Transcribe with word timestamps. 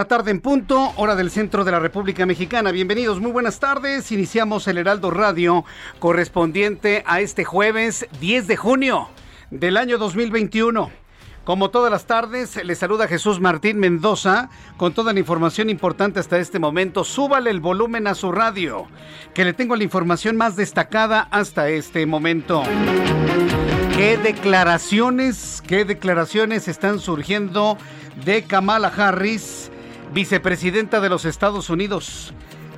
La 0.00 0.08
tarde 0.08 0.30
en 0.30 0.40
punto, 0.40 0.94
hora 0.96 1.14
del 1.14 1.30
centro 1.30 1.62
de 1.62 1.72
la 1.72 1.78
República 1.78 2.24
Mexicana. 2.24 2.72
Bienvenidos, 2.72 3.20
muy 3.20 3.32
buenas 3.32 3.60
tardes. 3.60 4.10
Iniciamos 4.12 4.66
el 4.66 4.78
Heraldo 4.78 5.10
Radio 5.10 5.66
correspondiente 5.98 7.04
a 7.06 7.20
este 7.20 7.44
jueves 7.44 8.06
10 8.18 8.46
de 8.46 8.56
junio 8.56 9.10
del 9.50 9.76
año 9.76 9.98
2021. 9.98 10.90
Como 11.44 11.68
todas 11.68 11.92
las 11.92 12.06
tardes, 12.06 12.64
le 12.64 12.74
saluda 12.76 13.08
Jesús 13.08 13.40
Martín 13.40 13.78
Mendoza 13.78 14.48
con 14.78 14.94
toda 14.94 15.12
la 15.12 15.18
información 15.18 15.68
importante 15.68 16.18
hasta 16.18 16.38
este 16.38 16.58
momento. 16.58 17.04
Súbale 17.04 17.50
el 17.50 17.60
volumen 17.60 18.06
a 18.06 18.14
su 18.14 18.32
radio, 18.32 18.86
que 19.34 19.44
le 19.44 19.52
tengo 19.52 19.76
la 19.76 19.84
información 19.84 20.34
más 20.34 20.56
destacada 20.56 21.28
hasta 21.30 21.68
este 21.68 22.06
momento. 22.06 22.62
¿Qué 23.94 24.16
declaraciones, 24.16 25.62
qué 25.66 25.84
declaraciones 25.84 26.68
están 26.68 27.00
surgiendo 27.00 27.76
de 28.24 28.44
Kamala 28.44 28.88
Harris, 28.88 29.69
vicepresidenta 30.12 31.00
de 31.00 31.08
los 31.08 31.24
Estados 31.24 31.70
Unidos? 31.70 32.34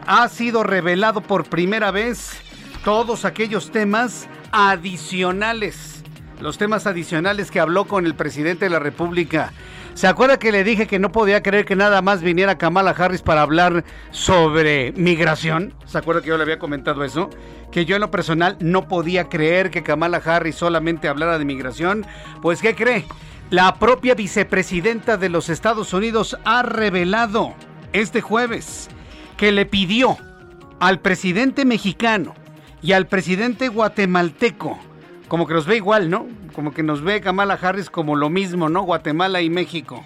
Ha 0.07 0.29
sido 0.29 0.63
revelado 0.63 1.21
por 1.21 1.45
primera 1.45 1.91
vez 1.91 2.41
todos 2.85 3.25
aquellos 3.25 3.71
temas 3.71 4.29
adicionales, 4.51 6.03
los 6.41 6.59
temas 6.59 6.87
adicionales 6.87 7.51
que 7.51 7.61
habló 7.61 7.87
con 7.87 8.07
el 8.07 8.15
presidente 8.15 8.67
de 8.67 8.71
la 8.71 8.81
República. 8.81 9.53
¿Se 9.95 10.07
acuerda 10.07 10.39
que 10.39 10.53
le 10.53 10.65
dije 10.65 10.87
que 10.87 10.99
no 10.99 11.13
podía 11.13 11.43
creer 11.43 11.67
que 11.67 11.77
nada 11.77 12.01
más 12.01 12.23
viniera 12.23 12.57
Kamala 12.57 12.93
Harris 12.93 13.21
para 13.21 13.43
hablar 13.43 13.85
sobre 14.11 14.93
migración? 14.93 15.75
¿Se 15.85 15.99
acuerda 15.99 16.23
que 16.23 16.29
yo 16.29 16.37
le 16.39 16.45
había 16.45 16.59
comentado 16.59 17.05
eso? 17.05 17.29
Que 17.71 17.85
yo 17.85 17.97
en 17.97 18.01
lo 18.01 18.11
personal 18.11 18.57
no 18.59 18.89
podía 18.89 19.29
creer 19.29 19.71
que 19.71 19.83
Kamala 19.83 20.23
Harris 20.25 20.57
solamente 20.57 21.09
hablara 21.09 21.39
de 21.39 21.45
migración. 21.45 22.07
Pues 22.41 22.63
¿qué 22.63 22.75
cree? 22.75 23.05
La 23.53 23.75
propia 23.75 24.15
vicepresidenta 24.15 25.19
de 25.19 25.29
los 25.29 25.51
Estados 25.51 25.93
Unidos 25.93 26.39
ha 26.47 26.63
revelado 26.63 27.53
este 27.93 28.23
jueves 28.23 28.89
que 29.37 29.53
le 29.53 29.67
pidió 29.67 30.17
al 30.81 31.01
presidente 31.01 31.67
mexicano 31.67 32.33
y 32.81 32.93
al 32.93 33.09
presidente 33.09 33.69
guatemalteco 33.69 34.79
como 35.29 35.47
que 35.47 35.53
nos 35.53 35.67
ve 35.67 35.77
igual, 35.77 36.09
¿no? 36.09 36.29
Como 36.55 36.73
que 36.73 36.83
nos 36.83 37.03
ve 37.03 37.21
Kamala 37.21 37.59
Harris 37.61 37.91
como 37.91 38.17
lo 38.17 38.31
mismo, 38.31 38.71
¿no? 38.71 38.85
Guatemala 38.85 39.43
y 39.43 39.51
México. 39.51 40.03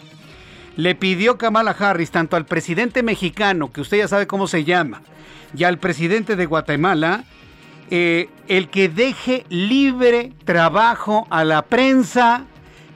Le 0.75 0.97
pidió 0.97 1.39
Kamala 1.39 1.71
Harris 1.71 2.11
tanto 2.11 2.35
al 2.35 2.47
presidente 2.47 3.05
mexicano, 3.05 3.71
que 3.71 3.81
usted 3.81 3.99
ya 3.99 4.09
sabe 4.09 4.27
cómo 4.27 4.49
se 4.49 4.65
llama, 4.65 5.03
y 5.56 5.62
al 5.62 5.79
presidente 5.79 6.35
de 6.35 6.47
Guatemala, 6.47 7.23
eh, 7.93 8.29
el 8.49 8.71
que 8.71 8.89
deje 8.89 9.47
libre 9.51 10.33
trabajo 10.45 11.29
a 11.31 11.45
la 11.45 11.62
prensa, 11.62 12.45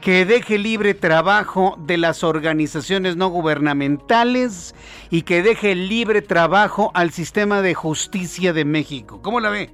que 0.01 0.25
deje 0.25 0.59
libre 0.59 0.95
trabajo 0.95 1.77
de 1.79 1.99
las 1.99 2.25
organizaciones 2.25 3.17
no 3.17 3.29
gubernamentales 3.29 4.75
y 5.11 5.23
que 5.23 5.43
deje 5.43 5.75
libre 5.75 6.23
trabajo 6.23 6.91
al 6.95 7.11
sistema 7.11 7.63
de 7.63 7.75
justicia 7.75 8.53
de 8.53 8.65
México. 8.65 9.21
¿Cómo 9.23 9.41
la 9.41 9.51
ve? 9.51 9.71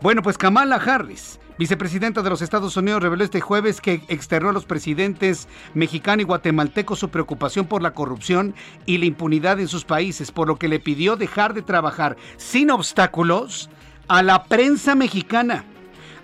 Bueno, 0.00 0.22
pues 0.22 0.38
Kamala 0.38 0.76
Harris 0.76 1.38
Vicepresidenta 1.58 2.22
de 2.22 2.30
los 2.30 2.40
Estados 2.40 2.76
Unidos 2.76 3.02
reveló 3.02 3.24
este 3.24 3.40
jueves 3.40 3.80
que 3.80 4.00
externó 4.06 4.50
a 4.50 4.52
los 4.52 4.64
presidentes 4.64 5.48
mexicano 5.74 6.22
y 6.22 6.24
guatemalteco 6.24 6.94
su 6.94 7.08
preocupación 7.08 7.66
por 7.66 7.82
la 7.82 7.94
corrupción 7.94 8.54
y 8.86 8.98
la 8.98 9.06
impunidad 9.06 9.58
en 9.58 9.66
sus 9.66 9.84
países, 9.84 10.30
por 10.30 10.46
lo 10.46 10.54
que 10.54 10.68
le 10.68 10.78
pidió 10.78 11.16
dejar 11.16 11.54
de 11.54 11.62
trabajar 11.62 12.16
sin 12.36 12.70
obstáculos 12.70 13.70
a 14.06 14.22
la 14.22 14.44
prensa 14.44 14.94
mexicana, 14.94 15.64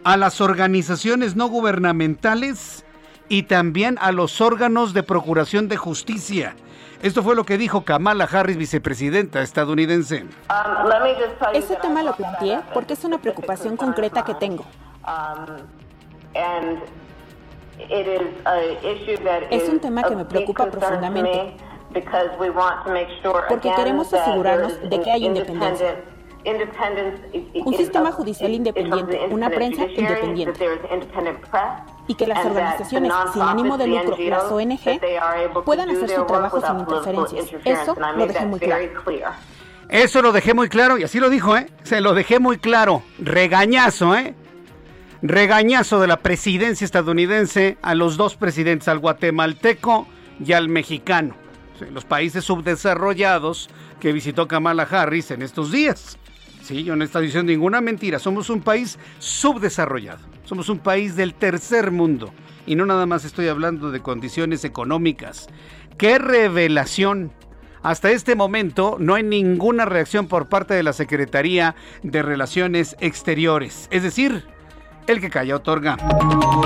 a 0.04 0.16
las 0.16 0.40
organizaciones 0.40 1.34
no 1.34 1.48
gubernamentales 1.48 2.84
y 3.28 3.44
también 3.44 3.96
a 4.00 4.12
los 4.12 4.40
órganos 4.40 4.92
de 4.94 5.02
procuración 5.02 5.68
de 5.68 5.76
justicia. 5.76 6.56
Esto 7.02 7.22
fue 7.22 7.34
lo 7.34 7.44
que 7.44 7.58
dijo 7.58 7.84
Kamala 7.84 8.24
Harris, 8.24 8.56
vicepresidenta 8.56 9.42
estadounidense. 9.42 10.26
Ese 11.52 11.76
tema 11.76 12.02
lo 12.02 12.16
planteé 12.16 12.60
porque 12.72 12.94
es 12.94 13.04
una 13.04 13.18
preocupación 13.18 13.76
concreta 13.76 14.24
que 14.24 14.34
tengo. 14.34 14.64
Es 19.50 19.68
un 19.68 19.80
tema 19.80 20.02
que 20.04 20.16
me 20.16 20.24
preocupa 20.24 20.70
profundamente 20.70 21.56
porque 23.48 23.72
queremos 23.76 24.12
asegurarnos 24.12 24.80
de 24.88 25.00
que 25.00 25.10
hay 25.10 25.26
independencia. 25.26 26.13
Un 27.64 27.74
sistema 27.74 28.12
judicial 28.12 28.52
independiente, 28.52 29.20
una 29.30 29.48
prensa 29.50 29.86
independiente 29.86 30.66
y 32.06 32.14
que 32.14 32.26
las 32.26 32.44
organizaciones 32.44 33.12
sin 33.32 33.42
ánimo 33.42 33.78
de 33.78 33.86
lucro, 33.86 34.16
las 34.18 34.44
ONG, 34.44 35.00
puedan 35.64 35.90
hacer 35.90 36.10
su 36.10 36.24
trabajo 36.26 36.60
sin 36.60 36.80
interferencias. 36.80 37.50
Eso 37.64 37.94
lo 37.94 38.26
dejé 38.26 38.46
muy 38.46 38.60
claro. 38.60 38.84
Eso 39.88 40.22
lo 40.22 40.32
dejé 40.32 40.54
muy 40.54 40.68
claro 40.68 40.98
y 40.98 41.04
así 41.04 41.20
lo 41.20 41.30
dijo, 41.30 41.56
¿eh? 41.56 41.68
Se 41.82 42.00
lo 42.00 42.14
dejé 42.14 42.38
muy 42.38 42.58
claro. 42.58 43.02
Regañazo, 43.18 44.14
¿eh? 44.14 44.34
Regañazo 45.22 46.00
de 46.00 46.06
la 46.06 46.18
presidencia 46.18 46.84
estadounidense 46.84 47.78
a 47.80 47.94
los 47.94 48.16
dos 48.16 48.36
presidentes, 48.36 48.88
al 48.88 48.98
guatemalteco 48.98 50.06
y 50.44 50.52
al 50.52 50.68
mexicano. 50.68 51.34
Los 51.90 52.04
países 52.04 52.44
subdesarrollados 52.44 53.70
que 54.00 54.12
visitó 54.12 54.48
Kamala 54.48 54.82
Harris 54.84 55.30
en 55.30 55.42
estos 55.42 55.72
días. 55.72 56.18
Sí, 56.64 56.82
yo 56.82 56.96
no 56.96 57.04
estoy 57.04 57.26
diciendo 57.26 57.52
ninguna 57.52 57.82
mentira. 57.82 58.18
Somos 58.18 58.48
un 58.48 58.62
país 58.62 58.98
subdesarrollado. 59.18 60.20
Somos 60.46 60.70
un 60.70 60.78
país 60.78 61.14
del 61.14 61.34
tercer 61.34 61.90
mundo. 61.90 62.32
Y 62.66 62.74
no 62.74 62.86
nada 62.86 63.04
más 63.04 63.26
estoy 63.26 63.48
hablando 63.48 63.90
de 63.90 64.00
condiciones 64.00 64.64
económicas. 64.64 65.48
¡Qué 65.98 66.18
revelación! 66.18 67.32
Hasta 67.82 68.12
este 68.12 68.34
momento 68.34 68.96
no 68.98 69.14
hay 69.14 69.22
ninguna 69.22 69.84
reacción 69.84 70.26
por 70.26 70.48
parte 70.48 70.72
de 70.72 70.82
la 70.82 70.94
Secretaría 70.94 71.74
de 72.02 72.22
Relaciones 72.22 72.96
Exteriores. 72.98 73.86
Es 73.90 74.02
decir, 74.02 74.46
el 75.06 75.20
que 75.20 75.30
calla 75.30 75.56
otorga. 75.56 75.96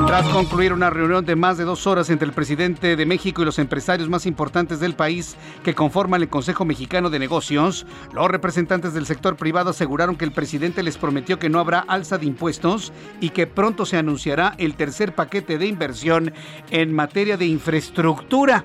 Tras 0.07 0.27
concluir 0.29 0.73
una 0.73 0.91
reunión 0.91 1.25
de 1.25 1.37
más 1.37 1.59
de 1.59 1.65
dos 1.65 1.87
horas 1.87 2.11
entre 2.11 2.27
el 2.27 2.35
presidente 2.35 2.97
de 2.97 3.07
México 3.07 3.43
y 3.43 3.45
los 3.45 3.59
empresarios 3.59 4.09
más 4.09 4.27
importantes 4.27 4.81
del 4.81 4.95
país 4.95 5.37
que 5.65 5.75
conforman 5.75 6.23
el 6.23 6.29
Consejo 6.29 6.65
Mexicano 6.65 7.11
de 7.11 7.19
Negocios, 7.19 7.87
los 8.13 8.29
representantes 8.29 8.95
del 8.95 9.07
sector 9.07 9.37
privado 9.37 9.71
aseguraron 9.71 10.17
que 10.17 10.25
el 10.25 10.33
presidente 10.33 10.83
les 10.83 10.99
prometió 10.99 11.39
que 11.39 11.49
no 11.49 11.59
habrá 11.59 11.81
alza 11.81 12.19
de 12.19 12.27
impuestos 12.27 12.93
y 13.21 13.31
que 13.31 13.47
pronto 13.47 13.87
se 13.87 13.97
anunciará 13.97 14.55
el 14.59 14.75
tercer 14.75 15.15
paquete 15.15 15.59
de 15.59 15.67
inversión 15.67 16.33
en 16.71 16.95
materia 16.95 17.37
de 17.37 17.47
infraestructura. 17.47 18.65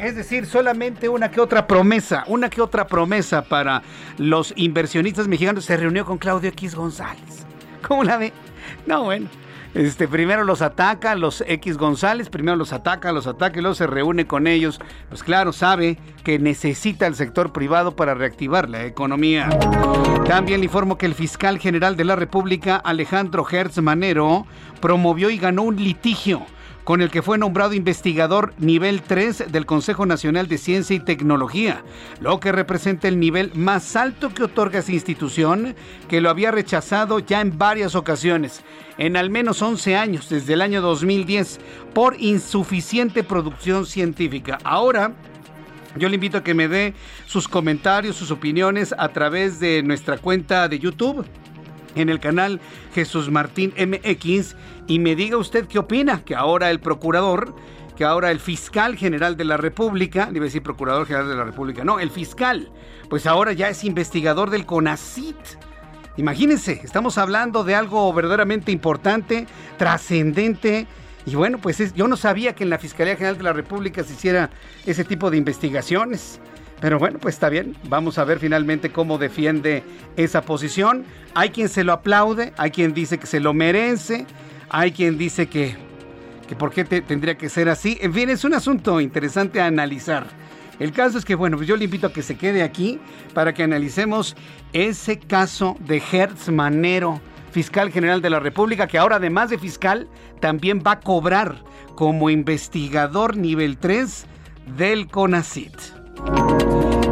Es 0.00 0.16
decir, 0.16 0.46
solamente 0.46 1.10
una 1.10 1.30
que 1.30 1.42
otra 1.42 1.66
promesa, 1.66 2.24
una 2.26 2.48
que 2.48 2.62
otra 2.62 2.86
promesa 2.86 3.42
para 3.42 3.82
los 4.16 4.54
inversionistas 4.56 5.28
mexicanos. 5.28 5.66
Se 5.66 5.76
reunió 5.76 6.06
con 6.06 6.16
Claudio 6.16 6.48
X 6.48 6.74
González. 6.74 7.44
¿Cómo 7.86 8.02
la 8.02 8.16
ve? 8.16 8.32
No, 8.86 9.04
bueno. 9.04 9.28
Este, 9.74 10.08
primero 10.08 10.42
los 10.42 10.62
ataca, 10.62 11.14
los 11.14 11.44
X 11.46 11.76
González, 11.76 12.30
primero 12.30 12.56
los 12.56 12.72
ataca, 12.72 13.12
los 13.12 13.26
ataca 13.26 13.58
y 13.58 13.62
luego 13.62 13.74
se 13.74 13.86
reúne 13.86 14.26
con 14.26 14.46
ellos. 14.46 14.80
Pues 15.10 15.22
claro, 15.22 15.52
sabe 15.52 15.98
que 16.24 16.38
necesita 16.38 17.06
el 17.06 17.14
sector 17.14 17.52
privado 17.52 17.94
para 17.94 18.14
reactivar 18.14 18.70
la 18.70 18.84
economía. 18.86 19.50
También 20.26 20.60
le 20.60 20.64
informo 20.64 20.96
que 20.96 21.06
el 21.06 21.14
fiscal 21.14 21.58
general 21.58 21.96
de 21.96 22.04
la 22.04 22.16
República, 22.16 22.76
Alejandro 22.76 23.46
Hertz 23.48 23.78
Manero, 23.82 24.46
promovió 24.80 25.28
y 25.28 25.36
ganó 25.36 25.62
un 25.62 25.76
litigio 25.76 26.46
con 26.90 27.02
el 27.02 27.10
que 27.12 27.22
fue 27.22 27.38
nombrado 27.38 27.72
investigador 27.72 28.52
nivel 28.58 29.00
3 29.00 29.52
del 29.52 29.64
Consejo 29.64 30.06
Nacional 30.06 30.48
de 30.48 30.58
Ciencia 30.58 30.96
y 30.96 30.98
Tecnología, 30.98 31.84
lo 32.18 32.40
que 32.40 32.50
representa 32.50 33.06
el 33.06 33.20
nivel 33.20 33.52
más 33.54 33.94
alto 33.94 34.34
que 34.34 34.42
otorga 34.42 34.80
esa 34.80 34.90
institución, 34.90 35.76
que 36.08 36.20
lo 36.20 36.30
había 36.30 36.50
rechazado 36.50 37.20
ya 37.20 37.42
en 37.42 37.56
varias 37.56 37.94
ocasiones, 37.94 38.62
en 38.98 39.16
al 39.16 39.30
menos 39.30 39.62
11 39.62 39.94
años, 39.94 40.28
desde 40.28 40.54
el 40.54 40.62
año 40.62 40.82
2010, 40.82 41.60
por 41.94 42.20
insuficiente 42.20 43.22
producción 43.22 43.86
científica. 43.86 44.58
Ahora, 44.64 45.12
yo 45.94 46.08
le 46.08 46.16
invito 46.16 46.38
a 46.38 46.42
que 46.42 46.54
me 46.54 46.66
dé 46.66 46.94
sus 47.24 47.46
comentarios, 47.46 48.16
sus 48.16 48.32
opiniones 48.32 48.92
a 48.98 49.10
través 49.10 49.60
de 49.60 49.84
nuestra 49.84 50.18
cuenta 50.18 50.66
de 50.66 50.80
YouTube 50.80 51.24
en 51.94 52.08
el 52.08 52.20
canal 52.20 52.60
Jesús 52.94 53.30
Martín 53.30 53.72
MX 53.76 54.56
y 54.86 54.98
me 54.98 55.16
diga 55.16 55.36
usted 55.36 55.66
qué 55.66 55.78
opina, 55.78 56.24
que 56.24 56.34
ahora 56.34 56.70
el 56.70 56.80
procurador, 56.80 57.54
que 57.96 58.04
ahora 58.04 58.30
el 58.30 58.40
fiscal 58.40 58.96
general 58.96 59.36
de 59.36 59.44
la 59.44 59.56
República, 59.56 60.28
debe 60.32 60.46
decir 60.46 60.62
procurador 60.62 61.06
general 61.06 61.28
de 61.28 61.36
la 61.36 61.44
República, 61.44 61.84
no, 61.84 62.00
el 62.00 62.10
fiscal, 62.10 62.70
pues 63.08 63.26
ahora 63.26 63.52
ya 63.52 63.68
es 63.68 63.84
investigador 63.84 64.50
del 64.50 64.66
CONACIT. 64.66 65.36
Imagínense, 66.16 66.80
estamos 66.82 67.18
hablando 67.18 67.64
de 67.64 67.74
algo 67.74 68.12
verdaderamente 68.12 68.72
importante, 68.72 69.46
trascendente, 69.78 70.86
y 71.26 71.34
bueno, 71.34 71.58
pues 71.58 71.94
yo 71.94 72.08
no 72.08 72.16
sabía 72.16 72.54
que 72.54 72.64
en 72.64 72.70
la 72.70 72.78
Fiscalía 72.78 73.14
General 73.14 73.36
de 73.36 73.44
la 73.44 73.52
República 73.52 74.02
se 74.02 74.14
hiciera 74.14 74.50
ese 74.86 75.04
tipo 75.04 75.30
de 75.30 75.36
investigaciones. 75.36 76.40
Pero 76.80 76.98
bueno, 76.98 77.18
pues 77.18 77.34
está 77.34 77.48
bien. 77.48 77.76
Vamos 77.88 78.18
a 78.18 78.24
ver 78.24 78.38
finalmente 78.38 78.90
cómo 78.90 79.18
defiende 79.18 79.82
esa 80.16 80.42
posición. 80.42 81.04
Hay 81.34 81.50
quien 81.50 81.68
se 81.68 81.84
lo 81.84 81.92
aplaude, 81.92 82.52
hay 82.56 82.70
quien 82.70 82.94
dice 82.94 83.18
que 83.18 83.26
se 83.26 83.40
lo 83.40 83.52
merece, 83.52 84.26
hay 84.70 84.92
quien 84.92 85.18
dice 85.18 85.48
que, 85.48 85.76
que 86.48 86.56
por 86.56 86.72
qué 86.72 86.84
tendría 86.84 87.36
que 87.36 87.48
ser 87.48 87.68
así. 87.68 87.98
En 88.00 88.14
fin, 88.14 88.30
es 88.30 88.44
un 88.44 88.54
asunto 88.54 89.00
interesante 89.00 89.60
a 89.60 89.66
analizar. 89.66 90.26
El 90.78 90.92
caso 90.92 91.18
es 91.18 91.26
que, 91.26 91.34
bueno, 91.34 91.58
pues 91.58 91.68
yo 91.68 91.76
le 91.76 91.84
invito 91.84 92.06
a 92.06 92.12
que 92.12 92.22
se 92.22 92.36
quede 92.36 92.62
aquí 92.62 92.98
para 93.34 93.52
que 93.52 93.62
analicemos 93.62 94.34
ese 94.72 95.18
caso 95.18 95.76
de 95.80 96.02
Hertz 96.10 96.48
Manero, 96.48 97.20
fiscal 97.50 97.90
general 97.92 98.22
de 98.22 98.30
la 98.30 98.40
República, 98.40 98.86
que 98.86 98.96
ahora 98.96 99.16
además 99.16 99.50
de 99.50 99.58
fiscal, 99.58 100.08
también 100.40 100.82
va 100.84 100.92
a 100.92 101.00
cobrar 101.00 101.62
como 101.96 102.30
investigador 102.30 103.36
nivel 103.36 103.76
3 103.76 104.24
del 104.78 105.08
CONACIT. 105.08 106.59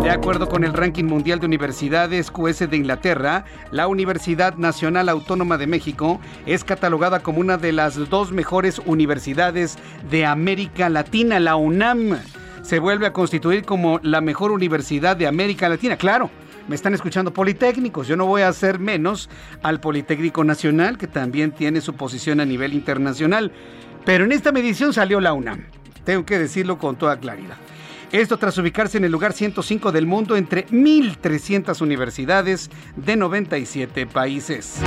De 0.09 0.15
acuerdo 0.15 0.49
con 0.49 0.65
el 0.65 0.73
ranking 0.73 1.05
mundial 1.05 1.39
de 1.39 1.45
universidades 1.45 2.31
QS 2.31 2.71
de 2.71 2.79
Inglaterra, 2.79 3.45
la 3.71 3.89
Universidad 3.89 4.55
Nacional 4.55 5.11
Autónoma 5.11 5.59
de 5.59 5.67
México 5.67 6.19
es 6.47 6.65
catalogada 6.65 7.21
como 7.21 7.41
una 7.41 7.59
de 7.59 7.73
las 7.73 8.09
dos 8.09 8.33
mejores 8.33 8.81
universidades 8.87 9.77
de 10.11 10.25
América 10.25 10.89
Latina. 10.89 11.39
La 11.39 11.57
UNAM 11.57 12.21
se 12.63 12.79
vuelve 12.79 13.07
a 13.07 13.13
constituir 13.13 13.67
como 13.67 14.01
la 14.03 14.23
mejor 14.23 14.51
universidad 14.51 15.15
de 15.15 15.27
América 15.27 15.69
Latina. 15.69 15.99
Claro, 15.99 16.31
me 16.69 16.75
están 16.75 16.95
escuchando 16.95 17.35
politécnicos. 17.35 18.09
Yo 18.09 18.17
no 18.17 18.25
voy 18.25 18.41
a 18.41 18.49
hacer 18.49 18.79
menos 18.79 19.29
al 19.63 19.79
Politécnico 19.79 20.43
Nacional, 20.43 20.97
que 20.97 21.07
también 21.07 21.53
tiene 21.53 21.83
su 21.83 21.93
posición 21.97 22.41
a 22.41 22.47
nivel 22.47 22.73
internacional. 22.73 23.53
Pero 24.07 24.25
en 24.25 24.33
esta 24.33 24.53
medición 24.53 24.95
salió 24.95 25.21
la 25.21 25.35
UNAM. 25.35 25.67
Tengo 26.05 26.25
que 26.25 26.39
decirlo 26.39 26.79
con 26.79 26.97
toda 26.97 27.21
claridad. 27.21 27.59
Esto 28.13 28.39
tras 28.39 28.57
ubicarse 28.57 28.97
en 28.97 29.05
el 29.05 29.13
lugar 29.13 29.35
105 29.35 29.93
del 29.93 30.07
mundo 30.07 30.37
entre 30.37 30.67
1.300 30.69 31.83
universidades 31.83 32.71
de 32.97 33.17
97 33.17 34.07
países. 34.07 34.81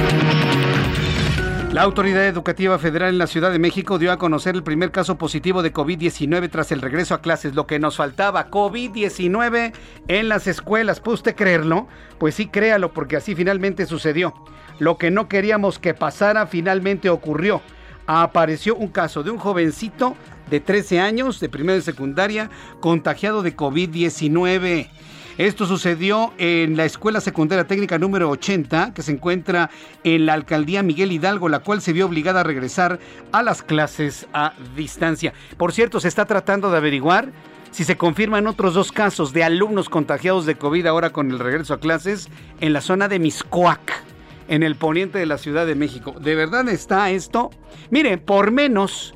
La 1.71 1.83
Autoridad 1.83 2.25
Educativa 2.25 2.79
Federal 2.79 3.09
en 3.09 3.19
la 3.19 3.27
Ciudad 3.27 3.51
de 3.51 3.59
México 3.59 3.99
dio 3.99 4.11
a 4.11 4.17
conocer 4.17 4.55
el 4.55 4.63
primer 4.63 4.91
caso 4.91 5.19
positivo 5.19 5.61
de 5.61 5.71
COVID-19 5.71 6.49
tras 6.49 6.71
el 6.71 6.81
regreso 6.81 7.13
a 7.13 7.21
clases. 7.21 7.53
Lo 7.53 7.67
que 7.67 7.77
nos 7.77 7.95
faltaba, 7.95 8.49
COVID-19 8.49 9.71
en 10.07 10.27
las 10.27 10.47
escuelas. 10.47 10.99
¿Puede 10.99 11.13
usted 11.13 11.35
creerlo? 11.35 11.87
Pues 12.17 12.33
sí, 12.33 12.47
créalo, 12.47 12.91
porque 12.91 13.17
así 13.17 13.35
finalmente 13.35 13.85
sucedió. 13.85 14.33
Lo 14.79 14.97
que 14.97 15.11
no 15.11 15.29
queríamos 15.29 15.77
que 15.77 15.93
pasara 15.93 16.47
finalmente 16.47 17.11
ocurrió. 17.11 17.61
Apareció 18.07 18.75
un 18.75 18.89
caso 18.89 19.23
de 19.23 19.31
un 19.31 19.37
jovencito 19.37 20.15
de 20.49 20.59
13 20.59 20.99
años, 20.99 21.39
de 21.39 21.49
primera 21.49 21.77
y 21.77 21.81
secundaria, 21.81 22.49
contagiado 22.79 23.41
de 23.41 23.55
COVID-19. 23.55 24.89
Esto 25.37 25.65
sucedió 25.65 26.33
en 26.37 26.75
la 26.75 26.85
Escuela 26.85 27.21
Secundaria 27.21 27.65
Técnica 27.65 27.97
número 27.97 28.29
80, 28.29 28.93
que 28.93 29.01
se 29.01 29.13
encuentra 29.13 29.69
en 30.03 30.25
la 30.25 30.33
alcaldía 30.33 30.83
Miguel 30.83 31.11
Hidalgo, 31.11 31.47
la 31.47 31.59
cual 31.59 31.81
se 31.81 31.93
vio 31.93 32.05
obligada 32.05 32.41
a 32.41 32.43
regresar 32.43 32.99
a 33.31 33.41
las 33.41 33.63
clases 33.63 34.27
a 34.33 34.53
distancia. 34.75 35.33
Por 35.57 35.71
cierto, 35.71 35.99
se 35.99 36.09
está 36.09 36.25
tratando 36.25 36.69
de 36.69 36.77
averiguar 36.77 37.31
si 37.71 37.85
se 37.85 37.95
confirman 37.95 38.47
otros 38.47 38.73
dos 38.73 38.91
casos 38.91 39.31
de 39.31 39.45
alumnos 39.45 39.87
contagiados 39.87 40.45
de 40.45 40.55
COVID 40.55 40.85
ahora 40.85 41.11
con 41.11 41.31
el 41.31 41.39
regreso 41.39 41.73
a 41.73 41.79
clases 41.79 42.27
en 42.59 42.73
la 42.73 42.81
zona 42.81 43.07
de 43.07 43.19
Miscoac, 43.19 44.03
en 44.47 44.63
el 44.63 44.75
poniente 44.75 45.19
de 45.19 45.25
la 45.25 45.37
Ciudad 45.37 45.65
de 45.65 45.75
México. 45.75 46.15
¿De 46.19 46.35
verdad 46.35 46.67
está 46.69 47.09
esto? 47.09 47.51
Miren, 47.89 48.19
por 48.19 48.51
menos 48.51 49.13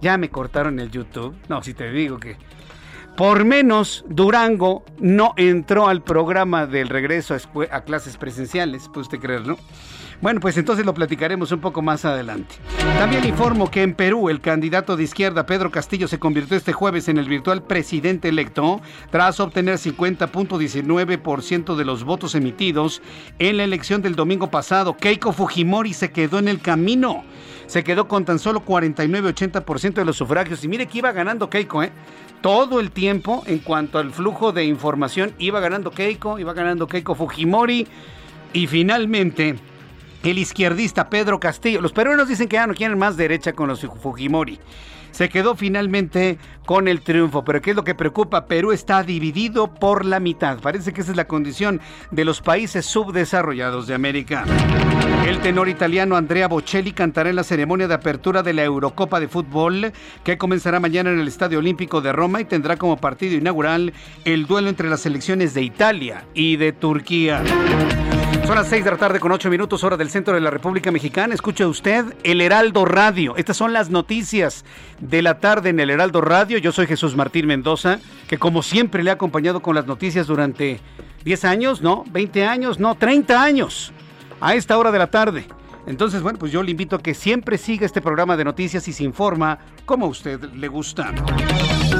ya 0.00 0.18
me 0.18 0.30
cortaron 0.30 0.78
el 0.78 0.90
YouTube. 0.90 1.36
No, 1.48 1.62
si 1.62 1.74
te 1.74 1.90
digo 1.90 2.18
que 2.18 2.36
por 3.16 3.44
menos 3.44 4.04
Durango 4.08 4.84
no 5.00 5.34
entró 5.36 5.88
al 5.88 6.02
programa 6.02 6.66
del 6.66 6.88
regreso 6.88 7.34
a, 7.70 7.80
clases 7.80 8.16
presenciales, 8.16 8.88
puede 8.88 9.00
usted 9.00 9.18
creerlo. 9.18 9.58
Bueno, 10.20 10.40
pues 10.40 10.56
entonces 10.56 10.84
lo 10.84 10.94
platicaremos 10.94 11.52
un 11.52 11.60
poco 11.60 11.80
más 11.80 12.04
adelante. 12.04 12.56
También 12.98 13.24
informo 13.24 13.70
que 13.70 13.82
en 13.82 13.94
Perú 13.94 14.28
el 14.28 14.40
candidato 14.40 14.96
de 14.96 15.04
izquierda 15.04 15.46
Pedro 15.46 15.70
Castillo 15.70 16.08
se 16.08 16.18
convirtió 16.18 16.56
este 16.56 16.72
jueves 16.72 17.08
en 17.08 17.18
el 17.18 17.28
virtual 17.28 17.62
presidente 17.62 18.28
electo 18.28 18.80
tras 19.10 19.38
obtener 19.38 19.76
50.19% 19.76 21.76
de 21.76 21.84
los 21.84 22.02
votos 22.02 22.34
emitidos 22.34 23.00
en 23.38 23.58
la 23.58 23.64
elección 23.64 24.02
del 24.02 24.16
domingo 24.16 24.50
pasado. 24.50 24.96
Keiko 24.96 25.32
Fujimori 25.32 25.94
se 25.94 26.10
quedó 26.10 26.40
en 26.40 26.48
el 26.48 26.60
camino 26.60 27.22
se 27.68 27.84
quedó 27.84 28.08
con 28.08 28.24
tan 28.24 28.38
solo 28.38 28.64
49-80% 28.64 29.92
de 29.92 30.04
los 30.06 30.16
sufragios. 30.16 30.64
Y 30.64 30.68
mire 30.68 30.86
que 30.86 30.98
iba 30.98 31.12
ganando 31.12 31.50
Keiko, 31.50 31.82
¿eh? 31.82 31.92
Todo 32.40 32.80
el 32.80 32.90
tiempo, 32.90 33.42
en 33.46 33.58
cuanto 33.58 33.98
al 33.98 34.10
flujo 34.10 34.52
de 34.52 34.64
información, 34.64 35.34
iba 35.38 35.60
ganando 35.60 35.90
Keiko, 35.90 36.38
iba 36.38 36.54
ganando 36.54 36.86
Keiko 36.86 37.14
Fujimori. 37.14 37.86
Y 38.54 38.66
finalmente, 38.68 39.56
el 40.28 40.38
izquierdista 40.38 41.08
Pedro 41.08 41.40
Castillo. 41.40 41.80
Los 41.80 41.92
peruanos 41.92 42.28
dicen 42.28 42.48
que 42.48 42.56
ya 42.56 42.66
no 42.66 42.74
quieren 42.74 42.98
más 42.98 43.16
derecha 43.16 43.52
con 43.52 43.68
los 43.68 43.80
Fujimori 43.80 44.58
se 45.10 45.28
quedó 45.28 45.54
finalmente 45.54 46.38
con 46.66 46.88
el 46.88 47.00
triunfo. 47.00 47.44
Pero 47.44 47.60
¿qué 47.60 47.70
es 47.70 47.76
lo 47.76 47.84
que 47.84 47.94
preocupa? 47.94 48.46
Perú 48.46 48.72
está 48.72 49.02
dividido 49.02 49.74
por 49.74 50.04
la 50.04 50.20
mitad. 50.20 50.60
Parece 50.60 50.92
que 50.92 51.00
esa 51.00 51.10
es 51.10 51.16
la 51.16 51.26
condición 51.26 51.80
de 52.10 52.24
los 52.24 52.40
países 52.40 52.86
subdesarrollados 52.86 53.86
de 53.86 53.94
América. 53.94 54.44
El 55.26 55.40
tenor 55.40 55.68
italiano 55.68 56.16
Andrea 56.16 56.48
Bocelli 56.48 56.92
cantará 56.92 57.30
en 57.30 57.36
la 57.36 57.44
ceremonia 57.44 57.88
de 57.88 57.94
apertura 57.94 58.42
de 58.42 58.52
la 58.52 58.64
Eurocopa 58.64 59.20
de 59.20 59.28
Fútbol 59.28 59.92
que 60.24 60.38
comenzará 60.38 60.80
mañana 60.80 61.10
en 61.10 61.18
el 61.18 61.28
Estadio 61.28 61.58
Olímpico 61.58 62.00
de 62.00 62.12
Roma 62.12 62.40
y 62.40 62.44
tendrá 62.44 62.76
como 62.76 62.96
partido 62.96 63.34
inaugural 63.34 63.92
el 64.24 64.46
duelo 64.46 64.68
entre 64.68 64.88
las 64.88 65.00
selecciones 65.00 65.52
de 65.54 65.62
Italia 65.62 66.24
y 66.34 66.56
de 66.56 66.72
Turquía. 66.72 67.42
Son 68.48 68.56
las 68.56 68.68
6 68.68 68.82
de 68.82 68.90
la 68.90 68.96
tarde 68.96 69.20
con 69.20 69.30
8 69.30 69.50
minutos 69.50 69.84
hora 69.84 69.98
del 69.98 70.08
centro 70.08 70.32
de 70.32 70.40
la 70.40 70.50
República 70.50 70.90
Mexicana. 70.90 71.34
Escuche 71.34 71.66
usted 71.66 72.16
el 72.22 72.40
Heraldo 72.40 72.86
Radio. 72.86 73.36
Estas 73.36 73.58
son 73.58 73.74
las 73.74 73.90
noticias 73.90 74.64
de 75.00 75.20
la 75.20 75.38
tarde 75.38 75.68
en 75.68 75.78
el 75.80 75.90
Heraldo 75.90 76.22
Radio. 76.22 76.56
Yo 76.56 76.72
soy 76.72 76.86
Jesús 76.86 77.14
Martín 77.14 77.46
Mendoza, 77.46 77.98
que 78.26 78.38
como 78.38 78.62
siempre 78.62 79.02
le 79.02 79.10
ha 79.10 79.12
acompañado 79.12 79.60
con 79.60 79.74
las 79.74 79.84
noticias 79.84 80.26
durante 80.26 80.80
10 81.26 81.44
años, 81.44 81.82
¿no? 81.82 82.04
20 82.10 82.46
años, 82.46 82.80
no, 82.80 82.94
30 82.94 83.42
años 83.42 83.92
a 84.40 84.54
esta 84.54 84.78
hora 84.78 84.92
de 84.92 84.98
la 84.98 85.08
tarde. 85.08 85.46
Entonces, 85.86 86.22
bueno, 86.22 86.38
pues 86.38 86.50
yo 86.50 86.62
le 86.62 86.70
invito 86.70 86.96
a 86.96 87.02
que 87.02 87.12
siempre 87.12 87.58
siga 87.58 87.84
este 87.84 88.00
programa 88.00 88.38
de 88.38 88.44
noticias 88.44 88.88
y 88.88 88.94
se 88.94 89.04
informa 89.04 89.58
como 89.84 90.06
a 90.06 90.08
usted 90.08 90.42
le 90.54 90.68
gusta. 90.68 91.12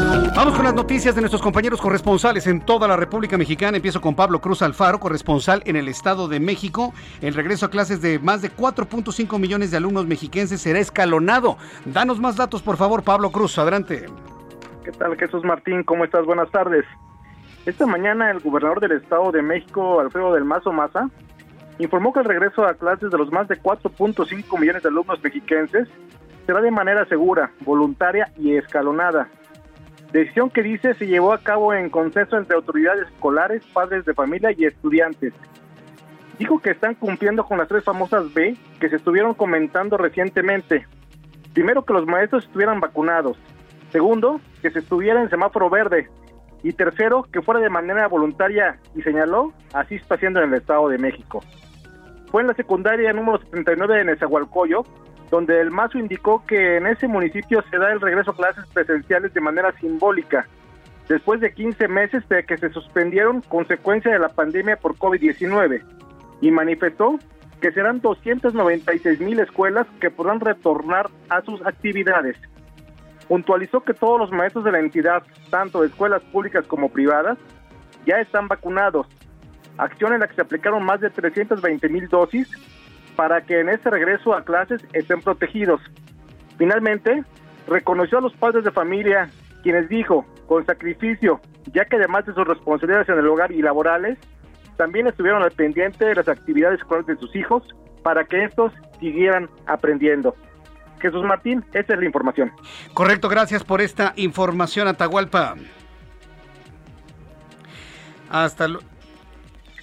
Vamos 0.09 0.55
con 0.55 0.65
las 0.65 0.75
noticias 0.75 1.15
de 1.15 1.21
nuestros 1.21 1.43
compañeros 1.43 1.81
corresponsales 1.81 2.47
en 2.47 2.61
toda 2.61 2.89
la 2.89 2.97
República 2.97 3.37
Mexicana. 3.37 3.77
Empiezo 3.77 4.01
con 4.01 4.15
Pablo 4.15 4.41
Cruz 4.41 4.63
Alfaro, 4.63 5.01
corresponsal 5.01 5.63
en 5.67 5.77
el 5.77 5.89
Estado 5.89 6.29
de 6.29 6.41
México. 6.41 6.95
El 7.21 7.35
regreso 7.35 7.67
a 7.67 7.71
clases 7.71 8.01
de 8.01 8.19
más 8.19 8.41
de 8.41 8.51
4.5 8.51 9.39
millones 9.39 9.71
de 9.71 9.77
alumnos 9.77 10.07
mexiquenses 10.07 10.63
será 10.63 10.79
escalonado. 10.79 11.59
Danos 11.85 12.21
más 12.21 12.37
datos, 12.37 12.63
por 12.63 12.77
favor, 12.77 13.03
Pablo 13.03 13.31
Cruz. 13.31 13.59
Adelante. 13.59 14.07
¿Qué 14.85 14.93
tal, 14.93 15.17
Jesús 15.19 15.45
Martín? 15.45 15.83
¿Cómo 15.83 16.05
estás? 16.05 16.25
Buenas 16.25 16.51
tardes. 16.51 16.87
Esta 17.67 17.85
mañana 17.85 18.31
el 18.31 18.39
gobernador 18.39 18.81
del 18.81 18.93
Estado 18.93 19.31
de 19.31 19.43
México, 19.43 20.01
Alfredo 20.01 20.33
del 20.33 20.45
Mazo 20.45 20.73
Maza, 20.73 21.11
informó 21.79 22.15
que 22.15 22.21
el 22.21 22.25
regreso 22.25 22.65
a 22.65 22.75
clases 22.75 23.11
de 23.11 23.19
los 23.19 23.31
más 23.31 23.49
de 23.49 23.61
4.5 23.61 24.59
millones 24.59 24.83
de 24.83 24.89
alumnos 24.89 25.23
mexiquenses 25.23 25.89
será 26.47 26.63
de 26.63 26.71
manera 26.71 27.05
segura, 27.07 27.51
voluntaria 27.61 28.33
y 28.39 28.57
escalonada. 28.57 29.29
Decisión 30.13 30.49
que 30.49 30.63
dice 30.63 30.95
se 30.95 31.07
llevó 31.07 31.33
a 31.33 31.43
cabo 31.43 31.75
en 31.75 31.91
consenso 31.91 32.39
entre 32.39 32.57
autoridades 32.57 33.09
escolares, 33.09 33.63
padres 33.73 34.05
de 34.07 34.15
familia 34.15 34.51
y 34.57 34.65
estudiantes. 34.65 35.35
Dijo 36.39 36.61
que 36.61 36.71
están 36.71 36.95
cumpliendo 36.95 37.45
con 37.45 37.59
las 37.59 37.69
tres 37.69 37.85
famosas 37.85 38.33
B 38.33 38.57
que 38.81 38.89
se 38.89 38.97
estuvieron 38.97 39.35
comentando 39.35 39.97
recientemente. 39.97 40.87
Primero, 41.53 41.85
que 41.85 41.93
los 41.93 42.07
maestros 42.07 42.45
estuvieran 42.45 42.81
vacunados. 42.81 43.37
Segundo, 43.91 44.41
que 44.63 44.71
se 44.71 44.79
estuviera 44.79 45.21
en 45.21 45.31
semáforo 45.31 45.69
verde. 45.69 46.09
Y 46.63 46.73
tercero, 46.73 47.25
que 47.31 47.43
fuera 47.43 47.61
de 47.61 47.71
manera 47.71 48.07
voluntaria 48.09 48.79
y 48.95 49.03
señaló, 49.03 49.53
así 49.75 49.97
está 49.97 50.15
haciendo 50.15 50.41
en 50.41 50.51
el 50.51 50.61
Estado 50.61 50.89
de 50.89 50.99
México. 50.99 51.41
Fue 52.31 52.43
en 52.43 52.49
la 52.49 52.55
secundaria 52.55 53.13
número 53.13 53.39
79 53.39 53.99
de 53.99 54.05
Nezahualcóyotl 54.05 54.91
donde 55.31 55.61
el 55.61 55.71
Mazo 55.71 55.99
indicó 55.99 56.45
que 56.47 56.77
en 56.77 56.87
ese 56.87 57.07
municipio 57.07 57.63
se 57.71 57.79
da 57.79 57.93
el 57.93 58.01
regreso 58.01 58.31
a 58.31 58.37
clases 58.37 58.67
presenciales 58.73 59.35
de 59.35 59.41
manera 59.41 59.73
simbólica, 59.81 60.47
después 61.09 61.41
de 61.41 61.53
15 61.53 61.89
meses 61.89 62.29
de 62.29 62.45
que 62.45 62.57
se 62.57 62.71
suspendieron 62.71 63.43
consecuencia 63.43 64.11
de 64.11 64.19
la 64.19 64.29
pandemia 64.29 64.77
por 64.77 64.97
COVID-19, 64.97 65.83
y 66.41 66.51
manifestó 66.51 67.19
que 67.61 67.73
serán 67.73 68.01
296 68.01 69.21
mil 69.21 69.41
escuelas 69.41 69.87
que 70.01 70.11
podrán 70.11 70.41
retornar 70.41 71.11
a 71.29 71.43
sus 71.43 71.65
actividades. 71.67 72.37
Puntualizó 73.27 73.81
que 73.83 73.95
todos 73.95 74.19
los 74.19 74.31
maestros 74.31 74.65
de 74.65 74.73
la 74.73 74.79
entidad, 74.79 75.23
tanto 75.51 75.83
de 75.83 75.89
escuelas 75.89 76.23
públicas 76.33 76.67
como 76.67 76.91
privadas, 76.91 77.37
ya 78.07 78.21
están 78.21 78.49
vacunados, 78.49 79.07
acción 79.77 80.15
en 80.15 80.21
la 80.21 80.29
que 80.29 80.35
se 80.35 80.43
aplicaron 80.43 80.85
más 80.85 81.01
de 81.01 81.11
320 81.11 81.89
mil 81.89 82.09
dosis 82.09 82.49
para 83.19 83.41
que 83.41 83.59
en 83.59 83.69
este 83.69 83.91
regreso 83.91 84.33
a 84.33 84.45
clases 84.45 84.81
estén 84.93 85.21
protegidos. 85.21 85.81
Finalmente, 86.57 87.25
reconoció 87.67 88.19
a 88.19 88.21
los 88.21 88.33
padres 88.35 88.63
de 88.63 88.71
familia, 88.71 89.29
quienes 89.65 89.89
dijo, 89.89 90.25
con 90.47 90.65
sacrificio, 90.65 91.41
ya 91.73 91.85
que 91.87 91.97
además 91.97 92.27
de 92.27 92.35
sus 92.35 92.47
responsabilidades 92.47 93.09
en 93.09 93.19
el 93.19 93.27
hogar 93.27 93.51
y 93.51 93.61
laborales, 93.61 94.19
también 94.77 95.09
estuvieron 95.09 95.43
al 95.43 95.51
pendiente 95.51 96.05
de 96.05 96.15
las 96.15 96.29
actividades 96.29 96.79
escolares 96.79 97.09
de 97.09 97.17
sus 97.17 97.35
hijos 97.35 97.65
para 98.05 98.23
que 98.23 98.45
estos 98.45 98.73
siguieran 99.01 99.51
aprendiendo. 99.67 100.37
Jesús 101.01 101.25
Martín, 101.25 101.65
esa 101.73 101.95
es 101.95 101.99
la 101.99 102.07
información. 102.07 102.53
Correcto, 102.95 103.29
gracias 103.29 103.65
por 103.65 103.81
esta 103.81 104.13
información, 104.15 104.87
Atahualpa. 104.87 105.57
Hasta 108.31 108.69
luego. 108.69 108.98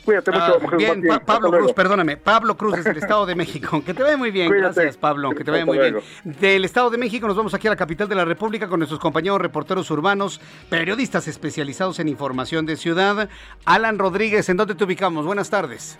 Cuídate 0.05 0.31
mucho, 0.31 0.59
ah, 0.61 0.75
bien, 0.77 1.01
Pablo 1.25 1.51
Cruz, 1.51 1.73
perdóname. 1.73 2.15
Pablo 2.17 2.55
Cruz 2.55 2.75
desde 2.75 2.91
el 2.91 2.97
Estado 2.97 3.25
de 3.25 3.35
México. 3.43 3.83
Que 3.83 3.93
te 3.93 4.03
vaya 4.03 4.17
muy 4.17 4.29
bien. 4.31 4.51
Gracias, 4.51 4.97
Pablo. 4.97 5.31
Que 5.31 5.43
te 5.43 5.51
vaya 5.51 5.65
muy 5.65 5.79
bien. 5.79 5.99
Del 6.23 6.63
Estado 6.63 6.91
de 6.91 6.97
México 6.97 7.27
nos 7.27 7.35
vamos 7.35 7.53
aquí 7.55 7.67
a 7.67 7.71
la 7.71 7.75
capital 7.75 8.07
de 8.07 8.15
la 8.15 8.23
República 8.23 8.67
con 8.67 8.79
nuestros 8.79 8.99
compañeros 8.99 9.41
reporteros 9.41 9.89
urbanos, 9.89 10.39
periodistas 10.69 11.27
especializados 11.27 11.99
en 11.99 12.07
información 12.07 12.65
de 12.65 12.77
ciudad. 12.77 13.29
Alan 13.65 13.97
Rodríguez, 13.97 14.47
¿en 14.49 14.57
dónde 14.57 14.75
te 14.75 14.83
ubicamos? 14.83 15.25
Buenas 15.25 15.49
tardes. 15.49 15.97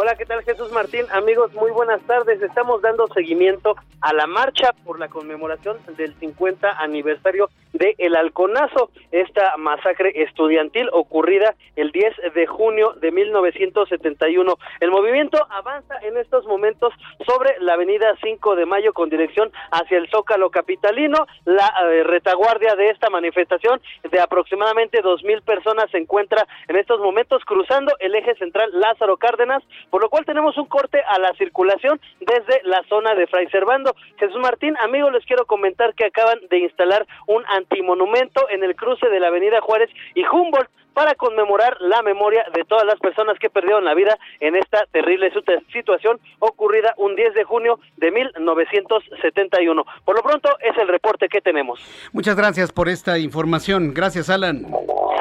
Hola, 0.00 0.14
¿qué 0.14 0.26
tal 0.26 0.44
Jesús 0.44 0.70
Martín? 0.70 1.06
Amigos, 1.10 1.52
muy 1.54 1.72
buenas 1.72 2.00
tardes. 2.02 2.40
Estamos 2.40 2.80
dando 2.82 3.08
seguimiento 3.08 3.74
a 4.00 4.12
la 4.12 4.28
marcha 4.28 4.72
por 4.84 5.00
la 5.00 5.08
conmemoración 5.08 5.76
del 5.96 6.14
50 6.14 6.70
aniversario 6.70 7.50
de 7.72 7.94
El 7.98 8.16
Halconazo, 8.16 8.90
esta 9.10 9.56
masacre 9.56 10.12
estudiantil 10.22 10.88
ocurrida 10.92 11.54
el 11.76 11.92
10 11.92 12.14
de 12.34 12.46
junio 12.46 12.94
de 12.94 13.10
1971. 13.10 14.54
El 14.80 14.90
movimiento 14.90 15.38
avanza 15.50 15.96
en 16.02 16.16
estos 16.16 16.46
momentos 16.46 16.92
sobre 17.26 17.58
la 17.60 17.74
avenida 17.74 18.14
5 18.22 18.56
de 18.56 18.66
Mayo 18.66 18.92
con 18.92 19.10
dirección 19.10 19.50
hacia 19.70 19.98
el 19.98 20.08
Zócalo 20.10 20.50
Capitalino. 20.50 21.26
La 21.44 21.72
eh, 21.90 22.04
retaguardia 22.04 22.74
de 22.74 22.90
esta 22.90 23.10
manifestación 23.10 23.80
de 24.10 24.20
aproximadamente 24.20 25.02
dos 25.02 25.22
mil 25.24 25.42
personas 25.42 25.90
se 25.90 25.98
encuentra 25.98 26.46
en 26.68 26.76
estos 26.76 27.00
momentos 27.00 27.44
cruzando 27.44 27.92
el 28.00 28.14
eje 28.14 28.34
central 28.36 28.70
Lázaro 28.72 29.16
Cárdenas 29.16 29.62
por 29.90 30.02
lo 30.02 30.08
cual 30.10 30.24
tenemos 30.24 30.56
un 30.58 30.66
corte 30.66 31.00
a 31.08 31.18
la 31.18 31.32
circulación 31.34 32.00
desde 32.20 32.60
la 32.64 32.82
zona 32.88 33.14
de 33.14 33.26
Fray 33.26 33.48
Servando. 33.48 33.94
Jesús 34.18 34.38
Martín, 34.40 34.76
amigos, 34.78 35.12
les 35.12 35.24
quiero 35.24 35.46
comentar 35.46 35.94
que 35.94 36.06
acaban 36.06 36.38
de 36.50 36.58
instalar 36.58 37.06
un 37.26 37.44
antimonumento 37.46 38.48
en 38.50 38.64
el 38.64 38.76
cruce 38.76 39.08
de 39.08 39.20
la 39.20 39.28
Avenida 39.28 39.60
Juárez 39.60 39.90
y 40.14 40.24
Humboldt 40.26 40.70
para 40.98 41.14
conmemorar 41.14 41.76
la 41.78 42.02
memoria 42.02 42.44
de 42.52 42.64
todas 42.64 42.84
las 42.84 42.98
personas 42.98 43.38
que 43.38 43.48
perdieron 43.48 43.84
la 43.84 43.94
vida 43.94 44.18
en 44.40 44.56
esta 44.56 44.84
terrible 44.90 45.32
situación 45.72 46.18
ocurrida 46.40 46.92
un 46.96 47.14
10 47.14 47.34
de 47.34 47.44
junio 47.44 47.78
de 47.98 48.10
1971. 48.10 49.84
Por 50.04 50.16
lo 50.16 50.22
pronto 50.24 50.48
es 50.58 50.76
el 50.76 50.88
reporte 50.88 51.28
que 51.28 51.40
tenemos. 51.40 51.78
Muchas 52.12 52.34
gracias 52.34 52.72
por 52.72 52.88
esta 52.88 53.16
información. 53.16 53.94
Gracias, 53.94 54.28
Alan. 54.28 54.66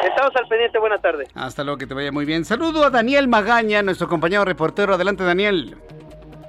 Estamos 0.01 0.35
al 0.35 0.47
pendiente. 0.47 0.79
Buenas 0.79 0.99
tardes. 1.03 1.29
Hasta 1.35 1.63
luego, 1.63 1.77
que 1.77 1.85
te 1.85 1.93
vaya 1.93 2.11
muy 2.11 2.25
bien. 2.25 2.43
Saludo 2.43 2.83
a 2.83 2.89
Daniel 2.89 3.27
Magaña, 3.27 3.83
nuestro 3.83 4.07
compañero 4.07 4.45
reportero. 4.45 4.95
Adelante, 4.95 5.23
Daniel. 5.25 5.77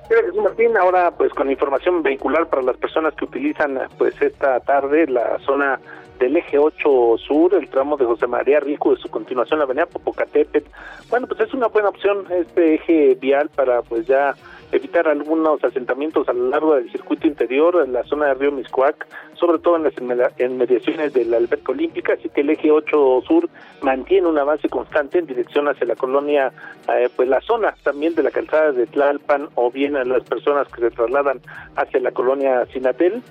Jesús 0.08 0.42
Martín, 0.42 0.74
ahora 0.78 1.10
pues 1.10 1.34
con 1.34 1.50
información 1.50 2.02
vehicular 2.02 2.46
para 2.46 2.62
las 2.62 2.78
personas 2.78 3.12
que 3.12 3.26
utilizan 3.26 3.78
pues 3.98 4.14
esta 4.22 4.58
tarde 4.60 5.06
la 5.06 5.38
zona 5.40 5.78
del 6.18 6.36
eje 6.36 6.58
8 6.58 7.16
sur, 7.18 7.54
el 7.54 7.68
tramo 7.68 7.96
de 7.96 8.04
José 8.04 8.26
María 8.26 8.60
Rico 8.60 8.94
de 8.94 9.00
su 9.00 9.08
continuación 9.08 9.58
la 9.58 9.64
avenida 9.64 9.86
Popocatépetl. 9.86 10.68
Bueno, 11.10 11.26
pues 11.26 11.40
es 11.40 11.54
una 11.54 11.68
buena 11.68 11.88
opción 11.88 12.26
este 12.30 12.74
eje 12.74 13.14
vial 13.14 13.50
para 13.54 13.82
pues 13.82 14.06
ya 14.06 14.34
evitar 14.72 15.08
algunos 15.08 15.62
asentamientos 15.64 16.28
a 16.28 16.32
lo 16.32 16.48
largo 16.48 16.74
del 16.74 16.90
circuito 16.90 17.26
interior, 17.26 17.82
en 17.84 17.92
la 17.92 18.04
zona 18.04 18.26
de 18.26 18.34
Río 18.34 18.52
Miscuac, 18.52 19.06
sobre 19.34 19.58
todo 19.58 19.76
en 19.76 19.84
las 19.84 19.94
inmediaciones 20.38 21.12
de 21.12 21.24
la 21.24 21.38
alberca 21.38 21.72
olímpica, 21.72 22.14
así 22.14 22.28
que 22.28 22.42
el 22.42 22.50
eje 22.50 22.70
8 22.70 23.22
sur 23.26 23.48
mantiene 23.82 24.26
un 24.26 24.38
avance 24.38 24.68
constante 24.68 25.18
en 25.18 25.26
dirección 25.26 25.68
hacia 25.68 25.86
la 25.86 25.96
colonia, 25.96 26.52
eh, 26.92 27.08
pues 27.14 27.28
la 27.28 27.40
zona 27.40 27.74
también 27.82 28.14
de 28.14 28.22
la 28.22 28.30
calzada 28.30 28.72
de 28.72 28.86
Tlalpan 28.86 29.48
o 29.54 29.70
bien 29.70 29.96
a 29.96 30.04
las 30.04 30.24
personas 30.24 30.68
que 30.68 30.80
se 30.80 30.90
trasladan 30.90 31.40
hacia 31.76 32.00
la 32.00 32.12
colonia 32.12 32.66
Sinatel, 32.72 33.22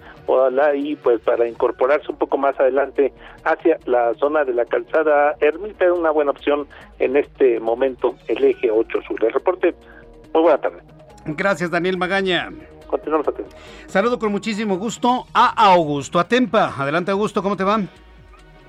y 0.75 0.95
pues 0.97 1.21
para 1.21 1.47
incorporarse 1.47 2.11
un 2.11 2.17
poco 2.17 2.37
más 2.37 2.59
adelante 2.59 3.13
hacia 3.43 3.77
la 3.85 4.13
zona 4.15 4.43
de 4.43 4.53
la 4.53 4.65
calzada 4.65 5.35
Ermita, 5.39 5.85
es 5.85 5.91
una 5.91 6.11
buena 6.11 6.31
opción 6.31 6.67
en 6.99 7.15
este 7.15 7.59
momento 7.59 8.15
el 8.27 8.43
eje 8.43 8.69
8 8.69 8.99
sur. 9.07 9.23
El 9.23 9.31
reporte, 9.31 9.73
muy 10.33 10.43
buena 10.43 10.59
tarde. 10.59 10.96
Gracias, 11.35 11.69
Daniel 11.69 11.97
Magaña. 11.97 12.49
Continuamos 12.87 13.27
atentos. 13.27 13.55
Saludo 13.87 14.17
con 14.17 14.31
muchísimo 14.31 14.77
gusto 14.77 15.25
a 15.33 15.47
Augusto 15.73 16.19
Atempa. 16.19 16.73
Adelante, 16.77 17.11
Augusto, 17.11 17.43
¿cómo 17.43 17.57
te 17.57 17.63
van? 17.63 17.89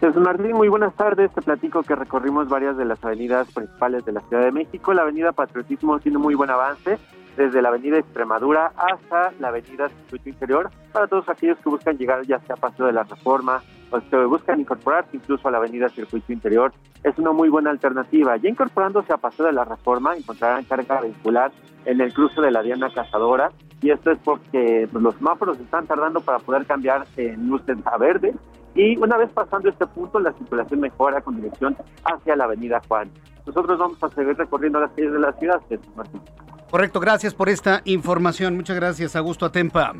Jesús 0.00 0.22
Martín, 0.22 0.52
muy 0.52 0.68
buenas 0.68 0.94
tardes. 0.94 1.32
Te 1.32 1.42
platico 1.42 1.82
que 1.82 1.94
recorrimos 1.96 2.48
varias 2.48 2.76
de 2.76 2.84
las 2.84 3.04
avenidas 3.04 3.50
principales 3.52 4.04
de 4.04 4.12
la 4.12 4.20
Ciudad 4.22 4.44
de 4.44 4.52
México. 4.52 4.94
La 4.94 5.02
avenida 5.02 5.32
Patriotismo 5.32 5.98
tiene 5.98 6.18
muy 6.18 6.34
buen 6.34 6.50
avance, 6.50 6.98
desde 7.38 7.62
la 7.62 7.68
avenida 7.68 7.98
Extremadura 7.98 8.72
hasta 8.76 9.32
la 9.38 9.48
avenida 9.48 9.88
Circuito 9.88 10.28
Interior, 10.28 10.70
para 10.92 11.06
todos 11.06 11.28
aquellos 11.28 11.56
que 11.58 11.70
buscan 11.70 11.96
llegar 11.96 12.26
ya 12.26 12.40
sea 12.40 12.56
a 12.56 12.60
Paseo 12.60 12.86
de 12.86 12.92
la 12.92 13.04
Reforma 13.04 13.62
o 13.90 14.00
que 14.00 14.16
buscan 14.24 14.60
incorporarse 14.60 15.16
incluso 15.16 15.46
a 15.46 15.52
la 15.52 15.58
avenida 15.58 15.88
Circuito 15.88 16.32
Interior. 16.32 16.72
Es 17.04 17.16
una 17.16 17.30
muy 17.30 17.48
buena 17.48 17.70
alternativa. 17.70 18.36
Ya 18.36 18.48
incorporándose 18.50 19.12
a 19.12 19.18
Paseo 19.18 19.46
de 19.46 19.52
la 19.52 19.64
Reforma, 19.64 20.16
encontrarán 20.16 20.64
carga 20.64 21.00
vehicular 21.00 21.52
en 21.84 22.00
el 22.00 22.12
cruce 22.12 22.40
de 22.40 22.50
la 22.50 22.60
Diana 22.60 22.92
Cazadora, 22.92 23.52
y 23.80 23.90
esto 23.90 24.10
es 24.10 24.18
porque 24.24 24.88
pues, 24.90 25.02
los 25.02 25.14
semáforos 25.14 25.60
están 25.60 25.86
tardando 25.86 26.20
para 26.20 26.40
poder 26.40 26.66
cambiar 26.66 27.06
en 27.16 27.48
luces 27.48 27.78
a 27.84 27.96
verde 27.96 28.34
y 28.74 28.96
una 28.98 29.16
vez 29.16 29.30
pasando 29.30 29.68
este 29.68 29.86
punto 29.86 30.18
la 30.18 30.32
circulación 30.32 30.80
mejora 30.80 31.20
con 31.20 31.36
dirección 31.36 31.76
hacia 32.04 32.34
la 32.34 32.44
avenida 32.44 32.80
Juan. 32.88 33.10
Nosotros 33.46 33.78
vamos 33.78 34.02
a 34.02 34.08
seguir 34.08 34.36
recorriendo 34.36 34.80
las 34.80 34.90
calles 34.90 35.12
de 35.12 35.20
la 35.20 35.32
ciudad, 35.34 35.60
Martín. 35.96 36.20
Correcto, 36.70 37.00
gracias 37.00 37.34
por 37.34 37.48
esta 37.48 37.80
información. 37.84 38.56
Muchas 38.56 38.76
gracias, 38.76 39.16
Augusto 39.16 39.46
Atempa. 39.46 39.94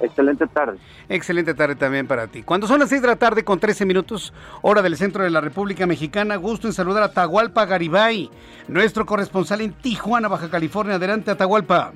Excelente 0.00 0.46
tarde. 0.46 0.78
Excelente 1.08 1.54
tarde 1.54 1.74
también 1.74 2.06
para 2.06 2.28
ti. 2.28 2.42
Cuando 2.42 2.66
son 2.66 2.78
las 2.78 2.88
6 2.88 3.02
de 3.02 3.08
la 3.08 3.16
tarde 3.16 3.44
con 3.44 3.58
13 3.58 3.84
minutos, 3.84 4.32
hora 4.62 4.80
del 4.80 4.96
centro 4.96 5.24
de 5.24 5.30
la 5.30 5.40
República 5.40 5.86
Mexicana, 5.86 6.36
gusto 6.36 6.68
en 6.68 6.72
saludar 6.72 7.02
a 7.02 7.12
Tahualpa 7.12 7.66
Garibay, 7.66 8.30
nuestro 8.68 9.04
corresponsal 9.04 9.60
en 9.60 9.72
Tijuana, 9.72 10.28
Baja 10.28 10.50
California. 10.50 10.94
Adelante, 10.94 11.32
Atahualpa. 11.32 11.92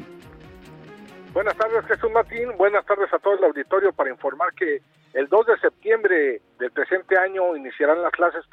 Buenas 1.33 1.57
tardes, 1.57 1.87
Jesús 1.87 2.11
Martín. 2.13 2.51
Buenas 2.59 2.85
tardes 2.85 3.13
a 3.13 3.19
todo 3.19 3.39
el 3.39 3.45
auditorio 3.45 3.93
para 3.93 4.11
informar 4.11 4.53
que 4.55 4.83
el 5.15 5.29
2 5.29 5.47
de 5.47 5.59
septiembre 5.59 6.43
del 6.59 6.71
presente 6.73 7.17
año 7.17 7.57
iniciarán 7.57 8.03
las 8.03 8.13
clases 8.13 8.45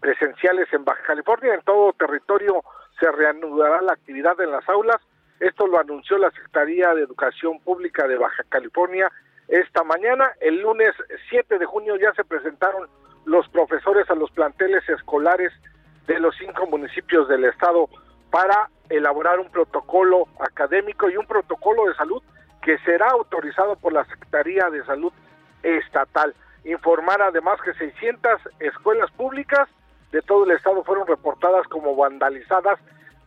presenciales 0.00 0.66
en 0.72 0.84
Baja 0.84 1.02
California. 1.06 1.54
En 1.54 1.62
todo 1.62 1.92
territorio 1.92 2.62
se 2.98 3.10
reanudará 3.10 3.80
la 3.82 3.92
actividad 3.92 4.40
en 4.40 4.50
las 4.50 4.68
aulas. 4.68 4.96
Esto 5.40 5.66
lo 5.66 5.78
anunció 5.78 6.18
la 6.18 6.30
Secretaría 6.30 6.94
de 6.94 7.02
Educación 7.02 7.60
Pública 7.60 8.06
de 8.08 8.16
Baja 8.16 8.42
California 8.48 9.10
esta 9.46 9.84
mañana. 9.84 10.32
El 10.40 10.60
lunes 10.60 10.94
7 11.30 11.58
de 11.58 11.66
junio 11.66 11.96
ya 11.96 12.12
se 12.14 12.24
presentaron 12.24 12.88
los 13.24 13.48
profesores 13.48 14.08
a 14.10 14.14
los 14.14 14.30
planteles 14.30 14.88
escolares 14.88 15.52
de 16.06 16.18
los 16.18 16.34
cinco 16.36 16.66
municipios 16.66 17.28
del 17.28 17.44
estado 17.44 17.88
para 18.30 18.70
elaborar 18.88 19.38
un 19.38 19.50
protocolo 19.50 20.26
académico 20.40 21.08
y 21.10 21.16
un 21.16 21.26
protocolo 21.26 21.86
de 21.86 21.94
salud 21.94 22.22
que 22.62 22.78
será 22.78 23.08
autorizado 23.08 23.76
por 23.76 23.92
la 23.92 24.04
Secretaría 24.06 24.68
de 24.70 24.84
Salud 24.84 25.12
Estatal. 25.62 26.34
Informar 26.64 27.22
además 27.22 27.60
que 27.62 27.74
600 27.74 28.40
escuelas 28.60 29.10
públicas 29.12 29.68
de 30.12 30.22
todo 30.22 30.44
el 30.44 30.52
estado 30.52 30.84
fueron 30.84 31.06
reportadas 31.06 31.66
como 31.68 31.96
vandalizadas 31.96 32.78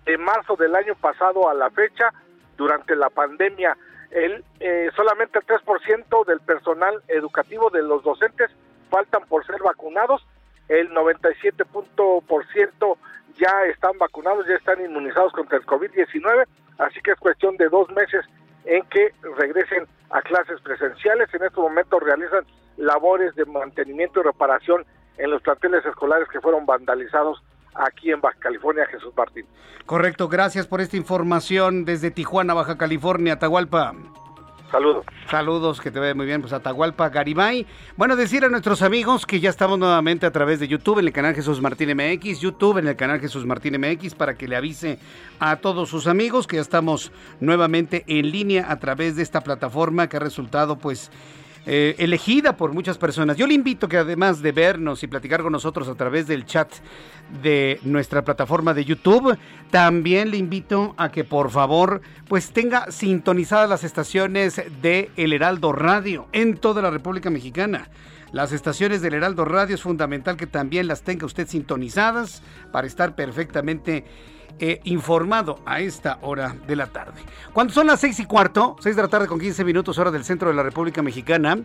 de 0.05 0.17
marzo 0.17 0.55
del 0.55 0.75
año 0.75 0.95
pasado 0.95 1.50
a 1.50 1.53
la 1.53 1.69
fecha 1.69 2.11
durante 2.57 2.95
la 2.95 3.09
pandemia. 3.09 3.77
El, 4.09 4.43
eh, 4.59 4.89
solamente 4.95 5.39
el 5.39 5.45
3% 5.45 6.25
del 6.25 6.39
personal 6.41 7.01
educativo 7.07 7.69
de 7.69 7.83
los 7.83 8.03
docentes 8.03 8.50
faltan 8.89 9.25
por 9.27 9.45
ser 9.45 9.61
vacunados, 9.63 10.25
el 10.67 10.89
97% 10.91 12.97
ya 13.38 13.65
están 13.65 13.97
vacunados, 13.97 14.45
ya 14.47 14.55
están 14.55 14.83
inmunizados 14.83 15.31
contra 15.33 15.57
el 15.57 15.65
COVID-19, 15.65 16.45
así 16.77 17.01
que 17.01 17.11
es 17.11 17.19
cuestión 17.19 17.57
de 17.57 17.69
dos 17.69 17.89
meses 17.91 18.25
en 18.65 18.83
que 18.85 19.13
regresen 19.38 19.88
a 20.09 20.21
clases 20.21 20.59
presenciales. 20.61 21.33
En 21.33 21.43
este 21.43 21.59
momento 21.59 22.00
realizan 22.00 22.45
labores 22.77 23.35
de 23.35 23.45
mantenimiento 23.45 24.19
y 24.19 24.23
reparación 24.23 24.85
en 25.21 25.29
los 25.29 25.41
planteles 25.41 25.85
escolares 25.85 26.27
que 26.29 26.41
fueron 26.41 26.65
vandalizados 26.65 27.41
aquí 27.75 28.11
en 28.11 28.19
Baja 28.21 28.37
California, 28.39 28.85
Jesús 28.87 29.13
Martín. 29.15 29.45
Correcto, 29.85 30.27
gracias 30.27 30.67
por 30.67 30.81
esta 30.81 30.97
información 30.97 31.85
desde 31.85 32.11
Tijuana, 32.11 32.53
Baja 32.53 32.77
California, 32.77 33.33
Atahualpa. 33.33 33.93
Saludos. 34.71 35.05
Saludos, 35.29 35.81
que 35.81 35.91
te 35.91 35.99
ve 35.99 36.13
muy 36.13 36.25
bien, 36.25 36.39
pues 36.39 36.53
Atahualpa 36.53 37.09
Garibay. 37.09 37.67
Bueno, 37.97 38.15
decir 38.15 38.45
a 38.45 38.49
nuestros 38.49 38.81
amigos 38.81 39.25
que 39.25 39.41
ya 39.41 39.49
estamos 39.49 39.77
nuevamente 39.77 40.25
a 40.25 40.31
través 40.31 40.61
de 40.61 40.69
YouTube 40.69 40.99
en 40.99 41.07
el 41.07 41.13
canal 41.13 41.35
Jesús 41.35 41.61
Martín 41.61 41.89
MX, 41.93 42.39
YouTube 42.39 42.77
en 42.77 42.87
el 42.87 42.95
canal 42.95 43.19
Jesús 43.19 43.45
Martín 43.45 43.79
MX, 43.79 44.15
para 44.15 44.35
que 44.35 44.47
le 44.47 44.55
avise 44.55 44.97
a 45.39 45.57
todos 45.57 45.89
sus 45.89 46.07
amigos 46.07 46.47
que 46.47 46.55
ya 46.55 46.61
estamos 46.61 47.11
nuevamente 47.41 48.05
en 48.07 48.31
línea 48.31 48.71
a 48.71 48.79
través 48.79 49.17
de 49.17 49.23
esta 49.23 49.41
plataforma 49.41 50.07
que 50.07 50.17
ha 50.17 50.21
resultado 50.21 50.77
pues 50.77 51.11
eh, 51.65 51.96
elegida 52.00 52.58
por 52.58 52.74
muchas 52.74 52.98
personas. 52.98 53.38
Yo 53.38 53.46
le 53.46 53.53
invito 53.53 53.88
que 53.88 53.98
además 53.98 54.41
de 54.41 54.51
vernos 54.51 55.03
y 55.03 55.08
platicar 55.08 55.44
con 55.44 55.51
nosotros 55.51 55.88
a 55.88 55.96
través 55.96 56.25
del 56.25 56.46
chat 56.46 56.72
de 57.44 57.80
nuestra 57.84 58.24
plataforma 58.24 58.74
de 58.74 58.84
YouTube, 58.84 59.38
también 59.70 60.32
le 60.32 60.38
invito 60.38 60.96
a 60.98 61.12
que 61.12 61.24
por 61.24 61.51
favor 61.51 62.01
pues 62.27 62.51
tenga 62.51 62.91
sintonizadas 62.91 63.70
las 63.70 63.84
estaciones 63.84 64.62
de 64.82 65.12
El 65.18 65.34
Heraldo 65.34 65.72
Radio 65.72 66.27
en 66.32 66.58
toda 66.58 66.82
la 66.82 66.89
República 66.89 67.30
Mexicana. 67.30 67.89
Las 68.32 68.53
estaciones 68.53 69.01
del 69.01 69.13
Heraldo 69.13 69.46
Radio 69.46 69.75
es 69.75 69.82
fundamental 69.82 70.38
que 70.38 70.48
también 70.48 70.88
las 70.88 71.03
tenga 71.03 71.25
usted 71.25 71.48
sintonizadas 71.48 72.41
para 72.72 72.88
estar 72.88 73.13
perfectamente 73.13 74.06
informado 74.84 75.60
a 75.65 75.80
esta 75.80 76.20
hora 76.22 76.56
de 76.68 76.75
la 76.75 76.88
tarde. 76.88 77.22
Cuando 77.53 77.74
son 77.74 77.88
las 77.88 78.00
seis 78.00 78.20
y 78.20 78.25
cuarto, 78.25 78.75
seis 78.80 78.96
de 78.96 79.01
la 79.01 79.08
tarde 79.08 79.27
con 79.27 79.39
15 79.39 79.63
minutos 79.63 79.98
hora 79.98 80.12
del 80.12 80.24
centro 80.24 80.50
de 80.50 80.56
la 80.56 80.63
República 80.63 81.01
Mexicana, 81.01 81.60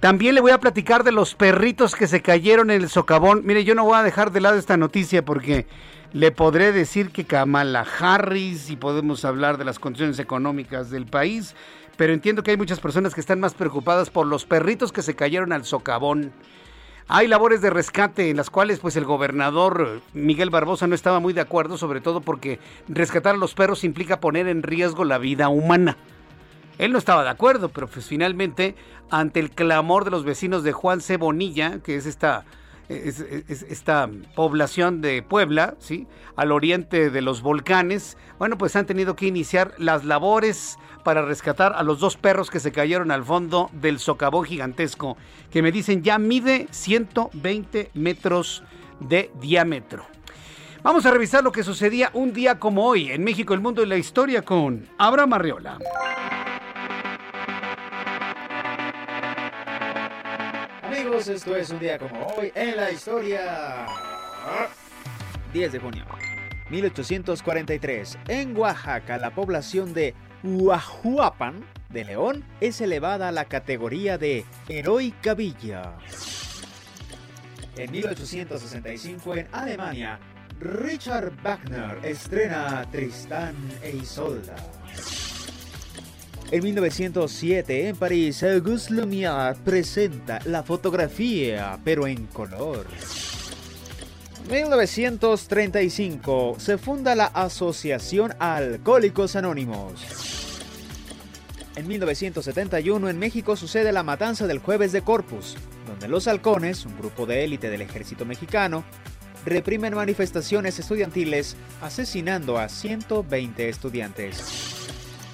también 0.00 0.34
le 0.34 0.42
voy 0.42 0.50
a 0.50 0.60
platicar 0.60 1.04
de 1.04 1.12
los 1.12 1.34
perritos 1.34 1.94
que 1.94 2.06
se 2.06 2.20
cayeron 2.20 2.70
en 2.70 2.82
el 2.82 2.90
socavón. 2.90 3.42
Mire, 3.44 3.64
yo 3.64 3.74
no 3.74 3.84
voy 3.84 3.96
a 3.96 4.02
dejar 4.02 4.30
de 4.30 4.42
lado 4.42 4.58
esta 4.58 4.76
noticia 4.76 5.24
porque 5.24 5.66
le 6.12 6.32
podré 6.32 6.72
decir 6.72 7.10
que 7.10 7.24
Kamala 7.24 7.86
Harris 7.98 8.68
y 8.70 8.76
podemos 8.76 9.24
hablar 9.24 9.56
de 9.56 9.64
las 9.64 9.78
condiciones 9.78 10.18
económicas 10.18 10.90
del 10.90 11.06
país, 11.06 11.54
pero 11.96 12.12
entiendo 12.12 12.42
que 12.42 12.50
hay 12.50 12.56
muchas 12.58 12.80
personas 12.80 13.14
que 13.14 13.20
están 13.20 13.40
más 13.40 13.54
preocupadas 13.54 14.10
por 14.10 14.26
los 14.26 14.44
perritos 14.44 14.92
que 14.92 15.02
se 15.02 15.14
cayeron 15.14 15.52
al 15.52 15.64
socavón. 15.64 16.32
Hay 17.08 17.28
labores 17.28 17.60
de 17.60 17.70
rescate 17.70 18.30
en 18.30 18.36
las 18.36 18.50
cuales 18.50 18.80
pues 18.80 18.96
el 18.96 19.04
gobernador 19.04 20.00
Miguel 20.12 20.50
Barbosa 20.50 20.88
no 20.88 20.94
estaba 20.96 21.20
muy 21.20 21.32
de 21.32 21.40
acuerdo, 21.40 21.78
sobre 21.78 22.00
todo 22.00 22.20
porque 22.20 22.58
rescatar 22.88 23.36
a 23.36 23.38
los 23.38 23.54
perros 23.54 23.84
implica 23.84 24.18
poner 24.18 24.48
en 24.48 24.64
riesgo 24.64 25.04
la 25.04 25.18
vida 25.18 25.48
humana. 25.48 25.96
Él 26.78 26.92
no 26.92 26.98
estaba 26.98 27.22
de 27.22 27.30
acuerdo, 27.30 27.68
pero 27.68 27.86
pues 27.86 28.06
finalmente 28.06 28.74
ante 29.08 29.38
el 29.38 29.50
clamor 29.50 30.04
de 30.04 30.10
los 30.10 30.24
vecinos 30.24 30.64
de 30.64 30.72
Juan 30.72 31.00
C. 31.00 31.16
Bonilla, 31.16 31.78
que 31.78 31.96
es 31.96 32.06
esta 32.06 32.44
esta 32.88 34.08
población 34.36 35.00
de 35.00 35.22
Puebla, 35.22 35.74
¿sí? 35.80 36.06
al 36.36 36.52
oriente 36.52 37.10
de 37.10 37.20
los 37.20 37.42
volcanes, 37.42 38.16
bueno, 38.38 38.58
pues 38.58 38.76
han 38.76 38.86
tenido 38.86 39.16
que 39.16 39.26
iniciar 39.26 39.74
las 39.78 40.04
labores 40.04 40.78
para 41.06 41.22
rescatar 41.22 41.72
a 41.76 41.84
los 41.84 42.00
dos 42.00 42.16
perros 42.16 42.50
que 42.50 42.58
se 42.58 42.72
cayeron 42.72 43.12
al 43.12 43.22
fondo 43.22 43.70
del 43.72 44.00
socavón 44.00 44.44
gigantesco, 44.44 45.16
que 45.52 45.62
me 45.62 45.70
dicen 45.70 46.02
ya 46.02 46.18
mide 46.18 46.66
120 46.72 47.92
metros 47.94 48.64
de 48.98 49.30
diámetro. 49.40 50.04
Vamos 50.82 51.06
a 51.06 51.12
revisar 51.12 51.44
lo 51.44 51.52
que 51.52 51.62
sucedía 51.62 52.10
un 52.12 52.32
día 52.32 52.58
como 52.58 52.84
hoy 52.84 53.12
en 53.12 53.22
México, 53.22 53.54
el 53.54 53.60
mundo 53.60 53.84
y 53.84 53.86
la 53.86 53.96
historia 53.96 54.42
con 54.42 54.88
Abraham 54.98 55.34
Arriola. 55.34 55.78
Amigos, 60.82 61.28
esto 61.28 61.54
es 61.54 61.70
un 61.70 61.78
día 61.78 62.00
como 62.00 62.26
hoy 62.36 62.50
en 62.52 62.76
la 62.76 62.90
historia. 62.90 63.86
10 65.52 65.70
de 65.70 65.78
junio. 65.78 66.04
1843. 66.70 68.18
En 68.26 68.56
Oaxaca, 68.56 69.18
la 69.18 69.30
población 69.30 69.94
de 69.94 70.16
Huajuapan 70.42 71.64
de 71.90 72.04
León 72.04 72.44
es 72.60 72.80
elevada 72.80 73.28
a 73.28 73.32
la 73.32 73.46
categoría 73.46 74.18
de 74.18 74.44
heroica 74.68 75.34
villa. 75.34 75.94
En 77.76 77.90
1865 77.90 79.34
en 79.34 79.48
Alemania, 79.52 80.18
Richard 80.60 81.32
Wagner 81.42 81.98
estrena 82.02 82.86
Tristán 82.90 83.54
e 83.82 83.96
Isolda. 83.96 84.56
En 86.50 86.62
1907 86.62 87.88
en 87.88 87.96
París, 87.96 88.42
Auguste 88.42 88.94
Lumière 88.94 89.56
presenta 89.64 90.38
la 90.44 90.62
fotografía, 90.62 91.78
pero 91.84 92.06
en 92.06 92.26
color. 92.26 92.86
1935 94.48 96.56
se 96.58 96.78
funda 96.78 97.16
la 97.16 97.26
Asociación 97.26 98.32
Alcohólicos 98.38 99.34
Anónimos. 99.34 100.00
En 101.74 101.88
1971 101.88 103.08
en 103.08 103.18
México 103.18 103.56
sucede 103.56 103.90
la 103.92 104.04
matanza 104.04 104.46
del 104.46 104.60
jueves 104.60 104.92
de 104.92 105.02
Corpus, 105.02 105.56
donde 105.88 106.06
los 106.06 106.28
halcones, 106.28 106.86
un 106.86 106.96
grupo 106.96 107.26
de 107.26 107.42
élite 107.44 107.70
del 107.70 107.82
ejército 107.82 108.24
mexicano, 108.24 108.84
reprimen 109.44 109.94
manifestaciones 109.94 110.78
estudiantiles 110.78 111.56
asesinando 111.82 112.58
a 112.58 112.68
120 112.68 113.68
estudiantes. 113.68 114.85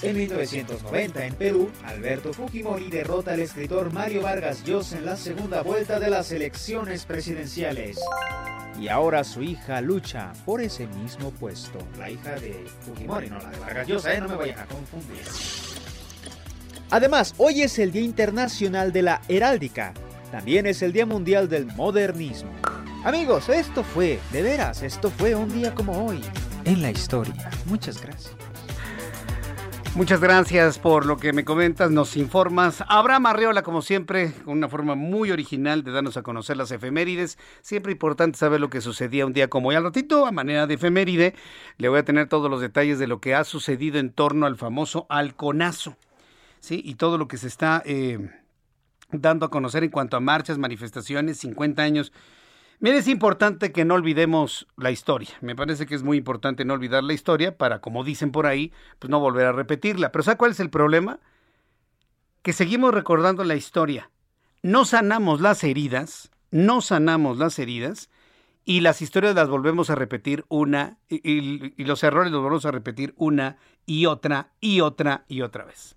En 0.02 0.16
1990, 0.16 1.26
en 1.26 1.34
Perú, 1.34 1.70
Alberto 1.84 2.32
Fujimori 2.32 2.90
derrota 2.90 3.34
al 3.34 3.40
escritor 3.40 3.92
Mario 3.92 4.22
Vargas 4.22 4.64
Llosa 4.64 4.98
en 4.98 5.06
la 5.06 5.16
segunda 5.16 5.62
vuelta 5.62 6.00
de 6.00 6.10
las 6.10 6.32
elecciones 6.32 7.04
presidenciales. 7.04 8.00
Y 8.80 8.88
ahora 8.88 9.22
su 9.22 9.44
hija 9.44 9.80
lucha 9.80 10.32
por 10.44 10.60
ese 10.60 10.88
mismo 10.88 11.30
puesto. 11.30 11.78
La 12.00 12.10
hija 12.10 12.34
de 12.34 12.64
Fujimori, 12.80 13.30
no 13.30 13.38
la 13.38 13.50
de 13.50 13.58
Vargas 13.60 13.86
Llosa, 13.86 14.12
¿eh? 14.12 14.20
no 14.20 14.28
me 14.28 14.34
vayan 14.34 14.58
a 14.58 14.66
confundir. 14.66 15.22
Además, 16.90 17.34
hoy 17.38 17.62
es 17.62 17.78
el 17.78 17.92
Día 17.92 18.02
Internacional 18.02 18.92
de 18.92 19.02
la 19.02 19.22
Heráldica. 19.28 19.94
También 20.32 20.66
es 20.66 20.82
el 20.82 20.92
Día 20.92 21.06
Mundial 21.06 21.48
del 21.48 21.66
Modernismo. 21.66 22.50
Amigos, 23.04 23.48
esto 23.48 23.84
fue, 23.84 24.18
de 24.32 24.42
veras, 24.42 24.82
esto 24.82 25.10
fue 25.10 25.36
un 25.36 25.48
día 25.52 25.72
como 25.72 26.06
hoy 26.06 26.20
en 26.64 26.82
la 26.82 26.90
historia. 26.90 27.50
Muchas 27.66 28.02
gracias. 28.02 28.41
Muchas 29.94 30.22
gracias 30.22 30.78
por 30.78 31.04
lo 31.04 31.18
que 31.18 31.34
me 31.34 31.44
comentas, 31.44 31.90
nos 31.90 32.16
informas. 32.16 32.82
Abraham 32.88 33.26
Arreola, 33.26 33.62
como 33.62 33.82
siempre, 33.82 34.32
con 34.42 34.56
una 34.56 34.70
forma 34.70 34.94
muy 34.94 35.30
original 35.30 35.84
de 35.84 35.92
darnos 35.92 36.16
a 36.16 36.22
conocer 36.22 36.56
las 36.56 36.70
efemérides. 36.70 37.36
Siempre 37.60 37.92
importante 37.92 38.38
saber 38.38 38.58
lo 38.58 38.70
que 38.70 38.80
sucedía 38.80 39.26
un 39.26 39.34
día 39.34 39.48
como 39.48 39.68
hoy. 39.68 39.74
Al 39.74 39.84
ratito, 39.84 40.24
a 40.24 40.32
manera 40.32 40.66
de 40.66 40.74
efeméride, 40.74 41.34
le 41.76 41.90
voy 41.90 41.98
a 41.98 42.06
tener 42.06 42.26
todos 42.26 42.50
los 42.50 42.62
detalles 42.62 42.98
de 42.98 43.06
lo 43.06 43.20
que 43.20 43.34
ha 43.34 43.44
sucedido 43.44 43.98
en 43.98 44.10
torno 44.10 44.46
al 44.46 44.56
famoso 44.56 45.04
halconazo. 45.10 45.94
¿sí? 46.60 46.80
Y 46.82 46.94
todo 46.94 47.18
lo 47.18 47.28
que 47.28 47.36
se 47.36 47.48
está 47.48 47.82
eh, 47.84 48.30
dando 49.10 49.44
a 49.44 49.50
conocer 49.50 49.84
en 49.84 49.90
cuanto 49.90 50.16
a 50.16 50.20
marchas, 50.20 50.56
manifestaciones, 50.56 51.36
50 51.40 51.82
años 51.82 52.14
Mire, 52.82 52.98
es 52.98 53.06
importante 53.06 53.70
que 53.70 53.84
no 53.84 53.94
olvidemos 53.94 54.66
la 54.76 54.90
historia. 54.90 55.30
Me 55.40 55.54
parece 55.54 55.86
que 55.86 55.94
es 55.94 56.02
muy 56.02 56.16
importante 56.16 56.64
no 56.64 56.74
olvidar 56.74 57.04
la 57.04 57.12
historia 57.12 57.56
para, 57.56 57.80
como 57.80 58.02
dicen 58.02 58.32
por 58.32 58.44
ahí, 58.44 58.72
pues 58.98 59.08
no 59.08 59.20
volver 59.20 59.46
a 59.46 59.52
repetirla. 59.52 60.10
Pero 60.10 60.24
¿sabe 60.24 60.36
cuál 60.36 60.50
es 60.50 60.58
el 60.58 60.68
problema? 60.68 61.20
Que 62.42 62.52
seguimos 62.52 62.92
recordando 62.92 63.44
la 63.44 63.54
historia. 63.54 64.10
No 64.62 64.84
sanamos 64.84 65.40
las 65.40 65.62
heridas, 65.62 66.32
no 66.50 66.80
sanamos 66.80 67.38
las 67.38 67.56
heridas 67.60 68.10
y 68.64 68.80
las 68.80 69.00
historias 69.00 69.36
las 69.36 69.48
volvemos 69.48 69.88
a 69.88 69.94
repetir 69.94 70.44
una 70.48 70.98
y, 71.08 71.20
y 71.80 71.84
los 71.84 72.02
errores 72.02 72.32
los 72.32 72.42
volvemos 72.42 72.66
a 72.66 72.72
repetir 72.72 73.14
una 73.16 73.58
y 73.86 74.06
otra 74.06 74.54
y 74.60 74.80
otra 74.80 75.24
y 75.28 75.42
otra 75.42 75.64
vez. 75.64 75.94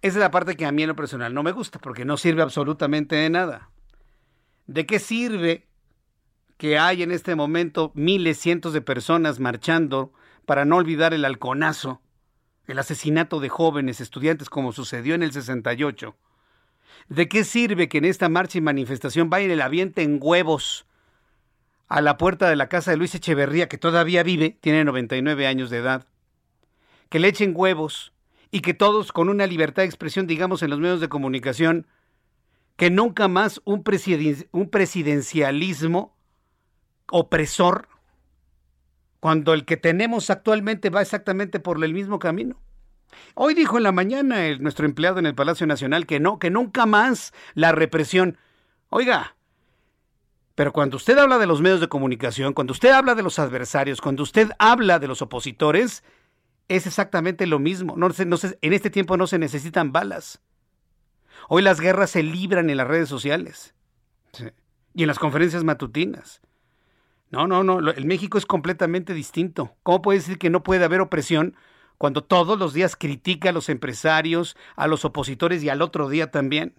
Esa 0.00 0.18
es 0.18 0.20
la 0.20 0.30
parte 0.30 0.54
que 0.54 0.64
a 0.64 0.70
mí 0.70 0.82
en 0.82 0.90
lo 0.90 0.96
personal 0.96 1.34
no 1.34 1.42
me 1.42 1.50
gusta 1.50 1.80
porque 1.80 2.04
no 2.04 2.16
sirve 2.16 2.42
absolutamente 2.42 3.16
de 3.16 3.30
nada. 3.30 3.70
¿De 4.68 4.86
qué 4.86 5.00
sirve 5.00 5.67
que 6.58 6.76
hay 6.76 7.02
en 7.02 7.12
este 7.12 7.36
momento 7.36 7.92
miles, 7.94 8.38
cientos 8.38 8.72
de 8.72 8.82
personas 8.82 9.38
marchando 9.38 10.12
para 10.44 10.64
no 10.64 10.76
olvidar 10.76 11.14
el 11.14 11.24
halconazo, 11.24 12.02
el 12.66 12.80
asesinato 12.80 13.40
de 13.40 13.48
jóvenes 13.48 14.00
estudiantes 14.00 14.50
como 14.50 14.72
sucedió 14.72 15.14
en 15.14 15.22
el 15.22 15.32
68. 15.32 16.16
¿De 17.08 17.28
qué 17.28 17.44
sirve 17.44 17.88
que 17.88 17.98
en 17.98 18.04
esta 18.04 18.28
marcha 18.28 18.58
y 18.58 18.60
manifestación 18.60 19.30
vayan 19.30 19.52
el 19.52 19.62
aviente 19.62 20.02
en 20.02 20.18
huevos 20.20 20.84
a 21.86 22.02
la 22.02 22.18
puerta 22.18 22.50
de 22.50 22.56
la 22.56 22.68
casa 22.68 22.90
de 22.90 22.96
Luis 22.98 23.14
Echeverría, 23.14 23.68
que 23.68 23.78
todavía 23.78 24.22
vive, 24.24 24.58
tiene 24.60 24.84
99 24.84 25.46
años 25.46 25.70
de 25.70 25.78
edad? 25.78 26.06
Que 27.08 27.20
le 27.20 27.28
echen 27.28 27.52
huevos 27.54 28.12
y 28.50 28.60
que 28.60 28.74
todos 28.74 29.12
con 29.12 29.28
una 29.28 29.46
libertad 29.46 29.82
de 29.82 29.86
expresión 29.86 30.26
digamos 30.26 30.62
en 30.62 30.70
los 30.70 30.80
medios 30.80 31.00
de 31.00 31.08
comunicación 31.08 31.86
que 32.76 32.90
nunca 32.90 33.28
más 33.28 33.60
un, 33.64 33.84
un 34.52 34.70
presidencialismo 34.70 36.17
opresor 37.10 37.88
cuando 39.20 39.54
el 39.54 39.64
que 39.64 39.76
tenemos 39.76 40.30
actualmente 40.30 40.90
va 40.90 41.02
exactamente 41.02 41.60
por 41.60 41.82
el 41.84 41.92
mismo 41.92 42.18
camino. 42.18 42.60
Hoy 43.34 43.54
dijo 43.54 43.76
en 43.78 43.82
la 43.82 43.92
mañana 43.92 44.46
el, 44.46 44.62
nuestro 44.62 44.86
empleado 44.86 45.18
en 45.18 45.26
el 45.26 45.34
Palacio 45.34 45.66
Nacional 45.66 46.06
que 46.06 46.20
no, 46.20 46.38
que 46.38 46.50
nunca 46.50 46.86
más 46.86 47.32
la 47.54 47.72
represión. 47.72 48.38
Oiga, 48.90 49.36
pero 50.54 50.72
cuando 50.72 50.96
usted 50.96 51.16
habla 51.18 51.38
de 51.38 51.46
los 51.46 51.60
medios 51.60 51.80
de 51.80 51.88
comunicación, 51.88 52.52
cuando 52.52 52.72
usted 52.72 52.90
habla 52.90 53.14
de 53.14 53.22
los 53.22 53.38
adversarios, 53.38 54.00
cuando 54.00 54.22
usted 54.22 54.50
habla 54.58 54.98
de 54.98 55.08
los 55.08 55.22
opositores, 55.22 56.04
es 56.68 56.86
exactamente 56.86 57.46
lo 57.46 57.58
mismo. 57.58 57.94
No, 57.96 58.08
no 58.08 58.36
en 58.60 58.72
este 58.72 58.90
tiempo 58.90 59.16
no 59.16 59.26
se 59.26 59.38
necesitan 59.38 59.92
balas. 59.92 60.40
Hoy 61.48 61.62
las 61.62 61.80
guerras 61.80 62.10
se 62.10 62.22
libran 62.22 62.70
en 62.70 62.76
las 62.76 62.88
redes 62.88 63.08
sociales 63.08 63.74
y 64.94 65.02
en 65.02 65.06
las 65.06 65.18
conferencias 65.18 65.64
matutinas. 65.64 66.40
No, 67.30 67.46
no, 67.46 67.62
no, 67.62 67.78
el 67.90 68.06
México 68.06 68.38
es 68.38 68.46
completamente 68.46 69.12
distinto. 69.12 69.74
¿Cómo 69.82 70.00
puede 70.00 70.18
decir 70.18 70.38
que 70.38 70.50
no 70.50 70.62
puede 70.62 70.84
haber 70.84 71.00
opresión 71.00 71.56
cuando 71.98 72.24
todos 72.24 72.58
los 72.58 72.72
días 72.72 72.96
critica 72.96 73.50
a 73.50 73.52
los 73.52 73.68
empresarios, 73.68 74.56
a 74.76 74.86
los 74.86 75.04
opositores 75.04 75.62
y 75.62 75.68
al 75.68 75.82
otro 75.82 76.08
día 76.08 76.30
también? 76.30 76.74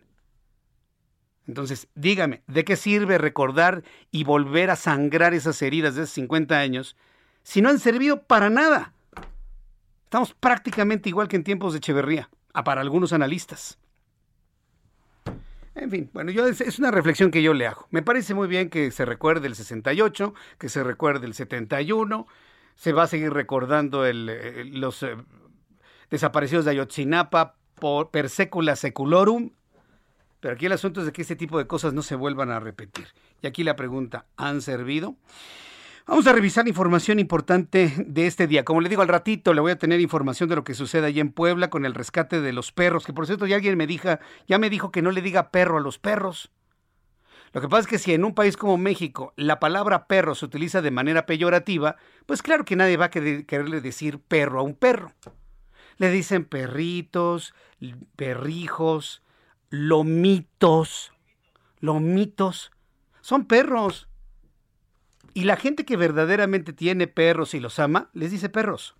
Entonces, 1.47 1.87
dígame, 1.95 2.43
¿de 2.47 2.63
qué 2.63 2.75
sirve 2.75 3.17
recordar 3.17 3.83
y 4.11 4.23
volver 4.23 4.69
a 4.69 4.75
sangrar 4.75 5.33
esas 5.33 5.61
heridas 5.61 5.95
de 5.95 6.03
hace 6.03 6.13
50 6.13 6.57
años 6.57 6.95
si 7.43 7.61
no 7.61 7.69
han 7.69 7.79
servido 7.79 8.23
para 8.23 8.49
nada? 8.49 8.93
Estamos 10.03 10.33
prácticamente 10.33 11.09
igual 11.09 11.27
que 11.27 11.35
en 11.35 11.43
tiempos 11.43 11.73
de 11.73 11.79
Echeverría, 11.79 12.29
a 12.53 12.63
para 12.63 12.81
algunos 12.81 13.13
analistas. 13.13 13.77
En 15.75 15.89
fin, 15.91 16.09
bueno, 16.13 16.31
yo 16.31 16.45
es, 16.47 16.79
una 16.79 16.91
reflexión 16.91 17.31
que 17.31 17.41
yo 17.41 17.53
le 17.53 17.67
hago. 17.67 17.87
Me 17.91 18.01
parece 18.01 18.33
muy 18.33 18.47
bien 18.47 18.69
que 18.69 18.91
se 18.91 19.05
recuerde 19.05 19.47
el 19.47 19.55
68, 19.55 20.33
que 20.57 20.69
se 20.69 20.83
recuerde 20.83 21.25
el 21.25 21.33
71, 21.33 22.27
se 22.75 22.93
va 22.93 23.03
a 23.03 23.07
seguir 23.07 23.31
recordando 23.31 24.05
el, 24.05 24.79
los 24.79 25.03
eh, 25.03 25.15
desaparecidos 26.09 26.65
de 26.65 26.71
Ayotzinapa 26.71 27.55
por 27.75 28.09
per 28.09 28.29
secula 28.29 28.75
seculorum, 28.75 29.51
pero 30.39 30.53
aquí 30.55 30.65
el 30.65 30.71
asunto 30.71 31.01
es 31.01 31.05
de 31.05 31.11
que 31.11 31.21
este 31.21 31.35
tipo 31.35 31.57
de 31.57 31.67
cosas 31.67 31.93
no 31.93 32.01
se 32.01 32.15
vuelvan 32.15 32.51
a 32.51 32.59
repetir. 32.59 33.07
Y 33.41 33.47
aquí 33.47 33.63
la 33.63 33.75
pregunta, 33.75 34.25
¿han 34.37 34.61
servido? 34.61 35.15
Vamos 36.09 36.25
a 36.25 36.33
revisar 36.33 36.67
información 36.67 37.19
importante 37.19 37.93
de 38.03 38.25
este 38.25 38.47
día. 38.47 38.65
Como 38.65 38.81
le 38.81 38.89
digo 38.89 39.03
al 39.03 39.07
ratito, 39.07 39.53
le 39.53 39.61
voy 39.61 39.73
a 39.73 39.77
tener 39.77 39.99
información 39.99 40.49
de 40.49 40.55
lo 40.55 40.63
que 40.63 40.73
sucede 40.73 41.05
allí 41.05 41.19
en 41.19 41.31
Puebla 41.31 41.69
con 41.69 41.85
el 41.85 41.93
rescate 41.93 42.41
de 42.41 42.51
los 42.51 42.71
perros, 42.71 43.05
que 43.05 43.13
por 43.13 43.27
cierto 43.27 43.45
ya 43.45 43.57
alguien 43.57 43.77
me 43.77 43.85
dijo, 43.85 44.09
ya 44.47 44.57
me 44.57 44.71
dijo 44.71 44.91
que 44.91 45.03
no 45.03 45.11
le 45.11 45.21
diga 45.21 45.51
perro 45.51 45.77
a 45.77 45.81
los 45.81 45.99
perros. 45.99 46.51
Lo 47.53 47.61
que 47.61 47.69
pasa 47.69 47.81
es 47.81 47.87
que 47.87 47.99
si 47.99 48.11
en 48.11 48.25
un 48.25 48.33
país 48.33 48.57
como 48.57 48.75
México 48.75 49.33
la 49.35 49.59
palabra 49.59 50.07
perro 50.07 50.33
se 50.33 50.45
utiliza 50.45 50.81
de 50.81 50.89
manera 50.89 51.27
peyorativa, 51.27 51.97
pues 52.25 52.41
claro 52.41 52.65
que 52.65 52.75
nadie 52.75 52.97
va 52.97 53.05
a 53.05 53.11
quererle 53.11 53.79
decir 53.79 54.19
perro 54.19 54.61
a 54.61 54.63
un 54.63 54.73
perro. 54.73 55.13
Le 55.97 56.09
dicen 56.09 56.43
perritos, 56.43 57.53
perrijos, 58.15 59.21
lomitos. 59.69 61.13
Lomitos. 61.81 62.71
Son 63.21 63.45
perros. 63.45 64.08
Y 65.33 65.43
la 65.43 65.55
gente 65.55 65.85
que 65.85 65.97
verdaderamente 65.97 66.73
tiene 66.73 67.07
perros 67.07 67.53
y 67.53 67.59
los 67.59 67.79
ama, 67.79 68.09
les 68.13 68.31
dice 68.31 68.49
perros. 68.49 68.95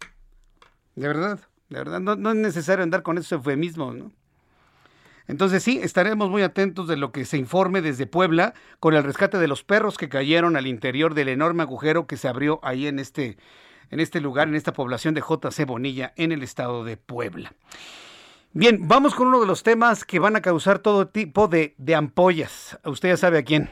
De 0.95 1.07
verdad, 1.07 1.39
de 1.69 1.77
verdad, 1.77 1.99
no, 1.99 2.29
es 2.29 2.35
necesario 2.35 2.83
andar 2.83 3.03
con 3.03 3.17
esos 3.17 3.31
eufemismos, 3.31 3.95
¿no? 3.95 4.11
Entonces 5.27 5.61
sí, 5.61 5.79
estaremos 5.83 6.31
muy 6.31 6.41
atentos 6.41 6.87
de 6.87 6.97
lo 6.97 7.11
que 7.11 7.23
se 7.23 7.37
informe 7.37 7.81
desde 7.81 8.07
Puebla 8.07 8.55
con 8.79 8.95
el 8.95 9.03
rescate 9.03 9.37
de 9.37 9.47
los 9.47 9.63
perros 9.63 9.95
que 9.97 10.09
cayeron 10.09 10.57
al 10.57 10.65
interior 10.65 11.13
del 11.13 11.29
enorme 11.29 11.61
agujero 11.61 12.07
que 12.07 12.17
se 12.17 12.27
abrió 12.27 12.59
ahí 12.63 12.87
en 12.87 12.97
este, 12.97 13.37
en 13.91 13.99
este 13.99 14.21
lugar, 14.21 14.47
en 14.47 14.55
esta 14.55 14.73
población 14.73 15.13
de 15.13 15.21
JC 15.21 15.67
Bonilla, 15.67 16.13
en 16.15 16.31
el 16.31 16.41
estado 16.41 16.83
de 16.83 16.97
Puebla. 16.97 17.53
Bien, 18.53 18.87
vamos 18.87 19.13
con 19.13 19.27
uno 19.27 19.39
de 19.39 19.45
los 19.45 19.61
temas 19.61 20.03
que 20.03 20.17
van 20.17 20.35
a 20.35 20.41
causar 20.41 20.79
todo 20.79 21.07
tipo 21.07 21.47
de, 21.47 21.75
de 21.77 21.93
ampollas. 21.93 22.79
Usted 22.83 23.09
ya 23.09 23.17
sabe 23.17 23.37
a 23.37 23.43
quién. 23.43 23.69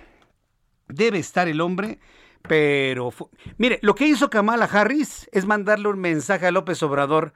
Debe 0.88 1.18
estar 1.18 1.48
el 1.48 1.60
hombre 1.60 1.98
pero, 2.42 3.14
mire, 3.58 3.80
lo 3.82 3.96
que 3.96 4.08
hizo 4.08 4.30
Kamala 4.30 4.66
Harris 4.66 5.30
es 5.32 5.46
mandarle 5.46 5.90
un 5.90 6.00
mensaje 6.00 6.48
a 6.48 6.52
López 6.52 6.82
Obrador. 6.84 7.34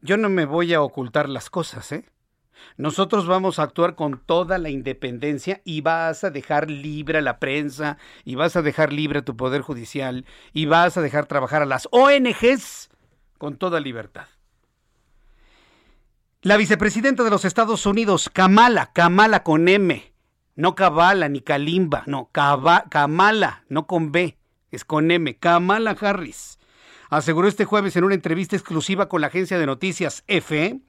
Yo 0.00 0.16
no 0.16 0.28
me 0.28 0.44
voy 0.44 0.72
a 0.74 0.82
ocultar 0.82 1.28
las 1.28 1.50
cosas, 1.50 1.92
¿eh? 1.92 2.04
Nosotros 2.76 3.26
vamos 3.26 3.58
a 3.58 3.62
actuar 3.62 3.94
con 3.94 4.18
toda 4.24 4.58
la 4.58 4.70
independencia 4.70 5.60
y 5.64 5.80
vas 5.80 6.24
a 6.24 6.30
dejar 6.30 6.70
libre 6.70 7.18
a 7.18 7.22
la 7.22 7.38
prensa 7.38 7.98
y 8.24 8.34
vas 8.34 8.56
a 8.56 8.62
dejar 8.62 8.92
libre 8.92 9.20
a 9.20 9.24
tu 9.24 9.36
poder 9.36 9.62
judicial 9.62 10.26
y 10.52 10.66
vas 10.66 10.96
a 10.96 11.02
dejar 11.02 11.26
trabajar 11.26 11.62
a 11.62 11.66
las 11.66 11.88
ONGs 11.90 12.90
con 13.38 13.56
toda 13.56 13.80
libertad. 13.80 14.26
La 16.42 16.56
vicepresidenta 16.56 17.22
de 17.22 17.30
los 17.30 17.44
Estados 17.44 17.84
Unidos, 17.84 18.30
Kamala, 18.32 18.92
Kamala 18.92 19.42
con 19.42 19.68
M, 19.68 20.10
no 20.56 20.74
Kabala 20.74 21.28
ni 21.28 21.40
Kalimba, 21.40 22.04
no, 22.06 22.30
Kamala, 22.32 23.64
no 23.68 23.86
con 23.86 24.12
B, 24.12 24.36
es 24.70 24.84
con 24.84 25.10
M, 25.10 25.36
Kamala 25.36 25.96
Harris. 26.00 26.58
Aseguró 27.08 27.48
este 27.48 27.64
jueves 27.64 27.96
en 27.96 28.04
una 28.04 28.14
entrevista 28.14 28.56
exclusiva 28.56 29.08
con 29.08 29.20
la 29.20 29.28
agencia 29.28 29.58
de 29.58 29.66
noticias 29.66 30.22
EFE 30.26 30.80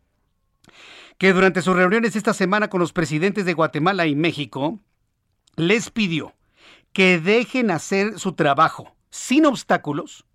que 1.18 1.34
durante 1.34 1.62
sus 1.62 1.76
reuniones 1.76 2.16
esta 2.16 2.34
semana 2.34 2.70
con 2.70 2.80
los 2.80 2.94
presidentes 2.94 3.46
de 3.46 3.54
Guatemala 3.54 4.08
y 4.08 4.16
México, 4.16 4.80
les 5.56 5.92
pidió 5.92 6.34
que 6.94 7.20
dejen 7.20 7.70
hacer 7.70 8.18
su 8.18 8.34
trabajo 8.34 8.96
sin 9.12 9.46
obstáculos 9.46 10.26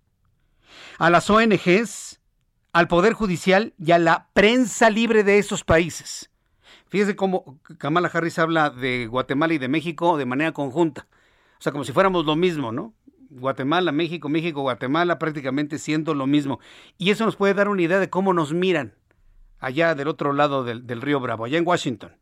a 0.97 1.09
las 1.09 1.29
ONGs, 1.29 2.21
al 2.71 2.87
Poder 2.87 3.13
Judicial 3.13 3.73
y 3.77 3.91
a 3.91 3.99
la 3.99 4.29
prensa 4.33 4.89
libre 4.89 5.23
de 5.23 5.39
esos 5.39 5.63
países. 5.63 6.29
Fíjese 6.89 7.15
cómo 7.15 7.59
Kamala 7.77 8.09
Harris 8.13 8.39
habla 8.39 8.69
de 8.69 9.07
Guatemala 9.07 9.53
y 9.53 9.57
de 9.57 9.67
México 9.67 10.17
de 10.17 10.25
manera 10.25 10.53
conjunta. 10.53 11.07
O 11.59 11.61
sea, 11.61 11.71
como 11.71 11.83
si 11.83 11.91
fuéramos 11.91 12.25
lo 12.25 12.35
mismo, 12.35 12.71
¿no? 12.71 12.93
Guatemala, 13.29 13.91
México, 13.91 14.29
México, 14.29 14.61
Guatemala, 14.61 15.19
prácticamente 15.19 15.79
siendo 15.79 16.13
lo 16.13 16.27
mismo. 16.27 16.59
Y 16.97 17.11
eso 17.11 17.25
nos 17.25 17.35
puede 17.35 17.53
dar 17.53 17.67
una 17.67 17.81
idea 17.81 17.99
de 17.99 18.09
cómo 18.09 18.33
nos 18.33 18.53
miran 18.53 18.93
allá 19.59 19.95
del 19.95 20.07
otro 20.07 20.33
lado 20.33 20.63
del, 20.63 21.01
río 21.01 21.19
Bravo, 21.19 21.45
allá 21.45 21.57
en 21.57 21.67
Washington. 21.67 22.15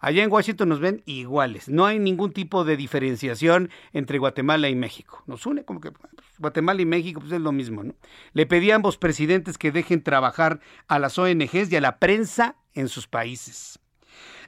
Allá 0.00 0.24
en 0.24 0.32
Washington 0.32 0.68
nos 0.68 0.80
ven 0.80 1.02
iguales. 1.06 1.68
No 1.68 1.86
hay 1.86 2.00
ningún 2.00 2.32
tipo 2.32 2.64
de 2.64 2.76
diferenciación 2.76 3.70
entre 3.92 4.18
Guatemala 4.18 4.68
y 4.68 4.74
México. 4.74 5.22
Nos 5.26 5.46
une 5.46 5.64
como 5.64 5.80
que 5.80 5.92
pues, 5.92 6.10
Guatemala 6.38 6.82
y 6.82 6.86
México 6.86 7.20
pues 7.20 7.32
es 7.32 7.40
lo 7.40 7.52
mismo, 7.52 7.84
¿no? 7.84 7.94
Le 8.32 8.44
pedí 8.46 8.72
a 8.72 8.74
ambos 8.74 8.98
presidentes 8.98 9.58
que 9.58 9.70
dejen 9.70 10.02
trabajar 10.02 10.58
a 10.88 10.98
las 10.98 11.16
ONGs 11.18 11.70
y 11.70 11.76
a 11.76 11.80
la 11.80 11.98
prensa 11.98 12.56
en 12.74 12.88
sus 12.88 13.06
países. 13.06 13.78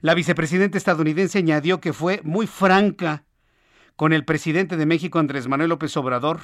La 0.04 0.12
vicepresidenta 0.12 0.76
estadounidense 0.76 1.38
añadió 1.38 1.80
que 1.80 1.94
fue 1.94 2.20
muy 2.24 2.46
franca 2.46 3.24
con 3.96 4.12
el 4.12 4.26
presidente 4.26 4.76
de 4.76 4.84
México, 4.84 5.18
Andrés 5.18 5.48
Manuel 5.48 5.70
López 5.70 5.96
Obrador, 5.96 6.40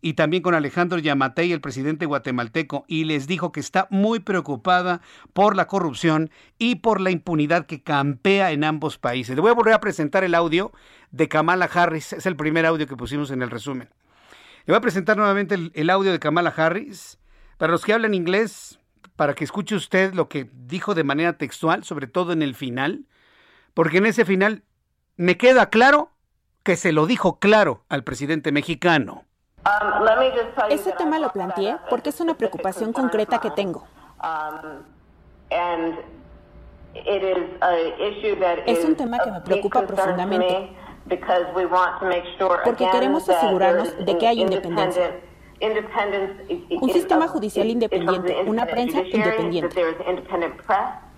y 0.00 0.12
también 0.12 0.44
con 0.44 0.54
Alejandro 0.54 0.96
Yamatei, 0.96 1.50
el 1.50 1.60
presidente 1.60 2.06
guatemalteco, 2.06 2.84
y 2.86 3.06
les 3.06 3.26
dijo 3.26 3.50
que 3.50 3.58
está 3.58 3.88
muy 3.90 4.20
preocupada 4.20 5.00
por 5.32 5.56
la 5.56 5.66
corrupción 5.66 6.30
y 6.56 6.76
por 6.76 7.00
la 7.00 7.10
impunidad 7.10 7.66
que 7.66 7.82
campea 7.82 8.52
en 8.52 8.62
ambos 8.62 8.96
países. 8.96 9.34
Le 9.34 9.42
voy 9.42 9.50
a 9.50 9.54
volver 9.54 9.74
a 9.74 9.80
presentar 9.80 10.22
el 10.22 10.36
audio 10.36 10.70
de 11.10 11.28
Kamala 11.28 11.64
Harris, 11.64 12.12
es 12.12 12.26
el 12.26 12.36
primer 12.36 12.64
audio 12.64 12.86
que 12.86 12.96
pusimos 12.96 13.32
en 13.32 13.42
el 13.42 13.50
resumen. 13.50 13.88
Le 14.66 14.72
voy 14.72 14.76
a 14.76 14.82
presentar 14.82 15.16
nuevamente 15.16 15.56
el, 15.56 15.72
el 15.74 15.90
audio 15.90 16.12
de 16.12 16.20
Kamala 16.20 16.54
Harris. 16.56 17.18
Para 17.58 17.72
los 17.72 17.84
que 17.84 17.92
hablan 17.92 18.14
inglés, 18.14 18.79
para 19.20 19.34
que 19.34 19.44
escuche 19.44 19.74
usted 19.74 20.14
lo 20.14 20.30
que 20.30 20.48
dijo 20.50 20.94
de 20.94 21.04
manera 21.04 21.34
textual, 21.34 21.84
sobre 21.84 22.06
todo 22.06 22.32
en 22.32 22.40
el 22.40 22.54
final, 22.54 23.04
porque 23.74 23.98
en 23.98 24.06
ese 24.06 24.24
final 24.24 24.62
me 25.16 25.36
queda 25.36 25.68
claro 25.68 26.08
que 26.62 26.74
se 26.74 26.90
lo 26.90 27.04
dijo 27.04 27.38
claro 27.38 27.84
al 27.90 28.02
presidente 28.02 28.50
mexicano. 28.50 29.26
Ese 30.70 30.92
tema 30.92 31.18
lo 31.18 31.30
planteé 31.32 31.76
porque 31.90 32.08
es 32.08 32.20
una 32.22 32.32
preocupación 32.32 32.94
concreta 32.94 33.42
que 33.42 33.50
tengo. 33.50 33.86
Es 38.64 38.84
un 38.86 38.96
tema 38.96 39.18
que 39.18 39.32
me 39.32 39.40
preocupa 39.42 39.86
profundamente 39.86 40.72
porque 42.64 42.88
queremos 42.90 43.28
asegurarnos 43.28 44.02
de 44.02 44.16
que 44.16 44.26
hay 44.26 44.40
independencia 44.40 45.20
un 46.80 46.90
sistema 46.90 47.28
judicial 47.28 47.68
independiente, 47.68 48.36
una 48.46 48.66
prensa 48.66 49.02
independiente 49.02 49.82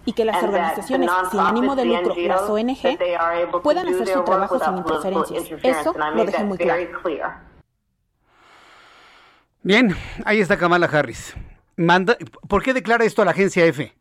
y 0.05 0.13
que 0.13 0.25
las 0.25 0.43
organizaciones 0.43 1.11
sin 1.31 1.41
ánimo 1.41 1.77
de 1.77 1.85
lucro, 1.85 2.15
las 2.17 2.43
ONG, 2.43 2.99
puedan 3.63 3.89
hacer 3.89 4.09
su 4.09 4.25
trabajo 4.25 4.59
sin 4.59 4.79
interferencias. 4.79 5.51
Eso 5.63 5.95
lo 5.95 6.25
dejé 6.25 6.45
muy 6.45 6.59
claro. 6.59 6.83
Bien, 9.63 9.95
ahí 10.25 10.41
está 10.41 10.57
Kamala 10.57 10.87
Harris. 10.87 11.37
Manda, 11.77 12.17
¿Por 12.49 12.63
qué 12.63 12.75
declara 12.75 13.05
esto 13.05 13.23
a 13.23 13.25
la 13.25 13.31
agencia 13.31 13.65
F? 13.65 13.95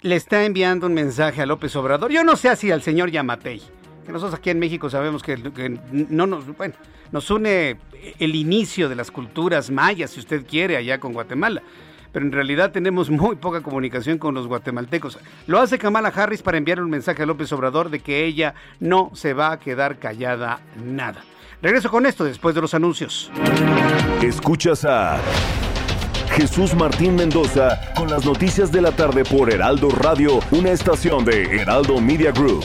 Le 0.00 0.14
está 0.14 0.44
enviando 0.44 0.86
un 0.86 0.94
mensaje 0.94 1.42
a 1.42 1.46
López 1.46 1.74
Obrador. 1.74 2.12
Yo 2.12 2.22
no 2.22 2.36
sé 2.36 2.54
si 2.54 2.70
al 2.70 2.82
señor 2.82 3.10
Yamatei, 3.10 3.60
que 4.08 4.12
nosotros 4.14 4.38
aquí 4.38 4.48
en 4.48 4.58
México 4.58 4.88
sabemos 4.88 5.22
que, 5.22 5.36
no 5.92 6.26
nos, 6.26 6.46
bueno, 6.56 6.72
nos 7.12 7.30
une 7.30 7.76
el 8.18 8.34
inicio 8.34 8.88
de 8.88 8.94
las 8.94 9.10
culturas 9.10 9.70
mayas, 9.70 10.12
si 10.12 10.20
usted 10.20 10.46
quiere, 10.46 10.78
allá 10.78 10.98
con 10.98 11.12
Guatemala 11.12 11.62
pero 12.10 12.24
en 12.24 12.32
realidad 12.32 12.72
tenemos 12.72 13.10
muy 13.10 13.36
poca 13.36 13.60
comunicación 13.60 14.16
con 14.16 14.34
los 14.34 14.46
guatemaltecos. 14.46 15.18
Lo 15.46 15.60
hace 15.60 15.78
Kamala 15.78 16.08
Harris 16.08 16.40
para 16.40 16.56
enviar 16.56 16.80
un 16.80 16.88
mensaje 16.88 17.22
a 17.22 17.26
López 17.26 17.52
Obrador 17.52 17.90
de 17.90 18.00
que 18.00 18.24
ella 18.24 18.54
no 18.80 19.10
se 19.12 19.34
va 19.34 19.52
a 19.52 19.58
quedar 19.58 19.98
callada 19.98 20.60
nada. 20.82 21.22
Regreso 21.60 21.90
con 21.90 22.06
esto 22.06 22.24
después 22.24 22.54
de 22.54 22.62
los 22.62 22.72
anuncios. 22.72 23.30
Escuchas 24.22 24.86
a 24.86 25.20
Jesús 26.30 26.74
Martín 26.74 27.14
Mendoza 27.14 27.78
con 27.94 28.08
las 28.08 28.24
noticias 28.24 28.72
de 28.72 28.80
la 28.80 28.92
tarde 28.92 29.22
por 29.22 29.52
Heraldo 29.52 29.90
Radio, 29.90 30.40
una 30.50 30.70
estación 30.70 31.26
de 31.26 31.60
Heraldo 31.60 32.00
Media 32.00 32.32
Group. 32.32 32.64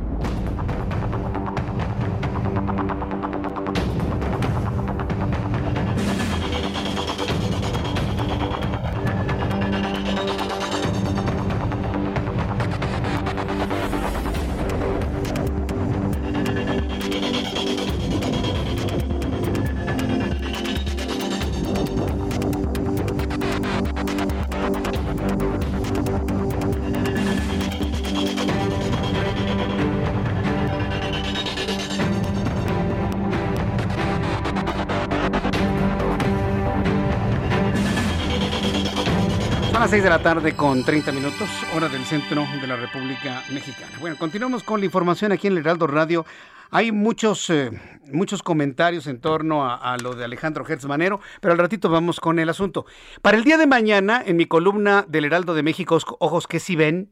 Las 39.91 39.97
6 39.97 40.03
de 40.05 40.09
la 40.09 40.23
tarde 40.23 40.55
con 40.55 40.85
30 40.85 41.11
minutos, 41.11 41.49
hora 41.75 41.89
del 41.89 42.05
centro 42.05 42.47
de 42.61 42.65
la 42.65 42.77
República 42.77 43.43
Mexicana. 43.51 43.91
Bueno, 43.99 44.15
continuamos 44.17 44.63
con 44.63 44.79
la 44.79 44.85
información 44.85 45.33
aquí 45.33 45.47
en 45.47 45.53
el 45.53 45.59
Heraldo 45.59 45.85
Radio. 45.85 46.25
Hay 46.69 46.93
muchos, 46.93 47.49
eh, 47.49 47.71
muchos 48.09 48.41
comentarios 48.41 49.05
en 49.07 49.19
torno 49.19 49.65
a, 49.69 49.97
lo 50.01 50.15
de 50.15 50.23
Alejandro 50.23 50.65
Hertz 50.65 50.85
Manero, 50.85 51.19
pero 51.41 51.51
al 51.51 51.57
ratito 51.57 51.89
vamos 51.89 52.21
con 52.21 52.39
el 52.39 52.47
asunto. 52.47 52.85
Para 53.21 53.35
el 53.35 53.43
día 53.43 53.57
de 53.57 53.67
mañana, 53.67 54.23
en 54.25 54.37
mi 54.37 54.45
columna 54.45 55.03
del 55.09 55.25
Heraldo 55.25 55.53
de 55.53 55.63
México, 55.63 55.99
Ojos 56.19 56.47
que 56.47 56.61
si 56.61 56.77
ven, 56.77 57.09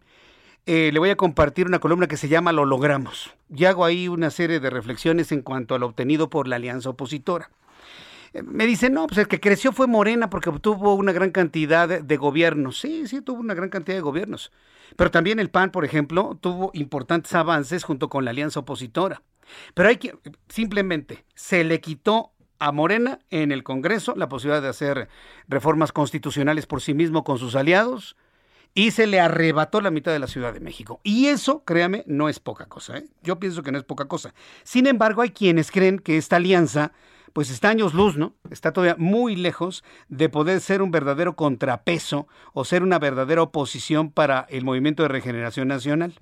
eh, 0.65 0.91
le 0.93 0.99
voy 0.99 1.09
a 1.09 1.17
compartir 1.17 1.67
una 1.67 1.79
columna 1.79 2.07
que 2.07 2.15
se 2.15 2.29
llama 2.29 2.53
Lo 2.53 2.63
logramos. 2.63 3.35
Y 3.53 3.65
hago 3.65 3.83
ahí 3.83 4.07
una 4.07 4.29
serie 4.29 4.61
de 4.61 4.69
reflexiones 4.69 5.33
en 5.33 5.41
cuanto 5.41 5.75
a 5.75 5.79
lo 5.79 5.87
obtenido 5.87 6.29
por 6.29 6.47
la 6.47 6.55
alianza 6.55 6.91
opositora. 6.91 7.49
Me 8.43 8.65
dicen, 8.65 8.93
no, 8.93 9.07
pues 9.07 9.17
el 9.17 9.27
que 9.27 9.39
creció 9.39 9.71
fue 9.71 9.87
Morena 9.87 10.29
porque 10.29 10.49
obtuvo 10.49 10.93
una 10.93 11.11
gran 11.11 11.31
cantidad 11.31 11.87
de, 11.87 12.17
gobiernos. 12.17 12.79
Sí, 12.79 13.07
sí, 13.07 13.21
tuvo 13.21 13.39
una 13.39 13.53
gran 13.53 13.69
cantidad 13.69 13.97
de 13.97 14.01
gobiernos. 14.01 14.51
Pero 14.95 15.11
también 15.11 15.39
el 15.39 15.49
PAN, 15.49 15.71
por 15.71 15.85
ejemplo, 15.85 16.37
tuvo 16.39 16.71
importantes 16.73 17.33
avances 17.33 17.83
junto 17.83 18.09
con 18.09 18.25
la 18.25 18.31
alianza 18.31 18.59
opositora. 18.59 19.21
Pero 19.73 19.89
hay 19.89 19.97
que, 19.97 20.15
simplemente, 20.47 21.25
se 21.33 21.63
le 21.63 21.81
quitó 21.81 22.31
a 22.59 22.71
Morena 22.71 23.19
en 23.29 23.51
el 23.51 23.63
Congreso 23.63 24.13
la 24.15 24.29
posibilidad 24.29 24.61
de 24.61 24.67
hacer 24.67 25.07
reformas 25.47 25.91
constitucionales 25.91 26.65
por 26.65 26.81
sí 26.81 26.93
mismo 26.93 27.23
con 27.23 27.39
sus 27.39 27.55
aliados 27.55 28.15
y 28.73 28.91
se 28.91 29.07
le 29.07 29.19
arrebató 29.19 29.81
la 29.81 29.91
mitad 29.91 30.11
de 30.11 30.19
la 30.19 30.27
Ciudad 30.27 30.53
de 30.53 30.59
México. 30.59 30.99
Y 31.03 31.27
eso, 31.27 31.63
créame, 31.63 32.03
no 32.05 32.29
es 32.29 32.39
poca 32.39 32.65
cosa. 32.65 32.97
¿eh? 32.97 33.05
Yo 33.23 33.39
pienso 33.39 33.63
que 33.63 33.71
no 33.71 33.77
es 33.77 33.83
poca 33.83 34.05
cosa. 34.05 34.33
Sin 34.63 34.85
embargo, 34.87 35.21
hay 35.21 35.31
quienes 35.31 35.71
creen 35.71 35.99
que 35.99 36.17
esta 36.17 36.35
alianza 36.35 36.91
pues 37.33 37.49
está 37.49 37.69
años 37.69 37.93
luz, 37.93 38.17
¿no? 38.17 38.33
Está 38.49 38.73
todavía 38.73 38.95
muy 38.97 39.35
lejos 39.35 39.83
de 40.07 40.29
poder 40.29 40.61
ser 40.61 40.81
un 40.81 40.91
verdadero 40.91 41.35
contrapeso 41.35 42.27
o 42.53 42.65
ser 42.65 42.83
una 42.83 42.99
verdadera 42.99 43.41
oposición 43.41 44.11
para 44.11 44.45
el 44.49 44.63
Movimiento 44.63 45.03
de 45.03 45.09
Regeneración 45.09 45.67
Nacional. 45.67 46.19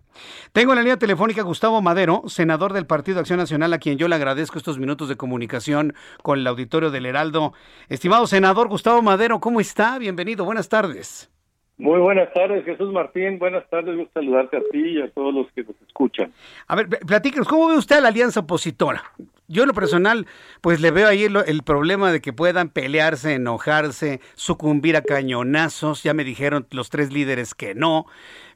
Tengo 0.51 0.71
en 0.71 0.77
la 0.77 0.81
línea 0.81 0.97
telefónica 0.97 1.41
a 1.41 1.45
Gustavo 1.45 1.81
Madero, 1.81 2.23
senador 2.27 2.73
del 2.73 2.87
Partido 2.87 3.19
Acción 3.19 3.39
Nacional, 3.39 3.73
a 3.73 3.79
quien 3.79 3.97
yo 3.97 4.07
le 4.07 4.15
agradezco 4.15 4.57
estos 4.57 4.79
minutos 4.79 5.09
de 5.09 5.17
comunicación 5.17 5.93
con 6.23 6.39
el 6.39 6.47
auditorio 6.47 6.91
del 6.91 7.05
Heraldo. 7.05 7.53
Estimado 7.89 8.27
senador 8.27 8.67
Gustavo 8.67 9.01
Madero, 9.01 9.39
¿cómo 9.39 9.59
está? 9.61 9.97
Bienvenido, 9.97 10.45
buenas 10.45 10.69
tardes. 10.69 11.29
Muy 11.77 11.99
buenas 11.99 12.33
tardes, 12.33 12.65
Jesús 12.65 12.91
Martín. 12.91 13.37
Buenas 13.37 13.69
tardes, 13.69 13.95
gusto 13.95 14.19
saludarte 14.19 14.57
a 14.57 14.61
ti 14.71 14.79
y 14.79 15.01
a 15.01 15.09
todos 15.11 15.33
los 15.33 15.51
que 15.51 15.63
nos 15.63 15.79
escuchan. 15.87 16.31
A 16.67 16.75
ver, 16.75 16.87
platíquenos, 16.87 17.47
¿cómo 17.47 17.67
ve 17.67 17.75
usted 17.75 17.97
a 17.97 18.01
la 18.01 18.07
alianza 18.07 18.39
opositora? 18.39 19.03
Yo 19.47 19.61
en 19.61 19.67
lo 19.67 19.73
personal, 19.75 20.25
pues 20.61 20.81
le 20.81 20.89
veo 20.89 21.07
ahí 21.07 21.23
el, 21.23 21.63
problema 21.63 22.11
de 22.11 22.19
que 22.19 22.33
puedan 22.33 22.69
pelearse, 22.69 23.35
enojarse, 23.35 24.19
sucumbir 24.33 24.97
a 24.97 25.03
cañonazos. 25.03 26.01
Ya 26.01 26.13
me 26.15 26.23
dijeron 26.23 26.65
los 26.71 26.89
tres 26.89 27.13
líderes 27.13 27.53
que 27.53 27.75
no. 27.75 28.07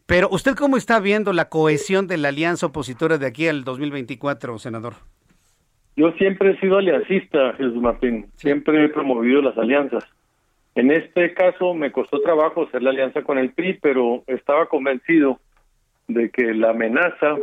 Pero 0.08 0.28
¿usted 0.32 0.56
cómo 0.56 0.76
está 0.76 1.00
viendo 1.00 1.32
la 1.32 1.48
cohesión 1.48 2.08
de 2.08 2.18
la 2.18 2.30
alianza 2.30 2.66
opositora 2.66 3.20
de 3.20 3.28
aquí 3.28 3.48
al 3.48 3.64
2024, 3.64 4.58
senador? 4.58 4.96
Yo 5.96 6.12
siempre 6.14 6.52
he 6.52 6.60
sido 6.60 6.78
aliancista, 6.78 7.54
Jesús 7.54 7.76
Martín. 7.76 8.26
Siempre 8.36 8.84
he 8.84 8.90
promovido 8.90 9.42
las 9.42 9.58
alianzas. 9.58 10.04
En 10.76 10.92
este 10.92 11.34
caso 11.34 11.74
me 11.74 11.92
costó 11.92 12.22
trabajo 12.22 12.64
hacer 12.64 12.82
la 12.82 12.92
alianza 12.92 13.24
con 13.24 13.38
el 13.38 13.52
PRI, 13.52 13.80
pero 13.82 14.24
estaba 14.28 14.68
convencido 14.68 15.40
de 16.08 16.30
que 16.30 16.54
la 16.54 16.72
amenaza 16.72 17.38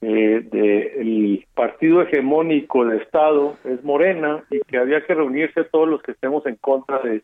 eh, 0.00 0.46
del 0.50 1.46
partido 1.54 2.02
hegemónico 2.02 2.84
de 2.84 2.98
Estado 2.98 3.56
es 3.64 3.82
Morena 3.84 4.44
y 4.50 4.60
que 4.60 4.78
había 4.78 5.04
que 5.04 5.14
reunirse 5.14 5.64
todos 5.64 5.88
los 5.88 6.02
que 6.02 6.12
estemos 6.12 6.44
en 6.46 6.56
contra 6.56 7.00
de, 7.00 7.22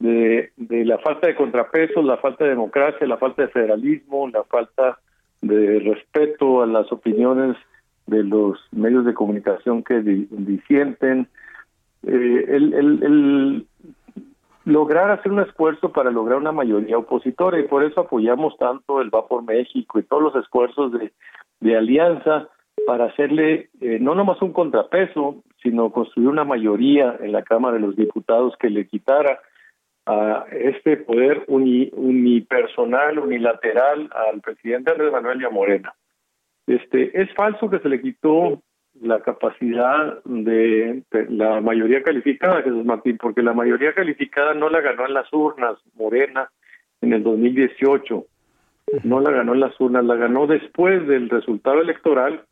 de, 0.00 0.84
la 0.84 0.98
falta 0.98 1.26
de 1.26 1.34
contrapesos, 1.34 2.04
la 2.04 2.18
falta 2.18 2.44
de 2.44 2.50
democracia, 2.50 3.06
la 3.06 3.18
falta 3.18 3.42
de 3.42 3.48
federalismo, 3.48 4.28
la 4.28 4.44
falta 4.44 4.98
de 5.40 5.78
respeto 5.80 6.62
a 6.62 6.66
las 6.66 6.90
opiniones 6.92 7.56
de 8.06 8.24
los 8.24 8.58
medios 8.72 9.04
de 9.04 9.14
comunicación 9.14 9.82
que 9.82 10.00
disienten. 10.00 11.28
Eh, 12.06 12.44
el, 12.48 12.74
el, 12.74 13.02
el, 13.02 13.66
lograr 14.70 15.10
hacer 15.10 15.32
un 15.32 15.40
esfuerzo 15.40 15.92
para 15.92 16.10
lograr 16.10 16.38
una 16.38 16.52
mayoría 16.52 16.98
opositora 16.98 17.58
y 17.58 17.68
por 17.68 17.84
eso 17.84 18.00
apoyamos 18.00 18.56
tanto 18.56 19.00
el 19.00 19.14
Va 19.14 19.26
por 19.26 19.42
México 19.42 19.98
y 19.98 20.04
todos 20.04 20.22
los 20.22 20.36
esfuerzos 20.36 20.92
de, 20.92 21.76
alianza 21.76 22.48
para 22.86 23.06
hacerle 23.06 23.68
eh, 23.80 23.98
no 24.00 24.14
nomás 24.14 24.40
un 24.40 24.52
contrapeso, 24.52 25.42
sino 25.62 25.90
construir 25.90 26.28
una 26.28 26.44
mayoría 26.44 27.16
en 27.20 27.32
la 27.32 27.42
Cámara 27.42 27.74
de 27.74 27.86
los 27.86 27.96
Diputados 27.96 28.54
que 28.58 28.70
le 28.70 28.86
quitara 28.86 29.40
a 30.06 30.46
este 30.50 30.96
poder 30.96 31.44
unipersonal, 31.46 33.18
unilateral 33.18 34.08
al 34.12 34.40
presidente 34.40 34.92
Andrés 34.92 35.12
Manuel 35.12 35.42
y 35.42 35.44
a 35.44 35.50
Morena. 35.50 35.94
Este, 36.66 37.20
es 37.20 37.32
falso 37.34 37.68
que 37.68 37.80
se 37.80 37.88
le 37.88 38.00
quitó 38.00 38.62
la 39.00 39.20
capacidad 39.20 40.22
de, 40.24 41.02
la 41.28 41.60
mayoría 41.60 42.02
calificada, 42.02 42.62
Jesús 42.62 42.84
Martín, 42.84 43.18
porque 43.18 43.42
la 43.42 43.52
mayoría 43.52 43.94
calificada 43.94 44.54
no 44.54 44.68
la 44.68 44.80
ganó 44.80 45.06
en 45.06 45.14
las 45.14 45.32
urnas 45.32 45.78
Morena 45.94 46.50
en 47.00 47.12
el 47.12 47.22
2018, 47.22 48.26
no 49.04 49.20
la 49.20 49.30
ganó 49.30 49.54
en 49.54 49.60
las 49.60 49.80
urnas, 49.80 50.04
la 50.04 50.16
ganó 50.16 50.46
después 50.46 51.06
del 51.06 51.30
resultado 51.30 51.80
electoral, 51.80 52.44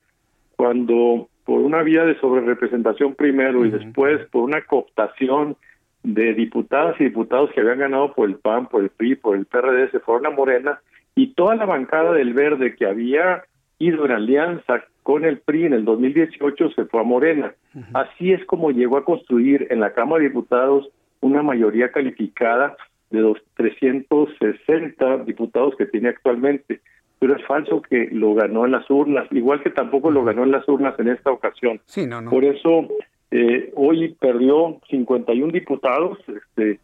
cuando 0.56 1.28
por 1.44 1.60
una 1.60 1.82
vía 1.82 2.04
de 2.04 2.18
sobrerepresentación 2.20 3.14
primero 3.14 3.64
y 3.64 3.70
después 3.70 4.26
por 4.30 4.44
una 4.44 4.62
cooptación 4.62 5.56
de 6.02 6.34
diputadas 6.34 7.00
y 7.00 7.04
diputados 7.04 7.50
que 7.52 7.60
habían 7.60 7.78
ganado 7.78 8.14
por 8.14 8.28
el 8.28 8.36
PAN, 8.36 8.66
por 8.66 8.82
el 8.82 8.90
PRI, 8.90 9.16
por 9.16 9.36
el 9.36 9.46
PRD, 9.46 9.90
se 9.90 10.00
fueron 10.00 10.26
a 10.26 10.30
Morena 10.30 10.80
y 11.14 11.34
toda 11.34 11.56
la 11.56 11.66
bancada 11.66 12.12
del 12.12 12.32
Verde 12.32 12.76
que 12.76 12.86
había 12.86 13.44
ido 13.78 14.04
en 14.04 14.12
alianza 14.12 14.84
con 15.02 15.24
el 15.24 15.38
PRI 15.38 15.66
en 15.66 15.72
el 15.72 15.84
2018 15.84 16.70
se 16.70 16.84
fue 16.84 17.00
a 17.00 17.04
Morena. 17.04 17.54
Así 17.94 18.32
es 18.32 18.44
como 18.44 18.70
llegó 18.70 18.98
a 18.98 19.04
construir 19.04 19.66
en 19.70 19.80
la 19.80 19.94
Cámara 19.94 20.22
de 20.22 20.28
Diputados 20.28 20.88
una 21.20 21.42
mayoría 21.42 21.90
calificada 21.90 22.76
de 23.10 23.20
los 23.20 23.38
360 23.56 25.24
diputados 25.24 25.74
que 25.76 25.86
tiene 25.86 26.10
actualmente. 26.10 26.80
Pero 27.18 27.36
es 27.36 27.44
falso 27.46 27.82
que 27.82 28.08
lo 28.12 28.34
ganó 28.34 28.64
en 28.66 28.72
las 28.72 28.88
urnas, 28.90 29.26
igual 29.32 29.62
que 29.62 29.70
tampoco 29.70 30.10
lo 30.10 30.24
ganó 30.24 30.44
en 30.44 30.52
las 30.52 30.68
urnas 30.68 30.98
en 30.98 31.08
esta 31.08 31.32
ocasión. 31.32 31.80
Sí, 31.86 32.06
no, 32.06 32.20
no. 32.20 32.30
Por 32.30 32.44
eso 32.44 32.86
eh, 33.30 33.72
hoy 33.74 34.14
perdió 34.20 34.80
51 34.88 35.52
diputados 35.52 36.18
este, 36.28 36.80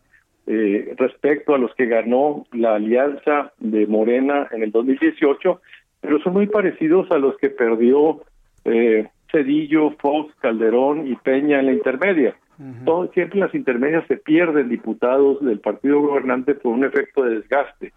eh, 0.47 0.95
respecto 0.99 1.55
a 1.55 1.59
los 1.59 1.75
que 1.75 1.87
ganó 1.87 2.47
la 2.53 2.75
alianza 2.75 3.53
de 3.59 3.87
Morena 3.87 4.49
en 4.51 4.63
el 4.63 4.73
2018, 4.73 5.61
pero 6.05 6.21
son 6.21 6.35
muy 6.35 6.47
parecidos 6.47 7.11
a 7.11 7.19
los 7.19 7.35
que 7.39 7.49
perdió 7.49 8.21
eh, 8.67 9.09
Cedillo, 9.33 9.93
Fox, 9.99 10.35
Calderón 10.39 11.07
y 11.07 11.17
Peña 11.17 11.61
en 11.61 11.67
la 11.67 11.73
intermedia. 11.73 12.37
Todo, 12.85 13.11
siempre 13.13 13.39
en 13.39 13.47
las 13.47 13.55
intermedias 13.55 14.07
se 14.07 14.19
pierden 14.19 14.69
diputados 14.69 15.43
del 15.45 15.59
partido 15.59 16.01
gobernante 16.03 16.55
por 16.55 16.75
un 16.75 16.85
efecto 16.85 17.25
de 17.25 17.37
desgaste. 17.37 17.93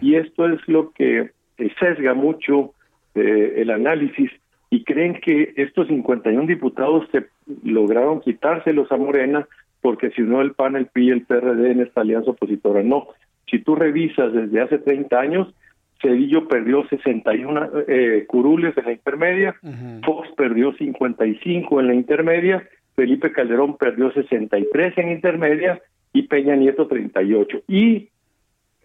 Y 0.00 0.16
esto 0.16 0.48
es 0.48 0.60
lo 0.66 0.90
que 0.90 1.30
sesga 1.78 2.14
mucho 2.14 2.74
eh, 3.14 3.54
el 3.58 3.70
análisis 3.70 4.30
y 4.68 4.82
creen 4.84 5.20
que 5.20 5.54
estos 5.56 5.86
51 5.86 6.46
diputados 6.46 7.08
se 7.12 7.26
lograron 7.62 8.20
quitárselos 8.20 8.90
a 8.90 8.96
Morena 8.96 9.46
porque 9.80 10.10
si 10.10 10.22
no 10.22 10.40
el 10.42 10.52
PAN, 10.52 10.76
el 10.76 10.86
PRI 10.86 11.06
y 11.06 11.10
el 11.10 11.22
PRD 11.22 11.70
en 11.70 11.80
esta 11.80 12.00
alianza 12.00 12.32
opositora. 12.32 12.82
No, 12.82 13.08
si 13.50 13.60
tú 13.60 13.76
revisas 13.76 14.32
desde 14.32 14.60
hace 14.60 14.78
30 14.78 15.18
años, 15.18 15.54
Cedillo 16.02 16.48
perdió 16.48 16.86
61 16.88 17.70
eh, 17.88 18.24
curules 18.26 18.76
en 18.76 18.84
la 18.84 18.92
intermedia, 18.92 19.56
Fox 20.04 20.28
perdió 20.36 20.72
55 20.74 21.80
en 21.80 21.86
la 21.86 21.94
intermedia, 21.94 22.68
Felipe 22.94 23.32
Calderón 23.32 23.76
perdió 23.78 24.12
63 24.12 24.98
en 24.98 25.10
intermedia 25.12 25.80
y 26.12 26.22
Peña 26.22 26.56
Nieto 26.56 26.86
38. 26.86 27.62
Y 27.68 28.08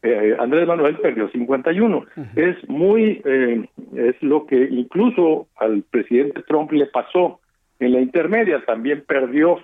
eh, 0.03 0.35
Andrés 0.39 0.67
Manuel 0.67 0.97
perdió 0.97 1.29
51. 1.29 2.05
Es 2.35 2.69
muy, 2.69 3.21
eh, 3.25 3.67
es 3.95 4.15
lo 4.21 4.45
que 4.45 4.67
incluso 4.71 5.47
al 5.57 5.83
presidente 5.83 6.43
Trump 6.47 6.71
le 6.71 6.85
pasó 6.85 7.39
en 7.79 7.93
la 7.93 8.01
intermedia, 8.01 8.63
también 8.65 9.03
perdió, 9.07 9.57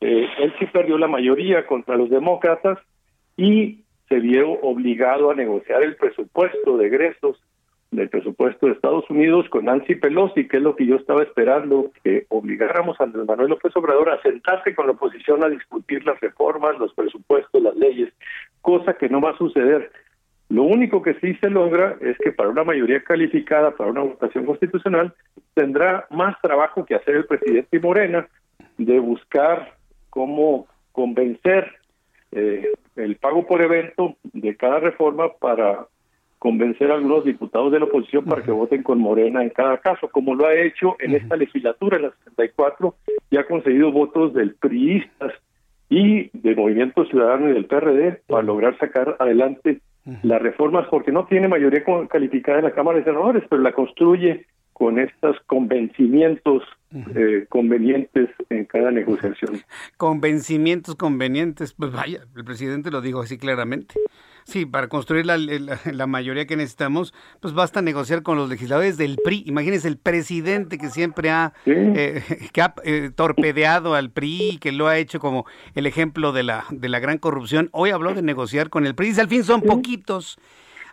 eh, 0.00 0.26
él 0.38 0.52
sí 0.58 0.66
perdió 0.66 0.98
la 0.98 1.08
mayoría 1.08 1.66
contra 1.66 1.96
los 1.96 2.10
demócratas 2.10 2.78
y 3.36 3.80
se 4.08 4.20
vio 4.20 4.52
obligado 4.60 5.30
a 5.30 5.34
negociar 5.34 5.82
el 5.82 5.96
presupuesto 5.96 6.76
de 6.76 6.86
egresos 6.86 7.40
del 7.90 8.08
presupuesto 8.08 8.66
de 8.66 8.72
Estados 8.72 9.08
Unidos 9.10 9.48
con 9.48 9.64
Nancy 9.64 9.94
Pelosi, 9.94 10.48
que 10.48 10.58
es 10.58 10.62
lo 10.62 10.76
que 10.76 10.86
yo 10.86 10.96
estaba 10.96 11.22
esperando, 11.22 11.92
que 12.02 12.26
obligáramos 12.28 13.00
a 13.00 13.04
Andrés 13.04 13.26
Manuel 13.26 13.50
López 13.50 13.74
Obrador 13.76 14.10
a 14.10 14.20
sentarse 14.22 14.74
con 14.74 14.86
la 14.86 14.92
oposición 14.92 15.42
a 15.44 15.48
discutir 15.48 16.04
las 16.04 16.20
reformas, 16.20 16.78
los 16.78 16.92
presupuestos, 16.94 17.62
las 17.62 17.76
leyes, 17.76 18.12
cosa 18.60 18.94
que 18.94 19.08
no 19.08 19.20
va 19.20 19.30
a 19.30 19.38
suceder. 19.38 19.90
Lo 20.48 20.62
único 20.62 21.02
que 21.02 21.14
sí 21.14 21.34
se 21.40 21.50
logra 21.50 21.96
es 22.00 22.16
que 22.18 22.32
para 22.32 22.50
una 22.50 22.64
mayoría 22.64 23.02
calificada, 23.02 23.72
para 23.72 23.90
una 23.90 24.02
votación 24.02 24.46
constitucional, 24.46 25.14
tendrá 25.54 26.06
más 26.10 26.36
trabajo 26.40 26.84
que 26.84 26.94
hacer 26.94 27.16
el 27.16 27.26
presidente 27.26 27.80
Morena 27.80 28.28
de 28.78 28.98
buscar 29.00 29.74
cómo 30.10 30.66
convencer 30.92 31.72
eh, 32.32 32.72
el 32.96 33.16
pago 33.16 33.46
por 33.46 33.62
evento 33.62 34.16
de 34.32 34.56
cada 34.56 34.80
reforma 34.80 35.32
para 35.38 35.86
convencer 36.38 36.90
a 36.90 36.94
algunos 36.94 37.24
diputados 37.24 37.72
de 37.72 37.78
la 37.78 37.86
oposición 37.86 38.24
para 38.24 38.42
que 38.42 38.50
voten 38.50 38.82
con 38.82 38.98
Morena 38.98 39.42
en 39.42 39.50
cada 39.50 39.78
caso, 39.78 40.08
como 40.08 40.34
lo 40.34 40.46
ha 40.46 40.54
hecho 40.54 40.96
en 41.00 41.14
esta 41.14 41.36
legislatura, 41.36 41.96
en 41.96 42.02
la 42.04 42.10
64, 42.24 42.94
y 43.30 43.36
ha 43.38 43.46
conseguido 43.46 43.90
votos 43.90 44.34
del 44.34 44.54
PRIistas 44.54 45.32
y 45.88 46.30
del 46.38 46.56
Movimiento 46.56 47.04
Ciudadano 47.06 47.48
y 47.48 47.52
del 47.52 47.66
PRD 47.66 48.20
para 48.26 48.42
lograr 48.42 48.78
sacar 48.78 49.16
adelante 49.18 49.80
las 50.22 50.40
reformas, 50.40 50.86
porque 50.88 51.10
no 51.10 51.26
tiene 51.26 51.48
mayoría 51.48 51.82
calificada 52.08 52.58
en 52.58 52.64
la 52.64 52.70
Cámara 52.72 52.98
de 52.98 53.04
Senadores, 53.04 53.42
pero 53.48 53.62
la 53.62 53.72
construye 53.72 54.46
con 54.76 54.98
estos 54.98 55.38
convencimientos 55.46 56.62
eh, 57.14 57.46
convenientes 57.48 58.28
en 58.50 58.66
cada 58.66 58.90
negociación. 58.90 59.62
Convencimientos 59.96 60.96
convenientes, 60.96 61.72
pues 61.72 61.92
vaya, 61.92 62.26
el 62.36 62.44
presidente 62.44 62.90
lo 62.90 63.00
dijo 63.00 63.20
así 63.22 63.38
claramente. 63.38 63.94
Sí, 64.44 64.66
para 64.66 64.88
construir 64.88 65.24
la, 65.24 65.38
la, 65.38 66.06
mayoría 66.06 66.46
que 66.46 66.56
necesitamos, 66.56 67.14
pues 67.40 67.54
basta 67.54 67.80
negociar 67.80 68.22
con 68.22 68.36
los 68.36 68.50
legisladores 68.50 68.98
del 68.98 69.16
PRI. 69.24 69.44
Imagínense 69.46 69.88
el 69.88 69.96
presidente 69.96 70.76
que 70.76 70.90
siempre 70.90 71.30
ha, 71.30 71.54
eh, 71.64 72.22
que 72.52 72.60
ha 72.60 72.74
eh, 72.84 73.10
torpedeado 73.14 73.94
al 73.94 74.10
PRI, 74.10 74.58
que 74.60 74.72
lo 74.72 74.88
ha 74.88 74.98
hecho 74.98 75.20
como 75.20 75.46
el 75.74 75.86
ejemplo 75.86 76.32
de 76.32 76.42
la, 76.42 76.66
de 76.70 76.90
la 76.90 76.98
gran 76.98 77.16
corrupción. 77.16 77.70
Hoy 77.72 77.90
habló 77.90 78.12
de 78.12 78.20
negociar 78.20 78.68
con 78.68 78.84
el 78.84 78.94
PRI. 78.94 79.08
Dice, 79.08 79.22
al 79.22 79.28
fin 79.28 79.42
son 79.42 79.62
poquitos. 79.62 80.38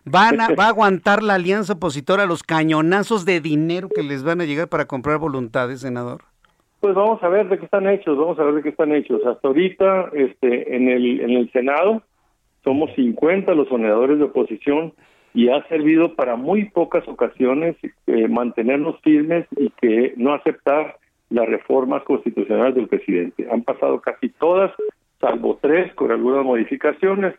Van 0.06 0.42
a, 0.42 0.50
va 0.60 0.66
a 0.66 0.70
aguantar 0.70 1.24
la 1.24 1.36
alianza 1.36 1.74
opositora 1.74 2.26
los 2.26 2.44
cañonazos 2.44 3.26
de 3.26 3.39
dinero 3.39 3.89
que 3.89 4.04
les 4.04 4.24
van 4.24 4.42
a 4.42 4.46
llegar 4.46 4.68
para 4.68 4.86
comprar 4.86 5.20
voluntades, 5.20 5.82
senador. 5.82 6.22
Pues 6.80 6.96
vamos 6.96 7.24
a 7.24 7.30
ver 7.30 7.48
de 7.48 7.58
qué 7.58 7.66
están 7.66 7.88
hechos, 7.88 8.18
vamos 8.18 8.38
a 8.39 8.44
ver 8.44 8.56
de 8.56 8.63
qué 8.63 8.70
están 8.70 8.94
hechos. 8.94 9.26
Hasta 9.26 9.48
ahorita, 9.48 10.10
este, 10.13 10.76
en 10.76 10.89
el, 10.89 11.22
en 11.22 11.32
el 11.32 11.52
Senado, 11.52 12.04
somos 12.63 12.92
50 12.96 13.54
los 13.54 13.70
senadores 13.70 14.18
de 14.18 14.26
oposición 14.26 14.94
y 15.34 15.50
ha 15.50 15.66
servido 15.68 16.16
para 16.16 16.36
muy 16.36 16.66
pocas 16.66 17.08
ocasiones 17.08 17.76
eh, 18.08 18.28
mantenernos 18.28 19.00
firmes 19.02 19.48
y 19.58 19.70
que 19.82 20.13
no 20.18 20.34
aceptar 20.34 20.98
las 21.30 21.48
reformas 21.48 22.04
constitucionales 22.04 22.76
del 22.76 22.88
presidente. 22.88 23.48
Han 23.52 23.63
pasado 23.63 24.00
casi 24.02 24.30
todas, 24.30 24.72
salvo 25.20 25.58
tres 25.62 25.94
con 25.96 26.12
algunas 26.12 26.46
modificaciones, 26.46 27.34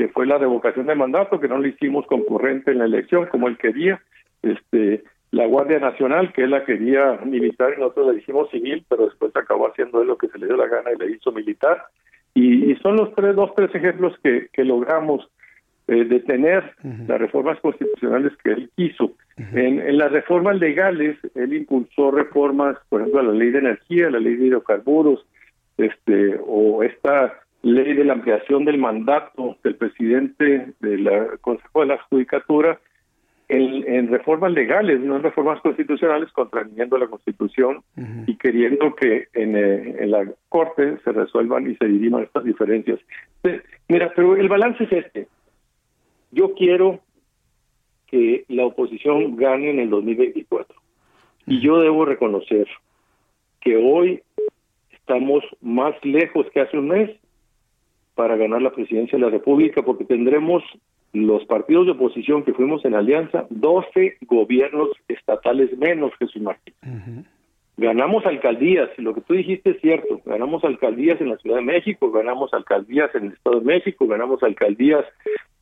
que 0.00 0.08
fue 0.08 0.24
la 0.24 0.38
revocación 0.38 0.86
de 0.86 0.94
mandato, 0.94 1.38
que 1.38 1.46
no 1.46 1.58
lo 1.58 1.68
hicimos 1.68 2.06
concurrente 2.06 2.70
en 2.70 2.78
la 2.78 2.86
elección 2.86 3.26
como 3.26 3.48
él 3.48 3.58
quería, 3.58 4.00
este 4.42 5.04
la 5.30 5.44
Guardia 5.44 5.78
Nacional, 5.78 6.32
que 6.32 6.44
él 6.44 6.52
la 6.52 6.64
quería 6.64 7.20
militar 7.22 7.74
y 7.76 7.80
nosotros 7.80 8.06
la 8.14 8.18
hicimos 8.18 8.48
civil, 8.50 8.82
pero 8.88 9.04
después 9.04 9.30
acabó 9.36 9.68
haciendo 9.68 10.00
él 10.00 10.08
lo 10.08 10.16
que 10.16 10.28
se 10.28 10.38
le 10.38 10.46
dio 10.46 10.56
la 10.56 10.68
gana 10.68 10.90
y 10.90 10.98
le 10.98 11.12
hizo 11.12 11.32
militar. 11.32 11.84
Y, 12.32 12.74
son 12.76 12.96
los 12.96 13.14
tres, 13.14 13.36
dos, 13.36 13.54
tres 13.54 13.74
ejemplos 13.74 14.14
que, 14.24 14.48
que 14.54 14.64
logramos 14.64 15.28
eh, 15.86 16.04
detener 16.04 16.74
las 17.06 17.20
reformas 17.20 17.60
constitucionales 17.60 18.32
que 18.42 18.52
él 18.52 18.70
quiso. 18.74 19.12
en, 19.36 19.80
en, 19.80 19.98
las 19.98 20.10
reformas 20.10 20.58
legales, 20.58 21.18
él 21.34 21.52
impulsó 21.52 22.10
reformas, 22.10 22.78
por 22.88 23.02
ejemplo, 23.02 23.20
a 23.20 23.24
la 23.24 23.32
ley 23.32 23.50
de 23.50 23.58
energía, 23.58 24.08
la 24.08 24.18
ley 24.18 24.34
de 24.36 24.46
hidrocarburos, 24.46 25.26
este, 25.76 26.40
o 26.46 26.82
esta 26.82 27.34
ley 27.62 27.94
de 27.94 28.04
la 28.04 28.14
ampliación 28.14 28.64
del 28.64 28.78
mandato 28.78 29.56
del 29.62 29.76
presidente 29.76 30.72
del 30.80 31.08
Consejo 31.40 31.80
de 31.80 31.86
la 31.86 31.98
Judicatura, 32.04 32.80
en, 33.50 34.08
reformas 34.08 34.52
legales, 34.52 35.00
no 35.00 35.16
en 35.16 35.24
reformas 35.24 35.60
constitucionales, 35.60 36.30
contraviniendo 36.32 36.96
la 36.96 37.08
Constitución 37.08 37.82
y 38.26 38.36
queriendo 38.36 38.94
que 38.94 39.26
en, 39.34 39.56
eh, 39.56 39.96
en, 39.98 40.10
la 40.12 40.24
Corte 40.48 40.98
se 41.02 41.10
resuelvan 41.10 41.68
y 41.68 41.74
se 41.74 41.86
diriman 41.86 42.22
estas 42.22 42.44
diferencias. 42.44 43.00
Mira, 43.88 44.12
pero 44.14 44.36
el 44.36 44.48
balance 44.48 44.84
es 44.84 44.92
este. 44.92 45.26
Yo 46.30 46.54
quiero 46.54 47.00
que 48.06 48.44
la 48.48 48.66
oposición 48.66 49.36
gane 49.36 49.70
en 49.70 49.80
el 49.80 49.90
2024. 49.90 50.76
Y 51.46 51.60
yo 51.60 51.78
debo 51.80 52.04
reconocer 52.04 52.68
que 53.60 53.76
hoy 53.76 54.22
estamos 54.92 55.42
más 55.60 55.94
lejos 56.04 56.46
que 56.52 56.60
hace 56.60 56.78
un 56.78 56.88
mes 56.88 57.10
para 58.20 58.36
ganar 58.36 58.60
la 58.60 58.70
presidencia 58.70 59.18
de 59.18 59.24
la 59.24 59.30
República 59.30 59.80
porque 59.80 60.04
tendremos 60.04 60.62
los 61.14 61.42
partidos 61.46 61.86
de 61.86 61.92
oposición 61.92 62.42
que 62.42 62.52
fuimos 62.52 62.84
en 62.84 62.94
alianza, 62.94 63.46
12 63.48 64.18
gobiernos 64.26 64.90
estatales 65.08 65.74
menos, 65.78 66.12
Jesús 66.18 66.42
Martín. 66.42 66.74
Ganamos 67.78 68.26
alcaldías, 68.26 68.90
lo 68.98 69.14
que 69.14 69.22
tú 69.22 69.32
dijiste 69.32 69.70
es 69.70 69.80
cierto, 69.80 70.20
ganamos 70.26 70.62
alcaldías 70.64 71.18
en 71.22 71.30
la 71.30 71.38
Ciudad 71.38 71.56
de 71.56 71.62
México, 71.62 72.12
ganamos 72.12 72.52
alcaldías 72.52 73.08
en 73.14 73.28
el 73.28 73.32
Estado 73.32 73.60
de 73.60 73.64
México, 73.64 74.06
ganamos 74.06 74.42
alcaldías 74.42 75.06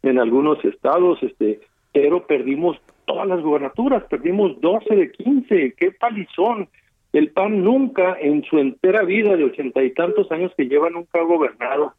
en 0.03 0.19
algunos 0.19 0.59
estados, 0.65 1.23
este, 1.23 1.61
pero 1.93 2.27
perdimos 2.27 2.77
todas 3.05 3.29
las 3.29 3.41
gubernaturas, 3.41 4.03
perdimos 4.11 4.61
12 4.61 4.97
de 4.97 5.13
15, 5.13 5.75
qué 5.79 5.93
palizón. 5.93 6.69
El 7.13 7.31
PAN 7.31 7.63
nunca 7.63 8.17
en 8.21 8.43
su 8.43 8.59
entera 8.59 9.05
vida 9.05 9.37
de 9.37 9.45
ochenta 9.45 9.81
y 9.81 9.95
tantos 9.95 10.33
años 10.33 10.53
que 10.57 10.65
lleva 10.65 10.91
nunca 10.91 11.21
ha 11.21 11.23
gobernado, 11.23 11.95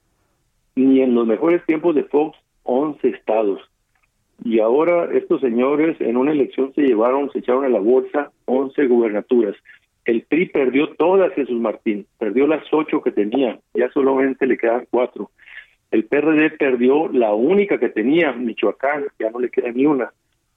ni 0.79 1.01
en 1.01 1.15
los 1.15 1.27
mejores 1.27 1.65
tiempos 1.65 1.95
de 1.95 2.03
Fox 2.03 2.37
11 2.63 3.07
estados. 3.07 3.61
Y 4.43 4.59
ahora 4.59 5.09
estos 5.13 5.41
señores 5.41 5.99
en 5.99 6.15
una 6.15 6.31
elección 6.31 6.73
se 6.73 6.81
llevaron, 6.81 7.29
se 7.31 7.39
echaron 7.39 7.65
a 7.65 7.69
la 7.69 7.79
bolsa 7.79 8.31
11 8.45 8.87
gubernaturas. 8.87 9.55
El 10.05 10.23
PRI 10.23 10.47
perdió 10.47 10.89
todas, 10.95 11.33
Jesús 11.33 11.59
Martín, 11.59 12.05
perdió 12.17 12.47
las 12.47 12.63
ocho 12.71 13.01
que 13.01 13.11
tenía, 13.11 13.59
ya 13.73 13.91
solamente 13.91 14.47
le 14.47 14.57
quedan 14.57 14.87
cuatro. 14.89 15.29
El 15.91 16.05
PRD 16.05 16.51
perdió 16.51 17.09
la 17.09 17.33
única 17.33 17.79
que 17.79 17.89
tenía, 17.89 18.31
Michoacán, 18.31 19.05
ya 19.19 19.31
no 19.31 19.39
le 19.39 19.49
queda 19.49 19.71
ni 19.71 19.85
una. 19.85 20.11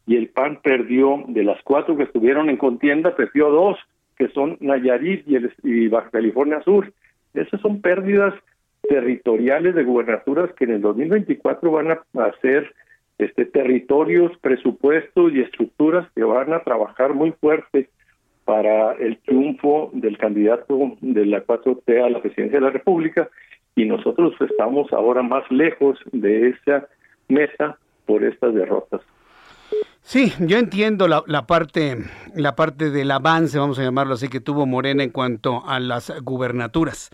y 0.06 0.16
el 0.16 0.28
PAN 0.28 0.58
perdió 0.62 1.22
de 1.28 1.44
las 1.44 1.62
cuatro 1.62 1.96
que 1.96 2.02
estuvieron 2.02 2.50
en 2.50 2.56
contienda, 2.56 3.14
perdió 3.14 3.50
dos, 3.50 3.78
que 4.16 4.28
son 4.28 4.56
Nayarit 4.60 5.26
y, 5.28 5.36
el, 5.36 5.52
y 5.62 5.88
Baja 5.88 6.10
California 6.10 6.60
Sur. 6.62 6.92
Esas 7.34 7.60
son 7.60 7.80
pérdidas 7.80 8.34
territoriales 8.82 9.74
de 9.74 9.84
gubernaturas 9.84 10.52
que 10.54 10.64
en 10.64 10.72
el 10.72 10.80
2024 10.82 11.70
van 11.70 11.90
a 11.92 12.02
ser 12.40 12.72
este 13.18 13.44
territorios, 13.44 14.32
presupuestos 14.40 15.32
y 15.32 15.40
estructuras 15.40 16.08
que 16.14 16.24
van 16.24 16.52
a 16.52 16.60
trabajar 16.60 17.14
muy 17.14 17.32
fuerte 17.32 17.88
para 18.44 18.92
el 18.94 19.18
triunfo 19.18 19.90
del 19.92 20.18
candidato 20.18 20.96
de 21.00 21.26
la 21.26 21.44
4T 21.44 22.04
a 22.04 22.10
la 22.10 22.20
presidencia 22.20 22.58
de 22.58 22.64
la 22.64 22.72
República 22.72 23.28
y 23.76 23.84
nosotros 23.84 24.34
estamos 24.40 24.92
ahora 24.92 25.22
más 25.22 25.48
lejos 25.50 25.98
de 26.12 26.48
esa 26.50 26.88
mesa 27.28 27.78
por 28.06 28.24
estas 28.24 28.54
derrotas. 28.54 29.00
Sí, 30.02 30.32
yo 30.40 30.58
entiendo 30.58 31.06
la, 31.06 31.22
la, 31.26 31.46
parte 31.46 31.96
la 32.34 32.56
parte 32.56 32.90
del 32.90 33.10
avance, 33.12 33.58
vamos 33.58 33.78
a 33.78 33.84
llamarlo 33.84 34.14
así, 34.14 34.28
que 34.28 34.40
tuvo 34.40 34.66
Morena 34.66 35.04
en 35.04 35.10
cuanto 35.10 35.62
a 35.66 35.78
las 35.78 36.12
gubernaturas. 36.22 37.10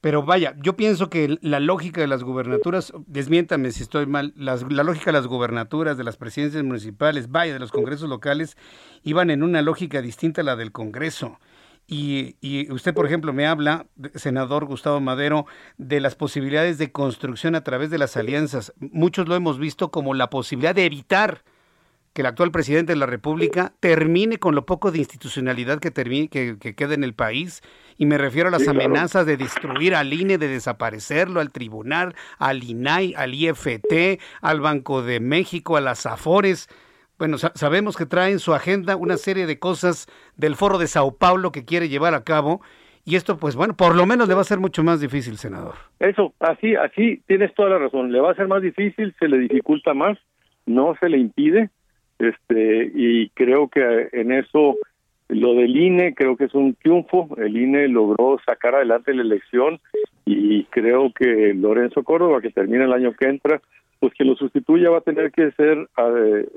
Pero 0.00 0.22
vaya, 0.22 0.54
yo 0.62 0.76
pienso 0.76 1.10
que 1.10 1.38
la 1.40 1.58
lógica 1.58 2.00
de 2.00 2.06
las 2.06 2.22
gubernaturas, 2.22 2.92
desmiéntame 3.06 3.72
si 3.72 3.82
estoy 3.82 4.06
mal, 4.06 4.32
las, 4.36 4.70
la 4.70 4.84
lógica 4.84 5.06
de 5.06 5.18
las 5.18 5.26
gubernaturas, 5.26 5.98
de 5.98 6.04
las 6.04 6.16
presidencias 6.16 6.62
municipales, 6.62 7.30
vaya, 7.30 7.52
de 7.52 7.58
los 7.58 7.72
congresos 7.72 8.08
locales, 8.08 8.56
iban 9.02 9.30
en 9.30 9.42
una 9.42 9.60
lógica 9.60 10.00
distinta 10.00 10.42
a 10.42 10.44
la 10.44 10.54
del 10.54 10.70
Congreso. 10.70 11.40
Y, 11.88 12.36
y, 12.40 12.70
usted, 12.70 12.94
por 12.94 13.06
ejemplo, 13.06 13.32
me 13.32 13.46
habla, 13.46 13.86
senador 14.14 14.66
Gustavo 14.66 15.00
Madero, 15.00 15.46
de 15.78 16.00
las 16.00 16.14
posibilidades 16.14 16.78
de 16.78 16.92
construcción 16.92 17.56
a 17.56 17.64
través 17.64 17.90
de 17.90 17.98
las 17.98 18.16
alianzas. 18.16 18.72
Muchos 18.78 19.26
lo 19.26 19.34
hemos 19.34 19.58
visto 19.58 19.90
como 19.90 20.14
la 20.14 20.30
posibilidad 20.30 20.74
de 20.74 20.84
evitar 20.84 21.42
que 22.18 22.22
el 22.22 22.26
actual 22.26 22.50
presidente 22.50 22.94
de 22.94 22.98
la 22.98 23.06
República 23.06 23.70
termine 23.78 24.38
con 24.38 24.56
lo 24.56 24.66
poco 24.66 24.90
de 24.90 24.98
institucionalidad 24.98 25.78
que, 25.78 25.92
termine, 25.92 26.26
que, 26.26 26.56
que 26.58 26.74
queda 26.74 26.94
en 26.94 27.04
el 27.04 27.14
país. 27.14 27.62
Y 27.96 28.06
me 28.06 28.18
refiero 28.18 28.48
a 28.48 28.50
las 28.50 28.66
amenazas 28.66 29.24
de 29.24 29.36
destruir 29.36 29.94
al 29.94 30.12
INE, 30.12 30.36
de 30.36 30.48
desaparecerlo, 30.48 31.38
al 31.38 31.52
tribunal, 31.52 32.16
al 32.40 32.64
INAI, 32.64 33.14
al 33.16 33.34
IFT, 33.34 34.20
al 34.42 34.60
Banco 34.60 35.02
de 35.02 35.20
México, 35.20 35.76
a 35.76 35.80
las 35.80 36.06
AFORES. 36.06 36.66
Bueno, 37.20 37.38
sabemos 37.38 37.96
que 37.96 38.04
trae 38.04 38.32
en 38.32 38.40
su 38.40 38.52
agenda 38.52 38.96
una 38.96 39.16
serie 39.16 39.46
de 39.46 39.60
cosas 39.60 40.08
del 40.36 40.56
foro 40.56 40.78
de 40.78 40.88
Sao 40.88 41.16
Paulo 41.16 41.52
que 41.52 41.64
quiere 41.64 41.88
llevar 41.88 42.14
a 42.14 42.24
cabo. 42.24 42.62
Y 43.04 43.14
esto, 43.14 43.36
pues 43.36 43.54
bueno, 43.54 43.76
por 43.76 43.94
lo 43.94 44.06
menos 44.06 44.26
le 44.26 44.34
va 44.34 44.40
a 44.40 44.44
ser 44.44 44.58
mucho 44.58 44.82
más 44.82 45.00
difícil, 45.00 45.36
senador. 45.36 45.76
Eso, 46.00 46.34
así, 46.40 46.74
así 46.74 47.22
tienes 47.28 47.54
toda 47.54 47.68
la 47.68 47.78
razón. 47.78 48.10
Le 48.10 48.18
va 48.18 48.32
a 48.32 48.34
ser 48.34 48.48
más 48.48 48.60
difícil, 48.60 49.14
se 49.20 49.28
le 49.28 49.38
dificulta 49.38 49.94
más, 49.94 50.18
no 50.66 50.96
se 50.98 51.08
le 51.08 51.18
impide, 51.18 51.70
este 52.18 52.90
y 52.94 53.28
creo 53.30 53.68
que 53.68 54.08
en 54.12 54.32
eso 54.32 54.76
lo 55.28 55.54
del 55.54 55.76
INE 55.76 56.14
creo 56.14 56.36
que 56.36 56.44
es 56.44 56.54
un 56.54 56.74
triunfo, 56.74 57.28
el 57.36 57.56
INE 57.56 57.88
logró 57.88 58.38
sacar 58.44 58.74
adelante 58.74 59.14
la 59.14 59.22
elección 59.22 59.80
y 60.24 60.64
creo 60.64 61.12
que 61.12 61.54
Lorenzo 61.54 62.02
Córdoba, 62.02 62.40
que 62.40 62.50
termina 62.50 62.84
el 62.84 62.92
año 62.92 63.12
que 63.12 63.26
entra, 63.26 63.60
pues 64.00 64.12
que 64.14 64.24
lo 64.24 64.36
sustituya 64.36 64.90
va 64.90 64.98
a 64.98 65.02
tener 65.02 65.30
que 65.32 65.50
ser 65.52 65.88
eh, 65.96 66.48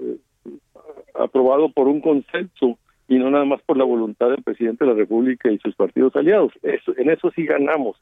aprobado 1.14 1.70
por 1.70 1.88
un 1.88 2.02
consenso 2.02 2.78
y 3.08 3.18
no 3.18 3.30
nada 3.30 3.46
más 3.46 3.62
por 3.64 3.78
la 3.78 3.84
voluntad 3.84 4.30
del 4.30 4.44
presidente 4.44 4.86
de 4.86 4.92
la 4.92 4.98
República 4.98 5.52
y 5.52 5.58
sus 5.60 5.76
partidos 5.76 6.16
aliados. 6.16 6.54
Eso, 6.64 6.94
en 6.98 7.10
eso 7.10 7.32
sí 7.36 7.46
ganamos. 7.46 7.98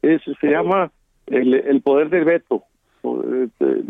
Eso 0.00 0.32
se 0.40 0.48
llama 0.48 0.90
el, 1.26 1.54
el 1.54 1.82
poder 1.82 2.08
del 2.08 2.24
veto. 2.24 2.64
Este, 3.04 3.82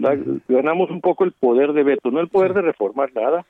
ganamos 0.49 0.91
un 0.91 1.01
poco 1.01 1.25
el 1.25 1.33
poder 1.33 1.73
de 1.73 1.85
veto, 1.85 2.11
no 2.11 2.21
el 2.21 2.29
poder 2.29 2.53
de 2.53 2.62
reformar 2.62 3.11
nada, 3.15 3.47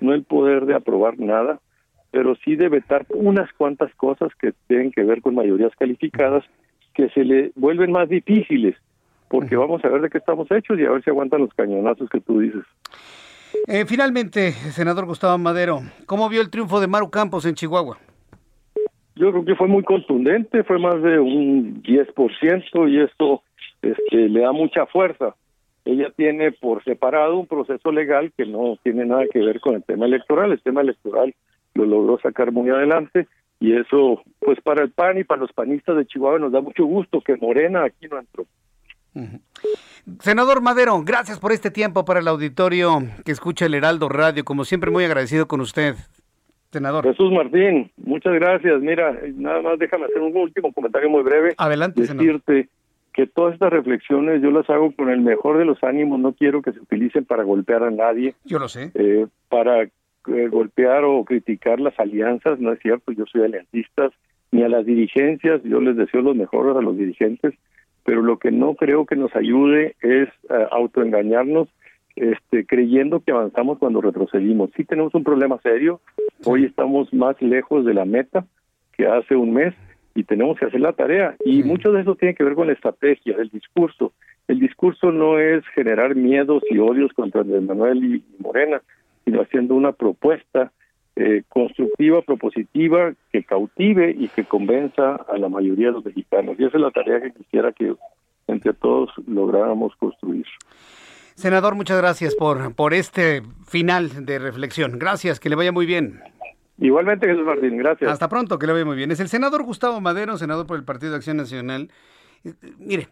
no 0.00 0.12
el 0.12 0.24
poder 0.24 0.66
de 0.66 0.74
aprobar 0.74 1.18
nada, 1.18 1.60
pero 2.10 2.34
sí 2.44 2.56
de 2.56 2.68
vetar 2.68 3.06
unas 3.10 3.52
cuantas 3.52 3.94
cosas 3.94 4.32
que 4.40 4.52
tienen 4.66 4.90
que 4.90 5.04
ver 5.04 5.20
con 5.22 5.34
mayorías 5.34 5.72
calificadas 5.78 6.44
que 6.94 7.08
se 7.10 7.24
le 7.24 7.52
vuelven 7.54 7.92
más 7.92 8.08
difíciles, 8.08 8.76
porque 9.28 9.56
vamos 9.56 9.84
a 9.84 9.88
ver 9.88 10.00
de 10.02 10.10
qué 10.10 10.18
estamos 10.18 10.50
hechos 10.50 10.78
y 10.78 10.84
a 10.84 10.90
ver 10.90 11.02
si 11.02 11.10
aguantan 11.10 11.40
los 11.40 11.54
cañonazos 11.54 12.08
que 12.08 12.20
tú 12.20 12.40
dices. 12.40 12.62
Eh, 13.66 13.84
finalmente, 13.86 14.52
senador 14.52 15.06
Gustavo 15.06 15.38
Madero, 15.38 15.80
¿cómo 16.06 16.28
vio 16.28 16.40
el 16.40 16.50
triunfo 16.50 16.80
de 16.80 16.86
Maru 16.86 17.10
Campos 17.10 17.46
en 17.46 17.54
Chihuahua? 17.54 17.98
Yo 19.16 19.30
creo 19.30 19.44
que 19.44 19.54
fue 19.54 19.68
muy 19.68 19.84
contundente, 19.84 20.64
fue 20.64 20.78
más 20.80 21.00
de 21.00 21.20
un 21.20 21.82
10% 21.82 22.90
y 22.90 23.00
esto 23.00 23.42
este, 23.84 24.28
le 24.28 24.40
da 24.40 24.52
mucha 24.52 24.86
fuerza. 24.86 25.34
Ella 25.84 26.10
tiene 26.16 26.52
por 26.52 26.82
separado 26.82 27.36
un 27.36 27.46
proceso 27.46 27.92
legal 27.92 28.32
que 28.36 28.46
no 28.46 28.78
tiene 28.82 29.04
nada 29.04 29.24
que 29.30 29.40
ver 29.40 29.60
con 29.60 29.74
el 29.74 29.84
tema 29.84 30.06
electoral. 30.06 30.52
El 30.52 30.62
tema 30.62 30.80
electoral 30.80 31.34
lo 31.74 31.84
logró 31.84 32.18
sacar 32.20 32.52
muy 32.52 32.70
adelante 32.70 33.28
y 33.60 33.76
eso, 33.76 34.22
pues 34.40 34.60
para 34.62 34.82
el 34.82 34.90
PAN 34.90 35.18
y 35.18 35.24
para 35.24 35.42
los 35.42 35.52
panistas 35.52 35.96
de 35.96 36.06
Chihuahua 36.06 36.38
nos 36.38 36.52
da 36.52 36.60
mucho 36.60 36.84
gusto 36.84 37.20
que 37.20 37.36
Morena 37.36 37.84
aquí 37.84 38.08
no 38.08 38.18
entró. 38.18 38.46
Senador 40.20 40.60
Madero, 40.60 41.02
gracias 41.04 41.38
por 41.38 41.52
este 41.52 41.70
tiempo 41.70 42.04
para 42.04 42.20
el 42.20 42.28
auditorio 42.28 43.02
que 43.24 43.32
escucha 43.32 43.66
el 43.66 43.74
Heraldo 43.74 44.08
Radio. 44.08 44.44
Como 44.44 44.64
siempre, 44.64 44.90
muy 44.90 45.04
agradecido 45.04 45.46
con 45.46 45.60
usted, 45.60 45.94
senador. 46.72 47.04
Jesús 47.04 47.30
Martín, 47.30 47.92
muchas 47.96 48.34
gracias. 48.34 48.80
Mira, 48.80 49.16
nada 49.34 49.62
más 49.62 49.78
déjame 49.78 50.06
hacer 50.06 50.20
un 50.20 50.36
último 50.36 50.72
comentario 50.72 51.08
muy 51.10 51.22
breve. 51.22 51.54
Adelante, 51.58 52.00
Decirte 52.00 52.68
que 53.14 53.28
todas 53.28 53.54
estas 53.54 53.72
reflexiones 53.72 54.42
yo 54.42 54.50
las 54.50 54.68
hago 54.68 54.92
con 54.92 55.08
el 55.08 55.20
mejor 55.20 55.56
de 55.58 55.64
los 55.64 55.82
ánimos, 55.84 56.18
no 56.18 56.32
quiero 56.32 56.62
que 56.62 56.72
se 56.72 56.80
utilicen 56.80 57.24
para 57.24 57.44
golpear 57.44 57.84
a 57.84 57.90
nadie. 57.90 58.34
Yo 58.44 58.58
lo 58.58 58.68
sé. 58.68 58.90
Eh, 58.94 59.26
para 59.48 59.82
eh, 59.82 60.48
golpear 60.50 61.04
o 61.04 61.24
criticar 61.24 61.78
las 61.78 61.98
alianzas, 61.98 62.58
no 62.58 62.72
es 62.72 62.80
cierto, 62.80 63.12
yo 63.12 63.24
soy 63.26 63.42
aliancista, 63.42 64.10
ni 64.50 64.64
a 64.64 64.68
las 64.68 64.84
dirigencias, 64.84 65.62
yo 65.62 65.80
les 65.80 65.96
deseo 65.96 66.22
los 66.22 66.34
mejores 66.34 66.76
a 66.76 66.80
los 66.80 66.98
dirigentes, 66.98 67.54
pero 68.04 68.20
lo 68.20 68.38
que 68.38 68.50
no 68.50 68.74
creo 68.74 69.06
que 69.06 69.16
nos 69.16 69.34
ayude 69.36 69.94
es 70.02 70.28
uh, 70.50 70.66
autoengañarnos 70.72 71.68
este, 72.16 72.66
creyendo 72.66 73.20
que 73.20 73.32
avanzamos 73.32 73.78
cuando 73.78 74.00
retrocedimos. 74.00 74.70
Sí 74.76 74.84
tenemos 74.84 75.14
un 75.14 75.24
problema 75.24 75.58
serio, 75.62 76.00
hoy 76.44 76.64
estamos 76.64 77.12
más 77.12 77.40
lejos 77.40 77.84
de 77.84 77.94
la 77.94 78.04
meta 78.04 78.44
que 78.92 79.06
hace 79.06 79.36
un 79.36 79.52
mes, 79.52 79.74
y 80.14 80.24
tenemos 80.24 80.58
que 80.58 80.66
hacer 80.66 80.80
la 80.80 80.92
tarea. 80.92 81.34
Y 81.44 81.62
mucho 81.62 81.92
de 81.92 82.02
eso 82.02 82.14
tiene 82.14 82.34
que 82.34 82.44
ver 82.44 82.54
con 82.54 82.68
la 82.68 82.72
estrategia, 82.72 83.36
el 83.36 83.48
discurso. 83.50 84.12
El 84.46 84.60
discurso 84.60 85.10
no 85.10 85.38
es 85.38 85.64
generar 85.74 86.14
miedos 86.14 86.62
y 86.70 86.78
odios 86.78 87.12
contra 87.12 87.42
Manuel 87.42 88.04
y 88.04 88.24
Morena, 88.38 88.82
sino 89.24 89.42
haciendo 89.42 89.74
una 89.74 89.92
propuesta 89.92 90.70
eh, 91.16 91.42
constructiva, 91.48 92.22
propositiva, 92.22 93.14
que 93.32 93.44
cautive 93.44 94.14
y 94.16 94.28
que 94.28 94.44
convenza 94.44 95.14
a 95.14 95.38
la 95.38 95.48
mayoría 95.48 95.86
de 95.86 95.92
los 95.92 96.04
mexicanos. 96.04 96.56
Y 96.58 96.64
esa 96.64 96.76
es 96.76 96.82
la 96.82 96.90
tarea 96.90 97.20
que 97.20 97.32
quisiera 97.32 97.72
que 97.72 97.94
entre 98.46 98.74
todos 98.74 99.10
lográramos 99.26 99.94
construir. 99.96 100.44
Senador, 101.34 101.74
muchas 101.74 101.98
gracias 101.98 102.34
por, 102.36 102.74
por 102.74 102.94
este 102.94 103.42
final 103.66 104.24
de 104.24 104.38
reflexión. 104.38 104.98
Gracias, 104.98 105.40
que 105.40 105.48
le 105.48 105.56
vaya 105.56 105.72
muy 105.72 105.86
bien. 105.86 106.20
Igualmente, 106.78 107.26
Jesús 107.26 107.44
Martín, 107.44 107.76
gracias. 107.76 108.10
Hasta 108.10 108.28
pronto, 108.28 108.58
que 108.58 108.66
le 108.66 108.72
vaya 108.72 108.84
muy 108.84 108.96
bien. 108.96 109.10
Es 109.10 109.20
el 109.20 109.28
senador 109.28 109.62
Gustavo 109.62 110.00
Madero, 110.00 110.36
senador 110.38 110.66
por 110.66 110.76
el 110.76 110.84
Partido 110.84 111.12
de 111.12 111.18
Acción 111.18 111.36
Nacional. 111.36 111.90
Eh, 112.44 112.54
mire, 112.78 113.08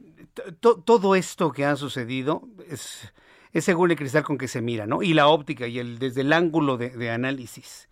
todo 0.60 1.14
esto 1.14 1.52
que 1.52 1.64
ha 1.64 1.76
sucedido 1.76 2.42
es, 2.68 3.12
es 3.52 3.64
según 3.64 3.90
el 3.90 3.96
cristal 3.96 4.24
con 4.24 4.36
que 4.36 4.48
se 4.48 4.62
mira, 4.62 4.86
¿no? 4.86 5.02
Y 5.02 5.14
la 5.14 5.28
óptica 5.28 5.66
y 5.68 5.78
el 5.78 5.98
desde 5.98 6.22
el 6.22 6.32
ángulo 6.32 6.76
de, 6.76 7.10
análisis. 7.10 7.88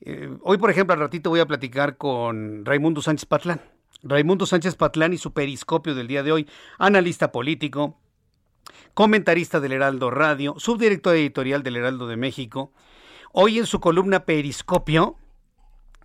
Eh, 0.00 0.30
hoy, 0.42 0.58
por 0.58 0.70
ejemplo, 0.70 0.94
al 0.94 1.00
ratito 1.00 1.30
voy 1.30 1.40
a 1.40 1.46
platicar 1.46 1.96
con 1.96 2.64
Raimundo 2.64 3.02
Sánchez 3.02 3.26
Patlán. 3.26 3.60
Raimundo 4.02 4.46
Sánchez 4.46 4.74
Patlán 4.74 5.12
y 5.12 5.18
su 5.18 5.32
periscopio 5.32 5.94
del 5.94 6.08
día 6.08 6.22
de 6.22 6.32
hoy, 6.32 6.48
analista 6.78 7.30
político, 7.30 7.98
comentarista 8.94 9.60
del 9.60 9.72
Heraldo 9.72 10.10
Radio, 10.10 10.54
subdirector 10.58 11.14
editorial 11.14 11.62
del 11.62 11.76
Heraldo 11.76 12.08
de 12.08 12.16
México 12.16 12.72
Hoy 13.32 13.58
en 13.58 13.66
su 13.66 13.78
columna 13.78 14.24
Periscopio, 14.24 15.16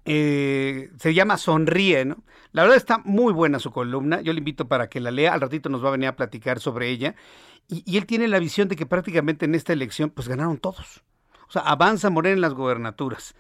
eh, 0.06 0.92
se 1.00 1.14
llama 1.16 1.38
Sonríe, 1.38 2.06
¿no? 2.06 2.24
La 2.52 2.62
verdad 2.62 2.78
está 2.78 3.00
muy 3.00 3.34
buena 3.34 3.58
su 3.58 3.72
columna, 3.72 4.22
yo 4.22 4.32
le 4.32 4.38
invito 4.38 4.68
para 4.68 4.90
que 4.90 5.00
la 5.00 5.10
lea, 5.10 5.34
al 5.34 5.42
ratito 5.42 5.70
nos 5.70 5.84
va 5.84 5.88
a 5.90 5.94
venir 5.94 6.08
a 6.08 6.16
platicar 6.16 6.60
sobre 6.60 6.90
ella, 6.90 7.16
y, 7.68 7.98
él 7.98 8.06
tiene 8.06 8.28
la 8.28 8.38
visión 8.38 8.68
de 8.68 8.76
que 8.76 8.86
prácticamente 8.86 9.46
en 9.46 9.56
esta 9.56 9.74
elección 9.74 10.12
pues 10.12 10.28
ganaron 10.28 10.60
todos. 10.60 11.04
O 11.48 11.52
sea, 11.52 11.64
avanza 11.64 12.12
Morena 12.12 12.36
en 12.36 12.42
las 12.42 12.54
gobernaturas, 12.54 13.34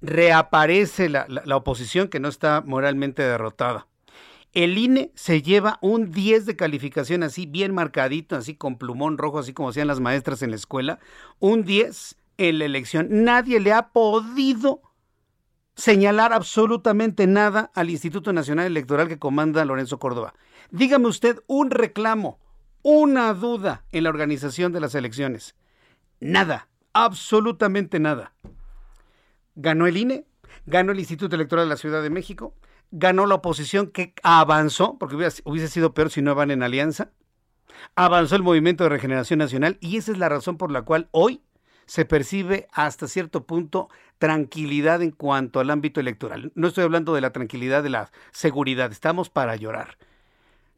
reaparece 0.00 1.08
la, 1.08 1.26
la 1.28 1.56
oposición 1.56 2.06
que 2.06 2.20
no 2.20 2.28
está 2.28 2.62
moralmente 2.64 3.22
derrotada. 3.22 3.88
El 4.52 4.78
INE 4.78 5.10
se 5.16 5.42
lleva 5.42 5.78
un 5.80 6.12
10 6.12 6.46
de 6.46 6.54
calificación 6.54 7.24
así 7.24 7.46
bien 7.46 7.74
marcadito, 7.74 8.36
así 8.36 8.54
con 8.54 8.76
plumón 8.78 9.18
rojo, 9.18 9.40
así 9.40 9.52
como 9.52 9.70
hacían 9.70 9.88
las 9.88 9.98
maestras 9.98 10.42
en 10.42 10.50
la 10.50 10.56
escuela, 10.56 11.00
un 11.40 11.64
10 11.64 12.21
en 12.38 12.58
la 12.58 12.64
elección. 12.64 13.24
Nadie 13.24 13.60
le 13.60 13.72
ha 13.72 13.88
podido 13.88 14.82
señalar 15.74 16.32
absolutamente 16.32 17.26
nada 17.26 17.70
al 17.74 17.90
Instituto 17.90 18.32
Nacional 18.32 18.66
Electoral 18.66 19.08
que 19.08 19.18
comanda 19.18 19.64
Lorenzo 19.64 19.98
Córdoba. 19.98 20.34
Dígame 20.70 21.08
usted 21.08 21.40
un 21.46 21.70
reclamo, 21.70 22.38
una 22.82 23.32
duda 23.34 23.84
en 23.92 24.04
la 24.04 24.10
organización 24.10 24.72
de 24.72 24.80
las 24.80 24.94
elecciones. 24.94 25.54
Nada, 26.20 26.68
Absolutamente 26.92 27.98
nada. 28.00 28.34
Ganó 29.54 29.86
el 29.86 29.96
INE, 29.96 30.26
ganó 30.66 30.92
el 30.92 31.00
Instituto 31.00 31.36
Electoral 31.36 31.66
de 31.66 31.70
la 31.70 31.76
Ciudad 31.76 32.02
de 32.02 32.10
México, 32.10 32.54
ganó 32.90 33.26
la 33.26 33.36
oposición 33.36 33.88
que 33.88 34.14
avanzó, 34.22 34.98
porque 34.98 35.16
hubiese 35.16 35.68
sido 35.68 35.94
peor 35.94 36.10
si 36.10 36.22
no 36.22 36.34
van 36.34 36.50
en 36.50 36.62
alianza, 36.62 37.12
avanzó 37.96 38.36
el 38.36 38.42
Movimiento 38.42 38.84
de 38.84 38.90
Regeneración 38.90 39.38
Nacional 39.38 39.78
y 39.80 39.96
esa 39.96 40.12
es 40.12 40.18
la 40.18 40.28
razón 40.28 40.58
por 40.58 40.70
la 40.70 40.82
cual 40.82 41.08
hoy 41.12 41.42
se 41.86 42.04
percibe 42.04 42.68
hasta 42.72 43.08
cierto 43.08 43.44
punto 43.44 43.88
tranquilidad 44.18 45.02
en 45.02 45.10
cuanto 45.10 45.60
al 45.60 45.70
ámbito 45.70 46.00
electoral. 46.00 46.52
No 46.54 46.68
estoy 46.68 46.84
hablando 46.84 47.14
de 47.14 47.20
la 47.20 47.32
tranquilidad 47.32 47.82
de 47.82 47.90
la 47.90 48.10
seguridad, 48.30 48.90
estamos 48.92 49.30
para 49.30 49.56
llorar. 49.56 49.98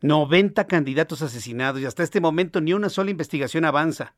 90 0.00 0.66
candidatos 0.66 1.22
asesinados 1.22 1.80
y 1.80 1.86
hasta 1.86 2.02
este 2.02 2.20
momento 2.20 2.60
ni 2.60 2.72
una 2.72 2.88
sola 2.88 3.10
investigación 3.10 3.64
avanza. 3.64 4.14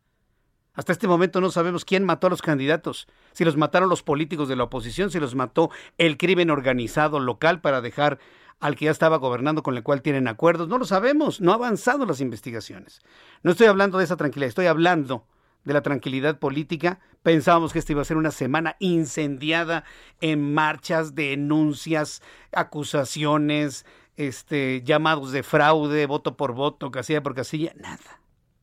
Hasta 0.74 0.92
este 0.92 1.08
momento 1.08 1.40
no 1.40 1.50
sabemos 1.50 1.84
quién 1.84 2.04
mató 2.04 2.26
a 2.26 2.30
los 2.30 2.42
candidatos, 2.42 3.08
si 3.32 3.44
los 3.44 3.56
mataron 3.56 3.88
los 3.88 4.02
políticos 4.02 4.48
de 4.48 4.56
la 4.56 4.64
oposición, 4.64 5.10
si 5.10 5.18
los 5.18 5.34
mató 5.34 5.70
el 5.96 6.18
crimen 6.18 6.50
organizado 6.50 7.18
local 7.18 7.60
para 7.60 7.80
dejar 7.80 8.18
al 8.60 8.76
que 8.76 8.86
ya 8.86 8.90
estaba 8.90 9.16
gobernando 9.16 9.62
con 9.62 9.76
el 9.76 9.82
cual 9.82 10.02
tienen 10.02 10.28
acuerdos. 10.28 10.68
No 10.68 10.78
lo 10.78 10.84
sabemos, 10.84 11.40
no 11.40 11.52
ha 11.52 11.54
avanzado 11.54 12.04
las 12.04 12.20
investigaciones. 12.20 13.00
No 13.42 13.52
estoy 13.52 13.68
hablando 13.68 13.98
de 13.98 14.04
esa 14.04 14.16
tranquilidad, 14.16 14.48
estoy 14.48 14.66
hablando 14.66 15.24
de 15.66 15.74
la 15.74 15.82
tranquilidad 15.82 16.38
política. 16.38 17.00
Pensábamos 17.22 17.72
que 17.72 17.80
esta 17.80 17.92
iba 17.92 18.00
a 18.00 18.06
ser 18.06 18.16
una 18.16 18.30
semana 18.30 18.76
incendiada 18.78 19.84
en 20.22 20.54
marchas, 20.54 21.14
denuncias, 21.14 22.22
acusaciones, 22.52 23.84
este, 24.16 24.82
llamados 24.82 25.32
de 25.32 25.42
fraude, 25.42 26.06
voto 26.06 26.36
por 26.36 26.54
voto, 26.54 26.90
casilla 26.90 27.22
por 27.22 27.34
casilla, 27.34 27.72
nada, 27.76 28.20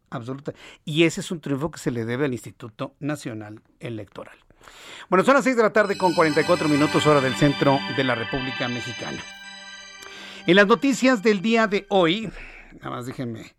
absoluta. 0.10 0.54
Y 0.86 1.04
ese 1.04 1.22
es 1.22 1.30
un 1.30 1.42
triunfo 1.42 1.70
que 1.70 1.80
se 1.80 1.92
le 1.92 2.06
debe 2.06 2.26
al 2.26 2.34
Instituto 2.34 2.96
Nacional 3.00 3.62
Electoral. 3.80 4.38
Bueno, 5.10 5.26
son 5.26 5.36
las 5.36 5.44
6 5.44 5.58
de 5.58 5.64
la 5.64 5.74
tarde 5.74 5.98
con 5.98 6.14
44 6.14 6.70
minutos 6.70 7.06
hora 7.06 7.20
del 7.20 7.36
centro 7.36 7.78
de 7.98 8.04
la 8.06 8.16
República 8.16 8.70
Mexicana. 8.70 9.22
En 10.48 10.56
las 10.56 10.68
noticias 10.68 11.22
del 11.22 11.42
día 11.42 11.68
de 11.68 11.86
hoy, 11.90 12.32
nada 12.80 12.90
más 12.92 13.06
déjenme 13.06 13.56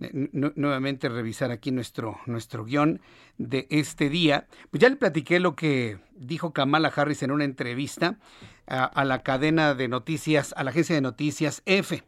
nuevamente 0.00 1.08
revisar 1.08 1.50
aquí 1.50 1.70
nuestro, 1.70 2.20
nuestro 2.26 2.64
guion 2.64 3.00
de 3.36 3.66
este 3.70 4.08
día. 4.08 4.46
Pues 4.70 4.80
ya 4.80 4.88
le 4.88 4.96
platiqué 4.96 5.40
lo 5.40 5.56
que 5.56 5.98
dijo 6.14 6.52
Kamala 6.52 6.92
Harris 6.94 7.22
en 7.22 7.32
una 7.32 7.44
entrevista 7.44 8.18
a, 8.66 9.04
la 9.04 9.22
cadena 9.22 9.74
de 9.74 9.88
noticias, 9.88 10.54
a 10.56 10.64
la 10.64 10.70
agencia 10.70 10.94
de 10.94 11.00
noticias 11.00 11.62
F. 11.66 12.04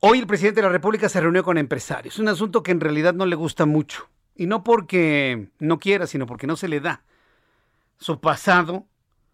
Hoy 0.00 0.20
el 0.20 0.26
presidente 0.26 0.60
de 0.60 0.66
la 0.66 0.72
República 0.72 1.08
se 1.08 1.20
reunió 1.20 1.42
con 1.42 1.58
empresarios, 1.58 2.18
un 2.18 2.28
asunto 2.28 2.62
que 2.62 2.70
en 2.70 2.80
realidad 2.80 3.14
no 3.14 3.26
le 3.26 3.34
gusta 3.34 3.66
mucho, 3.66 4.08
y 4.36 4.46
no 4.46 4.62
porque 4.62 5.48
no 5.58 5.80
quiera, 5.80 6.06
sino 6.06 6.26
porque 6.26 6.46
no 6.46 6.56
se 6.56 6.68
le 6.68 6.80
da. 6.80 7.02
Su 7.98 8.20
pasado, 8.20 8.86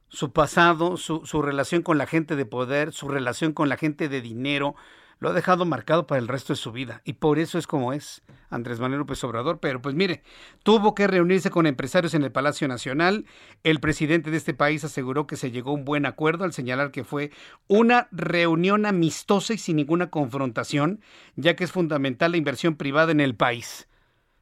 su 0.08 0.32
pasado, 0.32 0.96
su, 0.96 1.26
su 1.26 1.42
relación 1.42 1.82
con 1.82 1.98
la 1.98 2.06
gente 2.06 2.34
de 2.34 2.46
poder, 2.46 2.92
su 2.92 3.08
relación 3.08 3.52
con 3.52 3.68
la 3.68 3.76
gente 3.76 4.08
de 4.08 4.22
dinero, 4.22 4.74
lo 5.18 5.30
ha 5.30 5.32
dejado 5.32 5.64
marcado 5.64 6.06
para 6.06 6.20
el 6.20 6.28
resto 6.28 6.52
de 6.52 6.58
su 6.58 6.72
vida. 6.72 7.00
Y 7.04 7.14
por 7.14 7.38
eso 7.38 7.58
es 7.58 7.66
como 7.66 7.92
es 7.92 8.22
Andrés 8.50 8.80
Manuel 8.80 9.00
López 9.00 9.22
Obrador. 9.24 9.58
Pero 9.60 9.80
pues 9.80 9.94
mire, 9.94 10.22
tuvo 10.62 10.94
que 10.94 11.06
reunirse 11.06 11.50
con 11.50 11.66
empresarios 11.66 12.14
en 12.14 12.22
el 12.22 12.32
Palacio 12.32 12.68
Nacional. 12.68 13.26
El 13.62 13.80
presidente 13.80 14.30
de 14.30 14.36
este 14.36 14.54
país 14.54 14.84
aseguró 14.84 15.26
que 15.26 15.36
se 15.36 15.50
llegó 15.50 15.70
a 15.70 15.74
un 15.74 15.84
buen 15.84 16.06
acuerdo 16.06 16.44
al 16.44 16.52
señalar 16.52 16.90
que 16.90 17.04
fue 17.04 17.30
una 17.66 18.08
reunión 18.10 18.86
amistosa 18.86 19.54
y 19.54 19.58
sin 19.58 19.76
ninguna 19.76 20.10
confrontación, 20.10 21.00
ya 21.36 21.56
que 21.56 21.64
es 21.64 21.72
fundamental 21.72 22.32
la 22.32 22.38
inversión 22.38 22.76
privada 22.76 23.12
en 23.12 23.20
el 23.20 23.34
país. 23.34 23.88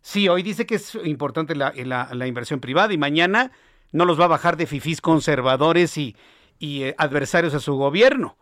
Sí, 0.00 0.28
hoy 0.28 0.42
dice 0.42 0.66
que 0.66 0.74
es 0.74 0.96
importante 1.04 1.54
la, 1.54 2.26
inversión 2.26 2.60
privada 2.60 2.92
y 2.92 2.98
mañana 2.98 3.52
no 3.92 4.04
los 4.04 4.18
va 4.18 4.24
a 4.24 4.28
bajar 4.28 4.56
de 4.56 4.66
fifís 4.66 5.00
conservadores 5.00 5.96
y, 5.96 6.16
eh, 6.60 6.94
adversarios 6.98 7.54
a 7.54 7.60
su 7.60 7.74
gobierno 7.74 8.36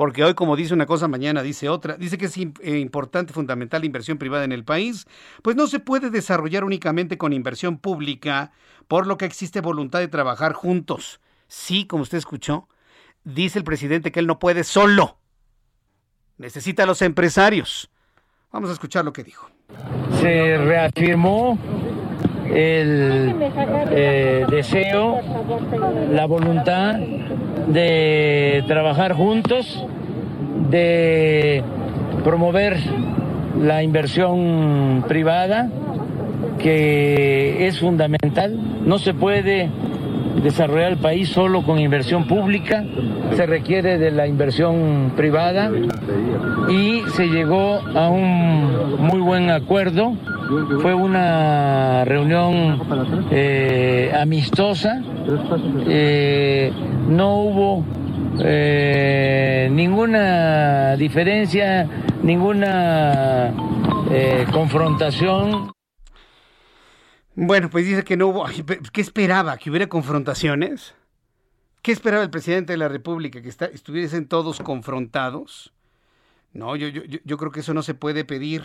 porque 0.00 0.24
hoy 0.24 0.32
como 0.32 0.56
dice 0.56 0.72
una 0.72 0.86
cosa, 0.86 1.08
mañana 1.08 1.42
dice 1.42 1.68
otra, 1.68 1.98
dice 1.98 2.16
que 2.16 2.24
es 2.24 2.34
eh, 2.38 2.78
importante, 2.78 3.34
fundamental 3.34 3.82
la 3.82 3.86
inversión 3.86 4.16
privada 4.16 4.44
en 4.44 4.52
el 4.52 4.64
país, 4.64 5.06
pues 5.42 5.56
no 5.56 5.66
se 5.66 5.78
puede 5.78 6.08
desarrollar 6.08 6.64
únicamente 6.64 7.18
con 7.18 7.34
inversión 7.34 7.76
pública, 7.76 8.50
por 8.88 9.06
lo 9.06 9.18
que 9.18 9.26
existe 9.26 9.60
voluntad 9.60 9.98
de 9.98 10.08
trabajar 10.08 10.54
juntos. 10.54 11.20
Sí, 11.48 11.84
como 11.84 12.04
usted 12.04 12.16
escuchó, 12.16 12.66
dice 13.24 13.58
el 13.58 13.64
presidente 13.66 14.10
que 14.10 14.20
él 14.20 14.26
no 14.26 14.38
puede 14.38 14.64
solo, 14.64 15.18
necesita 16.38 16.84
a 16.84 16.86
los 16.86 17.02
empresarios. 17.02 17.90
Vamos 18.52 18.70
a 18.70 18.72
escuchar 18.72 19.04
lo 19.04 19.12
que 19.12 19.22
dijo. 19.22 19.50
Se 20.18 20.56
reafirmó 20.56 21.58
el 22.54 23.34
eh, 23.90 24.46
deseo, 24.50 25.20
la 26.12 26.26
voluntad 26.26 26.96
de 27.68 28.64
trabajar 28.66 29.12
juntos, 29.12 29.84
de 30.70 31.62
promover 32.24 32.76
la 33.60 33.82
inversión 33.82 35.04
privada, 35.08 35.68
que 36.58 37.66
es 37.66 37.78
fundamental. 37.78 38.58
No 38.84 38.98
se 38.98 39.14
puede 39.14 39.70
desarrollar 40.42 40.92
el 40.92 40.98
país 40.98 41.28
solo 41.28 41.62
con 41.62 41.78
inversión 41.78 42.26
pública, 42.26 42.84
se 43.34 43.46
requiere 43.46 43.98
de 43.98 44.10
la 44.10 44.26
inversión 44.26 45.12
privada 45.16 45.70
y 46.68 47.02
se 47.14 47.26
llegó 47.26 47.80
a 47.94 48.08
un 48.08 48.96
muy 48.98 49.20
buen 49.20 49.50
acuerdo. 49.50 50.14
Fue 50.82 50.94
una 50.94 52.04
reunión 52.04 52.80
eh, 53.30 54.12
amistosa, 54.18 55.00
eh, 55.86 56.72
no 57.08 57.36
hubo 57.36 57.84
eh, 58.40 59.68
ninguna 59.70 60.96
diferencia, 60.96 61.86
ninguna 62.22 63.52
confrontación. 64.52 65.70
Bueno, 67.34 67.70
pues 67.70 67.86
dice 67.86 68.04
que 68.04 68.16
no 68.16 68.28
hubo. 68.28 68.46
¿Qué 68.92 69.00
esperaba? 69.00 69.56
¿Que 69.56 69.70
hubiera 69.70 69.88
confrontaciones? 69.88 70.94
¿Qué 71.82 71.92
esperaba 71.92 72.22
el 72.22 72.30
presidente 72.30 72.72
de 72.72 72.76
la 72.76 72.88
República? 72.88 73.40
¿Que 73.40 73.48
estuviesen 73.48 74.28
todos 74.28 74.60
confrontados? 74.60 75.72
No, 76.52 76.76
yo, 76.76 76.88
yo, 76.88 77.02
yo 77.24 77.36
creo 77.36 77.52
que 77.52 77.60
eso 77.60 77.74
no 77.74 77.82
se 77.82 77.94
puede 77.94 78.24
pedir. 78.24 78.64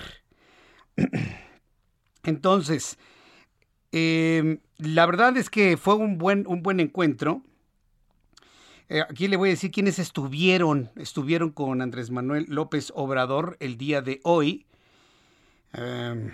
Entonces, 2.23 2.97
em, 3.91 4.59
la 4.77 5.05
verdad 5.05 5.37
es 5.37 5.49
que 5.49 5.77
fue 5.77 5.95
un 5.95 6.17
buen, 6.17 6.45
un 6.47 6.63
buen 6.63 6.79
encuentro. 6.79 7.41
Eh, 8.89 9.01
aquí 9.01 9.27
le 9.27 9.37
voy 9.37 9.49
a 9.49 9.51
decir 9.51 9.71
quiénes 9.71 9.99
estuvieron, 9.99 10.91
estuvieron 10.95 11.51
con 11.51 11.81
Andrés 11.81 12.11
Manuel 12.11 12.45
López 12.49 12.91
Obrador 12.95 13.57
el 13.59 13.77
día 13.77 14.01
de 14.01 14.19
hoy. 14.23 14.65
Em, 15.73 16.31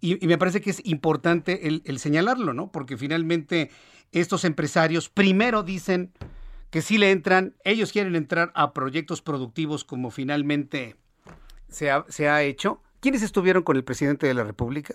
y, 0.00 0.26
me 0.26 0.38
parece 0.38 0.60
que 0.60 0.70
es 0.70 0.80
importante 0.84 1.66
el, 1.66 1.98
señalarlo, 1.98 2.52
¿no? 2.52 2.70
Porque 2.70 2.96
finalmente 2.96 3.70
estos 4.12 4.44
empresarios 4.44 5.08
primero 5.08 5.62
dicen 5.62 6.12
que 6.70 6.82
sí 6.82 6.98
le 6.98 7.10
entran, 7.10 7.54
ellos 7.64 7.92
quieren 7.92 8.16
entrar 8.16 8.52
a 8.54 8.72
proyectos 8.72 9.22
productivos 9.22 9.84
como 9.84 10.10
finalmente 10.10 10.96
se 11.68 11.90
ha, 11.90 12.04
se 12.08 12.28
ha 12.28 12.42
hecho. 12.42 12.82
¿Quiénes 13.00 13.22
estuvieron 13.22 13.62
con 13.62 13.76
el 13.76 13.84
presidente 13.84 14.26
de 14.26 14.34
la 14.34 14.44
República? 14.44 14.94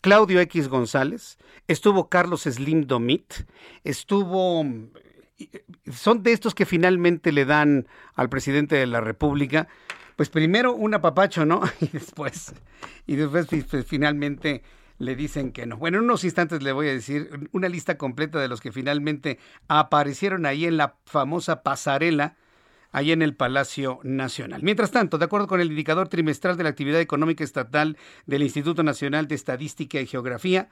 Claudio 0.00 0.40
X 0.40 0.68
González, 0.68 1.38
estuvo 1.66 2.08
Carlos 2.08 2.42
Slim 2.42 2.86
Domit, 2.86 3.34
estuvo 3.84 4.64
son 5.92 6.22
de 6.22 6.32
estos 6.32 6.54
que 6.54 6.66
finalmente 6.66 7.32
le 7.32 7.44
dan 7.44 7.86
al 8.14 8.28
presidente 8.28 8.76
de 8.76 8.86
la 8.86 9.00
República 9.00 9.68
pues 10.18 10.30
primero 10.30 10.74
un 10.74 10.94
apapacho, 10.94 11.46
¿no? 11.46 11.62
Y 11.80 11.86
después, 11.86 12.52
y 13.06 13.14
después 13.14 13.46
pues, 13.46 13.86
finalmente 13.86 14.64
le 14.98 15.14
dicen 15.14 15.52
que 15.52 15.64
no. 15.64 15.76
Bueno, 15.76 15.98
en 15.98 16.04
unos 16.04 16.24
instantes 16.24 16.60
le 16.60 16.72
voy 16.72 16.88
a 16.88 16.92
decir 16.92 17.48
una 17.52 17.68
lista 17.68 17.96
completa 17.96 18.40
de 18.40 18.48
los 18.48 18.60
que 18.60 18.72
finalmente 18.72 19.38
aparecieron 19.68 20.44
ahí 20.44 20.64
en 20.64 20.76
la 20.76 20.96
famosa 21.04 21.62
pasarela, 21.62 22.34
ahí 22.90 23.12
en 23.12 23.22
el 23.22 23.36
Palacio 23.36 24.00
Nacional. 24.02 24.60
Mientras 24.64 24.90
tanto, 24.90 25.18
de 25.18 25.26
acuerdo 25.26 25.46
con 25.46 25.60
el 25.60 25.68
indicador 25.68 26.08
trimestral 26.08 26.56
de 26.56 26.64
la 26.64 26.70
actividad 26.70 27.00
económica 27.00 27.44
estatal 27.44 27.96
del 28.26 28.42
Instituto 28.42 28.82
Nacional 28.82 29.28
de 29.28 29.36
Estadística 29.36 30.00
y 30.00 30.06
Geografía, 30.08 30.68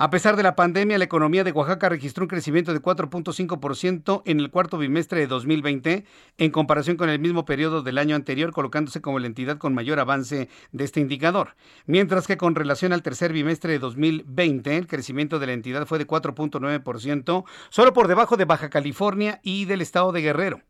a 0.00 0.10
pesar 0.10 0.36
de 0.36 0.44
la 0.44 0.54
pandemia, 0.54 0.96
la 0.96 1.04
economía 1.04 1.42
de 1.42 1.50
Oaxaca 1.50 1.88
registró 1.88 2.22
un 2.22 2.28
crecimiento 2.28 2.72
de 2.72 2.80
4.5% 2.80 4.22
en 4.26 4.38
el 4.38 4.48
cuarto 4.48 4.78
bimestre 4.78 5.18
de 5.18 5.26
2020 5.26 6.04
en 6.38 6.50
comparación 6.52 6.96
con 6.96 7.10
el 7.10 7.18
mismo 7.18 7.44
periodo 7.44 7.82
del 7.82 7.98
año 7.98 8.14
anterior, 8.14 8.52
colocándose 8.52 9.00
como 9.00 9.18
la 9.18 9.26
entidad 9.26 9.58
con 9.58 9.74
mayor 9.74 9.98
avance 9.98 10.48
de 10.70 10.84
este 10.84 11.00
indicador. 11.00 11.56
Mientras 11.86 12.28
que 12.28 12.36
con 12.36 12.54
relación 12.54 12.92
al 12.92 13.02
tercer 13.02 13.32
bimestre 13.32 13.72
de 13.72 13.80
2020, 13.80 14.76
el 14.76 14.86
crecimiento 14.86 15.40
de 15.40 15.48
la 15.48 15.52
entidad 15.52 15.84
fue 15.84 15.98
de 15.98 16.06
4.9%, 16.06 17.44
solo 17.68 17.92
por 17.92 18.06
debajo 18.06 18.36
de 18.36 18.44
Baja 18.44 18.70
California 18.70 19.40
y 19.42 19.64
del 19.64 19.80
estado 19.80 20.12
de 20.12 20.22
Guerrero. 20.22 20.60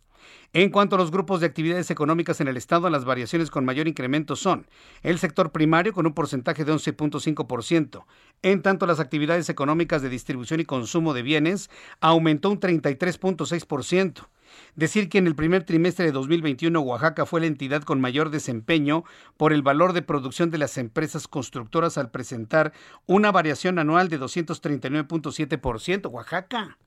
En 0.54 0.70
cuanto 0.70 0.96
a 0.96 0.98
los 0.98 1.10
grupos 1.10 1.40
de 1.40 1.46
actividades 1.46 1.90
económicas 1.90 2.40
en 2.40 2.48
el 2.48 2.56
Estado, 2.56 2.88
las 2.88 3.04
variaciones 3.04 3.50
con 3.50 3.66
mayor 3.66 3.86
incremento 3.86 4.34
son 4.34 4.66
el 5.02 5.18
sector 5.18 5.52
primario 5.52 5.92
con 5.92 6.06
un 6.06 6.14
porcentaje 6.14 6.64
de 6.64 6.72
11.5%, 6.72 8.04
en 8.40 8.62
tanto 8.62 8.86
las 8.86 8.98
actividades 8.98 9.50
económicas 9.50 10.00
de 10.00 10.08
distribución 10.08 10.60
y 10.60 10.64
consumo 10.64 11.12
de 11.12 11.20
bienes 11.20 11.68
aumentó 12.00 12.48
un 12.48 12.60
33.6%. 12.60 14.26
Decir 14.74 15.10
que 15.10 15.18
en 15.18 15.26
el 15.26 15.34
primer 15.34 15.64
trimestre 15.64 16.06
de 16.06 16.12
2021 16.12 16.80
Oaxaca 16.80 17.26
fue 17.26 17.40
la 17.40 17.46
entidad 17.46 17.82
con 17.82 18.00
mayor 18.00 18.30
desempeño 18.30 19.04
por 19.36 19.52
el 19.52 19.60
valor 19.60 19.92
de 19.92 20.00
producción 20.00 20.50
de 20.50 20.56
las 20.56 20.78
empresas 20.78 21.28
constructoras 21.28 21.98
al 21.98 22.10
presentar 22.10 22.72
una 23.04 23.30
variación 23.30 23.78
anual 23.78 24.08
de 24.08 24.18
239.7%. 24.18 26.10
Oaxaca. 26.10 26.78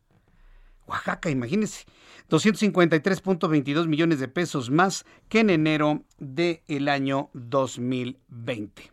Oaxaca, 0.91 1.29
imagínense. 1.29 1.85
253.22 2.29 3.87
millones 3.87 4.19
de 4.19 4.27
pesos 4.27 4.69
más 4.69 5.05
que 5.29 5.39
en 5.39 5.49
enero 5.49 6.03
del 6.17 6.87
año 6.87 7.29
2020. 7.33 8.91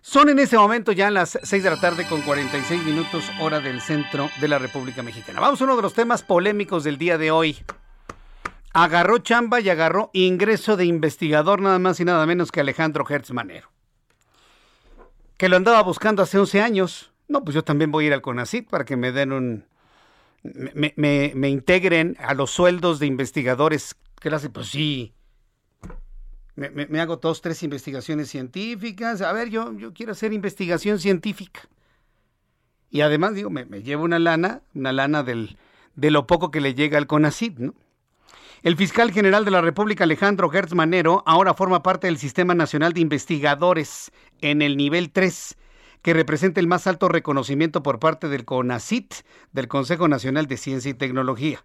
Son 0.00 0.28
en 0.28 0.38
ese 0.38 0.56
momento 0.56 0.92
ya 0.92 1.10
las 1.10 1.38
6 1.42 1.62
de 1.62 1.70
la 1.70 1.80
tarde 1.80 2.06
con 2.08 2.22
46 2.22 2.84
minutos 2.84 3.24
hora 3.40 3.60
del 3.60 3.80
centro 3.80 4.30
de 4.40 4.48
la 4.48 4.58
República 4.58 5.02
Mexicana. 5.02 5.40
Vamos 5.40 5.60
a 5.60 5.64
uno 5.64 5.76
de 5.76 5.82
los 5.82 5.94
temas 5.94 6.22
polémicos 6.22 6.84
del 6.84 6.98
día 6.98 7.18
de 7.18 7.30
hoy. 7.30 7.58
Agarró 8.72 9.18
chamba 9.18 9.60
y 9.60 9.70
agarró 9.70 10.10
ingreso 10.12 10.76
de 10.76 10.86
investigador 10.86 11.60
nada 11.60 11.78
más 11.78 12.00
y 12.00 12.04
nada 12.04 12.26
menos 12.26 12.50
que 12.50 12.60
Alejandro 12.60 13.06
Hertz 13.08 13.30
Manero. 13.30 13.70
Que 15.36 15.48
lo 15.48 15.56
andaba 15.56 15.82
buscando 15.82 16.22
hace 16.22 16.38
11 16.38 16.62
años. 16.62 17.12
No, 17.28 17.44
pues 17.44 17.54
yo 17.54 17.62
también 17.62 17.92
voy 17.92 18.04
a 18.04 18.06
ir 18.08 18.12
al 18.12 18.22
CONACIT 18.22 18.68
para 18.68 18.84
que 18.84 18.96
me 18.96 19.12
den 19.12 19.32
un, 19.32 19.66
me, 20.42 21.48
integren 21.48 22.16
a 22.18 22.34
los 22.34 22.50
sueldos 22.50 22.98
de 22.98 23.06
investigadores. 23.06 23.96
Clase, 24.16 24.50
pues 24.50 24.68
sí. 24.68 25.14
Me, 26.54 27.00
hago 27.00 27.16
dos, 27.16 27.40
tres 27.40 27.62
investigaciones 27.62 28.28
científicas. 28.28 29.22
A 29.22 29.32
ver, 29.32 29.48
yo, 29.48 29.72
yo 29.76 29.92
quiero 29.92 30.12
hacer 30.12 30.32
investigación 30.32 30.98
científica. 30.98 31.62
Y 32.90 33.00
además, 33.00 33.34
digo, 33.34 33.50
me, 33.50 33.64
llevo 33.82 34.04
una 34.04 34.18
lana, 34.18 34.62
una 34.74 34.92
lana 34.92 35.22
del, 35.22 35.56
de 35.96 36.10
lo 36.10 36.26
poco 36.26 36.50
que 36.50 36.60
le 36.60 36.74
llega 36.74 36.98
al 36.98 37.06
CONACID, 37.06 37.58
¿no? 37.58 37.74
El 38.62 38.76
fiscal 38.76 39.10
general 39.10 39.44
de 39.44 39.50
la 39.50 39.60
República, 39.60 40.04
Alejandro 40.04 40.48
Gertz 40.48 40.72
Manero, 40.72 41.24
ahora 41.26 41.52
forma 41.52 41.82
parte 41.82 42.06
del 42.06 42.18
Sistema 42.18 42.54
Nacional 42.54 42.92
de 42.92 43.00
Investigadores 43.00 44.12
en 44.40 44.62
el 44.62 44.76
nivel 44.76 45.10
3 45.10 45.56
que 46.02 46.12
representa 46.12 46.60
el 46.60 46.66
más 46.66 46.86
alto 46.86 47.08
reconocimiento 47.08 47.82
por 47.82 47.98
parte 47.98 48.28
del 48.28 48.44
CONACIT, 48.44 49.14
del 49.52 49.68
Consejo 49.68 50.08
Nacional 50.08 50.46
de 50.46 50.56
Ciencia 50.56 50.90
y 50.90 50.94
Tecnología. 50.94 51.64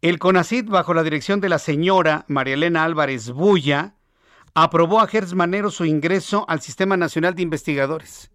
El 0.00 0.18
CONACIT, 0.18 0.68
bajo 0.68 0.94
la 0.94 1.02
dirección 1.02 1.40
de 1.40 1.48
la 1.48 1.58
señora 1.58 2.24
María 2.28 2.54
Elena 2.54 2.84
Álvarez 2.84 3.30
Bulla, 3.30 3.94
aprobó 4.54 5.00
a 5.00 5.06
Gertz 5.06 5.34
Manero 5.34 5.70
su 5.70 5.84
ingreso 5.84 6.46
al 6.48 6.60
Sistema 6.60 6.96
Nacional 6.96 7.34
de 7.34 7.42
Investigadores. 7.42 8.30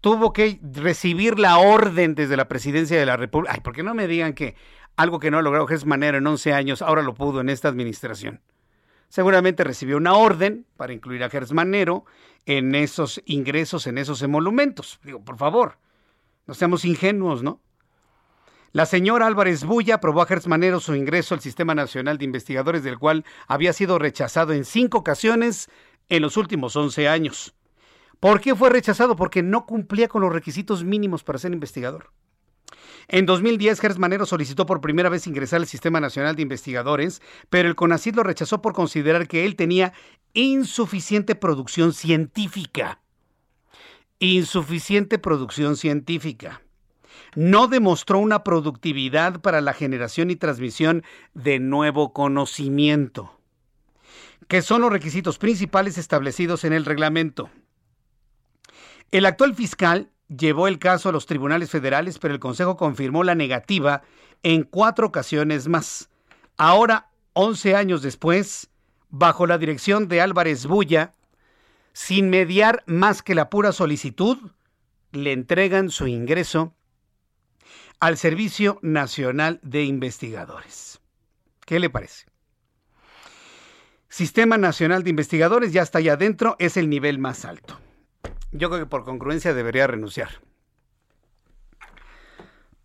Tuvo 0.00 0.32
que 0.32 0.60
recibir 0.62 1.38
la 1.38 1.58
orden 1.58 2.14
desde 2.14 2.36
la 2.36 2.48
presidencia 2.48 2.98
de 2.98 3.06
la 3.06 3.16
República. 3.16 3.54
Ay, 3.54 3.60
¿por 3.60 3.74
qué 3.74 3.82
no 3.82 3.94
me 3.94 4.06
digan 4.06 4.32
que 4.32 4.56
algo 4.96 5.18
que 5.18 5.30
no 5.30 5.38
ha 5.38 5.42
logrado 5.42 5.66
Gertz 5.66 5.86
Manero 5.86 6.18
en 6.18 6.26
11 6.26 6.52
años 6.52 6.82
ahora 6.82 7.02
lo 7.02 7.14
pudo 7.14 7.40
en 7.40 7.48
esta 7.48 7.68
administración? 7.68 8.40
Seguramente 9.08 9.64
recibió 9.64 9.96
una 9.96 10.14
orden 10.14 10.66
para 10.76 10.92
incluir 10.92 11.24
a 11.24 11.30
Gertz 11.30 11.52
Manero 11.52 12.04
en 12.46 12.74
esos 12.74 13.22
ingresos, 13.26 13.86
en 13.86 13.98
esos 13.98 14.22
emolumentos. 14.22 15.00
Digo, 15.04 15.24
por 15.24 15.36
favor, 15.36 15.78
no 16.46 16.54
seamos 16.54 16.84
ingenuos, 16.84 17.42
¿no? 17.42 17.60
La 18.72 18.86
señora 18.86 19.26
Álvarez 19.26 19.64
Bulla 19.64 19.96
aprobó 19.96 20.22
a 20.22 20.26
Gertz 20.26 20.46
Manero 20.46 20.78
su 20.78 20.94
ingreso 20.94 21.34
al 21.34 21.40
Sistema 21.40 21.74
Nacional 21.74 22.18
de 22.18 22.24
Investigadores, 22.24 22.84
del 22.84 23.00
cual 23.00 23.24
había 23.48 23.72
sido 23.72 23.98
rechazado 23.98 24.52
en 24.52 24.64
cinco 24.64 24.98
ocasiones 24.98 25.68
en 26.08 26.22
los 26.22 26.36
últimos 26.36 26.76
11 26.76 27.08
años. 27.08 27.54
¿Por 28.20 28.40
qué 28.40 28.54
fue 28.54 28.70
rechazado? 28.70 29.16
Porque 29.16 29.42
no 29.42 29.66
cumplía 29.66 30.06
con 30.06 30.22
los 30.22 30.32
requisitos 30.32 30.84
mínimos 30.84 31.24
para 31.24 31.38
ser 31.38 31.52
investigador. 31.52 32.12
En 33.12 33.26
2010, 33.26 33.80
Gertz 33.80 33.98
Manero 33.98 34.24
solicitó 34.24 34.66
por 34.66 34.80
primera 34.80 35.08
vez 35.08 35.26
ingresar 35.26 35.60
al 35.60 35.66
Sistema 35.66 35.98
Nacional 35.98 36.36
de 36.36 36.42
Investigadores, 36.42 37.20
pero 37.48 37.68
el 37.68 37.74
CONACYT 37.74 38.14
lo 38.14 38.22
rechazó 38.22 38.62
por 38.62 38.72
considerar 38.72 39.26
que 39.26 39.44
él 39.46 39.56
tenía 39.56 39.92
insuficiente 40.32 41.34
producción 41.34 41.92
científica. 41.92 43.00
Insuficiente 44.20 45.18
producción 45.18 45.76
científica. 45.76 46.62
No 47.34 47.66
demostró 47.66 48.20
una 48.20 48.44
productividad 48.44 49.40
para 49.40 49.60
la 49.60 49.72
generación 49.72 50.30
y 50.30 50.36
transmisión 50.36 51.02
de 51.34 51.58
nuevo 51.58 52.12
conocimiento, 52.12 53.40
que 54.46 54.62
son 54.62 54.82
los 54.82 54.92
requisitos 54.92 55.36
principales 55.36 55.98
establecidos 55.98 56.62
en 56.62 56.72
el 56.72 56.84
reglamento. 56.84 57.50
El 59.10 59.26
actual 59.26 59.56
fiscal 59.56 60.12
llevó 60.36 60.68
el 60.68 60.78
caso 60.78 61.08
a 61.08 61.12
los 61.12 61.26
tribunales 61.26 61.70
federales, 61.70 62.18
pero 62.18 62.34
el 62.34 62.40
Consejo 62.40 62.76
confirmó 62.76 63.24
la 63.24 63.34
negativa 63.34 64.02
en 64.42 64.62
cuatro 64.62 65.06
ocasiones 65.06 65.68
más. 65.68 66.08
Ahora, 66.56 67.10
11 67.34 67.74
años 67.74 68.02
después, 68.02 68.70
bajo 69.08 69.46
la 69.46 69.58
dirección 69.58 70.08
de 70.08 70.20
Álvarez 70.20 70.66
Bulla, 70.66 71.14
sin 71.92 72.30
mediar 72.30 72.82
más 72.86 73.22
que 73.22 73.34
la 73.34 73.50
pura 73.50 73.72
solicitud, 73.72 74.38
le 75.12 75.32
entregan 75.32 75.90
su 75.90 76.06
ingreso 76.06 76.74
al 77.98 78.16
Servicio 78.16 78.78
Nacional 78.82 79.60
de 79.62 79.84
Investigadores. 79.84 81.00
¿Qué 81.66 81.80
le 81.80 81.90
parece? 81.90 82.26
Sistema 84.08 84.56
Nacional 84.56 85.04
de 85.04 85.10
Investigadores 85.10 85.72
ya 85.72 85.82
está 85.82 85.98
allá 85.98 86.14
adentro, 86.14 86.56
es 86.58 86.76
el 86.76 86.88
nivel 86.88 87.18
más 87.18 87.44
alto. 87.44 87.78
Yo 88.52 88.68
creo 88.68 88.80
que 88.80 88.86
por 88.86 89.04
congruencia 89.04 89.54
debería 89.54 89.86
renunciar. 89.86 90.30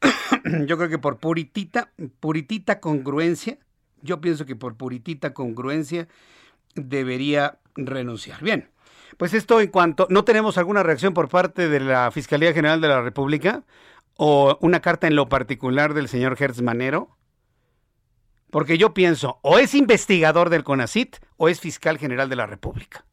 yo 0.66 0.78
creo 0.78 0.90
que 0.90 1.00
por 1.00 1.18
puritita, 1.18 1.92
puritita 2.20 2.80
congruencia, 2.80 3.58
yo 4.02 4.22
pienso 4.22 4.46
que 4.46 4.56
por 4.56 4.76
puritita 4.76 5.34
congruencia 5.34 6.08
debería 6.76 7.60
renunciar. 7.76 8.42
Bien, 8.44 8.70
pues 9.18 9.34
esto 9.34 9.62
en 9.62 9.70
cuanto, 9.70 10.08
¿no 10.10 10.24
tenemos 10.24 10.58
alguna 10.58 10.84
reacción 10.84 11.14
por 11.14 11.30
parte 11.30 11.70
de 11.70 11.80
la 11.80 12.12
Fiscalía 12.12 12.54
General 12.54 12.82
de 12.82 12.88
la 12.88 13.02
República 13.02 13.64
o 14.18 14.58
una 14.62 14.82
carta 14.82 15.08
en 15.08 15.16
lo 15.16 15.30
particular 15.30 15.94
del 15.94 16.08
señor 16.08 16.38
Hertz 16.40 16.62
Manero? 16.62 17.18
Porque 18.52 18.78
yo 18.78 18.94
pienso, 18.94 19.40
o 19.42 19.58
es 19.58 19.74
investigador 19.74 20.50
del 20.50 20.64
CONACIT 20.64 21.18
o 21.38 21.50
es 21.50 21.60
fiscal 21.60 21.98
general 21.98 22.30
de 22.30 22.36
la 22.36 22.46
República. 22.46 23.06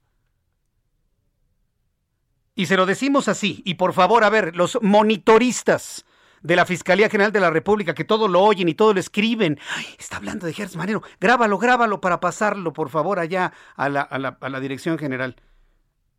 Y 2.54 2.66
se 2.66 2.76
lo 2.76 2.86
decimos 2.86 3.28
así. 3.28 3.62
Y 3.64 3.74
por 3.74 3.92
favor, 3.92 4.24
a 4.24 4.30
ver, 4.30 4.54
los 4.56 4.78
monitoristas 4.82 6.04
de 6.42 6.56
la 6.56 6.66
Fiscalía 6.66 7.08
General 7.08 7.32
de 7.32 7.40
la 7.40 7.50
República, 7.50 7.94
que 7.94 8.04
todo 8.04 8.28
lo 8.28 8.42
oyen 8.42 8.68
y 8.68 8.74
todo 8.74 8.92
lo 8.92 9.00
escriben. 9.00 9.58
está 9.98 10.16
hablando 10.16 10.46
de 10.46 10.52
Gertz 10.52 10.76
Manero. 10.76 11.02
Grábalo, 11.20 11.58
grábalo 11.58 12.00
para 12.00 12.20
pasarlo, 12.20 12.72
por 12.72 12.90
favor, 12.90 13.18
allá 13.18 13.52
a 13.76 13.88
la, 13.88 14.60
Dirección 14.60 14.98
General. 14.98 15.36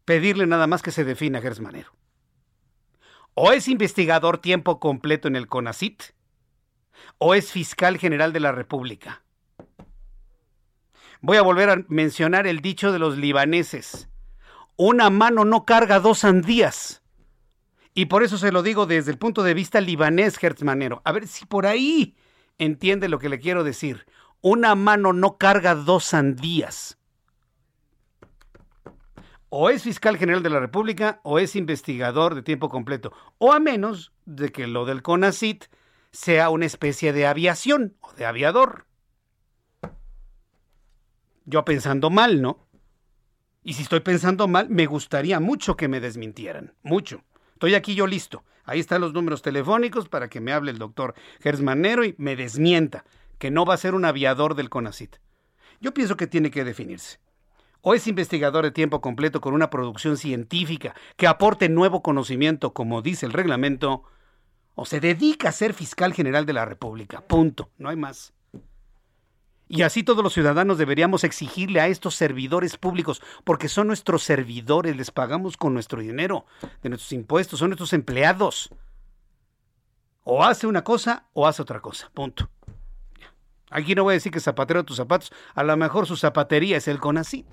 Pedirle 0.05 0.47
nada 0.47 0.67
más 0.67 0.81
que 0.81 0.91
se 0.91 1.03
defina 1.03 1.41
Gertz 1.41 1.59
Manero. 1.59 1.93
O 3.35 3.51
es 3.51 3.67
investigador 3.67 4.37
tiempo 4.37 4.79
completo 4.79 5.27
en 5.27 5.35
el 5.35 5.47
CONACIT, 5.47 6.03
o 7.17 7.33
es 7.35 7.51
fiscal 7.51 7.97
general 7.97 8.31
de 8.31 8.39
la 8.39 8.51
República. 8.51 9.23
Voy 11.21 11.37
a 11.37 11.41
volver 11.41 11.69
a 11.69 11.83
mencionar 11.87 12.47
el 12.47 12.59
dicho 12.59 12.91
de 12.91 12.99
los 12.99 13.17
libaneses 13.17 14.09
una 14.75 15.09
mano 15.09 15.45
no 15.45 15.65
carga 15.65 15.99
dos 15.99 16.19
sandías. 16.19 17.03
Y 17.93 18.05
por 18.05 18.23
eso 18.23 18.37
se 18.37 18.51
lo 18.51 18.63
digo 18.63 18.85
desde 18.85 19.11
el 19.11 19.17
punto 19.17 19.43
de 19.43 19.53
vista 19.53 19.79
libanés, 19.79 20.41
Hertzmanero. 20.41 21.01
A 21.05 21.11
ver 21.11 21.27
si 21.27 21.45
por 21.45 21.67
ahí 21.67 22.15
entiende 22.57 23.07
lo 23.07 23.19
que 23.19 23.29
le 23.29 23.39
quiero 23.39 23.63
decir. 23.63 24.05
Una 24.41 24.75
mano 24.75 25.13
no 25.13 25.37
carga 25.37 25.75
dos 25.75 26.05
sandías. 26.05 26.97
O 29.49 29.69
es 29.69 29.83
fiscal 29.83 30.17
general 30.17 30.41
de 30.41 30.49
la 30.49 30.59
República 30.59 31.21
o 31.23 31.37
es 31.37 31.55
investigador 31.55 32.33
de 32.33 32.41
tiempo 32.41 32.69
completo. 32.69 33.13
O 33.37 33.53
a 33.53 33.59
menos 33.59 34.11
de 34.25 34.51
que 34.51 34.65
lo 34.65 34.85
del 34.85 35.03
CONACIT 35.03 35.65
sea 36.11 36.49
una 36.49 36.65
especie 36.65 37.13
de 37.13 37.27
aviación 37.27 37.95
o 38.01 38.11
de 38.13 38.25
aviador. 38.25 38.87
Yo 41.45 41.63
pensando 41.63 42.09
mal, 42.09 42.41
¿no? 42.41 42.65
Y 43.63 43.73
si 43.73 43.83
estoy 43.83 44.01
pensando 44.01 44.47
mal, 44.47 44.69
me 44.69 44.85
gustaría 44.85 45.39
mucho 45.39 45.75
que 45.75 45.87
me 45.87 45.99
desmintieran. 45.99 46.73
Mucho. 46.83 47.23
Estoy 47.53 47.75
aquí 47.75 47.95
yo 47.95 48.07
listo. 48.07 48.43
Ahí 48.65 48.79
están 48.79 49.01
los 49.01 49.13
números 49.13 49.41
telefónicos 49.41 50.09
para 50.09 50.29
que 50.29 50.41
me 50.41 50.53
hable 50.53 50.71
el 50.71 50.77
doctor 50.77 51.15
Gersmanero 51.41 52.03
y 52.03 52.15
me 52.17 52.35
desmienta 52.35 53.05
que 53.37 53.51
no 53.51 53.65
va 53.65 53.73
a 53.73 53.77
ser 53.77 53.93
un 53.93 54.05
aviador 54.05 54.55
del 54.55 54.69
CONACIT. 54.69 55.17
Yo 55.81 55.93
pienso 55.93 56.15
que 56.15 56.27
tiene 56.27 56.51
que 56.51 56.63
definirse. 56.63 57.19
O 57.81 57.93
es 57.93 58.07
investigador 58.07 58.63
de 58.63 58.71
tiempo 58.71 59.01
completo 59.01 59.41
con 59.41 59.53
una 59.53 59.69
producción 59.69 60.15
científica 60.15 60.95
que 61.17 61.27
aporte 61.27 61.67
nuevo 61.67 62.01
conocimiento, 62.01 62.73
como 62.73 63.01
dice 63.01 63.25
el 63.25 63.33
reglamento, 63.33 64.03
o 64.75 64.85
se 64.85 65.01
dedica 65.01 65.49
a 65.49 65.53
ser 65.53 65.73
fiscal 65.73 66.13
general 66.13 66.45
de 66.45 66.53
la 66.53 66.65
República. 66.65 67.21
Punto. 67.21 67.69
No 67.77 67.89
hay 67.89 67.97
más. 67.97 68.33
Y 69.67 69.81
así 69.81 70.03
todos 70.03 70.23
los 70.23 70.33
ciudadanos 70.33 70.77
deberíamos 70.77 71.23
exigirle 71.23 71.81
a 71.81 71.87
estos 71.87 72.15
servidores 72.15 72.77
públicos, 72.77 73.21
porque 73.43 73.69
son 73.69 73.87
nuestros 73.87 74.23
servidores, 74.23 74.95
les 74.95 75.11
pagamos 75.11 75.57
con 75.57 75.73
nuestro 75.73 76.01
dinero, 76.01 76.45
de 76.81 76.89
nuestros 76.89 77.11
impuestos, 77.13 77.59
son 77.59 77.69
nuestros 77.69 77.93
empleados. 77.93 78.69
O 80.23 80.43
hace 80.43 80.67
una 80.67 80.83
cosa 80.83 81.25
o 81.33 81.47
hace 81.47 81.61
otra 81.61 81.81
cosa, 81.81 82.09
punto. 82.13 82.49
Aquí 83.69 83.95
no 83.95 84.03
voy 84.03 84.11
a 84.11 84.15
decir 84.15 84.31
que 84.31 84.39
zapatero 84.39 84.83
tus 84.83 84.97
zapatos, 84.97 85.31
a 85.55 85.63
lo 85.63 85.75
mejor 85.75 86.05
su 86.05 86.15
zapatería 86.15 86.77
es 86.77 86.87
el 86.87 86.99
CONACIT. 86.99 87.47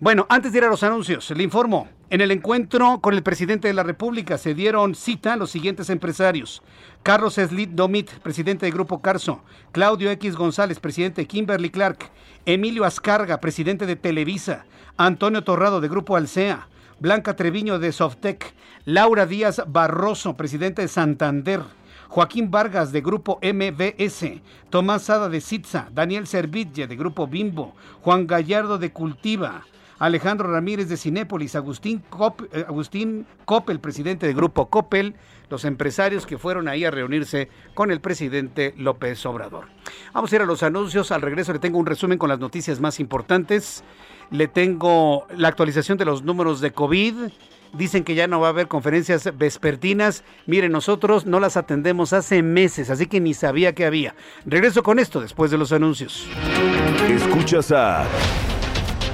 Bueno, 0.00 0.24
antes 0.30 0.52
de 0.52 0.58
ir 0.58 0.64
a 0.64 0.70
los 0.70 0.82
anuncios, 0.82 1.30
le 1.30 1.42
informo. 1.42 1.86
En 2.08 2.22
el 2.22 2.30
encuentro 2.30 3.00
con 3.02 3.12
el 3.12 3.22
presidente 3.22 3.68
de 3.68 3.74
la 3.74 3.82
República 3.82 4.38
se 4.38 4.54
dieron 4.54 4.94
cita 4.94 5.36
los 5.36 5.50
siguientes 5.50 5.90
empresarios. 5.90 6.62
Carlos 7.02 7.34
Slit 7.34 7.72
Domit, 7.72 8.10
presidente 8.20 8.64
del 8.64 8.72
Grupo 8.72 9.02
Carso. 9.02 9.42
Claudio 9.72 10.10
X 10.12 10.36
González, 10.36 10.80
presidente 10.80 11.20
de 11.20 11.26
Kimberly 11.26 11.68
Clark. 11.68 12.08
Emilio 12.46 12.86
Ascarga, 12.86 13.40
presidente 13.42 13.84
de 13.84 13.94
Televisa. 13.94 14.64
Antonio 14.96 15.44
Torrado, 15.44 15.82
de 15.82 15.88
Grupo 15.88 16.16
Alsea. 16.16 16.68
Blanca 16.98 17.36
Treviño, 17.36 17.78
de 17.78 17.92
Softec. 17.92 18.54
Laura 18.86 19.26
Díaz 19.26 19.62
Barroso, 19.66 20.34
presidente 20.34 20.80
de 20.80 20.88
Santander. 20.88 21.60
Joaquín 22.08 22.50
Vargas 22.50 22.90
de 22.90 23.02
Grupo 23.02 23.38
MBS, 23.42 24.40
Tomás 24.70 25.02
Sada 25.02 25.28
de 25.28 25.42
Sitza, 25.42 25.90
Daniel 25.92 26.26
Serville 26.26 26.88
de 26.88 26.96
Grupo 26.96 27.28
Bimbo, 27.28 27.76
Juan 28.00 28.26
Gallardo 28.26 28.78
de 28.78 28.92
Cultiva, 28.92 29.62
Alejandro 30.00 30.50
Ramírez 30.50 30.88
de 30.88 30.96
Cinépolis, 30.96 31.54
Agustín, 31.54 32.02
Cop, 32.08 32.40
eh, 32.52 32.64
Agustín 32.66 33.26
Coppel, 33.44 33.80
presidente 33.80 34.26
del 34.26 34.34
Grupo 34.34 34.70
Coppel, 34.70 35.14
los 35.50 35.66
empresarios 35.66 36.24
que 36.24 36.38
fueron 36.38 36.68
ahí 36.68 36.86
a 36.86 36.90
reunirse 36.90 37.50
con 37.74 37.90
el 37.90 38.00
presidente 38.00 38.72
López 38.78 39.24
Obrador. 39.26 39.66
Vamos 40.14 40.32
a 40.32 40.36
ir 40.36 40.42
a 40.42 40.46
los 40.46 40.62
anuncios. 40.62 41.12
Al 41.12 41.20
regreso 41.20 41.52
le 41.52 41.58
tengo 41.58 41.78
un 41.78 41.84
resumen 41.84 42.16
con 42.16 42.30
las 42.30 42.38
noticias 42.38 42.80
más 42.80 42.98
importantes. 42.98 43.84
Le 44.30 44.48
tengo 44.48 45.26
la 45.36 45.48
actualización 45.48 45.98
de 45.98 46.06
los 46.06 46.22
números 46.22 46.62
de 46.62 46.70
COVID. 46.72 47.14
Dicen 47.74 48.02
que 48.02 48.14
ya 48.14 48.26
no 48.26 48.40
va 48.40 48.46
a 48.46 48.50
haber 48.50 48.68
conferencias 48.68 49.36
vespertinas. 49.36 50.24
Miren, 50.46 50.72
nosotros 50.72 51.26
no 51.26 51.40
las 51.40 51.58
atendemos 51.58 52.14
hace 52.14 52.42
meses, 52.42 52.88
así 52.88 53.06
que 53.06 53.20
ni 53.20 53.34
sabía 53.34 53.74
que 53.74 53.84
había. 53.84 54.14
Regreso 54.46 54.82
con 54.82 54.98
esto 54.98 55.20
después 55.20 55.50
de 55.50 55.58
los 55.58 55.72
anuncios. 55.72 56.26
Escuchas 57.06 57.70
a 57.70 58.06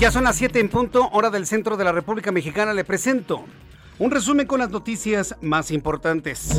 Ya 0.00 0.10
son 0.10 0.24
las 0.24 0.36
7 0.36 0.58
en 0.60 0.70
punto, 0.70 1.10
hora 1.12 1.28
del 1.28 1.46
centro 1.46 1.76
de 1.76 1.84
la 1.84 1.92
República 1.92 2.32
Mexicana. 2.32 2.72
Le 2.72 2.84
presento 2.84 3.44
un 3.98 4.10
resumen 4.10 4.46
con 4.46 4.58
las 4.58 4.70
noticias 4.70 5.36
más 5.42 5.70
importantes. 5.70 6.58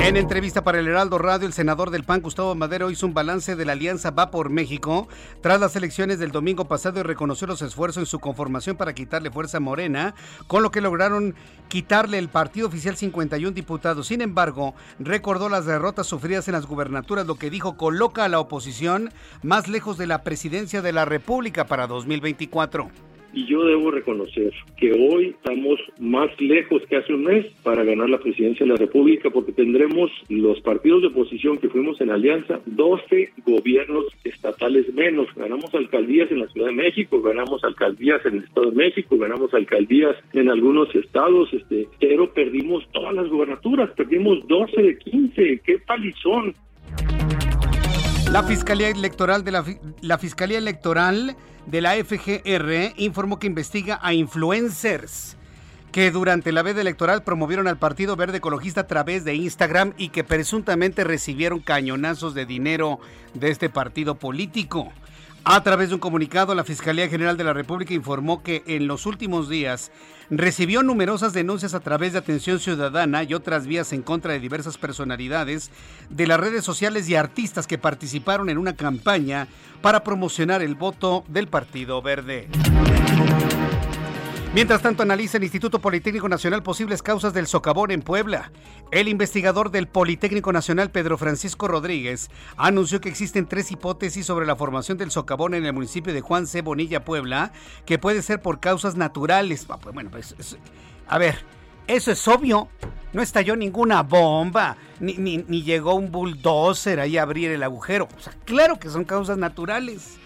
En 0.00 0.16
entrevista 0.18 0.62
para 0.62 0.80
el 0.80 0.86
Heraldo 0.86 1.16
Radio, 1.18 1.46
el 1.46 1.54
senador 1.54 1.90
del 1.90 2.04
PAN, 2.04 2.20
Gustavo 2.20 2.54
Madero, 2.54 2.90
hizo 2.90 3.06
un 3.06 3.14
balance 3.14 3.56
de 3.56 3.64
la 3.64 3.72
alianza 3.72 4.10
Va 4.10 4.30
por 4.30 4.50
México 4.50 5.08
tras 5.40 5.58
las 5.58 5.76
elecciones 5.76 6.18
del 6.18 6.30
domingo 6.30 6.66
pasado 6.66 7.00
y 7.00 7.02
reconoció 7.02 7.46
los 7.46 7.62
esfuerzos 7.62 8.02
en 8.02 8.06
su 8.06 8.18
conformación 8.18 8.76
para 8.76 8.92
quitarle 8.92 9.30
fuerza 9.30 9.56
a 9.56 9.60
Morena, 9.60 10.14
con 10.46 10.62
lo 10.62 10.70
que 10.70 10.82
lograron 10.82 11.34
quitarle 11.68 12.18
el 12.18 12.28
partido 12.28 12.68
oficial 12.68 12.96
51 12.96 13.52
diputados. 13.52 14.08
Sin 14.08 14.20
embargo, 14.20 14.74
recordó 14.98 15.48
las 15.48 15.64
derrotas 15.64 16.06
sufridas 16.06 16.48
en 16.48 16.52
las 16.52 16.66
gubernaturas, 16.66 17.26
lo 17.26 17.36
que 17.36 17.48
dijo 17.48 17.76
coloca 17.76 18.24
a 18.24 18.28
la 18.28 18.40
oposición 18.40 19.10
más 19.42 19.68
lejos 19.68 19.96
de 19.96 20.06
la 20.06 20.22
presidencia 20.22 20.82
de 20.82 20.92
la 20.92 21.06
República 21.06 21.66
para 21.66 21.86
2024 21.86 22.90
y 23.34 23.46
yo 23.46 23.64
debo 23.64 23.90
reconocer 23.90 24.52
que 24.76 24.92
hoy 24.92 25.34
estamos 25.36 25.80
más 25.98 26.28
lejos 26.40 26.82
que 26.88 26.96
hace 26.96 27.12
un 27.12 27.24
mes 27.24 27.46
para 27.62 27.84
ganar 27.84 28.08
la 28.08 28.18
presidencia 28.18 28.64
de 28.64 28.72
la 28.72 28.78
República 28.78 29.30
porque 29.30 29.52
tendremos 29.52 30.10
los 30.28 30.60
partidos 30.60 31.02
de 31.02 31.08
oposición 31.08 31.58
que 31.58 31.68
fuimos 31.68 32.00
en 32.00 32.10
alianza 32.10 32.60
12 32.66 33.32
gobiernos 33.44 34.06
estatales 34.24 34.92
menos. 34.94 35.26
Ganamos 35.34 35.74
alcaldías 35.74 36.30
en 36.30 36.40
la 36.40 36.48
Ciudad 36.48 36.68
de 36.68 36.74
México, 36.74 37.20
ganamos 37.22 37.62
alcaldías 37.64 38.24
en 38.24 38.36
el 38.36 38.44
Estado 38.44 38.70
de 38.70 38.76
México, 38.76 39.18
ganamos 39.18 39.52
alcaldías 39.52 40.16
en 40.32 40.48
algunos 40.48 40.94
estados, 40.94 41.52
este, 41.52 41.88
pero 42.00 42.32
perdimos 42.32 42.86
todas 42.92 43.14
las 43.14 43.28
gubernaturas, 43.28 43.90
perdimos 43.90 44.46
12 44.46 44.82
de 44.82 44.98
15. 44.98 45.60
¡Qué 45.64 45.78
palizón! 45.86 46.54
La 48.30 48.42
Fiscalía 48.42 48.88
Electoral 48.88 49.44
de 49.44 49.52
la, 49.52 50.18
Fiscalía 50.18 50.58
Electoral 50.58 51.36
de 51.66 51.80
la 51.80 51.92
FGR 51.94 52.94
informó 52.96 53.38
que 53.38 53.46
investiga 53.46 53.98
a 54.02 54.12
influencers 54.12 55.36
que 55.92 56.10
durante 56.10 56.50
la 56.50 56.62
veda 56.62 56.80
electoral 56.80 57.22
promovieron 57.22 57.68
al 57.68 57.78
Partido 57.78 58.16
Verde 58.16 58.38
Ecologista 58.38 58.82
a 58.82 58.86
través 58.88 59.24
de 59.24 59.36
Instagram 59.36 59.92
y 59.96 60.08
que 60.08 60.24
presuntamente 60.24 61.04
recibieron 61.04 61.60
cañonazos 61.60 62.34
de 62.34 62.46
dinero 62.46 62.98
de 63.34 63.50
este 63.50 63.70
partido 63.70 64.16
político. 64.16 64.92
A 65.46 65.62
través 65.62 65.90
de 65.90 65.96
un 65.96 66.00
comunicado, 66.00 66.54
la 66.54 66.64
Fiscalía 66.64 67.06
General 67.06 67.36
de 67.36 67.44
la 67.44 67.52
República 67.52 67.92
informó 67.92 68.42
que 68.42 68.62
en 68.66 68.86
los 68.86 69.04
últimos 69.04 69.50
días 69.50 69.92
recibió 70.30 70.82
numerosas 70.82 71.34
denuncias 71.34 71.74
a 71.74 71.80
través 71.80 72.14
de 72.14 72.18
atención 72.18 72.58
ciudadana 72.58 73.24
y 73.24 73.34
otras 73.34 73.66
vías 73.66 73.92
en 73.92 74.00
contra 74.00 74.32
de 74.32 74.40
diversas 74.40 74.78
personalidades 74.78 75.70
de 76.08 76.26
las 76.26 76.40
redes 76.40 76.64
sociales 76.64 77.10
y 77.10 77.14
artistas 77.14 77.66
que 77.66 77.76
participaron 77.76 78.48
en 78.48 78.56
una 78.56 78.74
campaña 78.74 79.46
para 79.82 80.02
promocionar 80.02 80.62
el 80.62 80.76
voto 80.76 81.24
del 81.28 81.46
Partido 81.48 82.00
Verde. 82.00 82.48
Mientras 84.54 84.82
tanto, 84.82 85.02
analiza 85.02 85.36
el 85.36 85.42
Instituto 85.42 85.80
Politécnico 85.80 86.28
Nacional 86.28 86.62
posibles 86.62 87.02
causas 87.02 87.34
del 87.34 87.48
socavón 87.48 87.90
en 87.90 88.02
Puebla. 88.02 88.52
El 88.92 89.08
investigador 89.08 89.72
del 89.72 89.88
Politécnico 89.88 90.52
Nacional, 90.52 90.92
Pedro 90.92 91.18
Francisco 91.18 91.66
Rodríguez, 91.66 92.30
anunció 92.56 93.00
que 93.00 93.08
existen 93.08 93.48
tres 93.48 93.72
hipótesis 93.72 94.24
sobre 94.24 94.46
la 94.46 94.54
formación 94.54 94.96
del 94.96 95.10
socavón 95.10 95.54
en 95.54 95.66
el 95.66 95.72
municipio 95.72 96.14
de 96.14 96.20
Juan 96.20 96.46
C. 96.46 96.62
Bonilla, 96.62 97.04
Puebla, 97.04 97.50
que 97.84 97.98
puede 97.98 98.22
ser 98.22 98.42
por 98.42 98.60
causas 98.60 98.94
naturales. 98.94 99.66
Ah, 99.68 99.78
pues, 99.78 99.92
bueno, 99.92 100.12
pues, 100.12 100.36
a 101.08 101.18
ver, 101.18 101.34
eso 101.88 102.12
es 102.12 102.28
obvio. 102.28 102.68
No 103.12 103.22
estalló 103.22 103.56
ninguna 103.56 104.04
bomba, 104.04 104.76
ni, 105.00 105.14
ni 105.16 105.62
llegó 105.64 105.94
un 105.94 106.12
bulldozer 106.12 107.00
ahí 107.00 107.18
a 107.18 107.22
abrir 107.22 107.50
el 107.50 107.64
agujero. 107.64 108.06
O 108.16 108.20
sea, 108.20 108.32
claro 108.44 108.78
que 108.78 108.88
son 108.88 109.02
causas 109.02 109.36
naturales. 109.36 110.16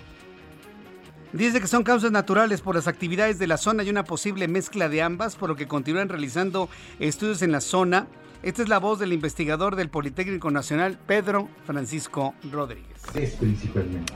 Dice 1.33 1.61
que 1.61 1.67
son 1.67 1.83
causas 1.83 2.11
naturales 2.11 2.63
por 2.63 2.75
las 2.75 2.89
actividades 2.89 3.39
de 3.39 3.47
la 3.47 3.59
zona 3.59 3.83
y 3.83 3.91
una 3.91 4.03
posible 4.03 4.49
mezcla 4.49 4.89
de 4.89 5.03
ambas, 5.03 5.37
por 5.37 5.51
lo 5.51 5.57
que 5.57 5.69
continúan 5.69 6.09
realizando 6.09 6.71
estudios 7.01 7.43
en 7.43 7.53
la 7.53 7.61
zona. 7.61 8.07
Esta 8.43 8.63
es 8.63 8.71
la 8.71 8.79
voz 8.79 8.99
del 8.99 9.13
investigador 9.13 9.77
del 9.77 9.91
Politécnico 9.91 10.51
Nacional, 10.51 10.99
Pedro 11.07 11.51
Francisco 11.67 12.35
Rodríguez. 12.51 13.03
Es 13.15 13.33
principalmente 13.33 14.15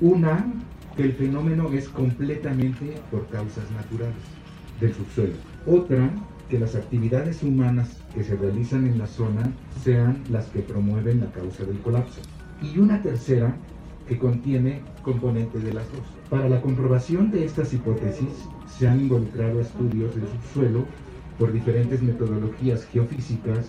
una, 0.00 0.46
que 0.96 1.02
el 1.02 1.14
fenómeno 1.14 1.72
es 1.72 1.88
completamente 1.88 2.94
por 3.10 3.26
causas 3.26 3.68
naturales 3.72 4.14
del 4.80 4.94
subsuelo. 4.94 5.34
Otra, 5.66 6.10
que 6.48 6.60
las 6.60 6.76
actividades 6.76 7.42
humanas 7.42 7.88
que 8.14 8.22
se 8.22 8.36
realizan 8.36 8.86
en 8.86 8.98
la 8.98 9.08
zona 9.08 9.50
sean 9.82 10.22
las 10.30 10.46
que 10.46 10.60
promueven 10.60 11.20
la 11.20 11.32
causa 11.32 11.64
del 11.64 11.80
colapso. 11.80 12.20
Y 12.62 12.78
una 12.78 13.02
tercera, 13.02 13.56
que 14.06 14.16
contiene 14.16 14.82
componentes 15.02 15.64
de 15.64 15.74
las 15.74 15.90
dos. 15.90 16.15
Para 16.30 16.48
la 16.48 16.60
comprobación 16.60 17.30
de 17.30 17.44
estas 17.44 17.72
hipótesis 17.72 18.28
se 18.66 18.88
han 18.88 19.00
involucrado 19.00 19.60
estudios 19.60 20.12
del 20.16 20.26
subsuelo 20.26 20.84
por 21.38 21.52
diferentes 21.52 22.02
metodologías 22.02 22.84
geofísicas, 22.86 23.66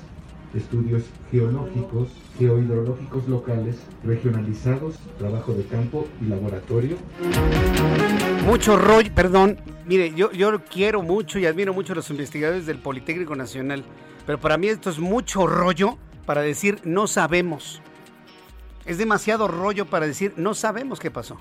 estudios 0.55 1.03
geológicos, 1.29 2.09
geohidrológicos 2.39 3.27
locales, 3.27 3.75
regionalizados, 4.03 4.95
trabajo 5.19 5.53
de 5.53 5.65
campo 5.65 6.07
y 6.19 6.25
laboratorio. 6.25 6.97
Mucho 8.45 8.75
rollo, 8.75 9.11
perdón, 9.13 9.57
mire, 9.85 10.13
yo, 10.15 10.31
yo 10.31 10.59
quiero 10.65 11.03
mucho 11.03 11.37
y 11.37 11.45
admiro 11.45 11.75
mucho 11.75 11.93
a 11.93 11.97
los 11.97 12.09
investigadores 12.09 12.65
del 12.65 12.79
Politécnico 12.79 13.35
Nacional, 13.35 13.83
pero 14.25 14.39
para 14.39 14.57
mí 14.57 14.67
esto 14.67 14.89
es 14.89 14.97
mucho 14.97 15.45
rollo 15.45 15.99
para 16.25 16.41
decir 16.41 16.79
no 16.85 17.05
sabemos. 17.05 17.83
Es 18.85 18.97
demasiado 18.97 19.47
rollo 19.47 19.85
para 19.85 20.07
decir 20.07 20.33
no 20.37 20.55
sabemos 20.55 20.99
qué 20.99 21.11
pasó. 21.11 21.37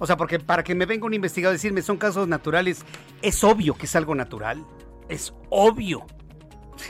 O 0.00 0.06
sea, 0.06 0.16
porque 0.16 0.40
para 0.40 0.64
que 0.64 0.74
me 0.74 0.86
venga 0.86 1.06
un 1.06 1.14
investigador 1.14 1.52
a 1.52 1.58
decirme 1.58 1.82
son 1.82 1.98
casos 1.98 2.26
naturales, 2.26 2.84
es 3.20 3.44
obvio 3.44 3.74
que 3.74 3.84
es 3.84 3.94
algo 3.94 4.14
natural. 4.14 4.64
Es 5.08 5.34
obvio. 5.50 6.06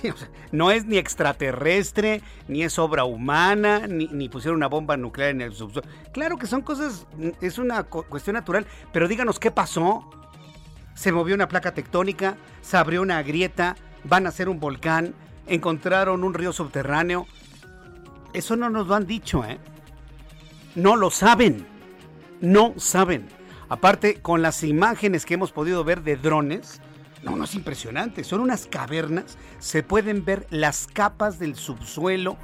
no 0.53 0.71
es 0.71 0.87
ni 0.87 0.97
extraterrestre, 0.97 2.23
ni 2.47 2.63
es 2.63 2.79
obra 2.79 3.05
humana, 3.05 3.89
ni, 3.89 4.29
pusieron 4.29 4.57
una 4.57 4.69
bomba 4.69 4.97
nuclear 4.97 5.31
en 5.31 5.41
el 5.41 5.53
subsuelo. 5.53 5.89
Claro 6.13 6.39
que 6.39 6.47
son 6.47 6.63
cosas, 6.63 7.09
es 7.41 7.59
una 7.59 7.83
cuestión 7.83 8.35
natural, 8.35 8.65
pero 8.93 9.09
díganos 9.09 9.41
qué 9.41 9.51
pasó. 9.51 10.09
Se 10.95 11.11
movió 11.11 11.35
una 11.35 11.49
placa 11.49 11.75
tectónica, 11.75 12.37
se 12.61 12.77
abrió 12.77 13.03
una 13.03 13.21
grieta, 13.25 13.75
van 14.05 14.29
a 14.29 14.31
ser 14.31 14.49
un 14.49 14.61
volcán, 14.61 15.15
encontraron 15.49 16.23
un 16.23 16.35
río 16.35 16.53
subterráneo. 16.53 17.27
Eso 18.35 18.55
no 18.55 18.71
nos 18.71 18.87
lo 18.87 18.95
han 18.95 19.07
dicho, 19.07 19.45
¿eh? 19.45 19.59
No 20.77 20.95
lo 20.95 21.11
saben. 21.11 21.80
No 22.41 22.75
saben. 22.77 23.29
Aparte, 23.69 24.17
con 24.21 24.43
las 24.43 24.65
imágenes 24.65 25.25
que 25.25 25.35
hemos 25.35 25.53
podido 25.53 25.85
ver 25.85 26.03
de 26.03 26.17
drones, 26.17 26.81
no, 27.23 27.37
no 27.37 27.45
es 27.45 27.55
impresionante. 27.55 28.25
Son 28.25 28.41
unas 28.41 28.67
cavernas. 28.67 29.37
Se 29.59 29.83
pueden 29.83 30.25
ver 30.25 30.47
las 30.51 30.87
capas 30.87 31.39
del 31.39 31.55
subsuelo 31.55 32.37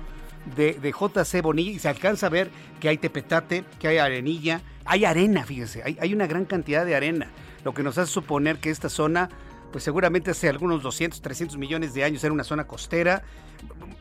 de, 0.54 0.74
de 0.74 0.92
JC 0.92 1.42
Bonilla 1.42 1.70
y 1.70 1.78
se 1.78 1.88
alcanza 1.88 2.26
a 2.26 2.30
ver 2.30 2.50
que 2.78 2.88
hay 2.88 2.98
tepetate, 2.98 3.64
que 3.80 3.88
hay 3.88 3.98
arenilla. 3.98 4.60
Hay 4.84 5.04
arena, 5.04 5.44
fíjese. 5.44 5.82
Hay, 5.82 5.96
hay 6.00 6.12
una 6.12 6.26
gran 6.26 6.44
cantidad 6.44 6.84
de 6.84 6.94
arena. 6.94 7.28
Lo 7.64 7.74
que 7.74 7.82
nos 7.82 7.98
hace 7.98 8.12
suponer 8.12 8.58
que 8.58 8.70
esta 8.70 8.88
zona 8.88 9.30
pues 9.72 9.84
seguramente 9.84 10.30
hace 10.30 10.48
algunos 10.48 10.82
200, 10.82 11.20
300 11.20 11.56
millones 11.56 11.94
de 11.94 12.04
años 12.04 12.22
era 12.24 12.32
una 12.32 12.44
zona 12.44 12.66
costera. 12.66 13.22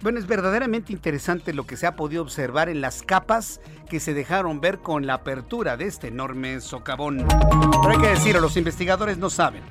Bueno, 0.02 0.20
es 0.20 0.28
verdaderamente 0.28 0.94
interesante 0.94 1.54
lo 1.54 1.66
que 1.66 1.78
se 1.78 1.88
ha 1.88 1.96
podido 1.96 2.22
observar 2.22 2.70
en 2.70 2.82
las 2.82 3.04
capas 3.04 3.62
que 3.90 4.00
se 4.00 4.14
dejaron 4.14 4.62
ver 4.62 4.80
con 4.80 5.06
la 5.08 5.16
apertura 5.16 5.78
de 5.78 5.86
este 5.86 6.08
enorme 6.08 6.62
socavón. 6.62 7.26
Pero 7.28 7.90
hay 7.90 7.98
que 7.98 8.10
decirlo, 8.10 8.42
los 8.42 8.58
investigadores 8.58 9.18
no 9.18 9.30
saben 9.30 9.62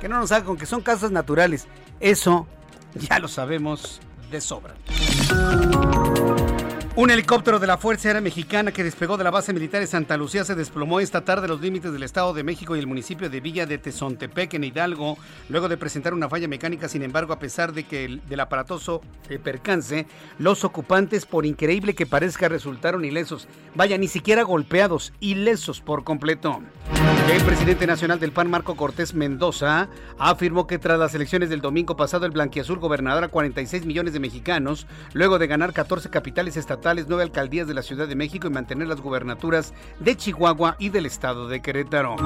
que 0.00 0.08
no 0.08 0.18
nos 0.18 0.32
hagan 0.32 0.56
que 0.56 0.66
son 0.66 0.80
causas 0.80 1.10
naturales. 1.10 1.66
Eso 2.00 2.46
ya 2.94 3.18
lo 3.18 3.28
sabemos 3.28 4.00
de 4.30 4.40
sobra. 4.40 4.74
Un 7.00 7.08
helicóptero 7.08 7.58
de 7.58 7.66
la 7.66 7.78
Fuerza 7.78 8.08
Aérea 8.08 8.20
Mexicana 8.20 8.72
que 8.72 8.84
despegó 8.84 9.16
de 9.16 9.24
la 9.24 9.30
base 9.30 9.54
militar 9.54 9.80
de 9.80 9.86
Santa 9.86 10.18
Lucía 10.18 10.44
se 10.44 10.54
desplomó 10.54 11.00
esta 11.00 11.24
tarde 11.24 11.48
los 11.48 11.62
límites 11.62 11.94
del 11.94 12.02
Estado 12.02 12.34
de 12.34 12.44
México 12.44 12.76
y 12.76 12.78
el 12.78 12.86
municipio 12.86 13.30
de 13.30 13.40
Villa 13.40 13.64
de 13.64 13.78
Tezontepec 13.78 14.52
en 14.52 14.64
Hidalgo, 14.64 15.16
luego 15.48 15.70
de 15.70 15.78
presentar 15.78 16.12
una 16.12 16.28
falla 16.28 16.46
mecánica. 16.46 16.88
Sin 16.88 17.02
embargo, 17.02 17.32
a 17.32 17.38
pesar 17.38 17.72
de 17.72 17.84
que 17.84 18.04
el, 18.04 18.20
del 18.28 18.40
aparatoso 18.40 19.00
eh, 19.30 19.38
percance, 19.38 20.06
los 20.38 20.62
ocupantes, 20.62 21.24
por 21.24 21.46
increíble 21.46 21.94
que 21.94 22.04
parezca, 22.04 22.50
resultaron 22.50 23.02
ilesos. 23.02 23.48
Vaya, 23.74 23.96
ni 23.96 24.06
siquiera 24.06 24.42
golpeados, 24.42 25.14
ilesos 25.20 25.80
por 25.80 26.04
completo. 26.04 26.60
El 27.32 27.42
presidente 27.44 27.86
nacional 27.86 28.20
del 28.20 28.32
PAN, 28.32 28.50
Marco 28.50 28.76
Cortés 28.76 29.14
Mendoza, 29.14 29.88
afirmó 30.18 30.66
que 30.66 30.78
tras 30.78 30.98
las 30.98 31.14
elecciones 31.14 31.48
del 31.48 31.62
domingo 31.62 31.96
pasado, 31.96 32.26
el 32.26 32.32
blanquiazul 32.32 32.78
gobernador 32.78 33.24
a 33.24 33.28
46 33.28 33.86
millones 33.86 34.12
de 34.12 34.20
mexicanos, 34.20 34.86
luego 35.14 35.38
de 35.38 35.46
ganar 35.46 35.72
14 35.72 36.10
capitales 36.10 36.56
estatales, 36.58 36.89
nueve 37.08 37.22
alcaldías 37.22 37.68
de 37.68 37.74
la 37.74 37.82
Ciudad 37.82 38.08
de 38.08 38.16
México 38.16 38.48
y 38.48 38.50
mantener 38.50 38.88
las 38.88 39.00
gubernaturas 39.00 39.72
de 40.00 40.16
Chihuahua 40.16 40.76
y 40.78 40.88
del 40.88 41.06
estado 41.06 41.46
de 41.46 41.62
Querétaro. 41.62 42.16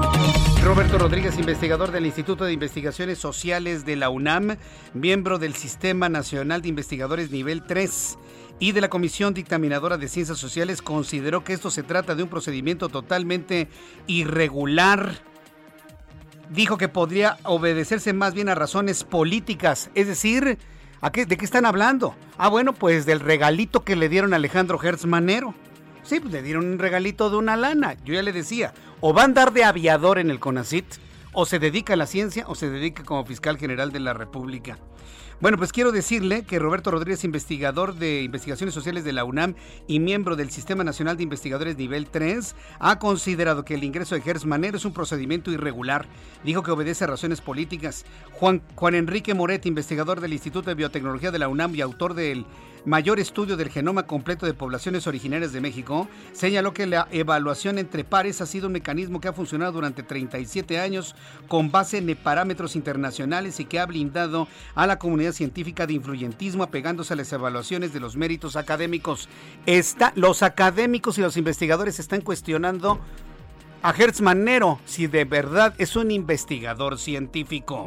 Roberto 0.62 0.98
Rodríguez, 0.98 1.38
investigador 1.38 1.92
del 1.92 2.06
Instituto 2.06 2.44
de 2.44 2.52
Investigaciones 2.52 3.18
Sociales 3.18 3.84
de 3.84 3.96
la 3.96 4.08
UNAM, 4.08 4.56
miembro 4.94 5.38
del 5.38 5.54
Sistema 5.54 6.08
Nacional 6.08 6.62
de 6.62 6.68
Investigadores 6.68 7.30
Nivel 7.30 7.62
3 7.64 8.18
y 8.58 8.72
de 8.72 8.80
la 8.80 8.88
Comisión 8.88 9.34
Dictaminadora 9.34 9.98
de 9.98 10.08
Ciencias 10.08 10.38
Sociales, 10.38 10.80
consideró 10.80 11.44
que 11.44 11.52
esto 11.52 11.70
se 11.70 11.82
trata 11.82 12.14
de 12.14 12.22
un 12.22 12.30
procedimiento 12.30 12.88
totalmente 12.88 13.68
irregular 14.06 15.20
dijo 16.50 16.76
que 16.76 16.88
podría 16.88 17.38
obedecerse 17.44 18.12
más 18.12 18.34
bien 18.34 18.48
a 18.48 18.54
razones 18.54 19.02
políticas, 19.02 19.90
es 19.94 20.06
decir, 20.06 20.58
¿De 21.12 21.36
qué 21.36 21.44
están 21.44 21.66
hablando? 21.66 22.14
Ah, 22.38 22.48
bueno, 22.48 22.72
pues 22.72 23.04
del 23.04 23.20
regalito 23.20 23.84
que 23.84 23.94
le 23.94 24.08
dieron 24.08 24.32
a 24.32 24.36
Alejandro 24.36 24.82
Hertz 24.82 25.04
Manero. 25.04 25.54
Sí, 26.02 26.18
pues 26.18 26.32
le 26.32 26.42
dieron 26.42 26.64
un 26.64 26.78
regalito 26.78 27.28
de 27.28 27.36
una 27.36 27.56
lana. 27.56 27.94
Yo 28.04 28.14
ya 28.14 28.22
le 28.22 28.32
decía, 28.32 28.72
o 29.00 29.12
va 29.12 29.20
a 29.20 29.26
andar 29.26 29.52
de 29.52 29.64
aviador 29.64 30.18
en 30.18 30.30
el 30.30 30.40
CONACIT, 30.40 30.86
o 31.34 31.44
se 31.44 31.58
dedica 31.58 31.92
a 31.92 31.96
la 31.96 32.06
ciencia, 32.06 32.46
o 32.48 32.54
se 32.54 32.70
dedica 32.70 33.04
como 33.04 33.24
fiscal 33.26 33.58
general 33.58 33.92
de 33.92 34.00
la 34.00 34.14
República. 34.14 34.78
Bueno, 35.40 35.58
pues 35.58 35.72
quiero 35.72 35.90
decirle 35.90 36.44
que 36.44 36.60
Roberto 36.60 36.92
Rodríguez, 36.92 37.24
investigador 37.24 37.96
de 37.96 38.22
investigaciones 38.22 38.72
sociales 38.72 39.02
de 39.02 39.12
la 39.12 39.24
UNAM 39.24 39.56
y 39.88 39.98
miembro 39.98 40.36
del 40.36 40.50
Sistema 40.50 40.84
Nacional 40.84 41.16
de 41.16 41.24
Investigadores 41.24 41.76
Nivel 41.76 42.06
3, 42.06 42.54
ha 42.78 42.98
considerado 43.00 43.64
que 43.64 43.74
el 43.74 43.82
ingreso 43.82 44.14
de 44.14 44.20
Gers 44.20 44.46
Manero 44.46 44.76
es 44.76 44.84
un 44.84 44.94
procedimiento 44.94 45.50
irregular. 45.50 46.06
Dijo 46.44 46.62
que 46.62 46.70
obedece 46.70 47.02
a 47.02 47.08
razones 47.08 47.40
políticas. 47.40 48.06
Juan, 48.32 48.62
Juan 48.76 48.94
Enrique 48.94 49.34
Moret, 49.34 49.66
investigador 49.66 50.20
del 50.20 50.32
Instituto 50.32 50.70
de 50.70 50.76
Biotecnología 50.76 51.32
de 51.32 51.40
la 51.40 51.48
UNAM 51.48 51.74
y 51.74 51.80
autor 51.80 52.14
del 52.14 52.46
mayor 52.84 53.18
estudio 53.18 53.56
del 53.56 53.70
genoma 53.70 54.06
completo 54.06 54.46
de 54.46 54.54
poblaciones 54.54 55.06
originarias 55.06 55.52
de 55.52 55.60
México, 55.60 56.08
señaló 56.32 56.74
que 56.74 56.86
la 56.86 57.08
evaluación 57.10 57.78
entre 57.78 58.04
pares 58.04 58.40
ha 58.40 58.46
sido 58.46 58.66
un 58.66 58.72
mecanismo 58.74 59.20
que 59.20 59.28
ha 59.28 59.32
funcionado 59.32 59.72
durante 59.72 60.02
37 60.02 60.78
años 60.78 61.14
con 61.48 61.70
base 61.70 61.98
en 61.98 62.14
parámetros 62.16 62.76
internacionales 62.76 63.60
y 63.60 63.64
que 63.64 63.78
ha 63.78 63.86
blindado 63.86 64.48
a 64.74 64.86
la 64.86 64.98
comunidad 64.98 65.32
científica 65.32 65.86
de 65.86 65.94
influyentismo 65.94 66.62
apegándose 66.62 67.14
a 67.14 67.16
las 67.16 67.32
evaluaciones 67.32 67.92
de 67.92 68.00
los 68.00 68.16
méritos 68.16 68.56
académicos. 68.56 69.28
Está, 69.66 70.12
los 70.16 70.42
académicos 70.42 71.18
y 71.18 71.22
los 71.22 71.36
investigadores 71.36 71.98
están 71.98 72.20
cuestionando 72.20 73.00
a 73.82 73.90
Hertz 73.90 74.20
Manero 74.20 74.80
si 74.86 75.06
de 75.06 75.24
verdad 75.24 75.74
es 75.78 75.96
un 75.96 76.10
investigador 76.10 76.98
científico. 76.98 77.86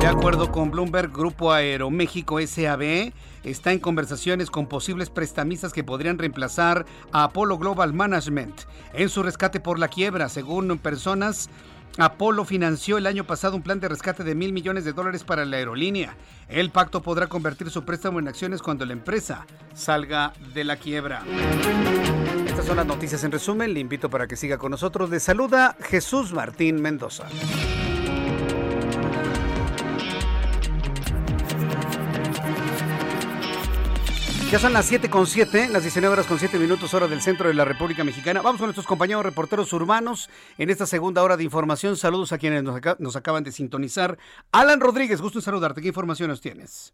De 0.00 0.06
acuerdo 0.06 0.50
con 0.50 0.70
Bloomberg, 0.70 1.12
Grupo 1.12 1.52
Aeroméxico 1.52 2.40
SAB 2.40 3.12
está 3.44 3.72
en 3.72 3.78
conversaciones 3.78 4.50
con 4.50 4.66
posibles 4.66 5.10
prestamistas 5.10 5.74
que 5.74 5.84
podrían 5.84 6.18
reemplazar 6.18 6.86
a 7.12 7.24
Apollo 7.24 7.58
Global 7.58 7.92
Management 7.92 8.62
en 8.94 9.10
su 9.10 9.22
rescate 9.22 9.60
por 9.60 9.78
la 9.78 9.88
quiebra. 9.88 10.30
Según 10.30 10.78
personas, 10.78 11.50
Apolo 11.98 12.46
financió 12.46 12.96
el 12.96 13.06
año 13.06 13.24
pasado 13.24 13.56
un 13.56 13.62
plan 13.62 13.78
de 13.78 13.88
rescate 13.88 14.24
de 14.24 14.34
mil 14.34 14.54
millones 14.54 14.86
de 14.86 14.94
dólares 14.94 15.22
para 15.22 15.44
la 15.44 15.58
aerolínea. 15.58 16.16
El 16.48 16.70
pacto 16.70 17.02
podrá 17.02 17.26
convertir 17.26 17.68
su 17.68 17.84
préstamo 17.84 18.18
en 18.18 18.28
acciones 18.28 18.62
cuando 18.62 18.86
la 18.86 18.94
empresa 18.94 19.46
salga 19.74 20.32
de 20.54 20.64
la 20.64 20.76
quiebra. 20.76 21.22
Estas 22.46 22.64
son 22.64 22.78
las 22.78 22.86
noticias 22.86 23.22
en 23.24 23.32
resumen. 23.32 23.74
Le 23.74 23.80
invito 23.80 24.08
para 24.08 24.26
que 24.26 24.36
siga 24.36 24.56
con 24.56 24.70
nosotros. 24.70 25.10
Le 25.10 25.20
saluda 25.20 25.76
Jesús 25.80 26.32
Martín 26.32 26.80
Mendoza. 26.80 27.26
Ya 34.50 34.58
son 34.58 34.72
las 34.72 34.86
7 34.86 35.08
con 35.10 35.26
7, 35.26 35.68
las 35.70 35.82
19 35.82 36.12
horas 36.12 36.26
con 36.26 36.36
7 36.36 36.58
minutos 36.58 36.92
hora 36.92 37.06
del 37.06 37.20
centro 37.20 37.46
de 37.46 37.54
la 37.54 37.64
República 37.64 38.02
Mexicana. 38.02 38.42
Vamos 38.42 38.58
con 38.58 38.66
nuestros 38.66 38.84
compañeros 38.84 39.24
reporteros 39.24 39.72
urbanos 39.72 40.28
en 40.58 40.70
esta 40.70 40.86
segunda 40.86 41.22
hora 41.22 41.36
de 41.36 41.44
información. 41.44 41.94
Saludos 41.94 42.32
a 42.32 42.38
quienes 42.38 42.64
nos, 42.64 43.16
acaban 43.16 43.44
de 43.44 43.52
sintonizar. 43.52 44.18
Alan 44.50 44.80
Rodríguez, 44.80 45.22
gusto 45.22 45.38
en 45.38 45.42
saludarte. 45.42 45.80
¿Qué 45.80 45.86
información 45.86 46.30
nos 46.30 46.40
tienes? 46.40 46.92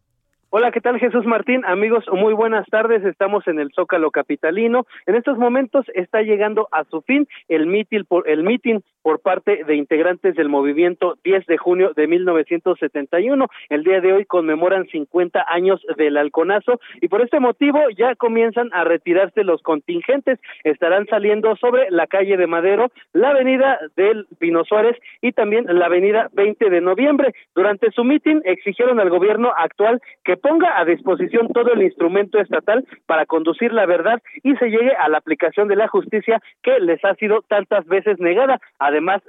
Hola, 0.50 0.70
¿qué 0.70 0.82
tal 0.82 0.98
Jesús 0.98 1.24
Martín? 1.24 1.64
Amigos, 1.64 2.04
muy 2.12 2.34
buenas 2.34 2.66
tardes. 2.68 3.02
Estamos 3.04 3.48
en 3.48 3.58
el 3.58 3.72
Zócalo 3.74 4.10
Capitalino. 4.10 4.86
En 5.06 5.14
estos 5.14 5.38
momentos 5.38 5.86
está 5.94 6.20
llegando 6.20 6.68
a 6.72 6.84
su 6.84 7.00
fin 7.00 7.26
el 7.48 7.66
mitin 7.66 8.06
el 8.26 8.42
mitin 8.42 8.84
por 9.06 9.20
parte 9.20 9.62
de 9.62 9.76
integrantes 9.76 10.34
del 10.34 10.48
movimiento 10.48 11.16
10 11.22 11.46
de 11.46 11.58
junio 11.58 11.92
de 11.94 12.08
1971. 12.08 13.46
El 13.68 13.84
día 13.84 14.00
de 14.00 14.12
hoy 14.12 14.24
conmemoran 14.24 14.88
50 14.88 15.46
años 15.48 15.80
del 15.96 16.16
halconazo 16.16 16.80
y 17.00 17.06
por 17.06 17.22
este 17.22 17.38
motivo 17.38 17.78
ya 17.96 18.16
comienzan 18.16 18.68
a 18.72 18.82
retirarse 18.82 19.44
los 19.44 19.62
contingentes. 19.62 20.40
Estarán 20.64 21.06
saliendo 21.06 21.54
sobre 21.54 21.88
la 21.92 22.08
calle 22.08 22.36
de 22.36 22.48
Madero, 22.48 22.90
la 23.12 23.30
avenida 23.30 23.78
del 23.94 24.26
Pino 24.40 24.64
Suárez 24.64 24.96
y 25.22 25.30
también 25.30 25.66
la 25.68 25.86
avenida 25.86 26.28
20 26.32 26.68
de 26.68 26.80
noviembre. 26.80 27.32
Durante 27.54 27.92
su 27.92 28.02
mitin 28.02 28.42
exigieron 28.44 28.98
al 28.98 29.10
gobierno 29.10 29.52
actual 29.56 30.02
que 30.24 30.36
ponga 30.36 30.80
a 30.80 30.84
disposición 30.84 31.52
todo 31.52 31.72
el 31.72 31.82
instrumento 31.82 32.40
estatal 32.40 32.84
para 33.06 33.24
conducir 33.24 33.72
la 33.72 33.86
verdad 33.86 34.20
y 34.42 34.56
se 34.56 34.68
llegue 34.68 34.96
a 34.96 35.08
la 35.08 35.18
aplicación 35.18 35.68
de 35.68 35.76
la 35.76 35.86
justicia 35.86 36.42
que 36.64 36.80
les 36.80 37.04
ha 37.04 37.14
sido 37.14 37.42
tantas 37.42 37.86
veces 37.86 38.18
negada. 38.18 38.60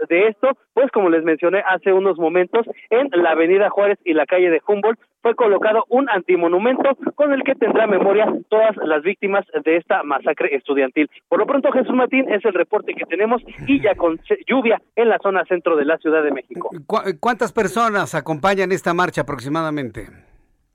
De 0.10 0.28
esto, 0.28 0.50
pues 0.74 0.92
como 0.92 1.10
les 1.10 1.24
mencioné 1.24 1.64
hace 1.68 1.94
unos 1.94 2.18
momentos, 2.18 2.66
en 2.90 3.10
la 3.12 3.32
avenida 3.32 3.70
Juárez 3.70 3.98
y 4.04 4.14
la 4.14 4.26
calle 4.26 4.50
de 4.50 4.62
Humboldt 4.66 5.00
fue 5.22 5.36
colocado 5.36 5.86
un 5.90 6.10
antimonumento 6.10 6.90
con 7.16 7.34
el 7.34 7.44
que 7.44 7.56
tendrá 7.56 7.88
memoria 7.88 8.32
todas 8.50 8.76
las 8.78 9.04
víctimas 9.04 9.46
de 9.66 9.78
esta 9.78 10.04
masacre 10.04 10.56
estudiantil. 10.56 11.10
Por 11.28 11.40
lo 11.40 11.46
pronto, 11.46 11.72
Jesús 11.72 11.96
Martín 11.96 12.32
es 12.32 12.44
el 12.46 12.54
reporte 12.54 12.94
que 12.94 13.06
tenemos 13.06 13.42
y 13.68 13.82
ya 13.82 13.96
con 13.96 14.20
lluvia 14.48 14.82
en 14.96 15.10
la 15.10 15.18
zona 15.20 15.44
centro 15.46 15.76
de 15.76 15.86
la 15.86 15.98
Ciudad 15.98 16.24
de 16.24 16.32
México. 16.32 16.70
¿Cuántas 17.20 17.52
personas 17.52 18.16
acompañan 18.16 18.72
esta 18.72 18.94
marcha 18.94 19.22
aproximadamente? 19.22 20.27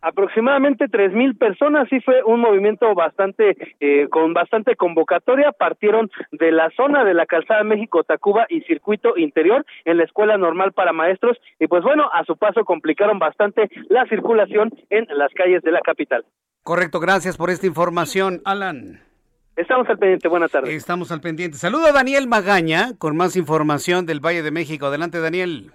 Aproximadamente 0.03 0.88
tres 0.88 1.12
mil 1.12 1.36
personas 1.36 1.88
sí 1.88 2.00
fue 2.00 2.22
un 2.24 2.40
movimiento 2.40 2.94
bastante 2.94 3.57
eh, 3.80 4.09
con 4.09 4.34
bastante 4.34 4.76
convocatoria 4.76 5.53
partieron 5.53 6.11
de 6.32 6.50
la 6.53 6.70
zona 6.76 7.05
de 7.05 7.14
la 7.14 7.26
calzada 7.26 7.62
México 7.62 8.03
Tacuba 8.05 8.46
y 8.48 8.61
circuito 8.62 9.16
interior 9.16 9.64
en 9.84 9.98
la 9.98 10.05
escuela 10.05 10.36
normal 10.36 10.72
para 10.72 10.92
maestros 10.92 11.38
y 11.59 11.68
pues 11.68 11.82
bueno 11.82 12.11
a 12.12 12.24
su 12.24 12.36
paso 12.36 12.64
complicaron 12.64 13.18
bastante 13.18 13.70
la 13.88 14.05
circulación 14.07 14.72
en 14.90 15.07
las 15.16 15.32
calles 15.32 15.62
de 15.62 15.70
la 15.70 15.80
capital 15.80 16.24
correcto 16.64 17.00
gracias 17.00 17.36
por 17.36 17.50
esta 17.50 17.66
información 17.66 18.42
Alan 18.44 19.00
Estamos 19.55 19.86
al 19.90 19.98
pendiente, 19.98 20.28
buenas 20.28 20.50
tardes. 20.50 20.72
Estamos 20.72 21.12
al 21.12 21.20
pendiente. 21.20 21.59
Saludo 21.59 21.84
a 21.84 21.92
Daniel 21.92 22.26
Magaña 22.26 22.96
con 22.96 23.18
más 23.18 23.36
información 23.36 24.07
del 24.07 24.18
Valle 24.18 24.42
de 24.42 24.50
México. 24.50 24.86
Adelante, 24.86 25.20
Daniel. 25.20 25.72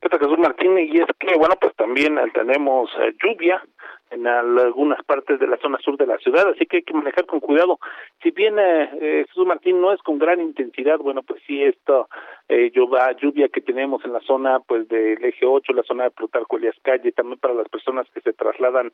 Jesús 0.00 0.38
Martínez, 0.38 0.88
y 0.92 0.98
es 0.98 1.06
que, 1.18 1.36
bueno, 1.36 1.54
pues 1.60 1.74
también 1.76 2.18
tenemos 2.32 2.90
eh, 3.00 3.14
lluvia 3.22 3.62
en 4.10 4.26
algunas 4.26 5.02
partes 5.04 5.38
de 5.38 5.46
la 5.46 5.58
zona 5.58 5.78
sur 5.78 5.96
de 5.96 6.06
la 6.06 6.18
ciudad, 6.18 6.48
así 6.48 6.66
que 6.66 6.78
hay 6.78 6.82
que 6.82 6.94
manejar 6.94 7.26
con 7.26 7.40
cuidado. 7.40 7.78
Si 8.22 8.30
bien 8.30 8.58
eh, 8.58 8.90
eh, 9.00 9.24
Jesús 9.28 9.46
Martín 9.46 9.80
no 9.80 9.92
es 9.92 10.00
con 10.02 10.18
gran 10.18 10.40
intensidad, 10.40 10.98
bueno, 10.98 11.22
pues 11.22 11.42
sí, 11.46 11.62
esto 11.62 12.08
eh, 12.48 12.70
lluvia 12.72 13.48
que 13.48 13.60
tenemos 13.60 14.04
en 14.04 14.12
la 14.12 14.20
zona 14.20 14.60
pues 14.60 14.88
del 14.88 15.22
eje 15.24 15.44
8, 15.44 15.72
la 15.72 15.82
zona 15.82 16.04
de 16.04 16.10
Plutarco 16.10 16.56
Elias 16.56 16.76
Calle, 16.82 17.12
también 17.12 17.38
para 17.38 17.54
las 17.54 17.68
personas 17.68 18.06
que 18.12 18.20
se 18.20 18.32
trasladan 18.32 18.92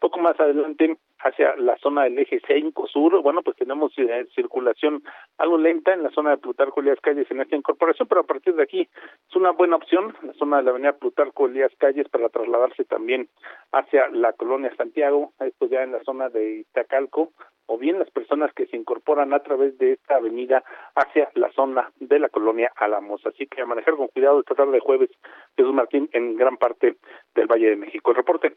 poco 0.00 0.18
más 0.18 0.38
adelante 0.40 0.96
hacia 1.20 1.56
la 1.56 1.76
zona 1.78 2.04
del 2.04 2.18
eje 2.18 2.40
5 2.46 2.86
sur, 2.88 3.22
bueno, 3.22 3.42
pues 3.42 3.56
tenemos 3.56 3.92
eh, 3.98 4.26
circulación 4.34 5.02
algo 5.38 5.58
lenta 5.58 5.94
en 5.94 6.02
la 6.02 6.10
zona 6.10 6.30
de 6.30 6.38
Plutarco 6.38 6.80
Elias 6.80 7.00
Calles 7.00 7.30
en 7.30 7.40
esta 7.40 7.56
incorporación, 7.56 8.08
pero 8.08 8.22
a 8.22 8.26
partir 8.26 8.54
de 8.54 8.62
aquí 8.62 8.88
es 9.28 9.36
una 9.36 9.50
buena 9.50 9.76
opción, 9.76 10.14
la 10.22 10.32
zona 10.34 10.58
de 10.58 10.64
la 10.64 10.70
avenida 10.70 10.92
Plutarco 10.92 11.46
Elías 11.46 11.72
Calles 11.78 12.08
para 12.08 12.28
trasladarse 12.28 12.84
también 12.84 13.28
hacia 13.72 14.08
la 14.08 14.32
colonia 14.32 14.74
Santiago, 14.76 15.32
esto 15.40 15.66
ya 15.66 15.82
en 15.82 15.92
la 15.92 16.02
zona 16.04 16.28
de 16.28 16.60
Itacalco, 16.60 17.32
o 17.66 17.78
bien 17.78 17.98
las 17.98 18.10
personas 18.10 18.52
que 18.54 18.66
se 18.66 18.76
incorporan 18.76 19.32
a 19.34 19.40
través 19.40 19.76
de 19.78 19.92
esta 19.92 20.16
avenida 20.16 20.62
hacia 20.94 21.28
la 21.34 21.50
zona 21.52 21.90
de 22.00 22.18
la 22.18 22.28
colonia 22.28 22.70
Alamos. 22.76 23.24
Así 23.26 23.46
que 23.46 23.62
a 23.62 23.66
manejar 23.66 23.96
con 23.96 24.08
cuidado 24.08 24.40
esta 24.40 24.54
tarde 24.54 24.72
de 24.72 24.80
jueves, 24.80 25.10
Jesús 25.56 25.74
Martín, 25.74 26.08
en 26.12 26.36
gran 26.36 26.56
parte 26.56 26.96
del 27.34 27.46
Valle 27.46 27.70
de 27.70 27.76
México. 27.76 28.10
El 28.10 28.16
reporte. 28.16 28.56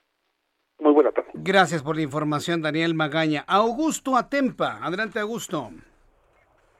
Muy 0.79 0.93
buena 0.93 1.11
tarde. 1.11 1.29
Gracias 1.33 1.83
por 1.83 1.95
la 1.95 2.03
información, 2.03 2.61
Daniel 2.61 2.93
Magaña. 2.93 3.43
Augusto 3.47 4.15
Atempa. 4.15 4.79
Adelante, 4.81 5.19
Augusto. 5.19 5.71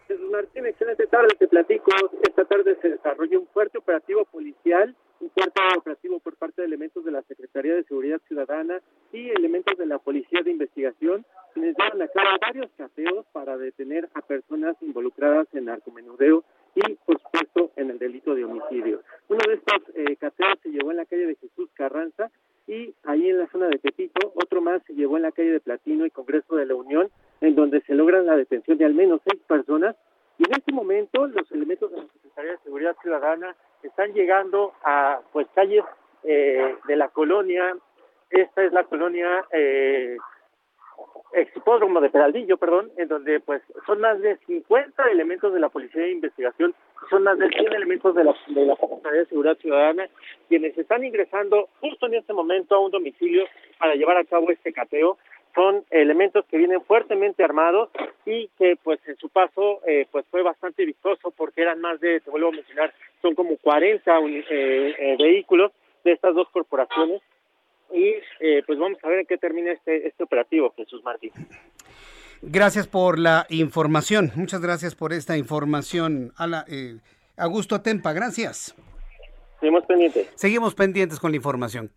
Jesús 0.08 0.30
Martín, 0.32 0.66
excelente 0.66 1.06
tarde. 1.08 1.36
Te 1.38 1.48
platico. 1.48 1.92
Esta 2.24 2.46
tarde 2.46 2.78
se 2.82 2.90
desarrolla 2.90 3.40
un 3.40 3.48
fuerte 3.48 3.78
operativo 3.78 4.24
policial 4.26 4.96
un 5.20 5.30
fuerte 5.32 5.62
operativo 5.78 6.20
por 6.20 6.36
parte 6.38 6.62
de 6.62 6.68
elementos 6.68 7.04
de 7.04 7.12
la 7.12 7.22
Secretaría 7.24 7.76
de 7.76 7.84
Seguridad 7.84 8.22
Ciudadana 8.28 8.82
y 9.12 9.30
elementos 9.30 9.78
de 9.78 9.86
la 9.86 10.00
Policía 10.00 10.42
de 10.44 10.52
Investigación, 10.52 11.26
quienes 11.54 11.76
llevan 11.78 12.02
a 12.02 12.08
cabo 12.08 12.38
varios 12.40 12.72
cateos 12.78 13.26
para 13.32 13.58
detener 13.58 14.10
a 14.14 14.22
personas 14.22 14.76
involucradas 14.82 15.48
en 15.54 15.66
narcomenudeo 15.66 16.44
y, 16.76 16.96
por 17.06 17.20
supuesto, 17.22 17.72
en 17.76 17.90
el 17.90 18.00
delito 18.00 18.36
de 18.36 18.46
homicidio. 18.46 19.02
Uno 19.28 19.40
de 19.48 19.56
estos 19.56 19.96
eh, 19.96 20.16
cateos 20.16 20.60
se 20.64 20.70
llevó 20.70 20.92
en 20.92 20.98
la 20.98 21.06
calle 21.06 21.28
de 21.28 21.36
Jesús 21.36 21.70
Carranza 21.74 22.30
y 22.68 22.94
ahí 23.04 23.30
en 23.30 23.40
la 23.40 23.48
zona 23.48 23.68
de 23.68 23.80
Tepito, 23.80 24.32
otro 24.36 24.62
más 24.62 24.84
se 24.86 24.94
llevó 24.94 25.18
en 25.18 25.24
la 25.24 25.32
calle 25.32 25.52
de 25.52 25.60
Platino 25.60 26.06
y 26.06 26.12
Congreso 26.12 26.56
de 26.56 26.68
la 26.68 26.76
Unión, 26.76 27.10
en 27.42 27.56
donde 27.56 27.82
se 27.82 27.96
logra 27.96 28.22
la 28.22 28.36
detención 28.36 28.78
de 28.78 28.86
al 28.86 28.94
menos 28.94 29.22
seis 29.28 29.42
personas. 29.48 29.96
Y 30.40 30.46
en 30.46 30.54
este 30.58 30.72
momento, 30.72 31.28
los 31.28 31.52
elementos 31.52 31.92
de 31.92 31.98
la 31.98 32.08
Secretaría 32.14 32.52
de 32.52 32.58
Seguridad 32.60 32.96
Ciudadana 33.02 33.56
están 33.84 34.14
llegando 34.14 34.74
a 34.84 35.20
pues 35.34 35.48
calles 35.54 35.84
eh, 36.24 36.76
de 36.88 36.96
la 36.96 37.10
colonia, 37.10 37.76
esta 38.30 38.64
es 38.64 38.72
la 38.72 38.86
colonia 38.86 39.46
eh, 39.52 40.16
Expódromo 41.34 42.00
de 42.00 42.10
Peraldillo, 42.10 42.58
perdón, 42.58 42.90
en 42.98 43.08
donde 43.10 43.40
pues 43.42 43.62
son 43.86 44.00
más 44.00 44.20
de 44.22 44.38
50 44.48 45.12
elementos 45.12 45.54
de 45.54 45.60
la 45.60 45.70
Policía 45.70 46.04
de 46.04 46.12
Investigación, 46.12 46.74
son 47.10 47.24
más 47.24 47.38
de 47.38 47.50
100 47.50 47.74
elementos 47.74 48.16
de 48.16 48.24
la, 48.24 48.34
de 48.48 48.66
la 48.66 48.76
Secretaría 48.78 49.20
de 49.20 49.26
Seguridad 49.26 49.58
Ciudadana, 49.58 50.10
quienes 50.48 50.78
están 50.78 51.04
ingresando 51.04 51.68
justo 51.82 52.08
en 52.08 52.16
este 52.16 52.34
momento 52.34 52.76
a 52.76 52.80
un 52.80 52.92
domicilio 52.92 53.44
para 53.78 53.96
llevar 53.96 54.18
a 54.18 54.24
cabo 54.24 54.50
este 54.52 54.72
cateo 54.72 55.18
son 55.56 55.84
elementos 55.90 56.46
que 56.46 56.58
vienen 56.58 56.82
fuertemente 56.82 57.44
armados 57.44 57.90
y 58.26 58.50
que 58.58 58.78
pues 58.84 59.00
en 59.08 59.18
su 59.18 59.30
paso 59.30 59.82
eh, 59.88 60.08
pues 60.12 60.26
fue 60.30 60.44
bastante 60.44 60.86
vistoso 60.86 61.32
porque 61.32 61.62
eran 61.62 61.82
más 61.82 62.00
de, 62.00 62.20
te 62.20 62.30
vuelvo 62.30 62.50
a 62.50 62.52
mencionar, 62.52 62.94
son 63.22 63.36
como 63.36 63.58
40 63.58 64.20
eh, 64.20 64.46
eh, 64.50 65.16
vehículos 65.18 65.72
de 66.04 66.14
estas 66.14 66.36
dos 66.36 66.48
corporaciones 66.50 67.22
y 67.92 68.14
pues 68.68 68.78
vamos 68.78 69.00
a 69.04 69.08
ver 69.08 69.20
en 69.20 69.26
qué 69.26 69.40
termina 69.40 69.72
este, 69.72 70.08
este 70.08 70.24
operativo, 70.24 70.72
Jesús 70.78 71.04
Martín. 71.04 71.32
Gracias 72.44 72.88
por 72.88 73.18
la 73.18 73.48
información, 73.50 74.32
muchas 74.36 74.62
gracias 74.62 74.94
por 74.94 75.12
esta 75.12 75.38
información. 75.38 76.32
A 76.38 76.46
la, 76.46 76.66
Augusto 77.36 77.74
Atempa, 77.74 78.14
gracias. 78.14 78.76
Seguimos 79.60 79.86
pendientes. 79.86 80.30
Seguimos 80.36 80.76
pendientes 80.76 81.20
con 81.20 81.32
la 81.32 81.38
información. 81.38 81.92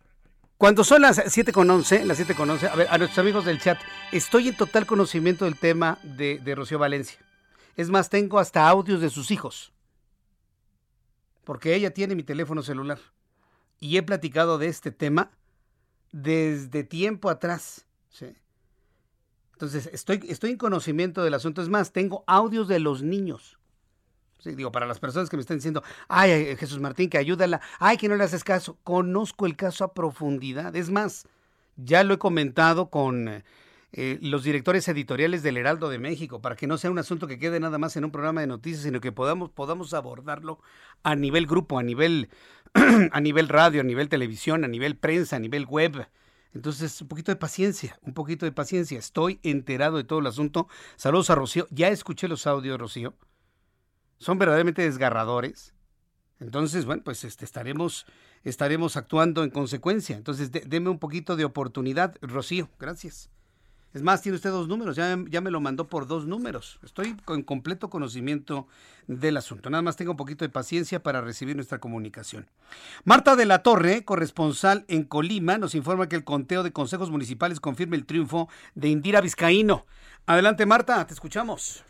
Cuando 0.63 0.85
son 0.85 1.01
las 1.01 1.21
7 1.27 1.51
con 1.51 1.69
11, 1.69 2.05
las 2.05 2.15
7 2.15 2.35
con 2.35 2.49
11, 2.49 2.69
a 2.69 2.75
ver, 2.77 2.87
a 2.89 2.97
nuestros 2.97 3.19
amigos 3.19 3.43
del 3.43 3.59
chat, 3.59 3.77
estoy 4.13 4.47
en 4.47 4.55
total 4.55 4.85
conocimiento 4.85 5.43
del 5.43 5.59
tema 5.59 5.99
de, 6.03 6.39
Rocío 6.55 6.79
Valencia. 6.79 7.19
Es 7.75 7.89
más, 7.89 8.09
tengo 8.09 8.39
hasta 8.39 8.65
audios 8.69 9.01
de 9.01 9.09
sus 9.09 9.29
hijos. 9.29 9.73
Porque 11.43 11.75
ella 11.75 11.93
tiene 11.93 12.15
mi 12.15 12.23
teléfono 12.23 12.63
celular. 12.63 12.97
Y 13.81 13.97
he 13.97 14.03
platicado 14.03 14.57
de 14.57 14.69
este 14.69 14.93
tema 14.93 15.31
desde 16.13 16.85
tiempo 16.85 17.29
atrás. 17.29 17.85
Entonces, 19.51 19.89
estoy 19.91 20.51
en 20.51 20.57
conocimiento 20.57 21.25
del 21.25 21.33
asunto. 21.33 21.61
Es 21.61 21.67
más, 21.67 21.91
tengo 21.91 22.23
audios 22.25 22.69
de 22.69 22.79
los 22.79 23.03
niños 23.03 23.59
digo, 24.43 24.71
para 24.71 24.85
las 24.85 24.99
personas 24.99 25.29
que 25.29 25.37
me 25.37 25.41
están 25.41 25.57
diciendo, 25.57 25.83
ay, 26.07 26.55
Jesús 26.57 26.79
Martín, 26.79 27.09
que 27.09 27.17
ayúdala, 27.17 27.61
ay, 27.79 27.97
que 27.97 28.09
no 28.09 28.15
le 28.15 28.23
haces 28.23 28.43
caso. 28.43 28.77
Conozco 28.83 29.45
el 29.45 29.55
caso 29.55 29.83
a 29.83 29.93
profundidad. 29.93 30.75
Es 30.75 30.89
más, 30.89 31.25
ya 31.75 32.03
lo 32.03 32.15
he 32.15 32.17
comentado 32.17 32.89
con 32.89 33.43
eh, 33.95 34.17
los 34.21 34.43
directores 34.43 34.87
editoriales 34.87 35.43
del 35.43 35.57
Heraldo 35.57 35.89
de 35.89 35.99
México, 35.99 36.41
para 36.41 36.55
que 36.55 36.67
no 36.67 36.77
sea 36.77 36.91
un 36.91 36.99
asunto 36.99 37.27
que 37.27 37.39
quede 37.39 37.59
nada 37.59 37.77
más 37.77 37.95
en 37.95 38.05
un 38.05 38.11
programa 38.11 38.41
de 38.41 38.47
noticias, 38.47 38.83
sino 38.83 38.99
que 38.99 39.11
podamos, 39.11 39.51
podamos 39.51 39.93
abordarlo 39.93 40.59
a 41.03 41.15
nivel 41.15 41.45
grupo, 41.45 41.79
a 41.79 41.83
nivel, 41.83 42.29
a 43.11 43.21
nivel 43.21 43.49
radio, 43.49 43.81
a 43.81 43.83
nivel 43.83 44.09
televisión, 44.09 44.63
a 44.63 44.67
nivel 44.67 44.97
prensa, 44.97 45.35
a 45.35 45.39
nivel 45.39 45.65
web. 45.65 46.07
Entonces, 46.55 47.01
un 47.01 47.07
poquito 47.07 47.31
de 47.31 47.35
paciencia, 47.35 47.97
un 48.01 48.13
poquito 48.13 48.45
de 48.45 48.51
paciencia. 48.51 48.97
Estoy 48.99 49.39
enterado 49.43 49.97
de 49.97 50.03
todo 50.03 50.19
el 50.19 50.27
asunto. 50.27 50.67
Saludos 50.95 51.29
a 51.29 51.35
Rocío. 51.35 51.67
Ya 51.71 51.89
escuché 51.89 52.27
los 52.27 52.45
audios, 52.47 52.79
Rocío 52.79 53.15
son 54.23 54.39
verdaderamente 54.39 54.81
desgarradores. 54.81 55.73
Entonces, 56.39 56.85
bueno, 56.85 57.03
pues 57.03 57.23
este, 57.23 57.45
estaremos, 57.45 58.05
estaremos 58.43 58.97
actuando 58.97 59.43
en 59.43 59.49
consecuencia. 59.49 60.15
Entonces, 60.15 60.51
deme 60.51 60.89
un 60.89 60.99
poquito 60.99 61.35
de 61.35 61.45
oportunidad, 61.45 62.15
Rocío. 62.21 62.69
Gracias. 62.79 63.29
Es 63.93 64.01
más, 64.01 64.23
tiene 64.23 64.37
usted 64.37 64.49
dos 64.49 64.67
números, 64.67 64.95
ya, 64.95 65.15
ya, 65.29 65.39
me 65.39 65.51
lo 65.51 65.61
mandó 65.61 65.87
por 65.87 66.07
dos 66.07 66.25
números. 66.25 66.79
Estoy 66.83 67.15
con 67.25 67.43
completo 67.43 67.91
conocimiento 67.91 68.67
del 69.05 69.37
asunto. 69.37 69.69
Nada 69.69 69.83
más 69.83 69.97
tengo 69.97 70.11
un 70.11 70.17
poquito 70.17 70.43
de 70.43 70.49
paciencia 70.49 71.03
para 71.03 71.21
recibir 71.21 71.55
nuestra 71.55 71.77
comunicación. 71.79 72.47
Marta 73.03 73.35
de 73.35 73.45
la 73.45 73.61
Torre, 73.61 74.03
corresponsal 74.03 74.83
en 74.87 75.03
Colima, 75.03 75.59
nos 75.59 75.75
informa 75.75 76.09
que 76.09 76.15
el 76.15 76.23
conteo 76.23 76.63
de 76.63 76.71
consejos 76.71 77.11
municipales 77.11 77.59
confirma 77.59 77.95
el 77.95 78.07
triunfo 78.07 78.49
de 78.73 78.89
Indira 78.89 79.21
Vizcaíno. 79.21 79.85
Adelante, 80.25 80.65
Marta, 80.65 81.05
te 81.05 81.13
escuchamos. 81.13 81.83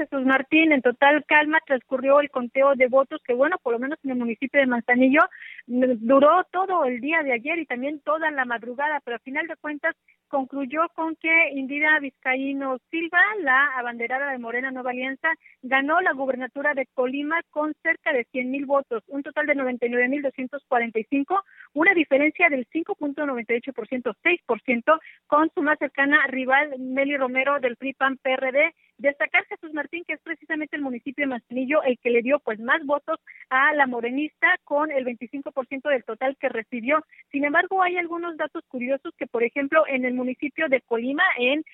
Jesús 0.00 0.24
Martín, 0.24 0.72
en 0.72 0.80
total 0.80 1.26
calma 1.26 1.58
transcurrió 1.66 2.20
el 2.20 2.30
conteo 2.30 2.74
de 2.74 2.88
votos 2.88 3.20
que, 3.22 3.34
bueno, 3.34 3.58
por 3.62 3.74
lo 3.74 3.78
menos 3.78 3.98
en 4.02 4.12
el 4.12 4.16
municipio 4.16 4.58
de 4.58 4.66
Manzanillo 4.66 5.20
duró 5.66 6.44
todo 6.50 6.86
el 6.86 7.02
día 7.02 7.22
de 7.22 7.34
ayer 7.34 7.58
y 7.58 7.66
también 7.66 8.00
toda 8.00 8.30
la 8.30 8.46
madrugada, 8.46 9.00
pero 9.04 9.16
al 9.16 9.22
final 9.22 9.46
de 9.46 9.56
cuentas 9.56 9.94
concluyó 10.28 10.88
con 10.94 11.16
que 11.16 11.50
Indira 11.52 11.98
Vizcaíno 12.00 12.78
Silva, 12.90 13.20
la 13.42 13.76
abanderada 13.76 14.30
de 14.30 14.38
Morena 14.38 14.70
Nueva 14.70 14.92
Alianza, 14.92 15.28
ganó 15.60 16.00
la 16.00 16.12
gubernatura 16.12 16.72
de 16.72 16.86
Colima 16.94 17.40
con 17.50 17.74
cerca 17.82 18.12
de 18.12 18.24
100 18.32 18.50
mil 18.50 18.64
votos, 18.64 19.02
un 19.08 19.22
total 19.22 19.46
de 19.46 19.56
99 19.56 20.08
mil 20.08 20.22
245, 20.22 21.42
una 21.74 21.92
diferencia 21.92 22.48
del 22.48 22.66
5.98%, 22.70 24.14
6%, 24.22 25.00
con 25.26 25.50
su 25.54 25.62
más 25.62 25.78
cercana 25.78 26.26
rival 26.28 26.78
Meli 26.78 27.16
Romero 27.16 27.60
del 27.60 27.76
PRI-PAN-PRD. 27.76 28.72
Destacar 29.00 29.46
Jesús 29.46 29.72
Martín, 29.72 30.04
que 30.06 30.12
es 30.12 30.20
precisamente 30.20 30.76
el 30.76 30.82
municipio 30.82 31.22
de 31.22 31.30
Manzanillo 31.30 31.82
el 31.82 31.98
que 31.98 32.10
le 32.10 32.20
dio 32.20 32.38
pues 32.40 32.60
más 32.60 32.84
votos 32.84 33.18
a 33.48 33.72
la 33.74 33.86
morenista 33.86 34.48
con 34.64 34.90
el 34.90 35.06
25% 35.06 35.88
del 35.88 36.04
total 36.04 36.36
que 36.36 36.50
recibió. 36.50 37.02
Sin 37.32 37.46
embargo, 37.46 37.82
hay 37.82 37.96
algunos 37.96 38.36
datos 38.36 38.62
curiosos 38.68 39.14
que, 39.16 39.26
por 39.26 39.42
ejemplo, 39.42 39.84
en 39.86 40.04
el 40.04 40.12
municipio 40.12 40.68
de 40.68 40.82
Colima, 40.82 41.24
en 41.38 41.64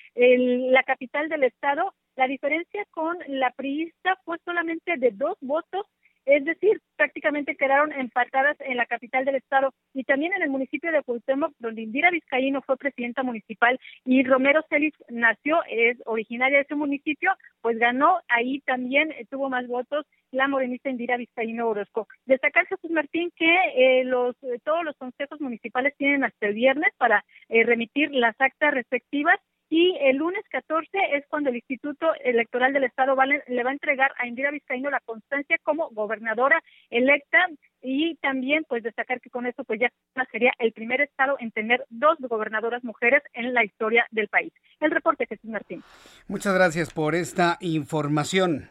la 0.72 0.84
capital 0.84 1.28
del 1.28 1.42
estado, 1.42 1.94
la 2.14 2.28
diferencia 2.28 2.86
con 2.92 3.18
la 3.26 3.50
priista 3.50 4.16
fue 4.24 4.38
solamente 4.44 4.96
de 4.96 5.10
dos 5.10 5.36
votos 5.40 5.86
es 6.26 6.44
decir, 6.44 6.82
prácticamente 6.96 7.56
quedaron 7.56 7.92
empatadas 7.92 8.56
en 8.60 8.76
la 8.76 8.86
capital 8.86 9.24
del 9.24 9.36
estado 9.36 9.72
y 9.94 10.04
también 10.04 10.32
en 10.34 10.42
el 10.42 10.50
municipio 10.50 10.90
de 10.90 11.02
Cuauhtémoc, 11.02 11.52
donde 11.58 11.82
Indira 11.82 12.10
Vizcaíno 12.10 12.62
fue 12.62 12.76
presidenta 12.76 13.22
municipal 13.22 13.78
y 14.04 14.22
Romero 14.24 14.64
Celis 14.68 14.94
nació, 15.08 15.60
es 15.68 15.98
originaria 16.06 16.58
de 16.58 16.64
ese 16.64 16.74
municipio, 16.74 17.32
pues 17.60 17.78
ganó 17.78 18.20
ahí 18.28 18.60
también, 18.60 19.12
eh, 19.12 19.26
tuvo 19.30 19.48
más 19.48 19.66
votos 19.66 20.06
la 20.32 20.48
morenista 20.48 20.90
Indira 20.90 21.16
Vizcaíno 21.16 21.68
Orozco. 21.68 22.08
Destacar, 22.26 22.66
Jesús 22.66 22.90
Martín, 22.90 23.30
que 23.36 23.56
eh, 23.76 24.04
los, 24.04 24.34
eh, 24.42 24.58
todos 24.64 24.84
los 24.84 24.96
consejos 24.96 25.40
municipales 25.40 25.94
tienen 25.96 26.24
hasta 26.24 26.46
el 26.46 26.54
viernes 26.54 26.90
para 26.98 27.24
remitir 27.48 28.10
las 28.12 28.34
actas 28.40 28.74
respectivas 28.74 29.38
y 29.76 29.94
el 30.00 30.16
lunes 30.16 30.42
14 30.48 30.88
es 31.12 31.26
cuando 31.28 31.50
el 31.50 31.56
Instituto 31.56 32.06
Electoral 32.24 32.72
del 32.72 32.84
Estado 32.84 33.14
le 33.46 33.62
va 33.62 33.68
a 33.68 33.72
entregar 33.74 34.10
a 34.16 34.26
Indira 34.26 34.50
Vizcaíno 34.50 34.88
la 34.88 35.02
constancia 35.04 35.58
como 35.62 35.90
gobernadora 35.90 36.62
electa 36.88 37.36
y 37.82 38.14
también 38.22 38.64
pues 38.66 38.82
destacar 38.82 39.20
que 39.20 39.28
con 39.28 39.44
esto 39.44 39.64
pues 39.64 39.78
ya 39.78 39.92
sería 40.32 40.52
el 40.60 40.72
primer 40.72 41.02
estado 41.02 41.36
en 41.40 41.50
tener 41.50 41.84
dos 41.90 42.16
gobernadoras 42.20 42.84
mujeres 42.84 43.22
en 43.34 43.52
la 43.52 43.66
historia 43.66 44.06
del 44.12 44.28
país. 44.28 44.50
El 44.80 44.92
reporte 44.92 45.26
Jesús 45.26 45.50
Martín. 45.50 45.82
Muchas 46.26 46.54
gracias 46.54 46.90
por 46.90 47.14
esta 47.14 47.58
información. 47.60 48.70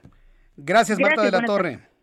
Gracias, 0.58 1.00
Marta 1.00 1.22
de 1.22 1.32
la 1.32 1.44
Torre. 1.44 1.95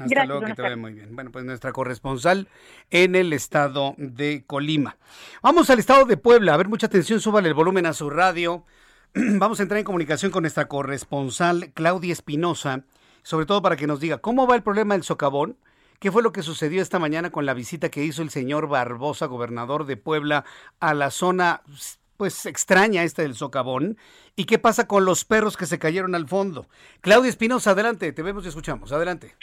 Hasta 0.00 0.24
luego, 0.24 0.46
que 0.46 0.54
te 0.54 0.62
vaya 0.62 0.76
muy 0.76 0.92
bien. 0.92 1.14
Bueno, 1.14 1.30
pues 1.30 1.44
nuestra 1.44 1.72
corresponsal 1.72 2.48
en 2.90 3.14
el 3.14 3.32
estado 3.32 3.94
de 3.98 4.44
Colima. 4.46 4.96
Vamos 5.42 5.70
al 5.70 5.78
estado 5.78 6.04
de 6.06 6.16
Puebla. 6.16 6.54
A 6.54 6.56
ver, 6.56 6.68
mucha 6.68 6.86
atención, 6.86 7.20
súbale 7.20 7.48
el 7.48 7.54
volumen 7.54 7.86
a 7.86 7.92
su 7.92 8.08
radio. 8.10 8.64
Vamos 9.14 9.60
a 9.60 9.62
entrar 9.62 9.78
en 9.78 9.84
comunicación 9.84 10.30
con 10.30 10.42
nuestra 10.42 10.68
corresponsal 10.68 11.72
Claudia 11.74 12.12
Espinosa, 12.12 12.84
sobre 13.22 13.46
todo 13.46 13.60
para 13.60 13.76
que 13.76 13.86
nos 13.86 14.00
diga 14.00 14.18
cómo 14.18 14.46
va 14.46 14.56
el 14.56 14.62
problema 14.62 14.94
del 14.94 15.02
socavón. 15.02 15.56
¿Qué 15.98 16.10
fue 16.10 16.22
lo 16.22 16.32
que 16.32 16.42
sucedió 16.42 16.80
esta 16.80 16.98
mañana 16.98 17.30
con 17.30 17.44
la 17.44 17.52
visita 17.52 17.90
que 17.90 18.02
hizo 18.02 18.22
el 18.22 18.30
señor 18.30 18.68
Barbosa, 18.68 19.26
gobernador 19.26 19.84
de 19.84 19.98
Puebla, 19.98 20.46
a 20.80 20.94
la 20.94 21.10
zona 21.10 21.62
pues 22.16 22.46
extraña 22.46 23.02
esta 23.02 23.20
del 23.20 23.34
socavón? 23.34 23.98
¿Y 24.34 24.44
qué 24.44 24.58
pasa 24.58 24.86
con 24.86 25.04
los 25.04 25.26
perros 25.26 25.58
que 25.58 25.66
se 25.66 25.78
cayeron 25.78 26.14
al 26.14 26.26
fondo? 26.26 26.68
Claudia 27.02 27.28
Espinosa, 27.28 27.72
adelante, 27.72 28.12
te 28.12 28.22
vemos 28.22 28.46
y 28.46 28.48
escuchamos. 28.48 28.92
Adelante. 28.92 29.36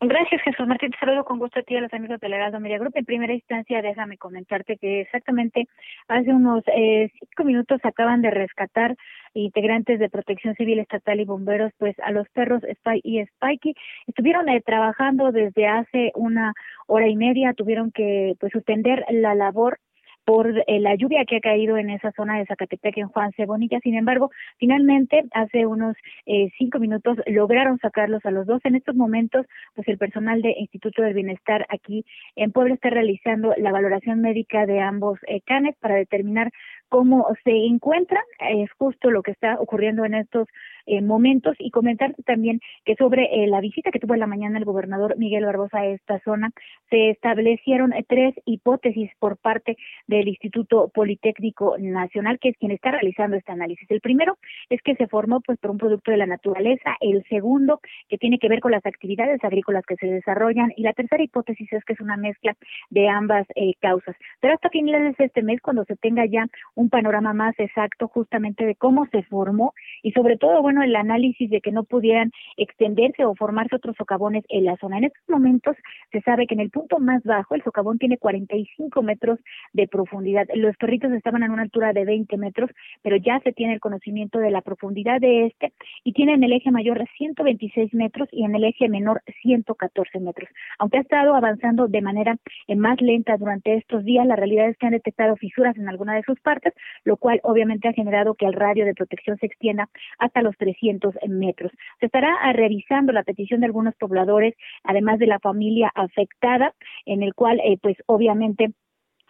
Gracias, 0.00 0.40
Jesús 0.42 0.64
Martín. 0.68 0.92
Te 0.92 0.98
saludo 0.98 1.24
con 1.24 1.40
gusto 1.40 1.58
a 1.58 1.62
ti 1.64 1.74
y 1.74 1.76
a 1.76 1.80
los 1.80 1.92
amigos 1.92 2.20
del 2.20 2.32
Heraldo 2.32 2.60
Media 2.60 2.78
Group. 2.78 2.92
En 2.94 3.04
primera 3.04 3.34
instancia, 3.34 3.82
déjame 3.82 4.16
comentarte 4.16 4.76
que 4.76 5.00
exactamente 5.00 5.66
hace 6.06 6.32
unos 6.32 6.62
eh, 6.68 7.10
cinco 7.18 7.42
minutos 7.42 7.80
acaban 7.82 8.22
de 8.22 8.30
rescatar 8.30 8.96
integrantes 9.34 9.98
de 9.98 10.08
Protección 10.08 10.54
Civil 10.54 10.78
Estatal 10.78 11.18
y 11.18 11.24
bomberos, 11.24 11.72
pues 11.78 11.96
a 11.98 12.12
los 12.12 12.28
perros 12.28 12.62
Spy 12.62 13.00
y 13.02 13.26
Spikey. 13.26 13.74
Estuvieron 14.06 14.48
eh, 14.48 14.60
trabajando 14.60 15.32
desde 15.32 15.66
hace 15.66 16.12
una 16.14 16.54
hora 16.86 17.08
y 17.08 17.16
media, 17.16 17.52
tuvieron 17.52 17.90
que 17.90 18.34
pues 18.38 18.52
suspender 18.52 19.04
la 19.10 19.34
labor 19.34 19.80
por 20.28 20.46
eh, 20.66 20.78
la 20.78 20.94
lluvia 20.94 21.24
que 21.24 21.36
ha 21.36 21.40
caído 21.40 21.78
en 21.78 21.88
esa 21.88 22.12
zona 22.12 22.38
de 22.38 22.44
Zacatepec 22.44 22.98
en 22.98 23.08
Juan 23.08 23.32
Cebonilla. 23.32 23.80
Sin 23.80 23.94
embargo, 23.94 24.30
finalmente, 24.58 25.24
hace 25.30 25.64
unos 25.64 25.96
eh, 26.26 26.50
cinco 26.58 26.78
minutos 26.78 27.16
lograron 27.24 27.78
sacarlos 27.78 28.22
a 28.26 28.30
los 28.30 28.46
dos. 28.46 28.60
En 28.64 28.74
estos 28.74 28.94
momentos, 28.94 29.46
pues 29.74 29.88
el 29.88 29.96
personal 29.96 30.42
de 30.42 30.54
Instituto 30.58 31.00
del 31.00 31.14
Bienestar 31.14 31.64
aquí 31.70 32.04
en 32.36 32.52
Puebla 32.52 32.74
está 32.74 32.90
realizando 32.90 33.54
la 33.56 33.72
valoración 33.72 34.20
médica 34.20 34.66
de 34.66 34.80
ambos 34.80 35.18
eh, 35.28 35.40
canes 35.46 35.74
para 35.80 35.94
determinar 35.94 36.50
cómo 36.90 37.26
se 37.42 37.50
encuentran. 37.50 38.22
Es 38.50 38.70
justo 38.72 39.10
lo 39.10 39.22
que 39.22 39.30
está 39.30 39.58
ocurriendo 39.58 40.04
en 40.04 40.12
estos 40.12 40.46
eh, 40.88 41.02
momentos 41.02 41.54
y 41.58 41.70
comentarte 41.70 42.22
también 42.22 42.60
que 42.84 42.94
sobre 42.96 43.44
eh, 43.44 43.46
la 43.46 43.60
visita 43.60 43.90
que 43.90 43.98
tuvo 43.98 44.14
en 44.14 44.20
la 44.20 44.26
mañana 44.26 44.58
el 44.58 44.64
gobernador 44.64 45.16
Miguel 45.18 45.44
Barbosa 45.44 45.80
a 45.80 45.86
esta 45.86 46.18
zona, 46.20 46.50
se 46.90 47.10
establecieron 47.10 47.92
eh, 47.92 48.04
tres 48.08 48.34
hipótesis 48.46 49.10
por 49.18 49.36
parte 49.36 49.76
del 50.06 50.28
Instituto 50.28 50.90
Politécnico 50.94 51.76
Nacional, 51.78 52.38
que 52.40 52.50
es 52.50 52.56
quien 52.56 52.72
está 52.72 52.90
realizando 52.90 53.36
este 53.36 53.52
análisis. 53.52 53.90
El 53.90 54.00
primero 54.00 54.38
es 54.70 54.80
que 54.82 54.96
se 54.96 55.06
formó 55.06 55.40
pues 55.40 55.58
por 55.58 55.70
un 55.70 55.78
producto 55.78 56.10
de 56.10 56.16
la 56.16 56.26
naturaleza, 56.26 56.96
el 57.00 57.24
segundo 57.28 57.80
que 58.08 58.18
tiene 58.18 58.38
que 58.38 58.48
ver 58.48 58.60
con 58.60 58.72
las 58.72 58.84
actividades 58.86 59.42
agrícolas 59.44 59.84
que 59.86 59.96
se 59.96 60.06
desarrollan 60.06 60.72
y 60.76 60.82
la 60.82 60.92
tercera 60.92 61.22
hipótesis 61.22 61.72
es 61.72 61.84
que 61.84 61.92
es 61.92 62.00
una 62.00 62.16
mezcla 62.16 62.56
de 62.90 63.08
ambas 63.08 63.46
causas. 63.80 64.16
Pero 64.40 64.54
hasta 64.54 64.70
finales 64.70 65.16
de 65.16 65.26
este 65.26 65.42
mes, 65.42 65.60
cuando 65.60 65.84
se 65.84 65.96
tenga 65.96 66.24
ya 66.26 66.46
un 66.74 66.88
panorama 66.88 67.32
más 67.32 67.54
exacto 67.58 68.08
justamente 68.08 68.64
de 68.64 68.74
cómo 68.74 69.06
se 69.06 69.22
formó 69.24 69.74
y 70.02 70.12
sobre 70.12 70.36
todo, 70.36 70.62
bueno, 70.62 70.77
el 70.82 70.96
análisis 70.96 71.50
de 71.50 71.60
que 71.60 71.72
no 71.72 71.84
pudieran 71.84 72.30
extenderse 72.56 73.24
o 73.24 73.34
formarse 73.34 73.76
otros 73.76 73.96
socavones 73.96 74.44
en 74.48 74.64
la 74.64 74.76
zona. 74.76 74.98
En 74.98 75.04
estos 75.04 75.22
momentos 75.28 75.76
se 76.12 76.20
sabe 76.22 76.46
que 76.46 76.54
en 76.54 76.60
el 76.60 76.70
punto 76.70 76.98
más 76.98 77.22
bajo 77.24 77.54
el 77.54 77.62
socavón 77.62 77.98
tiene 77.98 78.18
45 78.18 79.02
metros 79.02 79.38
de 79.72 79.88
profundidad. 79.88 80.46
Los 80.54 80.76
perritos 80.76 81.12
estaban 81.12 81.42
a 81.42 81.52
una 81.52 81.62
altura 81.62 81.92
de 81.92 82.04
20 82.04 82.36
metros, 82.36 82.70
pero 83.02 83.16
ya 83.16 83.40
se 83.40 83.52
tiene 83.52 83.74
el 83.74 83.80
conocimiento 83.80 84.38
de 84.38 84.50
la 84.50 84.62
profundidad 84.62 85.20
de 85.20 85.46
este 85.46 85.72
y 86.04 86.12
tiene 86.12 86.34
en 86.34 86.44
el 86.44 86.52
eje 86.52 86.70
mayor 86.70 86.98
126 87.16 87.94
metros 87.94 88.28
y 88.32 88.44
en 88.44 88.54
el 88.54 88.64
eje 88.64 88.88
menor 88.88 89.22
114 89.42 90.20
metros. 90.20 90.48
Aunque 90.78 90.98
ha 90.98 91.02
estado 91.02 91.34
avanzando 91.34 91.88
de 91.88 92.02
manera 92.02 92.36
más 92.76 93.00
lenta 93.00 93.36
durante 93.36 93.74
estos 93.74 94.04
días, 94.04 94.26
la 94.26 94.36
realidad 94.36 94.68
es 94.68 94.76
que 94.78 94.86
han 94.86 94.92
detectado 94.92 95.36
fisuras 95.36 95.76
en 95.76 95.88
alguna 95.88 96.14
de 96.14 96.22
sus 96.22 96.40
partes, 96.40 96.72
lo 97.04 97.16
cual 97.16 97.40
obviamente 97.42 97.88
ha 97.88 97.92
generado 97.92 98.34
que 98.34 98.46
el 98.46 98.52
radio 98.52 98.84
de 98.84 98.94
protección 98.94 99.38
se 99.38 99.46
extienda 99.46 99.88
hasta 100.18 100.42
los 100.42 100.56
300 100.58 101.14
metros. 101.28 101.72
Se 102.00 102.06
estará 102.06 102.34
ah, 102.42 102.52
revisando 102.52 103.12
la 103.12 103.22
petición 103.22 103.60
de 103.60 103.66
algunos 103.66 103.94
pobladores, 103.96 104.54
además 104.84 105.18
de 105.18 105.26
la 105.26 105.38
familia 105.38 105.90
afectada, 105.94 106.74
en 107.06 107.22
el 107.22 107.34
cual, 107.34 107.60
eh, 107.64 107.78
pues 107.80 107.96
obviamente, 108.06 108.72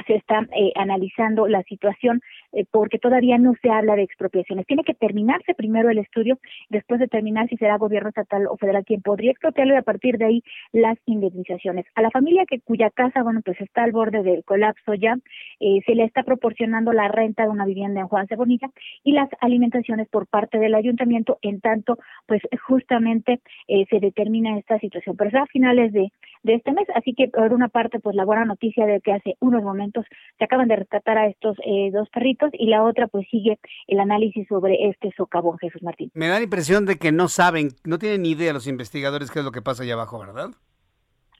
se 0.07 0.15
está 0.15 0.47
eh, 0.53 0.73
analizando 0.77 1.49
la 1.49 1.63
situación 1.65 2.21
eh, 2.53 2.65
porque 2.71 2.99
todavía 2.99 3.39
no 3.39 3.55
se 3.61 3.71
habla 3.71 3.97
de 3.97 4.03
expropiaciones. 4.03 4.67
Tiene 4.67 4.85
que 4.85 4.95
terminarse 4.95 5.55
primero 5.55 5.91
el 5.91 5.99
estudio, 5.99 6.39
después 6.69 7.01
determinar 7.01 7.49
si 7.49 7.57
será 7.57 7.77
gobierno 7.79 8.09
estatal 8.09 8.47
o 8.47 8.57
federal 8.57 8.85
quien 8.85 9.03
podría 9.03 9.33
expropiarlo 9.33 9.75
y 9.75 9.77
a 9.77 9.83
partir 9.83 10.19
de 10.19 10.27
ahí 10.27 10.43
las 10.73 10.97
indemnizaciones. 11.07 11.87
A 11.95 12.03
la 12.03 12.11
familia 12.11 12.45
que 12.47 12.61
cuya 12.61 12.91
casa, 12.91 13.23
bueno, 13.23 13.41
pues 13.45 13.61
está 13.61 13.85
al 13.85 13.93
borde 13.93 14.23
del 14.23 14.45
colapso 14.45 14.95
ya, 14.95 15.17
eh, 15.61 15.81
se 15.85 15.95
le 15.95 16.05
está 16.05 16.23
proporcionando 16.23 16.93
la 16.93 17.09
renta 17.09 17.45
de 17.45 17.51
una 17.51 17.67
vivienda 17.67 18.01
en 18.01 18.09
Juan 18.09 18.27
Cebonilla 18.27 18.71
y 19.05 19.13
las 19.13 19.29
alimentaciones 19.41 20.09
por 20.09 20.27
parte 20.27 20.59
del 20.59 20.75
ayuntamiento, 20.75 21.39
en 21.43 21.61
tanto, 21.61 21.99
pues 22.27 22.43
justamente 22.67 23.41
se 23.67 24.01
determina 24.01 24.59
esta 24.59 24.79
situación. 24.79 25.17
Pero 25.17 25.31
es 25.31 25.37
a 25.37 25.47
finales 25.47 25.93
de, 25.93 26.11
de 26.43 26.55
este 26.55 26.73
mes, 26.73 26.87
así 26.95 27.15
que 27.15 27.29
por 27.29 27.53
una 27.53 27.69
parte, 27.69 28.01
pues 28.01 28.17
la 28.17 28.25
buena 28.25 28.45
noticia 28.45 28.87
de 28.87 29.01
que 29.01 29.13
hace 29.13 29.37
unos 29.41 29.63
momentos 29.63 30.07
se 30.39 30.45
acaban 30.45 30.69
de 30.69 30.77
rescatar 30.77 31.19
a 31.19 31.27
estos 31.27 31.57
eh, 31.65 31.91
dos 31.93 32.09
perritos 32.11 32.38
y 32.53 32.67
la 32.67 32.83
otra 32.83 33.07
pues 33.07 33.27
sigue 33.31 33.59
el 33.87 34.01
análisis 34.01 34.47
sobre 34.49 34.89
este 34.89 35.13
socavón, 35.17 35.59
Jesús 35.59 35.83
Martín. 35.83 36.11
Me 36.15 36.29
da 36.29 36.37
la 36.37 36.45
impresión 36.45 36.87
de 36.87 36.99
que 36.99 37.13
no 37.13 37.29
saben, 37.29 37.71
no 37.85 37.99
tienen 37.99 38.23
ni 38.23 38.31
idea 38.31 38.53
los 38.53 38.67
investigadores 38.67 39.31
qué 39.31 39.41
es 39.41 39.45
lo 39.45 39.53
que 39.53 39.63
pasa 39.63 39.83
allá 39.83 39.95
abajo, 39.95 40.19
¿verdad? 40.19 40.51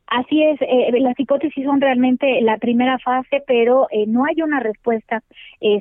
Así 0.07 0.43
es, 0.43 0.59
eh, 0.63 0.91
las 1.01 1.21
hipótesis 1.21 1.65
son 1.65 1.83
realmente 1.83 2.41
la 2.41 2.57
primera 2.57 2.99
fase, 2.99 3.43
pero 3.47 3.89
eh, 3.91 4.07
no 4.07 4.25
hay 4.25 4.41
una 4.41 4.59
respuesta 4.59 5.23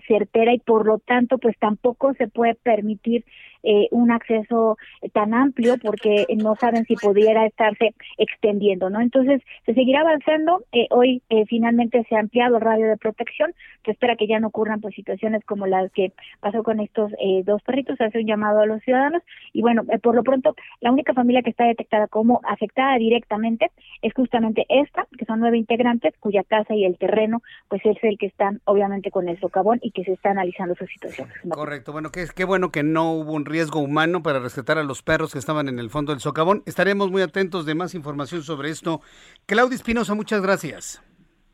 certera 0.06 0.54
y 0.54 0.60
por 0.60 0.86
lo 0.86 1.00
tanto, 1.00 1.38
pues 1.38 1.56
tampoco 1.60 2.14
se 2.16 2.28
puede 2.28 2.56
permitir 2.56 3.24
eh, 3.70 3.90
un 3.92 4.12
acceso 4.12 4.78
tan 5.12 5.34
amplio 5.34 5.76
porque 5.78 6.26
no 6.38 6.56
saben 6.56 6.86
si 6.86 6.96
pudiera 6.96 7.46
estarse 7.46 7.94
extendiendo, 8.18 8.90
¿no? 8.90 9.02
Entonces, 9.02 9.42
se 9.66 9.74
seguirá 9.74 10.02
avanzando. 10.02 10.64
Eh, 10.72 10.88
hoy 10.90 11.22
eh, 11.30 11.44
finalmente 11.48 12.06
se 12.08 12.16
ha 12.16 12.20
ampliado 12.20 12.56
el 12.56 12.62
radio 12.62 12.88
de 12.88 12.96
protección. 12.96 13.54
Se 13.84 13.92
espera 13.92 14.16
que 14.16 14.26
ya 14.26 14.40
no 14.40 14.48
ocurran 14.48 14.80
pues 14.80 14.96
situaciones 14.96 15.44
como 15.44 15.68
las 15.68 15.92
que 15.92 16.14
pasó 16.40 16.64
con 16.64 16.80
estos 16.80 17.12
dos 17.44 17.62
perritos. 17.64 17.98
Se 17.98 18.06
hace 18.06 18.20
un 18.20 18.26
llamado 18.26 18.62
a 18.62 18.66
los 18.66 18.82
ciudadanos. 18.84 19.22
Y 19.52 19.62
bueno, 19.62 19.84
por 20.02 20.16
lo 20.16 20.24
pronto, 20.24 20.56
la 20.80 20.94
única 20.94 21.14
familia 21.14 21.42
que 21.42 21.50
está 21.50 21.66
detectada 21.66 22.08
como 22.08 22.40
afectada 22.46 22.98
directamente 22.98 23.70
es 24.02 24.14
justamente 24.14 24.66
esta, 24.70 25.08
que 25.18 25.26
son 25.26 25.42
nueve 25.42 25.58
integrantes, 25.58 26.14
cuya 26.22 26.46
casa 26.46 26.74
y 26.74 26.86
el 26.86 26.98
terreno, 26.98 27.42
pues 27.68 27.82
es 27.86 27.98
el 28.04 28.18
que 28.18 28.28
están 28.28 28.62
obviamente 28.64 29.12
con 29.12 29.28
el 29.28 29.38
socavón 29.42 29.80
y 29.82 29.92
que 29.92 30.06
se 30.06 30.14
está 30.14 30.32
analizando 30.32 30.74
su 30.76 30.86
situación. 30.88 31.28
Correcto, 31.50 31.92
bueno, 31.92 32.12
qué, 32.12 32.26
qué 32.34 32.46
bueno 32.46 32.72
que 32.72 32.84
no 32.84 33.12
hubo 33.12 33.34
un 33.34 33.44
riesgo 33.44 33.57
humano 33.76 34.24
para 34.24 34.40
rescatar 34.40 34.78
a 34.78 34.84
los 34.84 35.02
perros 35.02 35.34
que 35.34 35.40
estaban 35.40 35.68
en 35.68 35.80
el 35.80 35.90
fondo 35.90 36.12
del 36.12 36.22
socavón. 36.22 36.64
Estaremos 36.66 37.12
muy 37.12 37.22
atentos 37.22 37.66
de 37.66 37.76
más 37.76 37.96
información 37.96 38.44
sobre 38.44 38.70
esto. 38.70 39.02
Claudia 39.46 39.76
Espinosa, 39.76 40.14
muchas 40.14 40.42
gracias. 40.42 41.02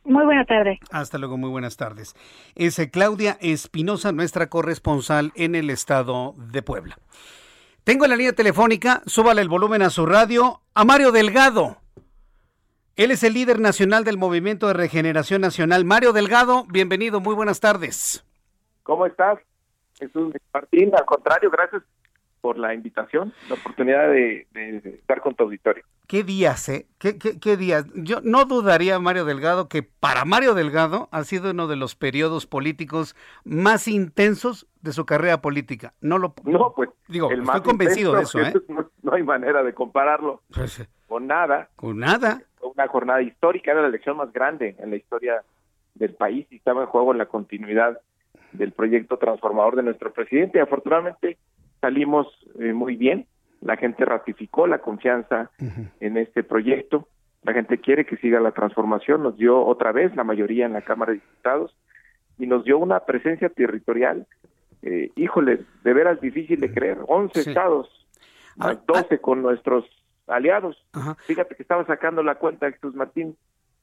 Muy 0.03 0.25
buena 0.25 0.45
tarde. 0.45 0.79
Hasta 0.91 1.17
luego, 1.17 1.37
muy 1.37 1.49
buenas 1.49 1.77
tardes. 1.77 2.13
Es 2.55 2.77
eh, 2.79 2.89
Claudia 2.91 3.37
Espinosa, 3.39 4.11
nuestra 4.11 4.47
corresponsal 4.47 5.31
en 5.35 5.55
el 5.55 5.69
estado 5.69 6.35
de 6.37 6.61
Puebla. 6.61 6.97
Tengo 7.83 8.05
en 8.05 8.11
la 8.11 8.17
línea 8.17 8.33
telefónica, 8.33 9.01
súbale 9.05 9.41
el 9.41 9.49
volumen 9.49 9.81
a 9.81 9.89
su 9.89 10.05
radio, 10.05 10.61
a 10.73 10.83
Mario 10.83 11.11
Delgado. 11.11 11.77
Él 12.95 13.11
es 13.11 13.23
el 13.23 13.33
líder 13.33 13.59
nacional 13.59 14.03
del 14.03 14.17
Movimiento 14.17 14.67
de 14.67 14.73
Regeneración 14.73 15.41
Nacional. 15.41 15.83
Mario 15.83 16.13
Delgado, 16.13 16.65
bienvenido, 16.69 17.19
muy 17.19 17.33
buenas 17.33 17.59
tardes. 17.59 18.25
¿Cómo 18.83 19.05
estás? 19.05 19.39
Jesús 19.97 20.33
Martín, 20.53 20.91
al 20.95 21.05
contrario, 21.05 21.49
gracias 21.49 21.83
por 22.43 22.59
la 22.59 22.73
invitación, 22.73 23.31
la 23.47 23.55
oportunidad 23.55 24.09
de, 24.09 24.45
estar 24.83 25.21
con 25.21 25.33
tu 25.33 25.45
auditorio. 25.45 25.81
¿Qué 26.07 26.23
días, 26.23 26.67
eh? 26.67 26.87
¿Qué, 26.99 27.17
qué, 27.17 27.55
días? 27.55 27.85
Yo 27.95 28.19
no 28.21 28.43
dudaría, 28.43 28.99
Mario 28.99 29.23
Delgado, 29.23 29.69
que 29.69 29.81
para 29.81 30.25
Mario 30.25 30.53
Delgado 30.53 31.07
ha 31.13 31.23
sido 31.23 31.51
uno 31.51 31.67
de 31.67 31.77
los 31.77 31.95
periodos 31.95 32.45
políticos 32.45 33.15
más 33.45 33.87
intensos 33.87 34.67
de 34.81 34.91
su 34.91 35.05
carrera 35.05 35.41
política. 35.41 35.93
No 36.01 36.17
lo 36.17 36.33
No, 36.43 36.73
pues 36.75 36.89
digo, 37.07 37.31
estoy 37.31 37.61
convencido 37.61 38.13
de 38.13 38.23
eso, 38.23 38.39
¿eh? 38.39 38.51
No, 39.03 39.13
hay 39.13 39.23
manera 39.23 39.63
de 39.63 39.73
compararlo 39.73 40.41
pues, 40.53 40.85
con 41.07 41.27
nada. 41.27 41.69
Con 41.77 41.99
nada. 41.99 42.41
Una 42.61 42.89
jornada 42.89 43.21
histórica, 43.21 43.71
era 43.71 43.83
la 43.83 43.87
elección 43.87 44.17
más 44.17 44.33
grande 44.33 44.75
en 44.79 44.89
la 44.89 44.97
historia 44.97 45.43
del 45.95 46.13
país 46.13 46.45
y 46.49 46.57
estaba 46.57 46.81
en 46.81 46.87
juego 46.87 47.13
la 47.13 47.27
continuidad 47.27 48.01
del 48.53 48.71
proyecto 48.71 49.17
transformador 49.17 49.75
de 49.75 49.83
nuestro 49.83 50.11
presidente. 50.11 50.61
Afortunadamente 50.61 51.37
salimos 51.81 52.27
eh, 52.59 52.73
muy 52.73 52.95
bien, 52.95 53.25
la 53.61 53.77
gente 53.77 54.05
ratificó 54.05 54.67
la 54.67 54.79
confianza 54.79 55.51
en 55.99 56.17
este 56.17 56.43
proyecto, 56.43 57.07
la 57.43 57.53
gente 57.53 57.77
quiere 57.77 58.05
que 58.05 58.17
siga 58.17 58.39
la 58.39 58.51
transformación, 58.51 59.23
nos 59.23 59.37
dio 59.37 59.65
otra 59.65 59.91
vez 59.91 60.15
la 60.15 60.23
mayoría 60.23 60.65
en 60.65 60.73
la 60.73 60.81
Cámara 60.81 61.11
de 61.11 61.19
Diputados 61.19 61.75
y 62.37 62.47
nos 62.47 62.63
dio 62.63 62.77
una 62.77 63.01
presencia 63.01 63.49
territorial, 63.49 64.27
eh, 64.81 65.11
híjole, 65.15 65.61
de 65.83 65.93
veras 65.93 66.19
difícil 66.21 66.59
de 66.59 66.73
creer, 66.73 66.99
11 67.07 67.39
estados, 67.39 67.89
más 68.55 68.85
12 68.85 69.19
con 69.19 69.41
nuestros 69.41 69.85
aliados. 70.27 70.77
Fíjate 71.25 71.55
que 71.55 71.63
estaba 71.63 71.85
sacando 71.85 72.23
la 72.23 72.35
cuenta, 72.35 72.71
Jesús 72.71 72.95
Martín, 72.95 73.35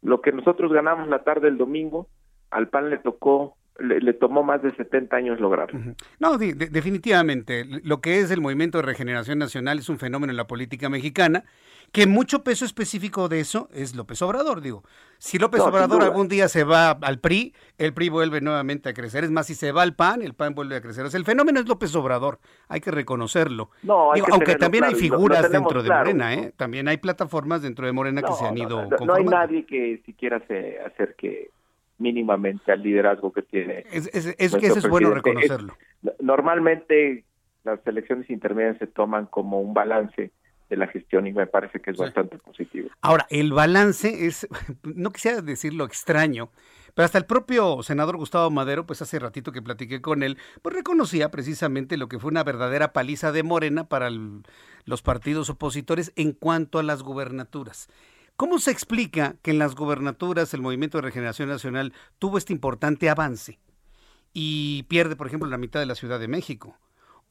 lo 0.03 0.21
que 0.21 0.33
nosotros 0.33 0.73
ganamos 0.73 1.09
la 1.09 1.23
tarde 1.23 1.49
del 1.49 1.59
domingo, 1.59 2.07
al 2.51 2.69
PAN 2.69 2.91
le 2.91 2.99
tocó 2.99 3.57
le, 3.79 4.13
tomó 4.13 4.43
más 4.43 4.63
de 4.63 4.75
70 4.75 5.17
años 5.17 5.41
lograrlo. 5.41 5.81
No, 6.19 6.39
definitivamente. 6.39 7.65
Lo 7.83 8.01
que 8.01 8.21
es 8.21 8.31
el 8.31 8.41
movimiento 8.41 8.79
de 8.79 8.83
regeneración 8.83 9.39
nacional 9.39 9.79
es 9.79 9.89
un 9.89 9.99
fenómeno 9.99 10.33
en 10.33 10.37
la 10.37 10.47
política 10.47 10.89
mexicana, 10.89 11.45
que 11.93 12.07
mucho 12.07 12.45
peso 12.45 12.65
específico 12.65 13.29
de 13.29 13.41
eso 13.41 13.69
es 13.73 13.95
López 13.97 14.21
Obrador. 14.23 14.61
Digo, 14.61 14.85
si 15.19 15.39
López 15.39 15.61
Obrador 15.61 16.03
algún 16.03 16.29
día 16.29 16.49
se 16.49 16.63
va 16.65 16.91
al 16.91 17.21
PRI, 17.21 17.55
el 17.79 17.93
PRI 17.93 18.11
vuelve 18.11 18.41
nuevamente 18.41 18.91
a 18.91 18.95
crecer. 18.95 19.25
Es 19.25 19.31
más, 19.31 19.47
si 19.47 19.55
se 19.55 19.73
va 19.73 19.83
al 19.83 19.95
PAN, 19.95 20.23
el 20.23 20.35
PAN 20.35 20.55
vuelve 20.55 20.77
a 20.77 20.81
crecer. 20.81 21.05
O 21.05 21.11
sea, 21.11 21.19
el 21.19 21.25
fenómeno 21.25 21.59
es 21.59 21.67
López 21.67 21.95
Obrador, 21.97 22.39
hay 22.69 22.81
que 22.81 22.91
reconocerlo. 22.91 23.71
No, 23.83 24.13
aunque 24.13 24.57
también 24.57 24.85
hay 24.85 24.95
figuras 24.95 25.51
dentro 25.51 25.83
de 25.83 25.89
Morena, 25.89 26.35
¿eh? 26.35 26.53
También 26.57 26.87
hay 26.87 26.99
plataformas 26.99 27.63
dentro 27.63 27.87
de 27.87 27.93
Morena 27.93 28.23
que 28.23 28.33
se 28.33 28.47
han 28.47 28.59
ido 28.59 28.89
no, 28.91 29.07
no 29.07 29.15
hay 29.15 29.25
nadie 29.25 29.65
que 29.65 30.03
siquiera 30.05 30.41
se 30.47 30.79
acerque 30.81 31.51
mínimamente 32.01 32.73
al 32.73 32.83
liderazgo 32.83 33.33
que 33.33 33.43
tiene. 33.43 33.85
Es, 33.93 34.09
es, 34.13 34.57
que 34.57 34.67
eso 34.67 34.79
es 34.79 34.89
bueno 34.89 35.15
reconocerlo. 35.15 35.77
normalmente 36.19 37.25
las 37.63 37.87
elecciones 37.87 38.29
intermedias 38.31 38.79
se 38.79 38.87
toman 38.87 39.27
como 39.27 39.61
un 39.61 39.75
balance 39.75 40.33
de 40.71 40.77
la 40.77 40.87
gestión 40.87 41.27
y 41.27 41.33
me 41.33 41.47
parece 41.47 41.81
que 41.81 41.91
es 41.91 41.97
bastante 41.97 42.39
positivo. 42.39 42.89
Ahora, 43.03 43.27
el 43.29 43.53
balance 43.53 44.27
es, 44.27 44.49
no 44.83 45.11
quisiera 45.11 45.43
decirlo 45.43 45.85
extraño, 45.85 46.51
pero 46.95 47.05
hasta 47.05 47.19
el 47.19 47.27
propio 47.27 47.83
senador 47.83 48.17
Gustavo 48.17 48.51
Madero, 48.51 48.87
pues 48.87 49.03
hace 49.03 49.19
ratito 49.19 49.53
que 49.53 49.63
platiqué 49.63 50.01
con 50.01 50.23
él, 50.23 50.39
pues 50.63 50.75
reconocía 50.75 51.31
precisamente 51.31 51.97
lo 51.97 52.09
que 52.09 52.19
fue 52.19 52.31
una 52.31 52.45
verdadera 52.45 52.93
paliza 52.93 53.33
de 53.33 53.43
Morena 53.43 53.89
para 53.89 54.11
los 54.11 55.03
partidos 55.03 55.51
opositores 55.51 56.13
en 56.17 56.33
cuanto 56.33 56.79
a 56.79 56.83
las 56.83 57.03
gubernaturas. 57.03 57.89
¿Cómo 58.41 58.59
se 58.59 58.71
explica 58.71 59.35
que 59.43 59.51
en 59.51 59.59
las 59.59 59.75
gobernaturas 59.75 60.55
el 60.55 60.63
Movimiento 60.63 60.97
de 60.97 61.03
Regeneración 61.03 61.51
Nacional 61.51 61.93
tuvo 62.19 62.39
este 62.39 62.55
importante 62.55 63.11
avance 63.11 63.59
y 64.33 64.85
pierde, 64.85 65.15
por 65.15 65.27
ejemplo, 65.27 65.47
la 65.47 65.59
mitad 65.59 65.79
de 65.79 65.85
la 65.85 65.95
Ciudad 65.95 66.19
de 66.19 66.27
México? 66.27 66.75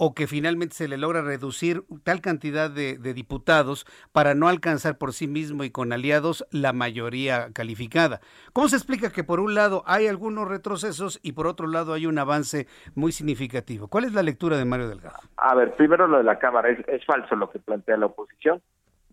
o 0.01 0.13
que 0.13 0.27
finalmente 0.27 0.75
se 0.75 0.87
le 0.87 0.97
logra 0.97 1.21
reducir 1.21 1.83
tal 2.05 2.21
cantidad 2.21 2.69
de, 2.71 2.95
diputados 3.13 3.85
para 4.13 4.33
no 4.33 4.47
alcanzar 4.47 4.97
por 4.97 5.11
sí 5.11 5.27
mismo 5.27 5.65
y 5.65 5.71
con 5.71 5.91
aliados 5.91 6.47
la 6.51 6.71
mayoría 6.71 7.49
calificada. 7.53 8.21
¿Cómo 8.53 8.69
se 8.69 8.77
explica 8.77 9.11
que 9.11 9.25
por 9.25 9.41
un 9.41 9.55
lado 9.55 9.83
hay 9.85 10.07
algunos 10.07 10.47
retrocesos 10.47 11.19
y 11.21 11.33
por 11.33 11.47
otro 11.47 11.67
lado 11.67 11.91
hay 11.91 12.05
un 12.05 12.17
avance 12.17 12.65
muy 12.95 13.11
significativo? 13.11 13.89
¿Cuál 13.89 14.05
es 14.05 14.13
la 14.13 14.23
lectura 14.23 14.57
de 14.57 14.63
Mario 14.63 14.87
Delgado? 14.87 15.19
A 15.35 15.53
ver, 15.53 15.75
primero 15.75 16.07
lo 16.07 16.19
de 16.19 16.23
la 16.23 16.39
Cámara, 16.39 16.69
es 16.69 17.05
falso 17.05 17.35
lo 17.35 17.49
que 17.49 17.59
plantea 17.59 17.97
la 17.97 18.05
oposición 18.05 18.61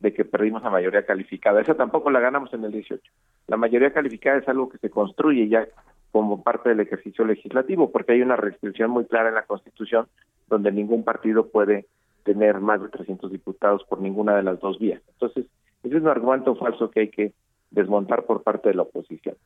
de 0.00 0.12
que 0.12 0.24
perdimos 0.24 0.62
la 0.62 0.70
mayoría 0.70 1.06
calificada. 1.06 1.60
Esa 1.60 1.74
tampoco 1.74 2.10
la 2.10 2.20
ganamos 2.20 2.52
en 2.52 2.64
el 2.64 2.72
18. 2.72 3.02
La 3.48 3.56
mayoría 3.56 3.92
calificada 3.92 4.38
es 4.38 4.48
algo 4.48 4.68
que 4.68 4.78
se 4.78 4.90
construye 4.90 5.48
ya 5.48 5.66
como 6.12 6.42
parte 6.42 6.70
del 6.70 6.80
ejercicio 6.80 7.24
legislativo, 7.24 7.90
porque 7.90 8.12
hay 8.12 8.22
una 8.22 8.36
restricción 8.36 8.90
muy 8.90 9.04
clara 9.06 9.28
en 9.28 9.34
la 9.34 9.42
Constitución 9.42 10.06
donde 10.48 10.72
ningún 10.72 11.04
partido 11.04 11.48
puede 11.48 11.86
tener 12.24 12.60
más 12.60 12.80
de 12.80 12.88
300 12.88 13.30
diputados 13.30 13.84
por 13.84 14.00
ninguna 14.00 14.34
de 14.36 14.42
las 14.42 14.60
dos 14.60 14.78
vías. 14.78 15.02
Entonces, 15.12 15.46
ese 15.82 15.96
es 15.96 16.02
un 16.02 16.08
argumento 16.08 16.54
falso 16.56 16.90
que 16.90 17.00
hay 17.00 17.08
que 17.08 17.32
desmontar 17.70 18.24
por 18.24 18.42
parte 18.42 18.68
de 18.68 18.74
la 18.74 18.82
oposición. 18.82 19.36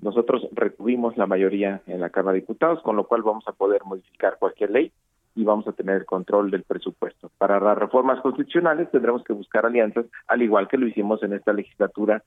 Nosotros 0.00 0.48
retuvimos 0.52 1.16
la 1.16 1.26
mayoría 1.26 1.82
en 1.86 2.00
la 2.00 2.10
Cámara 2.10 2.34
de 2.34 2.40
Diputados, 2.40 2.82
con 2.82 2.96
lo 2.96 3.04
cual 3.06 3.22
vamos 3.22 3.44
a 3.46 3.52
poder 3.52 3.84
modificar 3.84 4.38
cualquier 4.38 4.70
ley 4.70 4.92
y 5.34 5.44
vamos 5.44 5.66
a 5.68 5.72
tener 5.72 5.96
el 5.96 6.06
control 6.06 6.50
del 6.50 6.64
presupuesto. 6.64 7.30
Para 7.38 7.60
las 7.60 7.78
reformas 7.78 8.20
constitucionales 8.20 8.90
tendremos 8.90 9.22
que 9.24 9.32
buscar 9.32 9.66
alianzas, 9.66 10.06
al 10.26 10.42
igual 10.42 10.68
que 10.68 10.76
lo 10.76 10.86
hicimos 10.86 11.22
en 11.22 11.32
esta 11.32 11.52
legislatura 11.52 12.22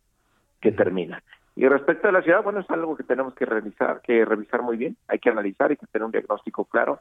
que 0.61 0.71
termina. 0.71 1.21
Y 1.55 1.67
respecto 1.67 2.07
a 2.07 2.11
la 2.11 2.21
ciudad, 2.23 2.43
bueno, 2.43 2.61
es 2.61 2.69
algo 2.69 2.95
que 2.95 3.03
tenemos 3.03 3.35
que 3.35 3.45
revisar, 3.45 4.01
que 4.01 4.25
revisar 4.25 4.63
muy 4.63 4.77
bien, 4.77 4.97
hay 5.07 5.19
que 5.19 5.29
analizar, 5.29 5.71
y 5.71 5.77
que 5.77 5.85
tener 5.87 6.05
un 6.05 6.11
diagnóstico 6.11 6.65
claro 6.65 6.99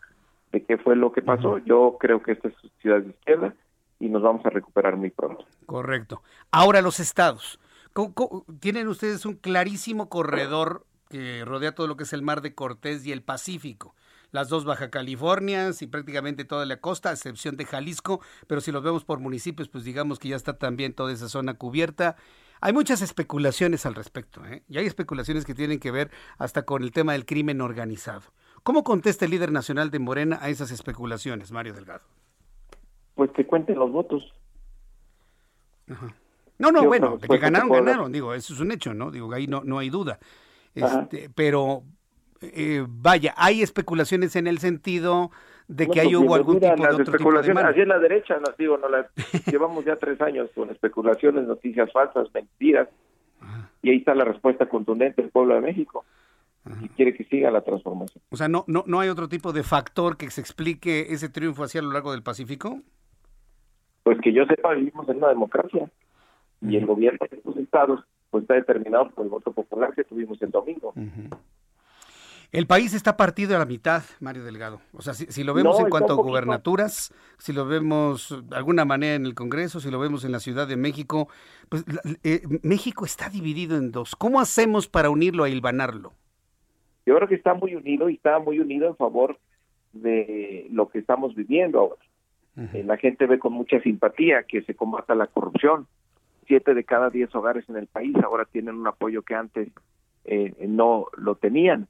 de 0.50 0.62
qué 0.64 0.76
fue 0.76 0.96
lo 0.96 1.12
que 1.12 1.22
pasó. 1.22 1.58
Yo 1.58 1.96
creo 1.98 2.22
que 2.22 2.32
esta 2.32 2.48
es 2.48 2.54
ciudad 2.80 3.00
de 3.00 3.10
izquierda 3.10 3.54
y 3.98 4.08
nos 4.08 4.20
vamos 4.20 4.44
a 4.44 4.50
recuperar 4.50 4.96
muy 4.96 5.10
pronto. 5.10 5.46
Correcto. 5.64 6.22
Ahora 6.50 6.82
los 6.82 7.00
estados. 7.00 7.58
tienen 8.60 8.88
ustedes 8.88 9.24
un 9.24 9.36
clarísimo 9.36 10.10
corredor 10.10 10.84
que 11.08 11.44
rodea 11.46 11.74
todo 11.74 11.86
lo 11.86 11.96
que 11.96 12.02
es 12.02 12.12
el 12.12 12.22
mar 12.22 12.42
de 12.42 12.54
Cortés 12.54 13.06
y 13.06 13.12
el 13.12 13.22
Pacífico 13.22 13.94
las 14.32 14.48
dos 14.48 14.64
Baja 14.64 14.90
Californias 14.90 15.82
y 15.82 15.86
prácticamente 15.86 16.44
toda 16.44 16.66
la 16.66 16.78
costa, 16.78 17.10
a 17.10 17.12
excepción 17.12 17.56
de 17.56 17.66
Jalisco, 17.66 18.20
pero 18.48 18.60
si 18.60 18.72
los 18.72 18.82
vemos 18.82 19.04
por 19.04 19.20
municipios, 19.20 19.68
pues 19.68 19.84
digamos 19.84 20.18
que 20.18 20.28
ya 20.28 20.36
está 20.36 20.58
también 20.58 20.94
toda 20.94 21.12
esa 21.12 21.28
zona 21.28 21.54
cubierta. 21.54 22.16
Hay 22.60 22.72
muchas 22.72 23.02
especulaciones 23.02 23.86
al 23.86 23.94
respecto, 23.94 24.44
¿eh? 24.46 24.62
y 24.68 24.78
hay 24.78 24.86
especulaciones 24.86 25.44
que 25.44 25.54
tienen 25.54 25.78
que 25.78 25.90
ver 25.90 26.10
hasta 26.38 26.64
con 26.64 26.82
el 26.82 26.92
tema 26.92 27.12
del 27.12 27.26
crimen 27.26 27.60
organizado. 27.60 28.22
¿Cómo 28.62 28.84
contesta 28.84 29.24
el 29.24 29.32
líder 29.32 29.52
nacional 29.52 29.90
de 29.90 29.98
Morena 29.98 30.38
a 30.40 30.48
esas 30.48 30.70
especulaciones, 30.70 31.52
Mario 31.52 31.74
Delgado? 31.74 32.04
Pues 33.14 33.30
que 33.32 33.46
cuenten 33.46 33.78
los 33.78 33.90
votos. 33.90 34.32
No, 36.58 36.70
no, 36.70 36.84
bueno, 36.84 37.18
de 37.18 37.28
que 37.28 37.38
ganaron, 37.38 37.70
ganaron, 37.70 38.12
digo, 38.12 38.32
eso 38.32 38.54
es 38.54 38.60
un 38.60 38.70
hecho, 38.70 38.94
¿no? 38.94 39.10
Digo, 39.10 39.32
ahí 39.32 39.48
no, 39.48 39.62
no 39.64 39.78
hay 39.78 39.90
duda. 39.90 40.20
Este, 40.74 41.28
pero 41.34 41.82
eh, 42.42 42.84
vaya, 42.88 43.34
hay 43.36 43.62
especulaciones 43.62 44.36
en 44.36 44.46
el 44.46 44.58
sentido 44.58 45.30
de 45.68 45.88
que 45.88 46.00
hay 46.00 46.14
hubo 46.14 46.34
algún 46.34 46.60
tipo 46.60 46.74
de 46.76 46.88
otro 46.88 47.02
especulaciones, 47.04 47.64
así 47.64 47.80
en 47.80 47.88
la 47.88 47.98
derecha, 47.98 48.38
nos 48.38 48.56
digo, 48.56 48.76
no 48.78 48.88
las 48.88 49.06
llevamos 49.46 49.84
ya 49.84 49.96
tres 49.96 50.20
años 50.20 50.50
con 50.54 50.70
especulaciones, 50.70 51.46
noticias 51.46 51.90
falsas, 51.92 52.28
mentiras, 52.34 52.88
y 53.82 53.90
ahí 53.90 53.96
está 53.96 54.14
la 54.14 54.24
respuesta 54.24 54.66
contundente 54.66 55.22
del 55.22 55.30
pueblo 55.30 55.54
de 55.54 55.60
México. 55.60 56.04
y 56.80 56.88
quiere 56.90 57.14
que 57.14 57.24
siga 57.24 57.50
la 57.50 57.62
transformación. 57.62 58.22
O 58.30 58.36
sea, 58.36 58.48
¿no, 58.48 58.64
no, 58.68 58.84
¿no 58.86 59.00
hay 59.00 59.08
otro 59.08 59.28
tipo 59.28 59.52
de 59.52 59.64
factor 59.64 60.16
que 60.16 60.30
se 60.30 60.40
explique 60.40 61.12
ese 61.12 61.28
triunfo 61.28 61.64
hacia 61.64 61.82
lo 61.82 61.90
largo 61.90 62.12
del 62.12 62.22
Pacífico? 62.22 62.80
Pues 64.04 64.20
que 64.20 64.32
yo 64.32 64.44
sepa, 64.46 64.74
vivimos 64.74 65.08
en 65.08 65.16
una 65.16 65.28
democracia 65.28 65.90
y 66.60 66.76
el 66.76 66.86
gobierno 66.86 67.18
de 67.28 67.36
estos 67.36 67.56
estados 67.56 68.04
pues 68.30 68.42
está 68.42 68.54
determinado 68.54 69.10
por 69.10 69.24
el 69.24 69.30
voto 69.30 69.52
popular 69.52 69.92
que 69.94 70.04
tuvimos 70.04 70.40
el 70.40 70.50
domingo. 70.50 70.94
El 72.52 72.66
país 72.66 72.92
está 72.92 73.16
partido 73.16 73.56
a 73.56 73.58
la 73.58 73.64
mitad, 73.64 74.02
Mario 74.20 74.44
Delgado. 74.44 74.82
O 74.92 75.00
sea, 75.00 75.14
si, 75.14 75.42
lo 75.42 75.54
vemos 75.54 75.80
en 75.80 75.88
cuanto 75.88 76.12
a 76.12 76.16
gubernaturas, 76.16 77.14
si 77.38 77.54
lo 77.54 77.64
vemos 77.64 78.44
de 78.46 78.54
alguna 78.54 78.84
manera 78.84 79.14
en 79.14 79.24
el 79.24 79.34
Congreso, 79.34 79.80
si 79.80 79.90
lo 79.90 79.98
vemos 79.98 80.22
en 80.26 80.32
la 80.32 80.38
Ciudad 80.38 80.68
de 80.68 80.76
México, 80.76 81.28
pues 81.70 81.82
eh, 82.22 82.42
México 82.62 83.06
está 83.06 83.30
dividido 83.30 83.78
en 83.78 83.90
dos. 83.90 84.14
¿Cómo 84.14 84.38
hacemos 84.38 84.86
para 84.86 85.08
unirlo, 85.08 85.44
a 85.44 85.48
hilvanarlo? 85.48 86.12
Yo 87.06 87.16
creo 87.16 87.26
que 87.26 87.36
está 87.36 87.54
muy 87.54 87.74
unido 87.74 88.10
y 88.10 88.16
está 88.16 88.38
muy 88.38 88.60
unido 88.60 88.86
en 88.86 88.96
favor 88.96 89.38
de 89.94 90.66
lo 90.70 90.90
que 90.90 90.98
estamos 90.98 91.34
viviendo 91.34 91.80
ahora. 91.80 92.02
Eh, 92.74 92.84
la 92.84 92.98
gente 92.98 93.24
ve 93.26 93.38
con 93.38 93.54
mucha 93.54 93.80
simpatía 93.80 94.42
que 94.42 94.60
se 94.60 94.74
combata 94.74 95.14
la 95.14 95.26
corrupción. 95.26 95.86
Siete 96.46 96.74
de 96.74 96.84
cada 96.84 97.08
diez 97.08 97.34
hogares 97.34 97.66
en 97.70 97.76
el 97.76 97.86
país 97.86 98.14
ahora 98.22 98.44
tienen 98.44 98.74
un 98.74 98.86
apoyo 98.86 99.22
que 99.22 99.34
antes 99.34 99.70
eh, 100.26 100.54
no 100.68 101.06
lo 101.16 101.36
tenían. 101.36 101.88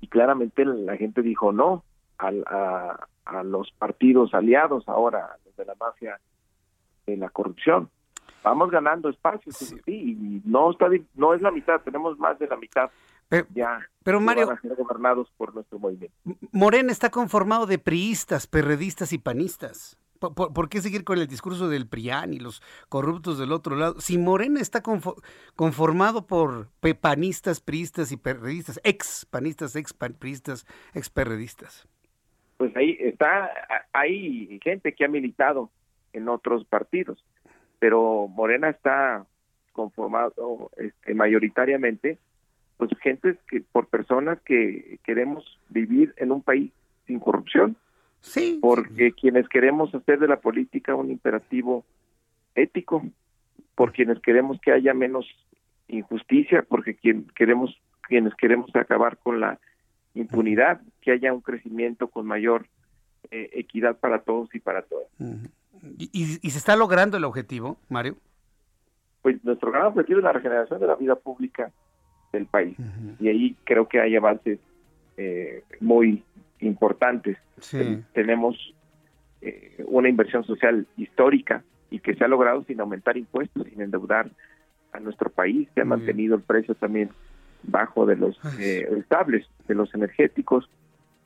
Y 0.00 0.08
claramente 0.08 0.64
la 0.64 0.96
gente 0.96 1.22
dijo 1.22 1.52
no 1.52 1.84
a, 2.18 3.06
a 3.24 3.42
los 3.42 3.70
partidos 3.72 4.34
aliados 4.34 4.88
ahora, 4.88 5.36
los 5.44 5.56
de 5.56 5.64
la 5.64 5.74
mafia 5.74 6.18
de 7.06 7.16
la 7.16 7.28
corrupción. 7.28 7.90
Vamos 8.42 8.70
ganando 8.70 9.08
espacios, 9.08 9.56
sí, 9.56 9.82
y 9.86 10.42
no, 10.44 10.70
está, 10.70 10.86
no 11.14 11.34
es 11.34 11.42
la 11.42 11.50
mitad, 11.50 11.80
tenemos 11.80 12.18
más 12.18 12.38
de 12.38 12.46
la 12.46 12.56
mitad 12.56 12.90
pero, 13.28 13.46
ya 13.54 13.80
pero 14.02 14.20
Mario, 14.20 14.46
van 14.46 14.56
a 14.56 14.60
ser 14.60 14.74
gobernados 14.74 15.30
por 15.36 15.54
nuestro 15.54 15.78
movimiento. 15.78 16.16
Morena 16.52 16.92
está 16.92 17.10
conformado 17.10 17.66
de 17.66 17.78
priistas, 17.78 18.46
perredistas 18.46 19.12
y 19.12 19.18
panistas. 19.18 19.98
¿Por, 20.18 20.68
qué 20.68 20.80
seguir 20.80 21.04
con 21.04 21.18
el 21.18 21.26
discurso 21.26 21.68
del 21.68 21.86
PRIAN 21.88 22.32
y 22.32 22.38
los 22.38 22.62
corruptos 22.88 23.38
del 23.38 23.52
otro 23.52 23.76
lado? 23.76 24.00
Si 24.00 24.18
Morena 24.18 24.60
está 24.60 24.82
conformado 25.56 26.26
por 26.26 26.68
panistas, 27.00 27.60
priistas 27.60 28.12
y 28.12 28.16
perredistas, 28.16 28.80
ex 28.84 29.26
panistas, 29.26 29.76
ex 29.76 29.94
priistas, 29.94 30.66
ex 30.94 31.10
perredistas. 31.10 31.86
Pues 32.56 32.76
ahí 32.76 32.96
está, 33.00 33.50
hay 33.92 34.58
gente 34.62 34.92
que 34.92 35.04
ha 35.04 35.08
militado 35.08 35.70
en 36.12 36.28
otros 36.28 36.64
partidos, 36.64 37.24
pero 37.78 38.26
Morena 38.28 38.70
está 38.70 39.26
conformado 39.72 40.70
este, 40.76 41.14
mayoritariamente 41.14 42.18
pues 42.78 42.90
gente 43.02 43.36
que 43.50 43.60
por 43.60 43.88
personas 43.88 44.40
que 44.42 44.98
queremos 45.04 45.44
vivir 45.68 46.14
en 46.16 46.32
un 46.32 46.42
país 46.42 46.72
sin 47.06 47.18
corrupción. 47.18 47.76
Sí. 48.20 48.58
Porque 48.60 49.12
quienes 49.12 49.48
queremos 49.48 49.94
hacer 49.94 50.18
de 50.18 50.28
la 50.28 50.40
política 50.40 50.94
un 50.94 51.10
imperativo 51.10 51.84
ético, 52.54 53.02
por 53.74 53.92
quienes 53.92 54.20
queremos 54.20 54.60
que 54.60 54.72
haya 54.72 54.92
menos 54.94 55.26
injusticia, 55.88 56.64
porque 56.68 56.94
quien 56.94 57.26
queremos 57.34 57.80
quienes 58.02 58.34
queremos 58.34 58.74
acabar 58.74 59.18
con 59.18 59.38
la 59.38 59.60
impunidad, 60.14 60.80
que 61.02 61.12
haya 61.12 61.32
un 61.32 61.42
crecimiento 61.42 62.08
con 62.08 62.26
mayor 62.26 62.66
eh, 63.30 63.50
equidad 63.52 63.98
para 63.98 64.22
todos 64.22 64.52
y 64.54 64.60
para 64.60 64.82
todas. 64.82 65.06
¿Y, 65.98 66.08
¿Y 66.42 66.50
se 66.50 66.58
está 66.58 66.74
logrando 66.74 67.18
el 67.18 67.24
objetivo, 67.24 67.78
Mario? 67.90 68.16
Pues 69.22 69.44
nuestro 69.44 69.70
gran 69.70 69.86
objetivo 69.86 70.20
es 70.20 70.24
la 70.24 70.32
regeneración 70.32 70.80
de 70.80 70.86
la 70.86 70.94
vida 70.94 71.16
pública 71.16 71.70
del 72.32 72.46
país. 72.46 72.76
Y 73.20 73.28
ahí 73.28 73.56
creo 73.64 73.88
que 73.88 74.00
hay 74.00 74.16
avances 74.16 74.58
eh, 75.16 75.64
muy 75.80 76.22
importantes. 76.60 77.38
Tenemos 78.12 78.56
eh, 79.40 79.84
una 79.86 80.08
inversión 80.08 80.44
social 80.44 80.86
histórica 80.96 81.62
y 81.90 82.00
que 82.00 82.14
se 82.14 82.24
ha 82.24 82.28
logrado 82.28 82.64
sin 82.64 82.80
aumentar 82.80 83.16
impuestos, 83.16 83.66
sin 83.68 83.80
endeudar 83.80 84.30
a 84.92 85.00
nuestro 85.00 85.30
país. 85.30 85.68
Se 85.74 85.80
ha 85.80 85.84
mantenido 85.84 86.36
el 86.36 86.42
precio 86.42 86.74
también 86.74 87.10
bajo 87.62 88.06
de 88.06 88.16
los 88.16 88.38
eh, 88.58 88.88
estables, 88.98 89.46
de 89.66 89.74
los 89.74 89.92
energéticos. 89.94 90.68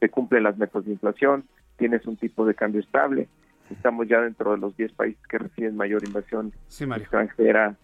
Se 0.00 0.08
cumplen 0.08 0.44
las 0.44 0.56
metas 0.58 0.84
de 0.84 0.92
inflación. 0.92 1.44
Tienes 1.76 2.06
un 2.06 2.16
tipo 2.16 2.46
de 2.46 2.54
cambio 2.54 2.80
estable. 2.80 3.28
Estamos 3.70 4.08
ya 4.08 4.20
dentro 4.20 4.52
de 4.52 4.58
los 4.58 4.76
10 4.76 4.92
países 4.92 5.26
que 5.26 5.38
reciben 5.38 5.76
mayor 5.76 6.04
inversión 6.04 6.52
extranjera 6.68 7.76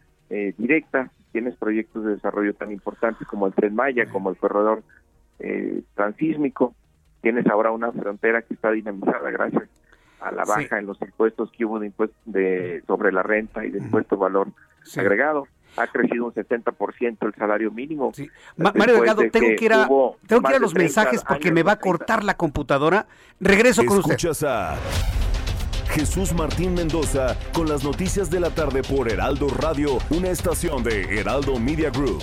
directa 0.58 1.10
tienes 1.32 1.56
proyectos 1.56 2.04
de 2.04 2.12
desarrollo 2.12 2.54
tan 2.54 2.72
importantes 2.72 3.26
como 3.26 3.46
el 3.46 3.52
Tren 3.52 3.74
Maya, 3.74 4.06
como 4.06 4.30
el 4.30 4.36
corredor 4.36 4.82
eh, 5.38 5.82
transísmico, 5.94 6.74
tienes 7.20 7.46
ahora 7.46 7.70
una 7.70 7.92
frontera 7.92 8.42
que 8.42 8.54
está 8.54 8.70
dinamizada 8.70 9.30
gracias 9.30 9.64
a 10.20 10.32
la 10.32 10.44
baja 10.44 10.78
en 10.78 10.86
los 10.86 11.00
impuestos 11.00 11.50
que 11.52 11.64
hubo 11.64 11.78
de, 11.78 11.92
de 12.24 12.82
sobre 12.86 13.12
la 13.12 13.22
renta 13.22 13.64
y 13.64 13.70
de 13.70 13.78
impuesto 13.78 14.16
valor 14.16 14.48
agregado. 14.96 15.46
Ha 15.76 15.86
crecido 15.86 16.26
un 16.26 16.32
70% 16.32 17.26
el 17.26 17.34
salario 17.34 17.70
mínimo. 17.70 18.12
Mario 18.56 18.94
Delgado, 18.94 19.22
tengo 19.30 19.48
que 19.56 19.64
ir 19.64 19.72
a, 19.72 19.86
tengo 20.26 20.42
que 20.42 20.50
ir 20.50 20.56
a 20.56 20.58
los 20.58 20.74
mensajes 20.74 21.22
porque 21.22 21.52
me 21.52 21.62
va 21.62 21.72
a 21.72 21.78
cortar 21.78 22.24
la 22.24 22.36
computadora. 22.36 23.06
Regreso 23.38 23.84
con 23.84 23.98
usted. 23.98 24.16
Jesús 25.90 26.34
Martín 26.34 26.74
Mendoza 26.74 27.36
con 27.52 27.68
las 27.68 27.82
noticias 27.82 28.30
de 28.30 28.40
la 28.40 28.50
tarde 28.50 28.82
por 28.82 29.10
Heraldo 29.10 29.48
Radio, 29.48 29.98
una 30.10 30.28
estación 30.28 30.82
de 30.82 31.18
Heraldo 31.18 31.58
Media 31.58 31.90
Group. 31.90 32.22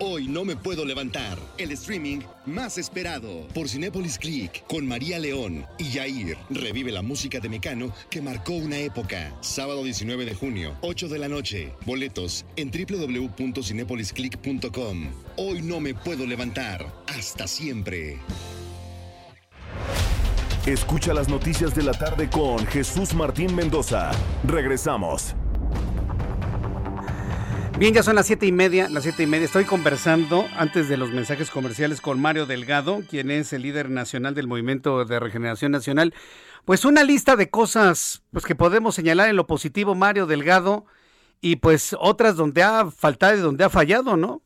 Hoy 0.00 0.26
no 0.26 0.44
me 0.44 0.56
puedo 0.56 0.84
levantar. 0.84 1.38
El 1.56 1.70
streaming 1.70 2.22
más 2.46 2.78
esperado 2.78 3.46
por 3.54 3.68
Cinepolis 3.68 4.18
Click 4.18 4.66
con 4.66 4.88
María 4.88 5.20
León 5.20 5.64
y 5.78 5.90
Yair. 5.90 6.36
Revive 6.50 6.90
la 6.90 7.02
música 7.02 7.38
de 7.38 7.48
Mecano 7.48 7.94
que 8.10 8.20
marcó 8.20 8.54
una 8.54 8.76
época. 8.78 9.32
Sábado 9.40 9.84
19 9.84 10.24
de 10.24 10.34
junio, 10.34 10.76
8 10.80 11.06
de 11.08 11.18
la 11.20 11.28
noche. 11.28 11.70
Boletos 11.86 12.44
en 12.56 12.72
www.cinepolisclick.com. 12.72 15.12
Hoy 15.36 15.62
no 15.62 15.78
me 15.78 15.94
puedo 15.94 16.26
levantar. 16.26 16.92
Hasta 17.06 17.46
siempre. 17.46 18.18
Escucha 20.66 21.14
las 21.14 21.28
noticias 21.28 21.72
de 21.74 21.84
la 21.84 21.92
tarde 21.92 22.28
con 22.28 22.66
Jesús 22.66 23.14
Martín 23.14 23.54
Mendoza. 23.54 24.10
Regresamos. 24.44 25.36
Bien, 27.84 27.92
ya 27.92 28.02
son 28.02 28.14
las 28.14 28.26
siete 28.26 28.46
y 28.46 28.50
media, 28.50 28.88
las 28.88 29.02
siete 29.02 29.24
y 29.24 29.26
media. 29.26 29.44
Estoy 29.44 29.64
conversando 29.66 30.46
antes 30.56 30.88
de 30.88 30.96
los 30.96 31.12
mensajes 31.12 31.50
comerciales 31.50 32.00
con 32.00 32.18
Mario 32.18 32.46
Delgado, 32.46 33.00
quien 33.10 33.30
es 33.30 33.52
el 33.52 33.60
líder 33.60 33.90
nacional 33.90 34.34
del 34.34 34.46
Movimiento 34.46 35.04
de 35.04 35.20
Regeneración 35.20 35.70
Nacional. 35.70 36.14
Pues 36.64 36.86
una 36.86 37.04
lista 37.04 37.36
de 37.36 37.50
cosas 37.50 38.24
pues, 38.32 38.46
que 38.46 38.54
podemos 38.54 38.94
señalar 38.94 39.28
en 39.28 39.36
lo 39.36 39.46
positivo, 39.46 39.94
Mario 39.94 40.24
Delgado, 40.24 40.86
y 41.42 41.56
pues 41.56 41.94
otras 42.00 42.36
donde 42.36 42.62
ha 42.62 42.86
faltado 42.90 43.36
y 43.36 43.40
donde 43.40 43.64
ha 43.64 43.68
fallado, 43.68 44.16
¿no? 44.16 44.40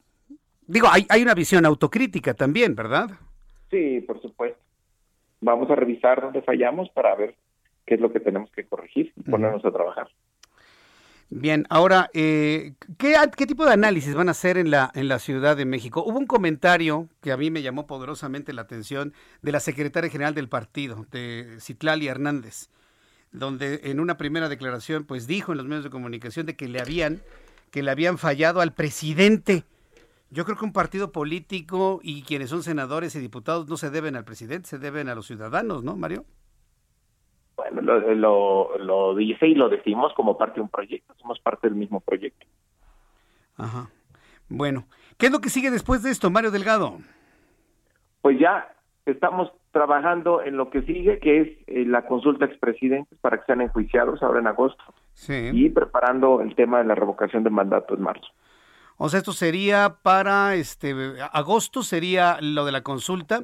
Digo, 0.67 0.89
hay, 0.91 1.07
hay 1.09 1.23
una 1.23 1.35
visión 1.35 1.65
autocrítica 1.65 2.35
también, 2.35 2.75
¿verdad? 2.75 3.09
Sí, 3.71 4.01
por 4.01 4.21
supuesto 4.21 4.59
vamos 5.41 5.71
a 5.71 5.77
revisar 5.77 6.21
dónde 6.21 6.43
fallamos 6.43 6.91
para 6.91 7.15
ver 7.15 7.37
qué 7.87 7.95
es 7.95 8.01
lo 8.01 8.13
que 8.13 8.19
tenemos 8.19 8.51
que 8.51 8.65
corregir 8.65 9.13
y 9.15 9.31
ponernos 9.31 9.65
a 9.65 9.71
trabajar. 9.71 10.09
Bien, 11.31 11.67
ahora, 11.69 12.09
eh, 12.15 12.73
¿qué, 12.97 13.15
¿qué, 13.37 13.47
tipo 13.47 13.67
de 13.67 13.73
análisis 13.73 14.15
van 14.15 14.29
a 14.29 14.31
hacer 14.31 14.57
en 14.57 14.71
la, 14.71 14.91
en 14.95 15.09
la 15.09 15.19
Ciudad 15.19 15.57
de 15.57 15.67
México? 15.67 16.03
Hubo 16.03 16.19
un 16.19 16.27
comentario 16.27 17.09
que 17.21 17.33
a 17.33 17.37
mí 17.37 17.51
me 17.51 17.61
llamó 17.61 17.87
poderosamente 17.87 18.55
la 18.55 18.63
atención 18.63 19.13
de 19.43 19.53
la 19.53 19.61
secretaria 19.61 20.11
general 20.11 20.35
del 20.35 20.49
partido, 20.49 21.07
de 21.13 21.59
Citlali 21.61 22.09
Hernández, 22.09 22.71
donde 23.31 23.81
en 23.85 24.01
una 24.01 24.17
primera 24.17 24.49
declaración 24.49 25.05
pues 25.05 25.27
dijo 25.27 25.53
en 25.53 25.59
los 25.59 25.67
medios 25.67 25.85
de 25.85 25.91
comunicación 25.91 26.47
de 26.47 26.57
que 26.57 26.67
le 26.67 26.81
habían, 26.81 27.21
que 27.71 27.83
le 27.83 27.91
habían 27.91 28.17
fallado 28.17 28.63
al 28.63 28.73
presidente 28.73 29.65
yo 30.31 30.45
creo 30.45 30.59
que 30.59 30.65
un 30.65 30.73
partido 30.73 31.11
político 31.11 32.01
y 32.03 32.23
quienes 32.23 32.51
son 32.51 32.63
senadores 32.63 33.15
y 33.15 33.19
diputados 33.19 33.67
no 33.69 33.77
se 33.77 33.91
deben 33.91 34.15
al 34.15 34.25
presidente, 34.25 34.69
se 34.69 34.79
deben 34.79 35.09
a 35.09 35.15
los 35.15 35.27
ciudadanos, 35.27 35.83
¿no, 35.83 35.97
Mario? 35.97 36.27
Bueno, 37.59 37.83
lo, 37.83 38.79
lo, 38.79 39.15
dice 39.17 39.49
y 39.49 39.55
lo 39.57 39.69
decimos 39.69 40.13
como 40.15 40.39
parte 40.39 40.57
de 40.57 40.61
un 40.61 40.69
proyecto, 40.69 41.13
somos 41.21 41.41
parte 41.41 41.69
del 41.69 41.77
mismo 41.77 41.99
proyecto. 41.99 42.47
Ajá. 43.57 43.91
Bueno, 44.49 44.85
¿qué 45.19 45.27
es 45.27 45.33
lo 45.33 45.41
que 45.41 45.51
sigue 45.51 45.73
después 45.73 46.05
de 46.05 46.11
esto, 46.11 46.31
Mario 46.31 46.53
Delgado? 46.53 46.99
Pues 48.23 48.39
ya 48.39 48.73
estamos 49.07 49.51
trabajando 49.73 50.41
en 50.41 50.57
lo 50.57 50.71
que 50.71 50.83
sigue, 50.83 51.19
que 51.19 51.41
es 51.41 51.49
eh, 51.67 51.85
la 51.85 52.07
consulta 52.07 52.45
a 52.45 52.49
expresidentes 52.49 53.19
para 53.19 53.39
que 53.39 53.47
sean 53.47 53.61
enjuiciados 53.61 54.23
ahora 54.23 54.39
en 54.39 54.47
agosto. 54.47 54.83
Y 55.29 55.69
preparando 55.71 56.41
el 56.41 56.55
tema 56.55 56.79
de 56.79 56.85
la 56.85 56.95
revocación 56.95 57.43
de 57.43 57.51
mandato 57.51 57.95
en 57.95 58.03
marzo. 58.03 58.29
O 58.99 59.09
sea, 59.09 59.19
esto 59.19 59.33
sería 59.33 59.97
para 60.03 60.55
este 60.55 60.95
agosto, 61.33 61.83
sería 61.83 62.39
lo 62.41 62.65
de 62.65 62.73
la 62.73 62.83
consulta. 62.83 63.43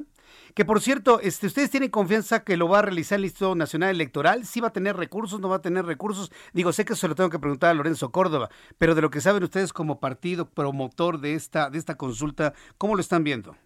Que 0.55 0.63
por 0.63 0.79
cierto, 0.79 1.19
este, 1.19 1.47
¿ustedes 1.47 1.69
tienen 1.69 1.89
confianza 1.89 2.45
que 2.45 2.55
lo 2.55 2.69
va 2.69 2.79
a 2.79 2.81
realizar 2.81 3.19
el 3.19 3.25
Instituto 3.25 3.55
Nacional 3.55 3.89
Electoral? 3.89 4.45
¿Sí 4.45 4.61
va 4.61 4.69
a 4.69 4.73
tener 4.73 4.95
recursos? 4.95 5.41
¿No 5.41 5.49
va 5.49 5.57
a 5.57 5.61
tener 5.61 5.85
recursos? 5.85 6.31
Digo, 6.53 6.71
sé 6.71 6.85
que 6.85 6.95
se 6.95 7.09
lo 7.09 7.13
tengo 7.13 7.29
que 7.29 7.39
preguntar 7.39 7.71
a 7.71 7.73
Lorenzo 7.73 8.09
Córdoba, 8.09 8.47
pero 8.77 8.95
de 8.95 9.01
lo 9.01 9.09
que 9.09 9.19
saben 9.19 9.43
ustedes 9.43 9.73
como 9.73 9.99
partido 9.99 10.49
promotor 10.49 11.19
de 11.19 11.33
esta, 11.33 11.69
de 11.69 11.77
esta 11.77 11.95
consulta, 11.95 12.53
¿cómo 12.77 12.95
lo 12.95 13.01
están 13.01 13.25
viendo? 13.25 13.57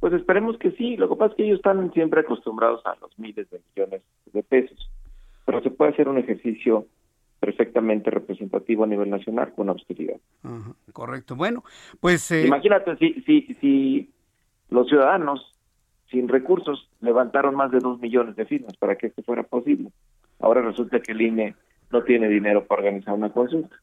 Pues 0.00 0.14
esperemos 0.14 0.56
que 0.56 0.70
sí. 0.72 0.96
Lo 0.96 1.10
que 1.10 1.16
pasa 1.16 1.32
es 1.32 1.36
que 1.36 1.44
ellos 1.44 1.58
están 1.58 1.92
siempre 1.92 2.20
acostumbrados 2.20 2.80
a 2.86 2.96
los 2.98 3.10
miles 3.18 3.50
de 3.50 3.60
millones 3.76 4.00
de 4.32 4.42
pesos, 4.42 4.90
pero 5.44 5.62
se 5.62 5.68
puede 5.68 5.92
hacer 5.92 6.08
un 6.08 6.16
ejercicio 6.16 6.86
perfectamente 7.38 8.10
representativo 8.10 8.84
a 8.84 8.86
nivel 8.86 9.10
nacional 9.10 9.52
con 9.54 9.68
austeridad. 9.68 10.16
correcto. 10.94 11.36
Bueno, 11.36 11.64
pues... 12.00 12.30
Eh... 12.30 12.46
Imagínate 12.46 12.96
si, 12.96 13.20
si, 13.26 13.54
si 13.60 14.10
los 14.70 14.88
ciudadanos 14.88 15.52
sin 16.10 16.28
recursos 16.28 16.88
levantaron 17.00 17.54
más 17.54 17.70
de 17.70 17.78
dos 17.78 17.98
millones 18.00 18.36
de 18.36 18.46
firmas 18.46 18.76
para 18.76 18.96
que 18.96 19.08
esto 19.08 19.22
fuera 19.22 19.42
posible. 19.42 19.90
Ahora 20.40 20.62
resulta 20.62 21.00
que 21.00 21.12
el 21.12 21.22
INE 21.22 21.54
no 21.90 22.02
tiene 22.02 22.28
dinero 22.28 22.64
para 22.66 22.82
organizar 22.82 23.14
una 23.14 23.30
consulta. 23.30 23.76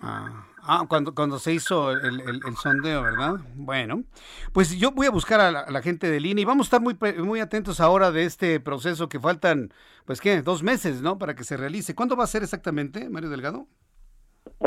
Ah, 0.00 0.46
ah 0.62 0.84
cuando, 0.88 1.14
cuando 1.14 1.38
se 1.38 1.52
hizo 1.52 1.90
el, 1.92 2.42
sondeo, 2.62 3.02
¿verdad? 3.02 3.36
Bueno, 3.54 4.04
pues 4.52 4.78
yo 4.78 4.92
voy 4.92 5.06
a 5.06 5.10
buscar 5.10 5.40
a 5.40 5.70
la, 5.70 5.82
gente 5.82 6.10
del 6.10 6.26
INE 6.26 6.42
y 6.42 6.44
vamos 6.44 6.66
a 6.66 6.68
estar 6.68 6.80
muy, 6.80 6.96
muy 7.22 7.40
atentos 7.40 7.80
ahora 7.80 8.10
de 8.10 8.24
este 8.24 8.60
proceso 8.60 9.08
que 9.08 9.20
faltan, 9.20 9.70
pues 10.04 10.20
qué, 10.20 10.42
dos 10.42 10.62
meses, 10.62 11.02
¿no? 11.02 11.18
Para 11.18 11.34
que 11.34 11.44
se 11.44 11.56
realice. 11.56 11.94
¿Cuándo 11.94 12.16
va 12.16 12.24
a 12.24 12.28
ser 12.28 12.42
exactamente, 12.42 13.08
Mario 13.08 13.30
Delgado? 13.30 13.66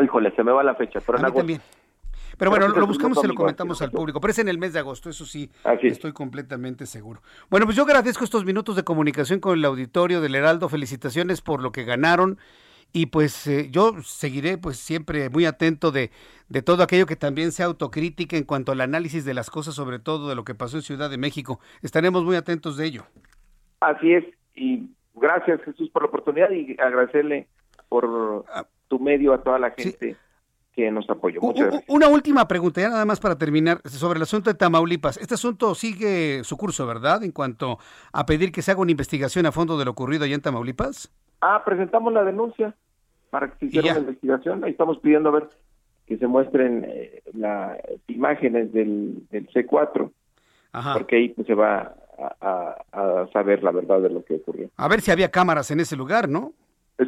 Híjole, 0.02 0.36
se 0.36 0.44
me 0.44 0.52
va 0.52 0.64
la 0.64 0.76
fecha, 0.76 0.99
pero 1.06 1.18
en 1.18 1.34
también. 1.34 1.61
Pero 2.40 2.52
bueno, 2.52 2.70
lo 2.70 2.88
buscamos 2.88 3.22
y 3.22 3.28
lo 3.28 3.36
comentamos 3.36 3.82
al 3.82 3.91
público. 3.91 4.22
Pero 4.22 4.32
es 4.32 4.40
en 4.40 4.48
el 4.48 4.57
mes 4.57 4.72
de 4.72 4.80
agosto, 4.80 5.10
eso 5.10 5.26
sí, 5.26 5.52
estoy 5.84 6.14
completamente 6.14 6.86
seguro. 6.86 7.22
Bueno, 7.49 7.66
pues 7.66 7.76
yo 7.76 7.84
agradezco 7.84 8.24
estos 8.24 8.45
minutos 8.45 8.78
de 8.78 8.84
comunicación 8.84 9.41
con 9.41 9.57
el 9.57 9.66
auditorio 9.66 10.22
del 10.22 10.36
Heraldo. 10.36 10.70
Felicitaciones 10.70 11.41
por 11.41 11.61
lo 11.61 11.74
que 11.74 11.84
ganaron. 11.84 12.38
Y 12.94 13.07
pues 13.07 13.45
eh, 13.45 13.68
yo 13.70 14.02
seguiré 14.03 14.57
pues 14.57 14.78
siempre 14.78 15.30
muy 15.30 15.45
atento 15.45 15.91
de, 15.91 16.11
de 16.48 16.61
todo 16.61 16.82
aquello 16.82 17.06
que 17.06 17.18
también 17.18 17.52
sea 17.52 17.66
autocrítica 17.66 18.38
en 18.38 18.45
cuanto 18.45 18.72
al 18.72 18.80
análisis 18.80 19.26
de 19.26 19.34
las 19.34 19.49
cosas, 19.49 19.76
sobre 19.76 19.99
todo 19.99 20.30
de 20.30 20.36
lo 20.36 20.45
que 20.45 20.56
pasó 20.56 20.78
en 20.78 20.84
Ciudad 20.84 21.10
de 21.10 21.18
México. 21.18 21.60
Estaremos 21.82 22.24
muy 22.24 22.38
atentos 22.38 22.78
de 22.78 22.86
ello. 22.86 23.03
Así 23.82 24.14
es. 24.14 24.24
Y 24.56 24.90
gracias 25.14 25.61
Jesús 25.64 25.90
por 25.90 26.03
la 26.03 26.07
oportunidad 26.07 26.49
y 26.52 26.78
agradecerle 26.80 27.48
por 27.90 28.45
ah. 28.48 28.66
tu 28.88 28.98
medio 28.98 29.34
a 29.34 29.44
toda 29.44 29.60
la 29.60 29.72
gente 29.72 30.16
que 30.80 30.91
nos 30.91 31.10
apoyó. 31.10 31.41
Una 31.88 32.07
última 32.07 32.47
pregunta, 32.47 32.81
ya 32.81 32.89
nada 32.89 33.06
más 33.06 33.19
para 33.19 33.38
terminar, 33.38 33.81
sobre 33.85 34.18
el 34.18 34.23
asunto 34.23 34.49
de 34.49 34.56
Tamaulipas. 34.56 35.18
Este 35.18 35.34
asunto 35.34 35.76
sigue 35.76 36.43
su 36.43 36.57
curso, 36.57 36.88
¿verdad? 36.88 37.23
En 37.23 37.31
cuanto 37.31 37.80
a 38.14 38.26
pedir 38.26 38.51
que 38.51 38.61
se 38.61 38.72
haga 38.72 38.81
una 38.81 38.91
investigación 38.91 39.45
a 39.45 39.51
fondo 39.51 39.77
de 39.77 39.85
lo 39.85 39.91
ocurrido 39.91 40.23
allá 40.23 40.35
en 40.35 40.41
Tamaulipas. 40.41 41.11
Ah, 41.41 41.61
presentamos 41.65 42.14
la 42.14 42.23
denuncia 42.23 42.73
para 43.30 43.49
que 43.49 43.57
se 43.60 43.65
hiciera 43.65 43.91
una 43.91 43.99
investigación. 43.99 44.64
Ahí 44.64 44.72
estamos 44.72 44.99
pidiendo 44.99 45.30
a 45.30 45.34
ver 45.34 45.49
que 46.07 46.18
se 46.18 46.27
muestren 46.27 46.85
eh, 46.88 47.22
las 47.34 47.77
imágenes 48.07 48.73
del, 48.73 49.27
C4, 49.31 50.11
porque 50.93 51.15
ahí 51.15 51.30
pues, 51.30 51.45
se 51.45 51.53
va 51.53 51.93
a, 52.41 53.27
saber 53.31 53.64
la 53.64 53.72
verdad 53.72 54.01
de 54.01 54.10
lo 54.10 54.23
que 54.23 54.35
ocurrió. 54.35 54.69
A 54.77 54.88
ver 54.88 55.01
si 55.01 55.11
había 55.11 55.30
cámaras 55.30 55.72
en 55.72 55.80
ese 55.81 55.95
lugar, 55.95 56.27
¿no? 56.27 56.53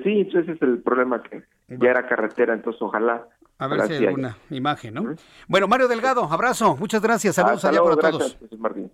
Sí, 0.03 0.29
ese 0.33 0.51
es 0.51 0.61
el 0.61 0.79
problema, 0.79 1.21
que 1.21 1.43
ya 1.67 1.89
era 1.89 2.07
carretera, 2.07 2.53
entonces 2.53 2.81
ojalá 2.81 3.27
a 3.61 3.67
ver 3.67 3.85
si 3.85 3.93
hay 3.93 4.05
alguna 4.07 4.37
imagen, 4.49 4.95
¿no? 4.95 5.15
Bueno, 5.47 5.67
Mario 5.67 5.87
Delgado, 5.87 6.23
abrazo, 6.23 6.75
muchas 6.77 6.99
gracias, 6.99 7.35
saludos 7.35 7.63
allá 7.63 7.83
para 7.83 7.95
todos. 7.95 8.35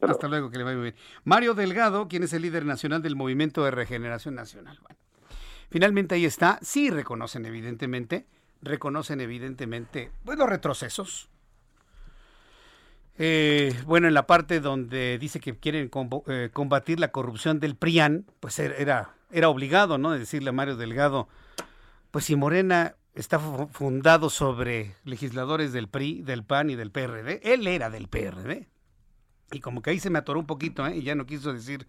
hasta, 0.01 0.27
luego. 0.27 0.49
que 0.49 0.57
le 0.57 0.65
vaya 0.65 0.75
muy 0.75 0.83
bien. 0.91 0.95
Mario 1.23 1.53
Delgado, 1.53 2.09
quien 2.09 2.23
es 2.23 2.33
el 2.33 2.41
líder 2.41 2.65
nacional 2.65 3.01
del 3.01 3.15
Movimiento 3.15 3.63
de 3.63 3.71
Regeneración 3.71 4.35
Nacional. 4.35 4.77
Bueno, 4.81 4.97
finalmente 5.69 6.15
ahí 6.15 6.25
está, 6.25 6.59
sí 6.61 6.89
reconocen 6.89 7.45
evidentemente, 7.45 8.25
reconocen 8.61 9.21
evidentemente, 9.21 10.11
pues 10.25 10.37
los 10.37 10.49
retrocesos. 10.49 11.29
Eh, 13.17 13.73
bueno, 13.85 14.09
en 14.09 14.13
la 14.13 14.27
parte 14.27 14.59
donde 14.59 15.17
dice 15.17 15.39
que 15.39 15.55
quieren 15.55 15.89
eh, 16.27 16.49
combatir 16.51 16.99
la 16.99 17.07
corrupción 17.13 17.61
del 17.61 17.77
PRIAN, 17.77 18.25
pues 18.41 18.59
era, 18.59 19.13
era 19.31 19.47
obligado, 19.47 19.97
¿no? 19.97 20.11
Decirle 20.11 20.49
a 20.49 20.53
Mario 20.53 20.75
Delgado, 20.75 21.29
pues 22.11 22.25
si 22.25 22.35
Morena 22.35 22.95
está 23.17 23.39
fundado 23.39 24.29
sobre 24.29 24.95
legisladores 25.03 25.73
del 25.73 25.89
PRI, 25.89 26.21
del 26.21 26.43
PAN 26.43 26.69
y 26.69 26.75
del 26.75 26.91
PRD. 26.91 27.41
Él 27.43 27.67
era 27.67 27.89
del 27.89 28.07
PRD. 28.07 28.67
Y 29.51 29.59
como 29.59 29.81
que 29.81 29.89
ahí 29.89 29.99
se 29.99 30.09
me 30.09 30.19
atoró 30.19 30.39
un 30.39 30.45
poquito, 30.45 30.85
¿eh? 30.85 30.97
Y 30.97 31.03
ya 31.03 31.15
no 31.15 31.25
quiso 31.25 31.51
decir 31.51 31.87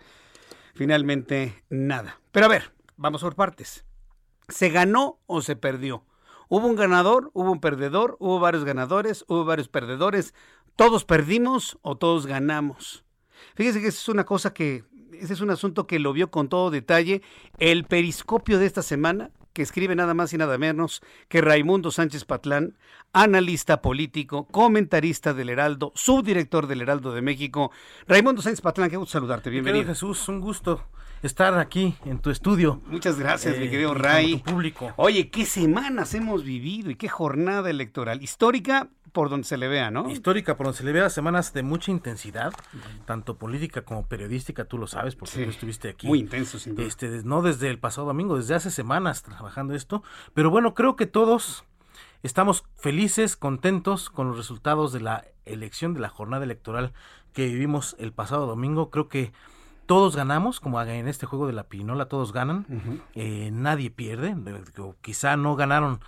finalmente 0.74 1.62
nada. 1.68 2.20
Pero 2.32 2.46
a 2.46 2.48
ver, 2.48 2.72
vamos 2.96 3.20
por 3.20 3.34
partes. 3.34 3.84
¿Se 4.48 4.70
ganó 4.70 5.20
o 5.26 5.42
se 5.42 5.54
perdió? 5.54 6.06
¿Hubo 6.48 6.66
un 6.66 6.76
ganador? 6.76 7.30
¿Hubo 7.34 7.52
un 7.52 7.60
perdedor? 7.60 8.16
¿Hubo 8.20 8.40
varios 8.40 8.64
ganadores? 8.64 9.24
¿Hubo 9.28 9.44
varios 9.44 9.68
perdedores? 9.68 10.34
¿Todos 10.76 11.04
perdimos 11.04 11.78
o 11.82 11.98
todos 11.98 12.26
ganamos? 12.26 13.04
Fíjese 13.54 13.82
que 13.82 13.88
es 13.88 14.08
una 14.08 14.24
cosa 14.24 14.54
que, 14.54 14.84
ese 15.12 15.34
es 15.34 15.40
un 15.42 15.50
asunto 15.50 15.86
que 15.86 15.98
lo 15.98 16.14
vio 16.14 16.30
con 16.30 16.48
todo 16.48 16.70
detalle 16.70 17.20
el 17.58 17.84
periscopio 17.84 18.58
de 18.58 18.66
esta 18.66 18.82
semana 18.82 19.30
que 19.52 19.62
escribe 19.62 19.94
nada 19.94 20.14
más 20.14 20.32
y 20.32 20.38
nada 20.38 20.58
menos 20.58 21.02
que 21.28 21.40
Raimundo 21.40 21.90
Sánchez 21.90 22.24
Patlán, 22.24 22.76
analista 23.12 23.82
político, 23.82 24.46
comentarista 24.46 25.34
del 25.34 25.48
Heraldo, 25.48 25.92
subdirector 25.94 26.66
del 26.66 26.82
Heraldo 26.82 27.12
de 27.12 27.22
México. 27.22 27.70
Raimundo 28.06 28.42
Sánchez 28.42 28.60
Patlán, 28.60 28.90
qué 28.90 28.96
gusto 28.96 29.12
saludarte, 29.12 29.50
bienvenido. 29.50 29.86
Jesús, 29.86 30.28
un 30.28 30.40
gusto 30.40 30.84
estar 31.22 31.58
aquí 31.58 31.94
en 32.04 32.18
tu 32.18 32.30
estudio. 32.30 32.80
Muchas 32.86 33.18
gracias, 33.18 33.58
mi 33.58 33.66
eh, 33.66 33.70
querido 33.70 33.94
Ray. 33.94 34.38
público. 34.38 34.92
Oye, 34.96 35.30
qué 35.30 35.44
semanas 35.44 36.14
hemos 36.14 36.44
vivido 36.44 36.90
y 36.90 36.96
qué 36.96 37.08
jornada 37.08 37.70
electoral 37.70 38.22
histórica 38.22 38.88
por 39.12 39.30
donde 39.30 39.46
se 39.46 39.56
le 39.56 39.68
vea, 39.68 39.90
¿no? 39.90 40.10
Histórica, 40.10 40.56
por 40.56 40.66
donde 40.66 40.78
se 40.78 40.84
le 40.84 40.92
vea, 40.92 41.10
semanas 41.10 41.52
de 41.52 41.62
mucha 41.62 41.90
intensidad, 41.90 42.52
tanto 43.04 43.36
política 43.36 43.82
como 43.82 44.06
periodística, 44.06 44.64
tú 44.64 44.78
lo 44.78 44.86
sabes, 44.86 45.16
porque 45.16 45.44
tú 45.44 45.50
estuviste 45.50 45.88
aquí. 45.88 46.06
Muy 46.06 46.20
intenso, 46.20 46.58
sin 46.58 46.76
duda. 46.76 46.86
Este, 46.86 47.08
no 47.24 47.42
desde 47.42 47.70
el 47.70 47.78
pasado 47.78 48.06
domingo, 48.06 48.36
desde 48.36 48.54
hace 48.54 48.70
semanas 48.70 49.22
trabajando 49.22 49.74
esto, 49.74 50.02
pero 50.34 50.50
bueno, 50.50 50.74
creo 50.74 50.96
que 50.96 51.06
todos 51.06 51.64
estamos 52.22 52.64
felices, 52.76 53.36
contentos 53.36 54.10
con 54.10 54.28
los 54.28 54.36
resultados 54.36 54.92
de 54.92 55.00
la 55.00 55.24
elección, 55.46 55.94
de 55.94 56.00
la 56.00 56.08
jornada 56.08 56.44
electoral 56.44 56.92
que 57.32 57.46
vivimos 57.46 57.96
el 57.98 58.12
pasado 58.12 58.46
domingo. 58.46 58.90
Creo 58.90 59.08
que 59.08 59.32
todos 59.88 60.14
ganamos, 60.16 60.60
como 60.60 60.82
en 60.82 61.08
este 61.08 61.24
juego 61.24 61.46
de 61.46 61.54
la 61.54 61.64
pinola, 61.64 62.10
todos 62.10 62.34
ganan, 62.34 62.66
eh, 63.14 63.48
nadie 63.50 63.90
pierde, 63.90 64.36
quizá 65.00 65.38
no 65.38 65.56
ganaron 65.56 66.00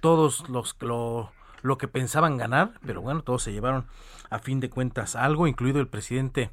todos 0.00 0.48
los, 0.48 0.74
lo, 0.80 1.32
lo 1.60 1.76
que 1.76 1.86
pensaban 1.86 2.38
ganar, 2.38 2.80
pero 2.86 3.02
bueno, 3.02 3.20
todos 3.20 3.42
se 3.42 3.52
llevaron 3.52 3.84
a 4.30 4.38
fin 4.38 4.58
de 4.58 4.70
cuentas 4.70 5.16
algo, 5.16 5.46
incluido 5.46 5.80
el 5.80 5.86
presidente 5.86 6.50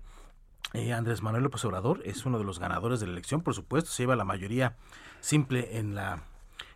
eh, 0.74 0.92
Andrés 0.92 1.22
Manuel 1.22 1.44
López 1.44 1.64
Obrador, 1.64 2.02
es 2.04 2.26
uno 2.26 2.38
de 2.38 2.44
los 2.44 2.60
ganadores 2.60 3.00
de 3.00 3.06
la 3.06 3.14
elección, 3.14 3.40
por 3.40 3.56
supuesto, 3.56 3.90
se 3.90 4.04
lleva 4.04 4.18
la 4.18 4.26
mayoría 4.26 4.76
simple 5.22 5.78
en 5.78 5.96
la, 5.96 6.24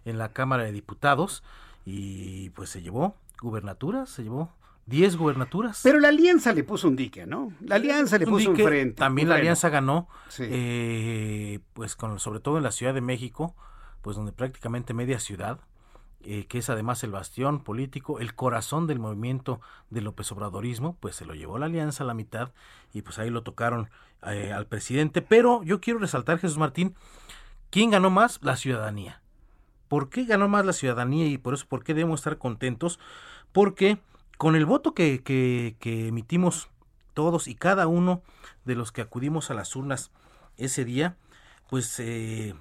en 0.05 0.17
la 0.17 0.31
Cámara 0.31 0.63
de 0.63 0.71
Diputados 0.71 1.43
y 1.85 2.51
pues 2.51 2.69
se 2.69 2.81
llevó 2.81 3.17
gubernaturas, 3.41 4.09
se 4.09 4.23
llevó 4.23 4.53
10 4.88 5.18
gubernaturas. 5.18 5.81
Pero 5.84 5.99
la 5.99 6.09
alianza 6.09 6.53
le 6.53 6.64
puso 6.64 6.88
un 6.88 6.95
dique, 6.95 7.26
¿no? 7.26 7.53
La 7.61 7.76
alianza 7.76 8.18
le 8.18 8.26
puso 8.26 8.51
un, 8.51 8.57
frente. 8.57 8.95
También 8.95 9.30
la 9.30 9.35
alianza 9.35 9.69
ganó, 9.69 10.07
eh, 10.39 11.59
pues 11.73 11.95
con, 11.95 12.19
sobre 12.19 12.39
todo 12.39 12.57
en 12.57 12.64
la 12.64 12.72
Ciudad 12.72 12.93
de 12.93 13.01
México, 13.01 13.55
pues 14.01 14.15
donde 14.15 14.31
prácticamente 14.31 14.93
media 14.93 15.19
ciudad 15.19 15.59
eh, 16.30 16.45
que 16.47 16.57
es 16.57 16.69
además 16.69 17.03
el 17.03 17.11
bastión 17.11 17.64
político, 17.64 18.19
el 18.19 18.34
corazón 18.34 18.85
del 18.85 18.99
movimiento 18.99 19.61
del 19.89 20.05
López 20.05 20.30
Obradorismo, 20.31 20.97
pues 20.99 21.15
se 21.15 21.26
lo 21.26 21.35
llevó 21.35 21.57
la 21.57 21.68
alianza 21.68 22.03
a 22.03 22.07
la 22.07 22.14
mitad 22.14 22.51
y 22.91 23.03
pues 23.03 23.19
ahí 23.19 23.30
lo 23.30 23.43
tocaron 23.43 23.89
eh, 24.26 24.51
al 24.51 24.65
presidente. 24.65 25.22
Pero 25.22 25.64
yo 25.64 25.80
quiero 25.80 25.99
resaltar, 25.99 26.39
Jesús 26.39 26.57
Martín, 26.57 26.95
¿quién 27.69 27.91
ganó 27.91 28.09
más? 28.09 28.39
La 28.41 28.57
ciudadanía. 28.57 29.22
¿Por 29.88 30.09
qué 30.09 30.26
ganó 30.26 30.49
más 30.49 30.65
la 30.65 30.73
ciudadanía 30.73 31.27
y 31.27 31.38
por 31.38 31.53
eso 31.53 31.65
por 31.69 31.84
qué 31.84 31.93
debemos 31.93 32.19
estar 32.19 32.38
contentos? 32.38 32.99
Porque 33.53 33.99
con 34.38 34.55
el 34.55 34.65
voto 34.65 34.93
que, 34.93 35.22
que, 35.23 36.07
emitimos 36.07 36.69
todos 37.14 37.47
y 37.47 37.55
cada 37.55 37.88
uno 37.88 38.22
de 38.65 38.76
los 38.76 38.91
que 38.91 39.01
acudimos 39.01 39.49
a 39.49 39.55
las 39.55 39.76
urnas 39.76 40.11
ese 40.57 40.85
día, 40.85 41.18
pues 41.69 41.99
eh, 41.99 42.53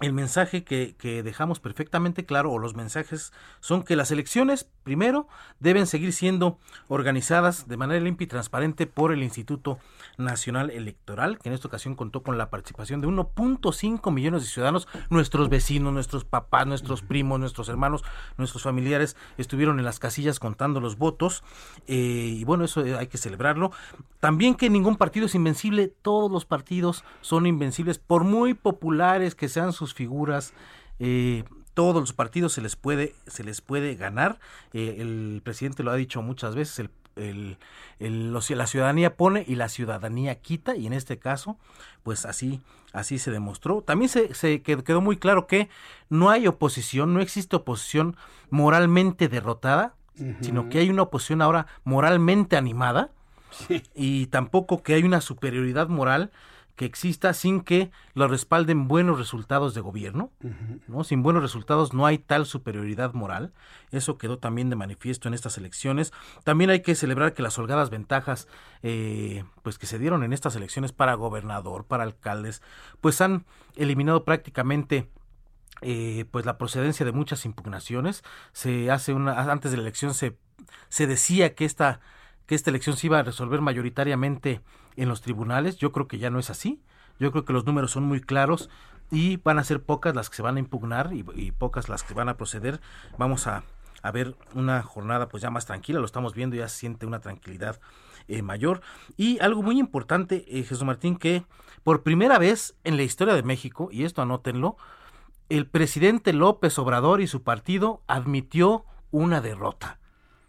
el 0.00 0.12
mensaje 0.12 0.64
que, 0.64 0.96
que, 0.98 1.22
dejamos 1.22 1.60
perfectamente 1.60 2.24
claro, 2.24 2.50
o 2.50 2.58
los 2.58 2.74
mensajes, 2.74 3.32
son 3.60 3.82
que 3.82 3.96
las 3.96 4.10
elecciones, 4.10 4.68
primero, 4.82 5.28
deben 5.60 5.86
seguir 5.86 6.12
siendo 6.12 6.58
organizadas 6.88 7.68
de 7.68 7.76
manera 7.76 8.00
limpia 8.00 8.24
y 8.24 8.28
transparente 8.28 8.86
por 8.86 9.12
el 9.12 9.22
Instituto 9.22 9.78
Nacional 10.18 10.70
Electoral, 10.70 11.38
que 11.38 11.48
en 11.48 11.54
esta 11.54 11.68
ocasión 11.68 11.94
contó 11.94 12.22
con 12.22 12.38
la 12.38 12.50
participación 12.50 13.00
de 13.00 13.08
1.5 13.08 14.12
millones 14.12 14.42
de 14.42 14.48
ciudadanos, 14.48 14.88
nuestros 15.10 15.48
vecinos, 15.48 15.92
nuestros 15.92 16.24
papás, 16.24 16.66
nuestros 16.66 17.02
primos, 17.02 17.38
nuestros 17.38 17.68
hermanos, 17.68 18.02
nuestros 18.38 18.62
familiares, 18.62 19.16
estuvieron 19.38 19.78
en 19.78 19.84
las 19.84 19.98
casillas 19.98 20.40
contando 20.40 20.80
los 20.80 20.98
votos, 20.98 21.44
eh, 21.86 22.36
y 22.38 22.44
bueno, 22.44 22.64
eso 22.64 22.82
hay 22.98 23.06
que 23.06 23.18
celebrarlo. 23.18 23.72
También 24.20 24.54
que 24.54 24.70
ningún 24.70 24.96
partido 24.96 25.26
es 25.26 25.34
invencible, 25.34 25.88
todos 25.88 26.30
los 26.30 26.44
partidos 26.44 27.04
son 27.20 27.46
invencibles, 27.46 27.98
por 27.98 28.24
muy 28.24 28.54
populares 28.54 29.34
que 29.34 29.48
sean 29.48 29.72
sus 29.72 29.81
figuras, 29.94 30.54
eh, 30.98 31.44
todos 31.74 32.00
los 32.00 32.12
partidos 32.12 32.52
se 32.52 32.60
les 32.60 32.76
puede, 32.76 33.14
se 33.26 33.44
les 33.44 33.60
puede 33.60 33.94
ganar. 33.96 34.38
Eh, 34.72 34.96
el 34.98 35.40
presidente 35.42 35.82
lo 35.82 35.90
ha 35.90 35.96
dicho 35.96 36.22
muchas 36.22 36.54
veces, 36.54 36.88
el, 37.16 37.56
el, 37.98 38.32
la 38.32 38.66
ciudadanía 38.66 39.16
pone 39.16 39.44
y 39.46 39.56
la 39.56 39.68
ciudadanía 39.68 40.40
quita, 40.40 40.76
y 40.76 40.86
en 40.86 40.92
este 40.92 41.18
caso, 41.18 41.58
pues 42.02 42.24
así, 42.24 42.60
así 42.92 43.18
se 43.18 43.30
demostró. 43.30 43.82
También 43.82 44.08
se, 44.08 44.34
se 44.34 44.62
quedó 44.62 45.00
muy 45.00 45.16
claro 45.16 45.46
que 45.46 45.68
no 46.08 46.30
hay 46.30 46.46
oposición, 46.46 47.12
no 47.14 47.20
existe 47.20 47.56
oposición 47.56 48.16
moralmente 48.50 49.28
derrotada, 49.28 49.94
sino 50.40 50.68
que 50.68 50.78
hay 50.78 50.90
una 50.90 51.02
oposición 51.02 51.42
ahora 51.42 51.66
moralmente 51.84 52.56
animada, 52.56 53.10
y 53.94 54.26
tampoco 54.26 54.82
que 54.82 54.94
hay 54.94 55.02
una 55.04 55.20
superioridad 55.20 55.88
moral 55.88 56.30
que 56.76 56.84
exista 56.84 57.34
sin 57.34 57.60
que 57.60 57.90
lo 58.14 58.28
respalden 58.28 58.88
buenos 58.88 59.18
resultados 59.18 59.74
de 59.74 59.80
gobierno. 59.80 60.30
¿no? 60.88 61.04
Sin 61.04 61.22
buenos 61.22 61.42
resultados 61.42 61.92
no 61.92 62.06
hay 62.06 62.18
tal 62.18 62.46
superioridad 62.46 63.12
moral. 63.12 63.52
Eso 63.90 64.16
quedó 64.16 64.38
también 64.38 64.70
de 64.70 64.76
manifiesto 64.76 65.28
en 65.28 65.34
estas 65.34 65.58
elecciones. 65.58 66.12
También 66.44 66.70
hay 66.70 66.80
que 66.80 66.94
celebrar 66.94 67.34
que 67.34 67.42
las 67.42 67.58
holgadas 67.58 67.90
ventajas 67.90 68.48
eh, 68.82 69.44
pues 69.62 69.78
que 69.78 69.86
se 69.86 69.98
dieron 69.98 70.24
en 70.24 70.32
estas 70.32 70.56
elecciones 70.56 70.92
para 70.92 71.14
gobernador, 71.14 71.84
para 71.84 72.04
alcaldes, 72.04 72.62
pues 73.00 73.20
han 73.20 73.44
eliminado 73.76 74.24
prácticamente 74.24 75.10
eh, 75.82 76.24
pues 76.30 76.46
la 76.46 76.58
procedencia 76.58 77.04
de 77.04 77.12
muchas 77.12 77.44
impugnaciones. 77.44 78.22
Se 78.52 78.90
hace 78.90 79.12
una 79.12 79.52
antes 79.52 79.70
de 79.70 79.76
la 79.76 79.82
elección 79.82 80.14
se 80.14 80.38
se 80.88 81.06
decía 81.06 81.54
que 81.54 81.64
esta 81.64 82.00
que 82.46 82.54
esta 82.54 82.70
elección 82.70 82.96
se 82.96 83.06
iba 83.06 83.18
a 83.18 83.22
resolver 83.22 83.60
mayoritariamente 83.60 84.60
en 84.96 85.08
los 85.08 85.20
tribunales. 85.20 85.76
Yo 85.76 85.92
creo 85.92 86.08
que 86.08 86.18
ya 86.18 86.30
no 86.30 86.38
es 86.38 86.50
así. 86.50 86.80
Yo 87.18 87.30
creo 87.30 87.44
que 87.44 87.52
los 87.52 87.66
números 87.66 87.90
son 87.90 88.04
muy 88.04 88.20
claros 88.20 88.70
y 89.10 89.36
van 89.36 89.58
a 89.58 89.64
ser 89.64 89.82
pocas 89.82 90.14
las 90.14 90.30
que 90.30 90.36
se 90.36 90.42
van 90.42 90.56
a 90.56 90.60
impugnar 90.60 91.10
y, 91.12 91.52
pocas 91.52 91.88
las 91.88 92.02
que 92.02 92.14
van 92.14 92.28
a 92.28 92.36
proceder. 92.36 92.80
Vamos 93.18 93.46
a, 93.46 93.62
ver 94.12 94.34
una 94.54 94.82
jornada 94.82 95.28
pues 95.28 95.42
ya 95.42 95.50
más 95.50 95.66
tranquila, 95.66 96.00
lo 96.00 96.06
estamos 96.06 96.34
viendo, 96.34 96.56
ya 96.56 96.68
se 96.68 96.78
siente 96.78 97.06
una 97.06 97.20
tranquilidad 97.20 97.78
eh, 98.26 98.42
mayor. 98.42 98.80
Y 99.16 99.38
algo 99.40 99.62
muy 99.62 99.78
importante, 99.78 100.44
eh, 100.48 100.64
Jesús 100.64 100.82
Martín, 100.82 101.16
que 101.16 101.44
por 101.84 102.02
primera 102.02 102.38
vez 102.38 102.74
en 102.82 102.96
la 102.96 103.02
historia 103.04 103.34
de 103.34 103.42
México, 103.42 103.90
y 103.92 104.04
esto 104.04 104.22
anótenlo, 104.22 104.76
el 105.48 105.66
presidente 105.66 106.32
López 106.32 106.78
Obrador 106.78 107.20
y 107.20 107.26
su 107.26 107.42
partido 107.42 108.02
admitió 108.06 108.86
una 109.10 109.40
derrota. 109.40 109.98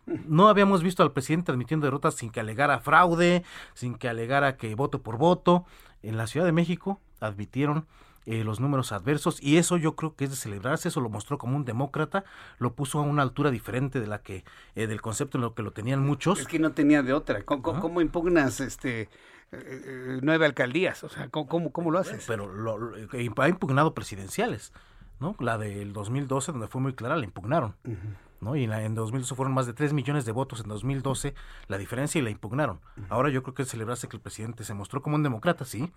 No 0.06 0.50
habíamos 0.50 0.84
visto 0.84 1.04
al 1.04 1.14
presidente 1.14 1.52
admitiendo 1.52 1.86
derrotas 1.86 2.16
sin 2.16 2.30
que 2.30 2.40
alegara 2.40 2.80
fraude, 2.80 3.44
sin 3.74 3.96
que 3.96 4.10
alegara 4.10 4.58
que 4.58 4.76
voto 4.76 5.02
por 5.02 5.18
voto. 5.18 5.66
En 6.02 6.18
la 6.18 6.28
Ciudad 6.28 6.46
de 6.46 6.52
México 6.52 7.00
admitieron 7.22 7.86
eh, 8.26 8.46
los 8.46 8.62
números 8.62 8.94
adversos 8.94 9.42
y 9.44 9.58
eso 9.58 9.76
yo 9.76 9.98
creo 9.98 10.16
que 10.16 10.24
es 10.24 10.30
de 10.30 10.38
celebrarse, 10.38 10.88
eso 10.88 11.02
lo 11.02 11.10
mostró 11.10 11.38
como 11.38 11.58
un 11.58 11.66
demócrata, 11.66 12.24
lo 12.58 12.74
puso 12.74 13.00
a 13.00 13.02
una 13.02 13.22
altura 13.22 13.52
diferente 13.52 14.00
de 14.00 14.08
la 14.08 14.22
que 14.22 14.46
eh, 14.76 14.88
del 14.88 15.02
concepto 15.02 15.38
en 15.38 15.42
lo 15.42 15.54
que 15.54 15.62
lo 15.62 15.72
tenían 15.72 16.00
muchos. 16.00 16.40
Es 16.40 16.48
que 16.48 16.58
no 16.58 16.72
tenía 16.72 17.04
de 17.04 17.12
otra. 17.12 17.44
¿Cómo, 17.44 18.00
impugnas 18.00 18.62
este 18.62 19.10
eh, 19.52 20.20
nueve 20.22 20.46
alcaldías? 20.46 21.04
O 21.04 21.10
sea, 21.10 21.28
¿cómo, 21.28 21.72
cómo, 21.74 21.92
lo 21.92 22.00
haces? 22.00 22.24
Pero 22.26 22.48
lo, 22.48 22.94
ha 23.38 23.50
impugnado 23.50 23.94
presidenciales, 23.94 24.72
¿no? 25.20 25.36
La 25.40 25.58
del 25.58 25.92
2012 25.92 26.54
donde 26.54 26.68
fue 26.68 26.80
muy 26.80 26.94
clara 26.94 27.18
la 27.18 27.26
impugnaron. 27.26 27.76
¿No? 28.44 28.56
Y 28.56 28.66
en, 28.66 28.96
2012 28.96 29.36
fueron 29.36 29.54
más 29.54 29.66
de 29.66 29.74
3 29.74 29.94
millones 29.94 30.26
de 30.26 30.32
votos 30.32 30.62
en 30.62 30.68
2012 30.68 31.34
la 31.68 31.78
diferencia 31.78 32.20
y 32.20 32.22
la 32.24 32.30
impugnaron. 32.30 32.80
Ahora 33.10 33.30
yo 33.30 33.44
creo 33.44 33.54
que 33.54 33.66
celebrarse 33.66 34.08
que 34.08 34.18
el 34.18 34.22
presidente 34.22 34.64
se 34.64 34.74
mostró 34.74 35.02
como 35.02 35.16
un 35.16 35.24
demócrata, 35.24 35.66
sí, 35.66 35.92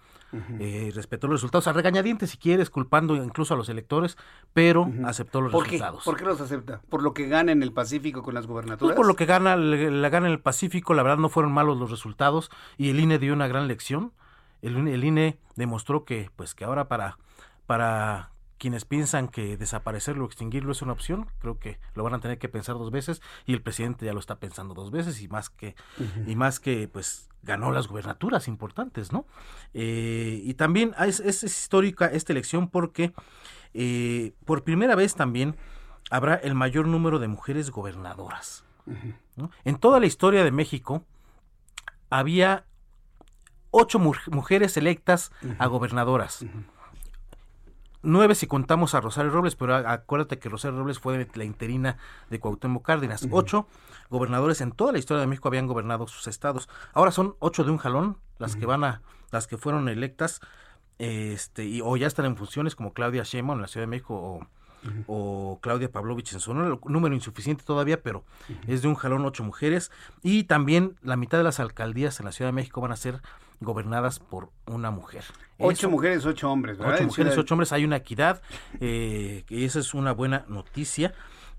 eh, 0.61 0.91
respetó 0.95 1.27
los 1.27 1.41
resultados, 1.41 1.67
a 1.67 1.73
regañadientes 1.73 2.31
si 2.31 2.39
quieres, 2.39 2.71
culpando 2.71 3.17
incluso 3.17 3.55
a 3.55 3.57
los 3.57 3.69
electores, 3.69 4.17
pero 4.53 4.91
aceptó 5.05 5.41
los 5.41 5.53
resultados. 5.53 6.05
¿Por 6.05 6.17
qué 6.17 6.25
los 6.25 6.41
acepta? 6.41 6.81
¿Por 6.89 7.03
lo 7.03 7.13
que 7.15 7.29
gana 7.29 7.53
en 7.53 7.63
el 7.63 7.73
Pacífico 7.73 8.23
con 8.23 8.35
las 8.35 8.47
gubernaturas? 8.47 8.97
por 8.97 9.07
lo 9.07 9.17
que 9.17 9.27
gana, 9.27 9.57
la 9.57 10.09
gana 10.09 10.27
en 10.27 10.33
el 10.33 10.41
Pacífico, 10.41 10.95
la 10.95 11.03
verdad 11.03 11.19
no 11.19 11.29
fueron 11.29 11.53
malos 11.53 11.79
los 11.79 11.91
resultados 11.91 12.51
y 12.77 12.91
el 12.91 13.01
INE 13.01 13.19
dio 13.19 13.33
una 13.33 13.49
gran 13.49 13.69
lección. 13.69 14.13
El, 14.63 14.89
el 14.89 15.05
INE 15.05 15.39
demostró 15.55 16.05
que, 16.05 16.31
pues, 16.35 16.55
que 16.55 16.65
ahora 16.65 16.89
para, 16.89 17.19
para 17.67 18.31
quienes 18.59 18.85
piensan 18.85 19.29
que 19.29 19.57
desaparecerlo 19.57 20.25
o 20.25 20.27
extinguirlo 20.27 20.73
es 20.73 20.83
una 20.83 20.93
opción, 20.93 21.27
creo 21.39 21.59
que 21.59 21.79
lo 21.95 22.05
van 22.05 22.15
a 22.15 22.21
tener 22.21 22.39
que 22.39 22.49
pensar 22.49 22.77
dos 22.77 22.91
veces 22.91 23.21
y 23.45 23.53
el 23.53 23.63
presidente 23.63 24.07
ya 24.07 24.13
lo 24.13 24.21
está 24.21 24.37
pensando 24.37 24.75
dos 24.75 24.91
veces 24.91 25.21
y 25.21 25.29
más 25.29 25.51
que 25.51 25.75
y 26.27 26.37
más 26.37 26.61
que 26.61 26.89
pues 26.89 27.29
ganó 27.43 27.71
las 27.71 27.87
gubernaturas 27.87 28.49
importantes, 28.49 29.13
¿no? 29.13 29.27
Eh, 29.75 30.41
y 30.43 30.55
también 30.55 30.95
es, 30.99 31.21
es, 31.21 31.45
histórica 31.45 32.07
esta 32.07 32.33
elección 32.33 32.69
porque 32.69 33.13
eh, 33.75 34.33
por 34.45 34.65
primera 34.65 34.95
vez 34.95 35.15
también 35.15 35.57
habrá 36.11 36.35
el 36.35 36.55
mayor 36.55 36.87
número 36.87 37.19
de 37.19 37.29
mujeres 37.29 37.71
gobernadoras. 37.71 38.65
En 39.65 39.77
toda 39.79 39.99
la 39.99 40.07
historia 40.07 40.45
de 40.45 40.53
México 40.53 41.05
había 42.09 42.65
ocho 43.71 43.99
mujeres 43.99 44.77
electas 44.77 45.33
a 45.59 45.67
gobernadoras 45.67 46.47
nueve 48.07 48.35
si 48.35 48.47
contamos 48.47 48.95
a 48.95 49.01
Rosario 49.01 49.31
Robles, 49.31 49.57
pero 49.57 49.75
acuérdate 49.75 50.39
que 50.39 50.49
Rosario 50.49 50.79
Robles 50.79 50.99
fue 50.99 51.29
la 51.35 51.45
interina 51.45 51.99
de 52.31 52.41
Cuauhtémoc 52.41 52.85
Cárdenas. 52.85 53.29
Ocho 53.31 53.67
gobernadores 54.09 54.61
en 54.61 54.73
toda 54.73 54.93
la 54.93 54.99
historia 54.99 55.21
de 55.21 55.27
México 55.27 55.49
habían 55.49 55.67
gobernado 55.67 56.07
sus 56.07 56.27
estados. 56.27 56.69
Ahora 56.93 57.11
son 57.11 57.37
ocho 57.41 57.65
de 57.65 57.71
un 57.71 57.79
jalón 57.79 58.19
las 58.39 58.57
que 58.57 58.67
van 58.67 58.85
a, 58.85 59.03
las 59.31 59.47
que 59.47 59.59
fueron 59.59 59.89
electas, 59.89 60.41
este, 60.99 61.65
y, 61.65 61.81
o 61.83 61.97
ya 61.97 62.07
están 62.07 62.25
en 62.27 62.37
funciones 62.37 62.75
como 62.75 62.93
Claudia 62.93 63.23
Sheinbaum 63.23 63.59
en 63.59 63.63
la 63.63 63.69
Ciudad 63.69 63.83
de 63.83 63.91
México 63.91 64.15
o, 64.15 64.47
o 65.07 65.59
Claudia 65.63 65.91
Pavlovich 65.91 66.33
en 66.33 66.41
su 66.41 66.55
número 66.55 67.15
insuficiente 67.15 67.65
todavía, 67.65 68.03
pero 68.03 68.25
es 68.67 68.83
de 68.83 68.89
un 68.89 68.95
jalón 68.95 69.25
ocho 69.25 69.45
mujeres 69.45 69.91
y 70.23 70.45
también 70.45 70.97
la 71.03 71.17
mitad 71.17 71.39
de 71.39 71.45
las 71.45 71.61
alcaldías 71.61 72.21
en 72.21 72.27
la 72.27 72.33
Ciudad 72.33 72.49
de 72.49 72.55
México 72.55 72.81
van 72.81 72.93
a 72.93 72.97
ser 72.97 73.21
gobernadas 73.61 74.19
por 74.19 74.51
una 74.67 74.91
mujer. 74.91 75.25
Ocho 75.59 75.91
mujeres, 75.91 76.27
ocho 76.27 76.51
hombres, 76.51 76.79
¿verdad? 76.79 76.97
Ocho 76.97 77.05
mujeres, 77.05 77.39
ocho 77.39 77.55
hombres, 77.55 77.73
hay 77.73 77.85
una 77.85 77.97
equidad, 77.97 78.43
eh, 78.81 79.45
y 79.49 79.65
esa 79.65 79.79
es 79.79 79.95
una 79.95 80.13
buena 80.13 80.45
noticia. 80.49 81.15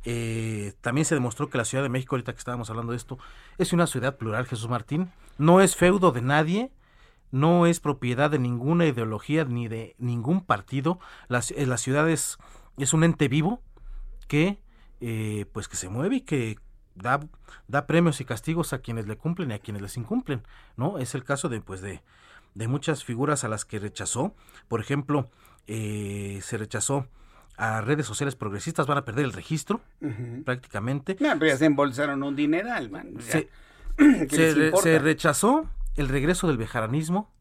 Eh, 0.05 0.73
también 0.81 1.05
se 1.05 1.15
demostró 1.15 1.49
que 1.49 1.57
la 1.57 1.65
Ciudad 1.65 1.83
de 1.83 1.89
México, 1.89 2.15
ahorita 2.15 2.31
que 2.33 2.37
estábamos 2.37 2.69
hablando 2.69 2.91
de 2.91 2.97
esto, 2.97 3.17
es 3.57 3.73
una 3.73 3.87
ciudad 3.87 4.17
plural, 4.17 4.45
Jesús 4.45 4.69
Martín. 4.69 5.11
No 5.37 5.59
es 5.59 5.75
feudo 5.75 6.11
de 6.11 6.21
nadie, 6.21 6.71
no 7.31 7.65
es 7.65 7.79
propiedad 7.79 8.29
de 8.29 8.39
ninguna 8.39 8.85
ideología 8.85 9.43
ni 9.43 9.67
de 9.67 9.95
ningún 9.97 10.45
partido. 10.45 10.99
La, 11.27 11.41
eh, 11.55 11.65
la 11.65 11.77
ciudad 11.77 12.07
es, 12.77 12.93
un 12.93 13.03
ente 13.03 13.27
vivo 13.27 13.61
que, 14.27 14.59
pues 15.51 15.67
que 15.67 15.75
se 15.75 15.89
mueve 15.89 16.17
y 16.17 16.21
que 16.21 16.57
da, 16.95 17.19
da 17.67 17.87
premios 17.87 18.21
y 18.21 18.25
castigos 18.25 18.73
a 18.73 18.79
quienes 18.79 19.07
le 19.07 19.17
cumplen 19.17 19.51
y 19.51 19.53
a 19.53 19.59
quienes 19.59 19.81
les 19.81 19.97
incumplen, 19.97 20.43
¿no? 20.75 20.97
Es 20.99 21.15
el 21.15 21.23
caso 21.23 21.49
de, 21.49 21.61
pues, 21.61 21.81
de, 21.81 22.01
de 22.55 22.67
muchas 22.67 23.03
figuras 23.03 23.43
a 23.43 23.47
las 23.47 23.65
que 23.65 23.79
rechazó. 23.79 24.35
Por 24.67 24.81
ejemplo, 24.81 25.29
eh, 25.67 26.39
se 26.41 26.57
rechazó 26.57 27.07
a 27.55 27.81
redes 27.81 28.05
sociales 28.05 28.35
progresistas, 28.35 28.87
van 28.87 28.97
a 28.97 29.05
perder 29.05 29.25
el 29.25 29.33
registro 29.33 29.81
prácticamente. 30.45 31.17
No, 31.19 31.29
pero 31.39 31.47
ya 31.47 31.57
se 31.57 31.65
embolsaron 31.65 32.23
un 32.23 32.35
dineral, 32.35 32.89
man. 32.89 33.15
se, 33.19 33.49
se, 34.29 34.99
rechazó 34.99 35.69
el 35.95 36.07
regreso 36.07 36.47
del 36.47 36.57
bejaranismo 36.57 37.31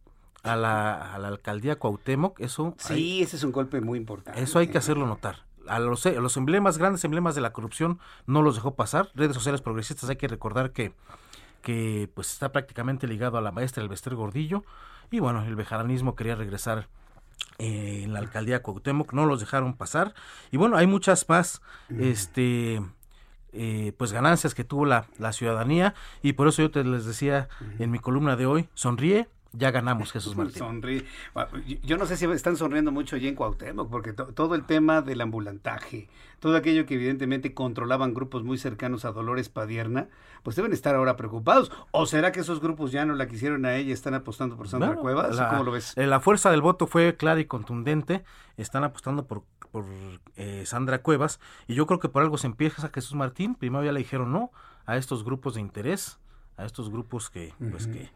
a 0.47 0.57
la, 0.57 1.15
a 1.15 1.19
la 1.19 1.29
alcaldía 1.29 1.77
Cuauhtémoc. 1.77 2.41
Eso 2.41 2.75
sí, 2.79 3.23
ese 3.23 3.37
es 3.37 3.45
un 3.45 3.53
golpe 3.53 3.81
muy 3.81 3.99
importante. 3.99 4.41
Eso 4.41 4.59
hay 4.59 4.69
que 4.69 4.79
hacerlo 4.79 5.07
notar 5.07 5.47
a 5.69 5.79
los, 5.79 6.05
los 6.05 6.37
emblemas, 6.37 6.79
grandes 6.79 7.05
emblemas 7.05 7.35
de 7.35 7.41
la 7.41 7.53
corrupción, 7.53 7.99
no 8.27 8.43
los 8.43 8.57
dejó 8.57 8.75
pasar. 8.75 9.11
Redes 9.15 9.35
sociales 9.35 9.61
progresistas, 9.61 10.09
hay 10.09 10.17
que 10.17 10.29
recordar 10.29 10.73
que, 10.73 10.93
que 11.63 12.09
pues 12.15 12.33
está 12.33 12.53
prácticamente 12.53 13.07
ligado 13.07 13.39
a 13.39 13.41
la 13.41 13.53
maestra 13.53 13.83
del 13.83 13.89
Bester 13.89 14.15
Gordillo. 14.15 14.65
Y 15.11 15.21
bueno, 15.21 15.45
el 15.45 15.55
bejaranismo 15.55 16.17
quería 16.17 16.35
regresar 16.35 16.89
eh, 17.59 18.03
en 18.05 18.13
la 18.13 18.21
alcaldía 18.21 18.63
Cuauhtémoc, 18.63 19.13
no 19.13 19.27
los 19.27 19.41
dejaron 19.41 19.75
pasar. 19.75 20.15
Y 20.51 20.57
bueno, 20.57 20.77
hay 20.77 20.87
muchas 20.87 21.29
más 21.29 21.63
este 21.99 22.83
eh, 23.53 23.93
pues 23.97 24.13
ganancias 24.13 24.55
que 24.55 24.65
tuvo 24.65 24.85
la, 24.85 25.07
la, 25.19 25.33
ciudadanía 25.33 25.95
y 26.23 26.35
por 26.35 26.49
eso 26.49 26.61
yo 26.63 26.71
te 26.71 26.85
les 26.85 27.07
decía 27.07 27.49
en 27.79 27.91
mi 27.91 27.99
columna 27.99 28.37
de 28.37 28.45
hoy, 28.45 28.69
sonríe, 28.75 29.29
ya 29.57 29.71
ganamos, 29.71 30.13
Jesús 30.13 30.37
Martín. 30.37 31.05
Yo 31.83 31.97
no 31.97 32.07
sé 32.07 32.17
si 32.17 32.27
están 32.27 32.57
sonriendo 32.57 32.93
mucho 32.93 33.17
allí 33.17 33.29
en 33.29 33.35
Cuauhtémoc, 33.35 33.91
porque 33.91 34.13
todo 34.13 34.55
el 34.55 34.65
tema 34.65 35.03
del 35.03 35.21
ambulantaje, 35.21 36.09
todo 36.41 36.57
aquello 36.57 36.87
que 36.87 36.95
evidentemente 36.95 37.55
controlaban 37.55 38.15
grupos 38.15 38.45
muy 38.45 38.59
cercanos 38.59 39.05
a 39.05 39.13
Dolores 39.13 39.49
Padierna, 39.49 40.09
pues 40.43 40.57
deben 40.57 40.73
estar 40.73 40.95
ahora 40.95 41.17
preocupados. 41.17 41.73
¿O 41.91 42.07
será 42.07 42.33
que 42.33 42.41
esos 42.41 42.61
grupos 42.61 42.93
ya 42.93 43.05
no 43.05 43.15
la 43.15 43.27
quisieron 43.27 43.65
a 43.67 43.75
ella 43.75 43.91
y 43.91 43.93
están 43.93 44.15
apostando 44.15 44.57
por 44.57 44.69
Sandra 44.69 44.95
Cuevas? 44.97 45.37
La, 45.37 45.49
¿Cómo 45.49 45.65
lo 45.65 45.73
ves? 45.73 45.93
Eh, 45.97 46.07
la 46.07 46.21
fuerza 46.21 46.51
del 46.51 46.63
voto 46.63 46.87
fue 46.87 47.17
clara 47.17 47.41
y 47.41 47.47
contundente. 47.47 48.25
Están 48.57 48.85
apostando 48.85 49.27
por, 49.27 49.43
por 49.73 49.85
eh, 50.37 50.65
Sandra 50.67 51.03
Cuevas. 51.03 51.41
Y 51.67 51.75
yo 51.75 51.87
creo 51.87 51.99
que 51.99 52.09
por 52.09 52.23
algo 52.23 52.39
se 52.39 52.47
empieza 52.47 52.91
Jesús 52.95 53.15
Martín. 53.15 53.55
Primero 53.55 53.85
ya 53.85 53.93
le 53.93 53.99
dijeron 53.99 54.33
no 54.33 54.51
a 54.87 54.97
estos 54.97 55.25
grupos 55.25 55.55
de 55.55 55.61
interés, 55.61 56.19
a 56.57 56.65
estos 56.65 56.91
grupos 56.91 57.29
que, 57.29 57.53
pues 57.71 57.87
que 57.89 58.09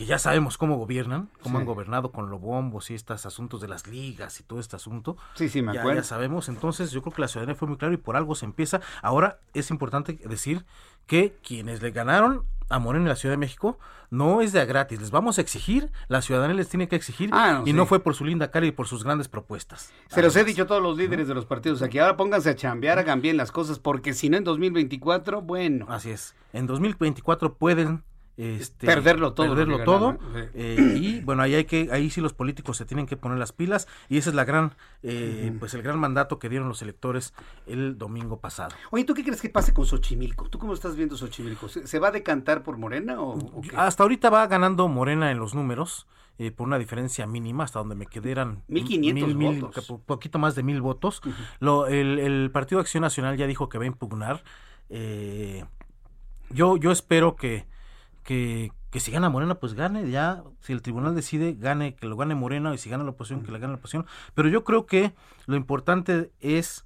que 0.00 0.06
ya 0.06 0.18
sabemos 0.18 0.56
cómo 0.56 0.78
gobiernan, 0.78 1.28
cómo 1.42 1.58
han 1.58 1.66
gobernado 1.66 2.10
con 2.10 2.30
los 2.30 2.40
bombos 2.40 2.90
y 2.90 2.94
estos 2.94 3.26
asuntos 3.26 3.60
de 3.60 3.68
las 3.68 3.86
ligas 3.86 4.40
y 4.40 4.42
todo 4.42 4.58
este 4.58 4.74
asunto. 4.74 5.18
Sí, 5.34 5.50
sí, 5.50 5.60
me 5.60 5.78
acuerdo. 5.78 6.00
Ya 6.00 6.04
sabemos, 6.04 6.48
entonces 6.48 6.90
yo 6.90 7.02
creo 7.02 7.12
que 7.12 7.20
la 7.20 7.28
ciudadanía 7.28 7.54
fue 7.54 7.68
muy 7.68 7.76
clara 7.76 7.92
y 7.92 7.98
por 7.98 8.16
algo 8.16 8.34
se 8.34 8.46
empieza. 8.46 8.80
Ahora 9.02 9.40
es 9.52 9.70
importante 9.70 10.18
decir 10.24 10.64
que 11.06 11.36
quienes 11.46 11.82
le 11.82 11.90
ganaron 11.90 12.46
a 12.70 12.78
Morena 12.78 13.04
en 13.04 13.08
la 13.10 13.16
Ciudad 13.16 13.34
de 13.34 13.36
México 13.36 13.78
no 14.08 14.40
es 14.40 14.54
de 14.54 14.62
a 14.62 14.64
gratis, 14.64 15.00
les 15.02 15.10
vamos 15.10 15.36
a 15.36 15.42
exigir, 15.42 15.92
la 16.08 16.22
ciudadanía 16.22 16.56
les 16.56 16.70
tiene 16.70 16.88
que 16.88 16.96
exigir 16.96 17.28
Ah, 17.34 17.62
y 17.66 17.74
no 17.74 17.84
fue 17.84 18.00
por 18.00 18.14
su 18.14 18.24
linda 18.24 18.50
cara 18.50 18.64
y 18.64 18.72
por 18.72 18.88
sus 18.88 19.04
grandes 19.04 19.28
propuestas. 19.28 19.92
Se 20.08 20.22
los 20.22 20.34
he 20.34 20.44
dicho 20.44 20.62
a 20.62 20.66
todos 20.66 20.82
los 20.82 20.96
líderes 20.96 21.28
de 21.28 21.34
los 21.34 21.44
partidos 21.44 21.82
aquí, 21.82 21.98
ahora 21.98 22.16
pónganse 22.16 22.48
a 22.48 22.56
chambear, 22.56 22.98
hagan 22.98 23.20
bien 23.20 23.36
las 23.36 23.52
cosas, 23.52 23.78
porque 23.78 24.14
si 24.14 24.30
no 24.30 24.38
en 24.38 24.44
2024, 24.44 25.42
bueno. 25.42 25.84
Así 25.90 26.10
es, 26.10 26.34
en 26.54 26.66
2024 26.66 27.52
pueden 27.52 28.02
este, 28.36 28.86
perderlo 28.86 29.34
todo, 29.34 29.48
perderlo 29.48 29.84
todo 29.84 30.18
eh, 30.54 30.94
y 30.96 31.20
bueno 31.20 31.42
ahí 31.42 31.54
hay 31.54 31.64
que 31.66 31.88
ahí 31.92 32.08
sí 32.08 32.20
los 32.22 32.32
políticos 32.32 32.76
se 32.78 32.86
tienen 32.86 33.04
que 33.06 33.16
poner 33.18 33.36
las 33.38 33.52
pilas 33.52 33.86
y 34.08 34.16
ese 34.16 34.30
es 34.30 34.34
la 34.34 34.44
gran 34.44 34.72
eh, 35.02 35.52
pues 35.58 35.74
el 35.74 35.82
gran 35.82 35.98
mandato 35.98 36.38
que 36.38 36.48
dieron 36.48 36.66
los 36.68 36.80
electores 36.80 37.34
el 37.66 37.98
domingo 37.98 38.40
pasado 38.40 38.74
Oye, 38.90 39.04
¿tú 39.04 39.12
qué 39.12 39.24
crees 39.24 39.42
que 39.42 39.50
pase 39.50 39.74
con 39.74 39.84
Xochimilco? 39.84 40.48
¿Tú 40.48 40.58
cómo 40.58 40.72
estás 40.72 40.96
viendo 40.96 41.16
Xochimilco? 41.18 41.68
¿Se, 41.68 41.86
se 41.86 41.98
va 41.98 42.08
a 42.08 42.12
decantar 42.12 42.62
por 42.62 42.78
Morena 42.78 43.20
o, 43.20 43.34
o 43.36 43.60
qué? 43.60 43.76
hasta 43.76 44.04
ahorita 44.04 44.30
va 44.30 44.46
ganando 44.46 44.88
Morena 44.88 45.30
en 45.30 45.38
los 45.38 45.54
números 45.54 46.06
eh, 46.38 46.50
por 46.50 46.66
una 46.66 46.78
diferencia 46.78 47.26
mínima 47.26 47.64
hasta 47.64 47.80
donde 47.80 47.94
me 47.94 48.06
quedaran 48.06 48.62
1500 48.68 49.34
mil, 49.34 49.60
votos. 49.60 49.86
po- 49.86 49.98
poquito 50.00 50.38
más 50.38 50.54
de 50.54 50.62
mil 50.62 50.80
votos 50.80 51.20
Lo- 51.58 51.88
el, 51.88 52.18
el 52.18 52.50
Partido 52.50 52.80
Acción 52.80 53.02
Nacional 53.02 53.36
ya 53.36 53.46
dijo 53.46 53.68
que 53.68 53.76
va 53.76 53.84
a 53.84 53.88
impugnar 53.88 54.42
yo 56.50 56.76
yo 56.76 56.90
espero 56.90 57.36
que 57.36 57.66
que, 58.22 58.72
que 58.90 59.00
si 59.00 59.10
gana 59.10 59.28
Morena, 59.30 59.56
pues 59.56 59.74
gane, 59.74 60.10
ya, 60.10 60.42
si 60.60 60.72
el 60.72 60.82
tribunal 60.82 61.14
decide, 61.14 61.54
gane, 61.58 61.94
que 61.94 62.06
lo 62.06 62.16
gane 62.16 62.34
Morena, 62.34 62.74
y 62.74 62.78
si 62.78 62.90
gana 62.90 63.04
la 63.04 63.10
oposición, 63.10 63.42
que 63.42 63.52
la 63.52 63.58
gane 63.58 63.72
la 63.72 63.78
oposición. 63.78 64.06
Pero 64.34 64.48
yo 64.48 64.64
creo 64.64 64.86
que 64.86 65.14
lo 65.46 65.56
importante 65.56 66.30
es 66.40 66.84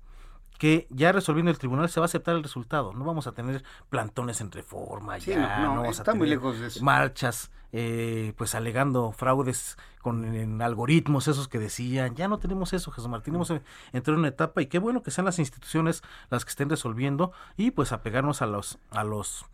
que 0.59 0.87
ya 0.91 1.13
resolviendo 1.13 1.51
el 1.51 1.59
tribunal 1.59 1.89
se 1.89 2.01
va 2.01 2.05
a 2.05 2.07
aceptar 2.07 2.37
el 2.37 2.43
resultado. 2.43 2.93
No 2.93 3.05
vamos 3.05 3.27
a 3.27 3.33
tener 3.33 3.65
plantones 3.91 4.41
en 4.41 4.53
reforma, 4.53 5.19
Sí, 5.19 5.31
ya, 5.31 5.59
no, 5.61 5.75
no, 5.75 5.83
vamos 5.83 6.01
a 6.01 6.05
muy 6.05 6.13
tener 6.13 6.29
lejos 6.29 6.61
de 6.61 6.67
eso. 6.69 6.85
marchas, 6.85 7.51
eh, 7.73 8.33
pues 8.37 8.55
alegando 8.55 9.11
fraudes 9.13 9.77
con 10.01 10.25
en 10.35 10.63
algoritmos, 10.63 11.27
esos 11.27 11.49
que 11.49 11.59
decían. 11.59 12.15
Ya 12.15 12.29
no 12.29 12.39
tenemos 12.39 12.73
eso, 12.73 12.93
Jesús 12.93 13.11
Martín. 13.11 13.35
Hemos 13.35 13.51
entrado 13.51 14.15
en 14.15 14.21
una 14.21 14.29
etapa 14.29 14.63
y 14.63 14.67
qué 14.67 14.79
bueno 14.79 15.03
que 15.03 15.11
sean 15.11 15.25
las 15.25 15.41
instituciones 15.41 16.03
las 16.31 16.45
que 16.45 16.51
estén 16.51 16.71
resolviendo 16.71 17.33
y 17.57 17.73
pues 17.73 17.91
apegarnos 17.91 18.41
a 18.41 18.47
los, 18.47 18.79
a 18.91 19.03
los 19.03 19.45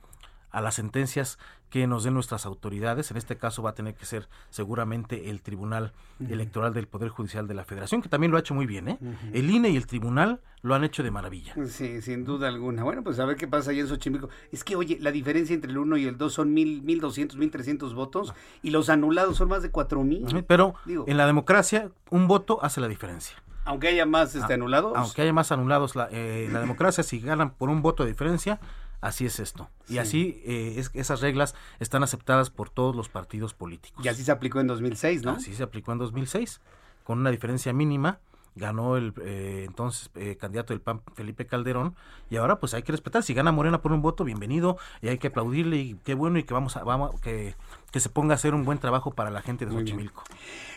a 0.51 0.61
las 0.61 0.75
sentencias 0.75 1.39
que 1.71 1.87
nos 1.87 2.03
den 2.05 2.15
nuestras 2.15 2.47
autoridades. 2.47 3.11
En 3.13 3.17
este 3.17 3.37
caso 3.37 3.63
va 3.63 3.71
a 3.71 3.75
tener 3.75 3.95
que 3.95 4.05
ser 4.05 4.29
seguramente 4.51 5.31
el 5.31 5.41
Tribunal. 5.43 5.93
Electoral 6.29 6.75
del 6.75 6.87
Poder 6.87 7.09
Judicial 7.09 7.49
de 7.49 7.55
la 7.55 7.65
Federación, 7.65 8.03
que 8.03 8.11
también 8.11 8.31
lo 8.31 8.37
ha 8.37 8.41
hecho 8.41 8.53
muy 8.55 8.67
bien. 8.67 8.89
¿eh? 8.89 8.99
El 9.33 9.49
INE 9.51 9.71
y 9.71 9.77
el 9.77 9.87
Tribunal 9.87 10.41
lo 10.61 10.75
han 10.75 10.85
hecho 10.85 11.03
de 11.03 11.11
maravilla. 11.11 11.55
Sí, 11.69 12.03
sin 12.03 12.25
duda 12.27 12.49
alguna. 12.49 12.83
Bueno, 12.85 13.03
pues 13.03 13.19
a 13.21 13.25
ver 13.25 13.37
qué 13.37 13.49
pasa 13.49 13.71
ahí 13.71 13.81
en 13.81 13.89
Xochimilco. 13.89 14.29
Es 14.53 14.63
que, 14.63 14.77
oye, 14.77 14.99
la 15.01 15.13
diferencia 15.13 15.55
entre 15.55 15.71
el 15.71 15.79
1 15.79 15.97
y 15.97 16.05
el 16.07 16.19
2 16.19 16.31
son 16.35 16.53
mil, 16.53 16.83
1200, 16.83 17.39
1300 17.39 17.95
votos 17.95 18.35
y 18.63 18.71
los 18.71 18.91
anulados 18.91 19.39
son 19.39 19.49
más 19.49 19.63
de 19.63 19.71
4000. 19.71 20.25
Ujú, 20.25 20.45
Pero 20.47 20.75
Digo, 20.85 21.05
en 21.09 21.17
la 21.17 21.25
democracia 21.27 21.91
un 22.11 22.29
voto 22.29 22.59
hace 22.63 22.83
la 22.83 22.89
diferencia. 22.89 23.37
aunque 23.65 23.89
haya 23.89 24.05
más 24.05 24.35
este, 24.35 24.53
Ah, 24.53 24.57
anulados. 24.57 24.93
Aunque 24.97 25.23
haya 25.23 25.33
más 25.33 25.53
anulados, 25.53 25.97
la, 25.97 26.09
eh, 26.13 26.51
la 26.53 26.61
democracia, 26.61 27.03
si 27.03 27.21
ganan 27.21 27.53
por 27.55 27.71
un 27.71 27.81
voto 27.81 28.03
de 28.05 28.11
diferencia, 28.11 28.61
así 29.01 29.27
es 29.27 29.41
esto. 29.41 29.69
Y 29.89 29.93
Sí. 29.95 29.99
así 29.99 30.43
eh, 30.45 30.75
es, 30.79 30.91
esas 30.95 31.21
reglas 31.21 31.55
están 31.79 32.03
aceptadas 32.03 32.51
por 32.51 32.71
todos 32.71 32.95
los 32.97 33.09
partidos 33.09 33.55
políticos. 33.55 34.05
Y 34.05 34.09
así 34.09 34.25
se 34.25 34.33
aplicó 34.33 34.61
en 34.61 34.67
2006, 34.67 35.23
¿no? 35.23 35.33
Así 35.33 35.55
se 35.55 35.63
aplicó 35.63 35.93
en 35.93 35.99
2006, 35.99 36.61
con 37.05 37.19
una 37.19 37.31
diferencia 37.31 37.73
mínima. 37.73 38.19
Ganó 38.57 38.97
el 38.97 39.15
eh, 39.23 39.65
entonces 39.69 40.11
eh, 40.17 40.37
candidato 40.37 40.73
del 40.75 40.81
PAN, 40.81 41.03
Felipe 41.15 41.47
Calderón, 41.47 41.95
y 42.31 42.37
ahora 42.37 42.59
pues 42.59 42.75
hay 42.75 42.83
que 42.83 42.91
respetar. 42.91 43.23
Si 43.23 43.33
gana 43.33 43.53
Morena 43.53 43.81
por 43.81 43.93
un 43.93 44.03
voto, 44.03 44.25
bienvenido, 44.25 44.77
y 45.01 45.07
hay 45.09 45.19
que 45.19 45.29
aplaudirle, 45.29 45.77
y 45.77 45.95
qué 46.05 46.15
bueno, 46.15 46.37
y 46.37 46.43
que 46.43 46.53
vamos 46.53 46.77
a, 46.77 46.83
vamos, 46.83 47.19
que, 47.21 47.55
que 47.93 48.01
se 48.01 48.09
ponga 48.09 48.35
a 48.35 48.37
hacer 48.37 48.55
un 48.55 48.65
buen 48.65 48.79
trabajo 48.79 49.13
para 49.13 49.31
la 49.31 49.43
gente 49.43 49.67
de 49.67 49.73
Xochimilco. 49.73 50.23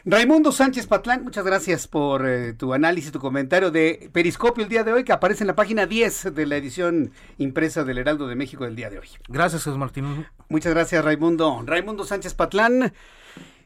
Raimundo 0.05 0.51
Sánchez 0.51 0.87
Patlán, 0.87 1.23
muchas 1.23 1.45
gracias 1.45 1.87
por 1.87 2.27
eh, 2.27 2.53
tu 2.53 2.73
análisis, 2.73 3.11
tu 3.11 3.19
comentario 3.19 3.71
de 3.71 4.09
Periscopio 4.11 4.63
el 4.63 4.69
día 4.69 4.83
de 4.83 4.91
hoy, 4.93 5.03
que 5.03 5.13
aparece 5.13 5.43
en 5.43 5.47
la 5.47 5.55
página 5.55 5.85
10 5.85 6.33
de 6.35 6.45
la 6.45 6.57
edición 6.57 7.11
impresa 7.37 7.83
del 7.83 7.99
Heraldo 7.99 8.27
de 8.27 8.35
México 8.35 8.65
del 8.65 8.75
día 8.75 8.89
de 8.89 8.99
hoy. 8.99 9.07
Gracias, 9.29 9.63
Jesús 9.63 9.77
Martín. 9.77 10.25
Muchas 10.49 10.73
gracias, 10.73 11.03
Raimundo. 11.05 11.61
Raimundo 11.65 12.03
Sánchez 12.03 12.33
Patlán, 12.33 12.93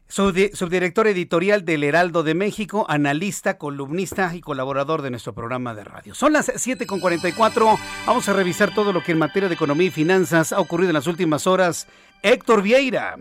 subdi- 0.08 0.54
subdirector 0.54 1.06
editorial 1.08 1.64
del 1.64 1.82
Heraldo 1.84 2.22
de 2.22 2.34
México, 2.34 2.86
analista, 2.88 3.58
columnista 3.58 4.34
y 4.34 4.40
colaborador 4.40 5.02
de 5.02 5.10
nuestro 5.10 5.34
programa 5.34 5.74
de 5.74 5.84
radio. 5.84 6.14
Son 6.14 6.32
las 6.32 6.48
7.44. 6.48 7.78
Vamos 8.06 8.28
a 8.28 8.32
revisar 8.32 8.72
todo 8.74 8.92
lo 8.92 9.02
que 9.02 9.12
en 9.12 9.18
materia 9.18 9.48
de 9.48 9.54
economía 9.56 9.88
y 9.88 9.90
finanzas 9.90 10.52
ha 10.52 10.60
ocurrido 10.60 10.90
en 10.90 10.94
las 10.94 11.06
últimas 11.08 11.46
horas. 11.46 11.88
Héctor 12.22 12.62
Vieira. 12.62 13.16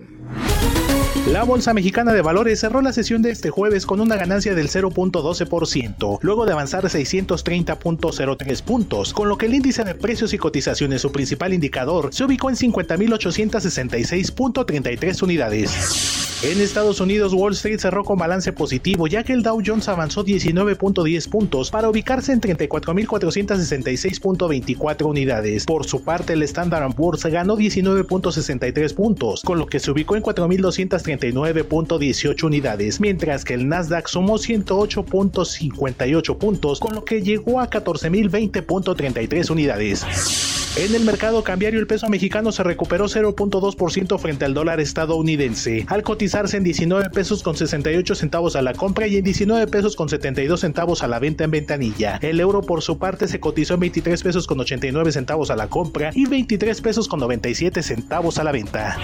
La 1.31 1.43
Bolsa 1.43 1.73
Mexicana 1.73 2.11
de 2.13 2.21
Valores 2.21 2.59
cerró 2.61 2.81
la 2.81 2.93
sesión 2.93 3.21
de 3.21 3.31
este 3.31 3.49
jueves 3.49 3.85
con 3.85 3.99
una 3.99 4.15
ganancia 4.15 4.55
del 4.55 4.69
0.12%, 4.69 6.19
luego 6.21 6.45
de 6.45 6.53
avanzar 6.53 6.85
630.03 6.85 8.63
puntos, 8.63 9.13
con 9.13 9.27
lo 9.27 9.37
que 9.37 9.47
el 9.47 9.53
índice 9.53 9.83
de 9.83 9.93
precios 9.93 10.33
y 10.33 10.37
cotizaciones, 10.37 11.01
su 11.01 11.11
principal 11.11 11.53
indicador, 11.53 12.13
se 12.13 12.23
ubicó 12.23 12.49
en 12.49 12.55
50.866.33 12.55 15.21
unidades. 15.21 16.17
En 16.43 16.61
Estados 16.61 17.01
Unidos, 17.01 17.33
Wall 17.33 17.53
Street 17.53 17.79
cerró 17.79 18.03
con 18.03 18.19
balance 18.19 18.53
positivo, 18.53 19.07
ya 19.07 19.23
que 19.23 19.33
el 19.33 19.41
Dow 19.41 19.59
Jones 19.65 19.89
avanzó 19.89 20.23
19.10 20.23 21.29
puntos 21.29 21.71
para 21.71 21.89
ubicarse 21.89 22.31
en 22.31 22.41
34.466.24 22.41 25.03
unidades. 25.03 25.65
Por 25.65 25.87
su 25.87 26.03
parte, 26.03 26.33
el 26.33 26.43
Standard 26.43 26.93
Poor's 26.93 27.25
ganó 27.25 27.57
19.63 27.57 28.86
puntos, 28.93 29.43
con 29.43 29.59
lo 29.59 29.67
que 29.67 29.79
se 29.79 29.91
ubicó 29.91 30.15
en 30.15 30.23
4.239.18 30.23 32.43
unidades, 32.43 32.99
mientras 32.99 33.45
que 33.45 33.53
el 33.53 33.67
Nasdaq 33.67 34.07
sumó 34.07 34.35
108.58 34.35 36.37
puntos, 36.37 36.79
con 36.79 36.95
lo 36.95 37.05
que 37.05 37.21
llegó 37.21 37.59
a 37.59 37.69
14.020.33 37.69 39.49
unidades. 39.49 40.56
En 40.79 40.93
el 40.93 41.03
mercado 41.03 41.43
cambiario 41.43 41.79
el 41.79 41.87
peso 41.87 42.07
mexicano 42.07 42.51
se 42.51 42.61
recuperó 42.61 43.05
0.2% 43.05 44.19
frente 44.19 44.45
al 44.45 44.53
dólar 44.53 44.79
estadounidense, 44.79 45.87
al 45.87 46.03
cotizarse 46.03 46.55
en 46.55 46.63
19 46.63 47.09
pesos 47.09 47.41
con 47.41 47.57
68 47.57 48.13
centavos 48.13 48.55
a 48.55 48.61
la 48.61 48.73
compra 48.73 49.07
y 49.07 49.17
en 49.17 49.23
19 49.23 49.65
pesos 49.65 49.95
con 49.95 50.07
72 50.07 50.59
centavos 50.59 51.01
a 51.01 51.07
la 51.07 51.17
venta 51.17 51.45
en 51.45 51.49
ventanilla. 51.49 52.19
El 52.21 52.39
euro 52.39 52.61
por 52.61 52.83
su 52.83 52.99
parte 52.99 53.27
se 53.27 53.39
cotizó 53.39 53.73
en 53.73 53.79
23 53.79 54.21
pesos 54.21 54.45
con 54.45 54.59
89 54.59 55.11
centavos 55.11 55.49
a 55.49 55.55
la 55.55 55.67
compra 55.67 56.11
y 56.13 56.27
23 56.27 56.79
pesos 56.79 57.07
con 57.07 57.21
97 57.21 57.81
centavos 57.81 58.37
a 58.37 58.43
la 58.43 58.51
venta. 58.51 58.97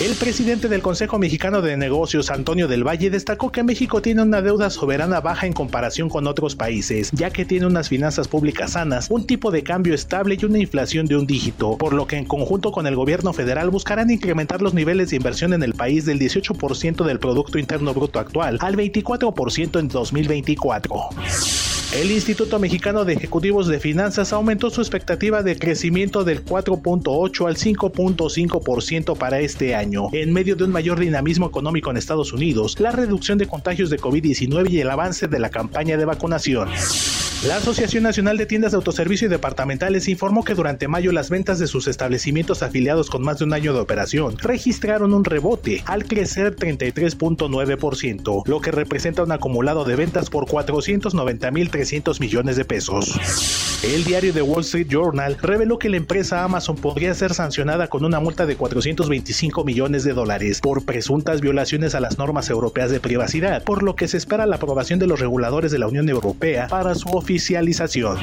El 0.00 0.14
presidente 0.14 0.68
del 0.68 0.80
Consejo 0.80 1.18
Mexicano 1.18 1.60
de 1.60 1.76
Negocios, 1.76 2.30
Antonio 2.30 2.68
del 2.68 2.86
Valle, 2.86 3.10
destacó 3.10 3.52
que 3.52 3.62
México 3.64 4.00
tiene 4.00 4.22
una 4.22 4.40
deuda 4.40 4.70
soberana 4.70 5.20
baja 5.20 5.46
en 5.46 5.52
comparación 5.52 6.08
con 6.08 6.26
otros 6.26 6.56
países, 6.56 7.10
ya 7.12 7.30
que 7.30 7.44
tiene 7.44 7.66
unas 7.66 7.88
finanzas 7.90 8.26
públicas 8.26 8.72
sanas, 8.72 9.08
un 9.10 9.26
tipo 9.26 9.50
de 9.50 9.62
cambio 9.62 9.92
estable 9.92 10.38
y 10.40 10.44
una 10.46 10.58
inflación 10.58 10.99
de 11.06 11.16
un 11.16 11.26
dígito, 11.26 11.76
por 11.76 11.92
lo 11.92 12.06
que 12.06 12.16
en 12.16 12.24
conjunto 12.24 12.72
con 12.72 12.86
el 12.86 12.96
gobierno 12.96 13.32
federal 13.32 13.70
buscarán 13.70 14.10
incrementar 14.10 14.62
los 14.62 14.74
niveles 14.74 15.10
de 15.10 15.16
inversión 15.16 15.52
en 15.52 15.62
el 15.62 15.74
país 15.74 16.04
del 16.04 16.18
18% 16.18 17.04
del 17.04 17.18
Producto 17.18 17.58
Interno 17.58 17.94
Bruto 17.94 18.18
actual 18.18 18.58
al 18.60 18.76
24% 18.76 19.78
en 19.78 19.88
2024. 19.88 21.10
El 21.92 22.12
Instituto 22.12 22.60
Mexicano 22.60 23.04
de 23.04 23.14
Ejecutivos 23.14 23.66
de 23.66 23.80
Finanzas 23.80 24.32
aumentó 24.32 24.70
su 24.70 24.80
expectativa 24.80 25.42
de 25.42 25.58
crecimiento 25.58 26.22
del 26.22 26.44
4.8 26.44 27.48
al 27.48 27.56
5.5% 27.56 29.18
para 29.18 29.40
este 29.40 29.74
año, 29.74 30.06
en 30.12 30.32
medio 30.32 30.54
de 30.54 30.62
un 30.62 30.70
mayor 30.70 31.00
dinamismo 31.00 31.46
económico 31.46 31.90
en 31.90 31.96
Estados 31.96 32.32
Unidos, 32.32 32.78
la 32.78 32.92
reducción 32.92 33.38
de 33.38 33.48
contagios 33.48 33.90
de 33.90 33.98
COVID-19 33.98 34.70
y 34.70 34.78
el 34.78 34.88
avance 34.88 35.26
de 35.26 35.40
la 35.40 35.50
campaña 35.50 35.96
de 35.96 36.04
vacunación. 36.04 36.68
La 37.46 37.56
Asociación 37.56 38.02
Nacional 38.02 38.36
de 38.36 38.44
Tiendas 38.44 38.72
de 38.72 38.76
Autoservicio 38.76 39.26
y 39.26 39.30
Departamentales 39.30 40.08
informó 40.08 40.44
que 40.44 40.54
durante 40.54 40.88
mayo 40.90 41.12
las 41.12 41.30
ventas 41.30 41.58
de 41.58 41.66
sus 41.66 41.86
establecimientos 41.88 42.62
afiliados 42.62 43.08
con 43.08 43.22
más 43.22 43.38
de 43.38 43.44
un 43.44 43.54
año 43.54 43.72
de 43.72 43.80
operación 43.80 44.36
registraron 44.38 45.14
un 45.14 45.24
rebote 45.24 45.82
al 45.86 46.04
crecer 46.04 46.56
33.9%, 46.56 48.42
lo 48.46 48.60
que 48.60 48.72
representa 48.72 49.22
un 49.22 49.32
acumulado 49.32 49.84
de 49.84 49.96
ventas 49.96 50.28
por 50.28 50.46
490.300 50.46 52.20
millones 52.20 52.56
de 52.56 52.64
pesos. 52.64 53.18
El 53.82 54.04
diario 54.04 54.34
The 54.34 54.42
Wall 54.42 54.62
Street 54.62 54.88
Journal 54.88 55.38
reveló 55.40 55.78
que 55.78 55.88
la 55.88 55.96
empresa 55.96 56.44
Amazon 56.44 56.76
podría 56.76 57.14
ser 57.14 57.32
sancionada 57.32 57.86
con 57.88 58.04
una 58.04 58.20
multa 58.20 58.44
de 58.44 58.56
425 58.56 59.64
millones 59.64 60.04
de 60.04 60.12
dólares 60.12 60.60
por 60.60 60.84
presuntas 60.84 61.40
violaciones 61.40 61.94
a 61.94 62.00
las 62.00 62.18
normas 62.18 62.50
europeas 62.50 62.90
de 62.90 63.00
privacidad, 63.00 63.62
por 63.64 63.82
lo 63.82 63.96
que 63.96 64.08
se 64.08 64.16
espera 64.16 64.44
la 64.44 64.56
aprobación 64.56 64.98
de 64.98 65.06
los 65.06 65.20
reguladores 65.20 65.70
de 65.70 65.78
la 65.78 65.86
Unión 65.86 66.08
Europea 66.08 66.66
para 66.68 66.94
su 66.94 67.08
oficialización. 67.10 68.18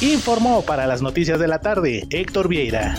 Informó 0.00 0.62
para 0.64 0.86
las 0.86 1.02
noticias 1.02 1.40
de 1.40 1.48
la 1.48 1.60
tarde 1.60 2.06
Héctor 2.10 2.46
Vieira. 2.46 2.94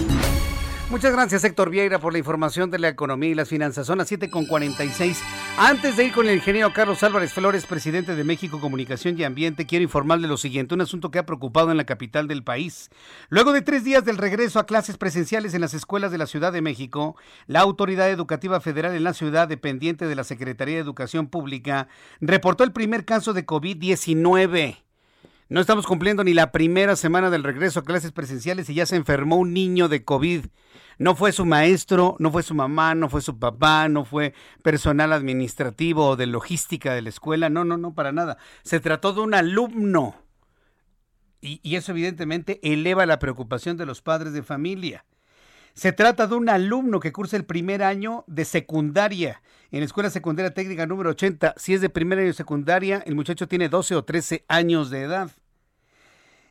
Muchas 0.89 1.13
gracias 1.13 1.45
Héctor 1.45 1.69
Vieira 1.69 1.97
por 1.99 2.11
la 2.11 2.19
información 2.19 2.71
de 2.71 2.79
la 2.79 2.89
economía 2.89 3.29
y 3.29 3.35
las 3.35 3.47
finanzas. 3.47 3.87
Son 3.87 3.99
las 3.99 4.11
7.46. 4.11 5.15
Antes 5.57 5.95
de 5.95 6.03
ir 6.03 6.11
con 6.11 6.27
el 6.27 6.35
ingeniero 6.35 6.73
Carlos 6.73 7.01
Álvarez 7.03 7.31
Flores, 7.31 7.65
presidente 7.65 8.17
de 8.17 8.23
México 8.25 8.59
Comunicación 8.59 9.17
y 9.17 9.23
Ambiente, 9.23 9.65
quiero 9.65 9.83
informarle 9.83 10.27
lo 10.27 10.35
siguiente, 10.35 10.75
un 10.75 10.81
asunto 10.81 11.09
que 11.09 11.19
ha 11.19 11.25
preocupado 11.25 11.71
en 11.71 11.77
la 11.77 11.85
capital 11.85 12.27
del 12.27 12.43
país. 12.43 12.89
Luego 13.29 13.53
de 13.53 13.61
tres 13.61 13.85
días 13.85 14.03
del 14.03 14.17
regreso 14.17 14.59
a 14.59 14.65
clases 14.65 14.97
presenciales 14.97 15.53
en 15.53 15.61
las 15.61 15.73
escuelas 15.73 16.11
de 16.11 16.17
la 16.17 16.27
Ciudad 16.27 16.51
de 16.51 16.61
México, 16.61 17.15
la 17.47 17.61
Autoridad 17.61 18.09
Educativa 18.09 18.59
Federal 18.59 18.93
en 18.93 19.05
la 19.05 19.13
ciudad, 19.13 19.47
dependiente 19.47 20.05
de 20.05 20.15
la 20.15 20.25
Secretaría 20.25 20.75
de 20.75 20.81
Educación 20.81 21.27
Pública, 21.27 21.87
reportó 22.19 22.65
el 22.65 22.73
primer 22.73 23.05
caso 23.05 23.31
de 23.31 23.45
COVID-19. 23.45 24.88
No 25.49 25.59
estamos 25.59 25.87
cumpliendo 25.87 26.23
ni 26.23 26.35
la 26.35 26.51
primera 26.51 26.95
semana 26.95 27.31
del 27.31 27.43
regreso 27.43 27.79
a 27.79 27.83
clases 27.83 28.11
presenciales 28.11 28.69
y 28.69 28.75
ya 28.75 28.85
se 28.85 28.95
enfermó 28.95 29.37
un 29.37 29.51
niño 29.51 29.89
de 29.89 30.03
COVID. 30.05 30.45
No 30.99 31.15
fue 31.15 31.31
su 31.31 31.43
maestro, 31.43 32.15
no 32.19 32.31
fue 32.31 32.43
su 32.43 32.53
mamá, 32.53 32.93
no 32.93 33.09
fue 33.09 33.21
su 33.21 33.39
papá, 33.39 33.89
no 33.89 34.05
fue 34.05 34.35
personal 34.61 35.11
administrativo 35.11 36.09
o 36.09 36.15
de 36.15 36.27
logística 36.27 36.93
de 36.93 37.01
la 37.01 37.09
escuela. 37.09 37.49
No, 37.49 37.65
no, 37.65 37.77
no, 37.77 37.95
para 37.95 38.11
nada. 38.11 38.37
Se 38.61 38.79
trató 38.79 39.11
de 39.11 39.21
un 39.21 39.33
alumno. 39.33 40.17
Y, 41.41 41.59
y 41.63 41.77
eso 41.77 41.93
evidentemente 41.93 42.59
eleva 42.61 43.07
la 43.07 43.17
preocupación 43.17 43.75
de 43.75 43.87
los 43.87 44.03
padres 44.03 44.33
de 44.33 44.43
familia. 44.43 45.03
Se 45.73 45.91
trata 45.91 46.27
de 46.27 46.35
un 46.35 46.49
alumno 46.49 46.99
que 46.99 47.11
cursa 47.11 47.37
el 47.37 47.45
primer 47.45 47.83
año 47.83 48.23
de 48.27 48.45
secundaria 48.45 49.41
en 49.71 49.79
la 49.79 49.85
Escuela 49.85 50.09
Secundaria 50.09 50.53
Técnica 50.53 50.85
número 50.85 51.11
80. 51.11 51.55
Si 51.57 51.73
es 51.73 51.81
de 51.81 51.89
primer 51.89 52.19
año 52.19 52.27
de 52.27 52.33
secundaria, 52.33 53.03
el 53.05 53.15
muchacho 53.15 53.47
tiene 53.47 53.69
12 53.69 53.95
o 53.95 54.03
13 54.03 54.45
años 54.47 54.89
de 54.89 55.03
edad. 55.03 55.31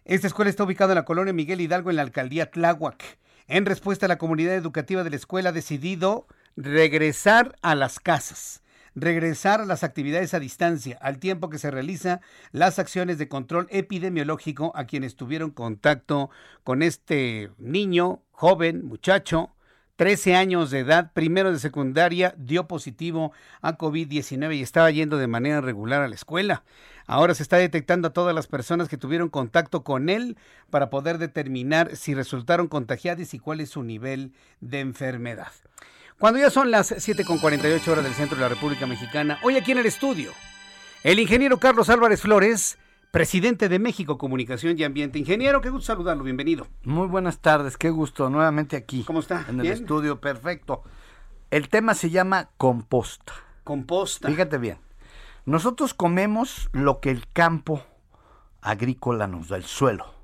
Esta 0.05 0.27
escuela 0.27 0.49
está 0.49 0.65
ubicada 0.65 0.93
en 0.93 0.97
la 0.97 1.05
colonia 1.05 1.33
Miguel 1.33 1.61
Hidalgo, 1.61 1.91
en 1.91 1.97
la 1.97 2.03
alcaldía 2.03 2.51
Tláhuac. 2.51 3.19
En 3.47 3.67
respuesta, 3.67 4.09
la 4.09 4.19
comunidad 4.19 4.55
educativa 4.55 5.05
de 5.05 5.11
la 5.11 5.17
escuela 5.17 5.51
ha 5.51 5.53
decidido 5.53 6.27
regresar 6.57 7.57
a 7.61 7.75
las 7.75 8.01
casas, 8.01 8.63
regresar 9.01 9.61
a 9.61 9.67
las 9.67 9.85
actividades 9.85 10.35
a 10.35 10.41
distancia, 10.41 10.99
al 11.01 11.19
tiempo 11.19 11.51
que 11.51 11.59
se 11.59 11.71
realiza 11.71 12.21
las 12.53 12.79
acciones 12.79 13.19
de 13.19 13.29
control 13.29 13.67
epidemiológico 13.71 14.73
a 14.75 14.85
quienes 14.85 15.17
tuvieron 15.17 15.51
contacto 15.51 16.31
con 16.65 16.83
este 16.83 17.51
niño, 17.59 18.23
joven, 18.33 18.87
muchacho, 18.87 19.55
13 19.99 20.37
años 20.37 20.71
de 20.71 20.79
edad, 20.79 21.11
primero 21.13 21.51
de 21.51 21.59
secundaria, 21.59 22.33
dio 22.39 22.69
positivo 22.69 23.33
a 23.63 23.77
COVID-19 23.77 24.55
y 24.55 24.63
estaba 24.63 24.93
yendo 24.93 25.19
de 25.19 25.27
manera 25.27 25.61
regular 25.61 26.03
a 26.03 26.09
la 26.09 26.15
escuela. 26.15 26.63
Ahora 27.09 27.35
se 27.35 27.43
está 27.43 27.57
detectando 27.57 28.07
a 28.07 28.13
todas 28.13 28.33
las 28.33 28.47
personas 28.47 28.89
que 28.89 28.97
tuvieron 28.97 29.29
contacto 29.29 29.83
con 29.83 30.09
él 30.09 30.37
para 30.71 30.89
poder 30.89 31.19
determinar 31.19 31.97
si 31.97 32.15
resultaron 32.15 32.69
contagiadas 32.69 33.35
y 33.35 33.41
cuál 33.41 33.61
es 33.61 33.71
su 33.71 33.83
nivel 33.83 34.35
de 34.61 34.79
enfermedad. 34.79 35.51
Cuando 36.19 36.41
ya 36.41 36.51
son 36.51 36.73
las 36.73 36.91
7.48 36.91 37.87
horas 37.87 38.03
del 38.03 38.13
centro 38.13 38.37
de 38.37 38.43
la 38.43 38.49
República 38.49 38.89
Mexicana, 38.89 39.39
hoy 39.45 39.57
aquí 39.57 39.71
en 39.71 39.79
el 39.79 39.87
estudio, 39.87 40.33
el 41.05 41.21
ingeniero 41.21 41.59
Carlos 41.59 41.89
Álvarez 41.91 42.23
Flores, 42.23 42.77
presidente 43.13 43.69
de 43.69 43.79
México 43.79 44.19
Comunicación 44.19 44.77
y 44.77 44.83
Ambiente. 44.83 45.21
Ingeniero, 45.21 45.61
qué 45.61 45.71
gusto 45.71 45.87
saludarlo, 45.87 46.25
bienvenido. 46.25 46.67
Muy 46.83 47.07
buenas 47.07 47.39
tardes, 47.39 47.77
qué 47.77 47.91
gusto, 47.91 48.31
nuevamente 48.31 48.77
aquí. 48.77 49.05
¿Cómo 49.05 49.21
está? 49.21 49.45
En 49.49 49.61
el 49.61 49.63
¿Bien? 49.63 49.75
estudio, 49.75 50.21
perfecto. 50.21 50.83
El 51.53 51.69
tema 51.69 51.95
se 51.95 52.11
llama 52.11 52.51
composta. 52.57 53.35
Composta. 53.63 54.27
Fíjate 54.27 54.59
bien, 54.59 54.79
nosotros 55.47 55.95
comemos 55.95 56.69
lo 56.73 56.99
que 56.99 57.13
el 57.13 57.29
campo 57.33 57.85
agrícola 58.61 59.29
nos 59.29 59.51
da, 59.51 59.57
el 59.57 59.65
suelo. 59.65 60.15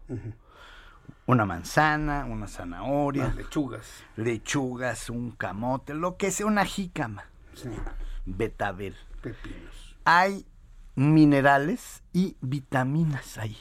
Una 1.26 1.46
manzana, 1.46 2.26
una 2.26 2.46
zanahoria, 2.46 3.24
Las 3.24 3.36
lechugas. 3.36 3.86
lechugas, 4.16 5.09
un 5.10 5.30
camote, 5.30 5.94
lo 5.94 6.16
que 6.16 6.30
sea, 6.30 6.46
una 6.46 6.64
jícama, 6.66 7.24
Sí, 7.55 7.70
betabel. 8.26 8.94
pepinos. 9.22 9.96
hay 10.05 10.46
minerales 10.96 12.02
y 12.12 12.36
vitaminas 12.42 13.38
ahí. 13.38 13.56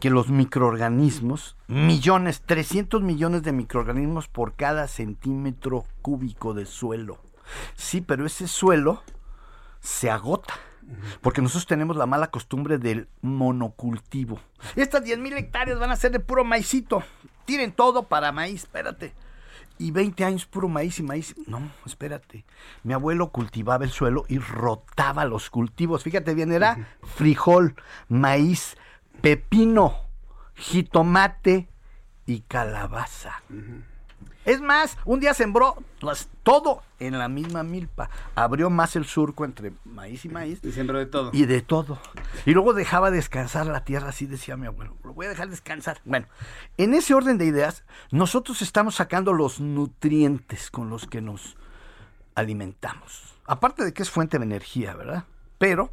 Que 0.00 0.10
los 0.10 0.28
microorganismos, 0.28 1.56
millones, 1.68 2.42
300 2.44 3.00
millones 3.02 3.42
de 3.42 3.52
microorganismos 3.52 4.26
por 4.28 4.54
cada 4.54 4.86
centímetro 4.88 5.84
cúbico 6.02 6.52
de 6.52 6.66
suelo. 6.66 7.18
Sí, 7.76 8.00
pero 8.00 8.26
ese 8.26 8.48
suelo 8.48 9.02
se 9.80 10.10
agota. 10.10 10.54
Porque 11.20 11.42
nosotros 11.42 11.66
tenemos 11.66 11.96
la 11.96 12.06
mala 12.06 12.30
costumbre 12.30 12.78
del 12.78 13.08
monocultivo. 13.20 14.40
Estas 14.76 15.04
10 15.04 15.18
mil 15.18 15.34
hectáreas 15.34 15.78
van 15.78 15.90
a 15.90 15.96
ser 15.96 16.12
de 16.12 16.20
puro 16.20 16.44
maicito. 16.44 17.02
Tiren 17.44 17.72
todo 17.72 18.04
para 18.04 18.32
maíz, 18.32 18.62
espérate. 18.62 19.14
Y 19.78 19.92
20 19.92 20.24
años 20.24 20.46
puro 20.46 20.68
maíz 20.68 20.98
y 20.98 21.02
maíz. 21.02 21.34
No, 21.46 21.70
espérate. 21.86 22.44
Mi 22.82 22.94
abuelo 22.94 23.30
cultivaba 23.30 23.84
el 23.84 23.90
suelo 23.90 24.24
y 24.28 24.38
rotaba 24.38 25.24
los 25.24 25.50
cultivos. 25.50 26.02
Fíjate 26.02 26.34
bien, 26.34 26.52
era 26.52 26.88
frijol, 27.02 27.76
maíz, 28.08 28.76
pepino, 29.20 29.94
jitomate 30.54 31.68
y 32.26 32.40
calabaza. 32.40 33.42
Es 34.44 34.62
más, 34.62 34.96
un 35.04 35.20
día 35.20 35.34
sembró 35.34 35.76
las- 36.00 36.28
todo 36.42 36.82
en 36.98 37.18
la 37.18 37.28
misma 37.28 37.62
milpa. 37.62 38.08
Abrió 38.34 38.70
más 38.70 38.96
el 38.96 39.04
surco 39.04 39.44
entre 39.44 39.72
maíz 39.84 40.24
y 40.24 40.30
maíz. 40.30 40.60
Y 40.64 40.72
sembró 40.72 40.98
de 40.98 41.04
todo. 41.06 41.30
Y 41.34 41.44
de 41.44 41.60
todo. 41.60 41.98
Y 42.46 42.52
luego 42.52 42.72
dejaba 42.72 43.10
descansar 43.10 43.66
la 43.66 43.84
tierra, 43.84 44.08
así 44.08 44.24
decía 44.24 44.56
mi 44.56 44.66
abuelo. 44.66 44.96
Lo 45.04 45.12
voy 45.12 45.26
a 45.26 45.28
dejar 45.28 45.50
descansar. 45.50 46.00
Bueno, 46.06 46.26
en 46.78 46.94
ese 46.94 47.12
orden 47.12 47.36
de 47.36 47.44
ideas, 47.44 47.84
nosotros 48.10 48.62
estamos 48.62 48.94
sacando 48.94 49.34
los 49.34 49.60
nutrientes 49.60 50.70
con 50.70 50.88
los 50.88 51.06
que 51.06 51.20
nos 51.20 51.56
alimentamos. 52.34 53.34
Aparte 53.44 53.84
de 53.84 53.92
que 53.92 54.02
es 54.02 54.10
fuente 54.10 54.38
de 54.38 54.44
energía, 54.44 54.94
¿verdad? 54.94 55.24
Pero 55.58 55.90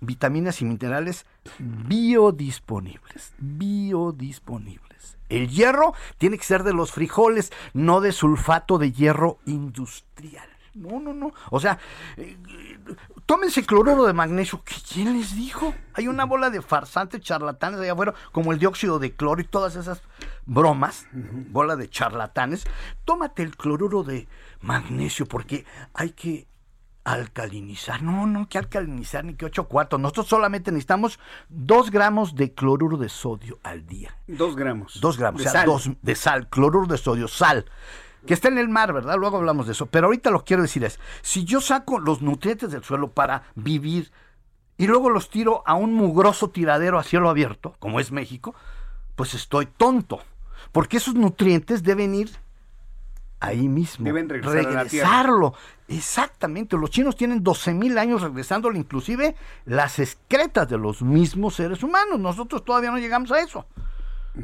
vitaminas 0.00 0.60
y 0.60 0.64
minerales 0.64 1.24
biodisponibles. 1.58 3.32
Biodisponibles. 3.38 4.91
El 5.28 5.48
hierro 5.48 5.94
tiene 6.18 6.36
que 6.38 6.44
ser 6.44 6.62
de 6.62 6.74
los 6.74 6.92
frijoles, 6.92 7.52
no 7.72 8.00
de 8.00 8.12
sulfato 8.12 8.78
de 8.78 8.92
hierro 8.92 9.38
industrial. 9.46 10.46
No, 10.74 11.00
no, 11.00 11.12
no. 11.12 11.32
O 11.50 11.60
sea, 11.60 11.78
eh, 12.16 12.36
tómense 13.26 13.64
cloruro 13.64 14.04
de 14.06 14.12
magnesio. 14.14 14.62
¿Qué- 14.64 14.74
¿Quién 14.90 15.12
les 15.18 15.36
dijo? 15.36 15.74
Hay 15.94 16.08
una 16.08 16.24
bola 16.24 16.48
de 16.50 16.62
farsantes 16.62 17.20
charlatanes 17.20 17.80
allá 17.80 17.92
afuera, 17.92 18.14
como 18.32 18.52
el 18.52 18.58
dióxido 18.58 18.98
de 18.98 19.12
cloro 19.14 19.40
y 19.40 19.44
todas 19.44 19.76
esas 19.76 20.02
bromas, 20.46 21.06
bola 21.12 21.76
de 21.76 21.88
charlatanes. 21.90 22.64
Tómate 23.04 23.42
el 23.42 23.56
cloruro 23.56 24.02
de 24.02 24.28
magnesio 24.62 25.26
porque 25.26 25.66
hay 25.94 26.10
que 26.10 26.46
alcalinizar. 27.04 28.02
No, 28.02 28.26
no, 28.26 28.48
que 28.48 28.58
alcalinizar 28.58 29.24
ni 29.24 29.34
que 29.34 29.46
ocho 29.46 29.68
cuartos. 29.68 29.98
Nosotros 29.98 30.28
solamente 30.28 30.70
necesitamos 30.70 31.18
dos 31.48 31.90
gramos 31.90 32.34
de 32.34 32.52
cloruro 32.52 32.96
de 32.96 33.08
sodio 33.08 33.58
al 33.62 33.86
día. 33.86 34.16
Dos 34.26 34.56
gramos. 34.56 35.00
Dos 35.00 35.18
gramos, 35.18 35.42
De 35.42 35.48
o 35.48 35.50
sea, 35.50 35.60
sal. 35.60 35.66
dos 35.66 35.90
de 36.00 36.14
sal, 36.14 36.48
cloruro 36.48 36.86
de 36.86 36.98
sodio, 36.98 37.28
sal. 37.28 37.64
Que 38.26 38.34
está 38.34 38.48
en 38.48 38.58
el 38.58 38.68
mar, 38.68 38.92
¿verdad? 38.92 39.16
Luego 39.18 39.38
hablamos 39.38 39.66
de 39.66 39.72
eso. 39.72 39.86
Pero 39.86 40.06
ahorita 40.06 40.30
lo 40.30 40.40
que 40.40 40.46
quiero 40.46 40.62
decir 40.62 40.84
es, 40.84 41.00
si 41.22 41.44
yo 41.44 41.60
saco 41.60 41.98
los 41.98 42.22
nutrientes 42.22 42.70
del 42.70 42.84
suelo 42.84 43.10
para 43.10 43.42
vivir 43.56 44.12
y 44.78 44.86
luego 44.86 45.10
los 45.10 45.28
tiro 45.28 45.64
a 45.66 45.74
un 45.74 45.92
mugroso 45.94 46.50
tiradero 46.50 46.98
a 46.98 47.02
cielo 47.02 47.28
abierto, 47.28 47.74
como 47.80 47.98
es 47.98 48.12
México, 48.12 48.54
pues 49.16 49.34
estoy 49.34 49.66
tonto. 49.66 50.20
Porque 50.70 50.98
esos 50.98 51.14
nutrientes 51.14 51.82
deben 51.82 52.14
ir 52.14 52.30
ahí 53.42 53.68
mismo. 53.68 54.04
Deben 54.04 54.28
regresar 54.28 54.58
a 54.58 54.62
la 54.62 54.84
tierra. 54.84 55.08
Regresarlo. 55.08 55.54
Exactamente. 55.88 56.76
Los 56.76 56.90
chinos 56.90 57.16
tienen 57.16 57.42
12 57.42 57.74
mil 57.74 57.98
años 57.98 58.22
regresándole 58.22 58.78
inclusive 58.78 59.34
las 59.66 59.98
excretas 59.98 60.68
de 60.68 60.78
los 60.78 61.02
mismos 61.02 61.56
seres 61.56 61.82
humanos. 61.82 62.18
Nosotros 62.18 62.64
todavía 62.64 62.90
no 62.90 62.98
llegamos 62.98 63.30
a 63.32 63.40
eso. 63.40 63.66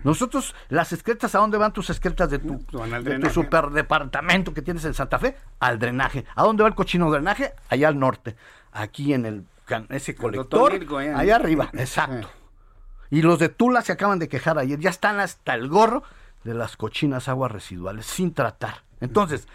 Nosotros, 0.05 0.55
las 0.69 0.93
excretas, 0.93 1.35
¿a 1.35 1.39
dónde 1.39 1.57
van 1.57 1.73
tus 1.73 1.89
excretas 1.89 2.29
de 2.29 2.41
tu, 2.41 2.59
de 3.03 3.19
tu 3.21 3.31
superdepartamento 3.31 4.53
que 4.53 4.61
tienes 4.61 4.85
en 4.85 4.93
Santa 4.93 5.19
Fe? 5.19 5.37
Al 5.61 5.79
drenaje. 5.79 6.27
¿A 6.35 6.43
dónde 6.43 6.63
va 6.63 6.69
el 6.69 6.75
cochino 6.75 7.11
drenaje? 7.11 7.55
Allá 7.71 7.89
al 7.89 7.99
norte. 7.99 8.37
Aquí 8.73 9.15
en 9.15 9.25
el 9.25 9.45
ese 9.89 10.15
colector. 10.15 10.73
Allá. 10.73 11.19
Allá 11.19 11.37
arriba, 11.37 11.71
exacto. 11.75 12.29
Y 13.11 13.23
los 13.23 13.39
de 13.39 13.49
Tula 13.49 13.81
se 13.81 13.93
acaban 13.93 14.19
de 14.19 14.29
quejar 14.29 14.59
ayer, 14.59 14.79
ya 14.79 14.91
están 14.91 15.21
hasta 15.21 15.55
el 15.55 15.69
gorro 15.69 16.03
de 16.45 16.55
las 16.55 16.77
cochinas 16.77 17.29
aguas 17.29 17.53
residuales 17.53 18.07
sin 18.07 18.35
tratar. 18.35 18.88
Entonces, 19.01 19.47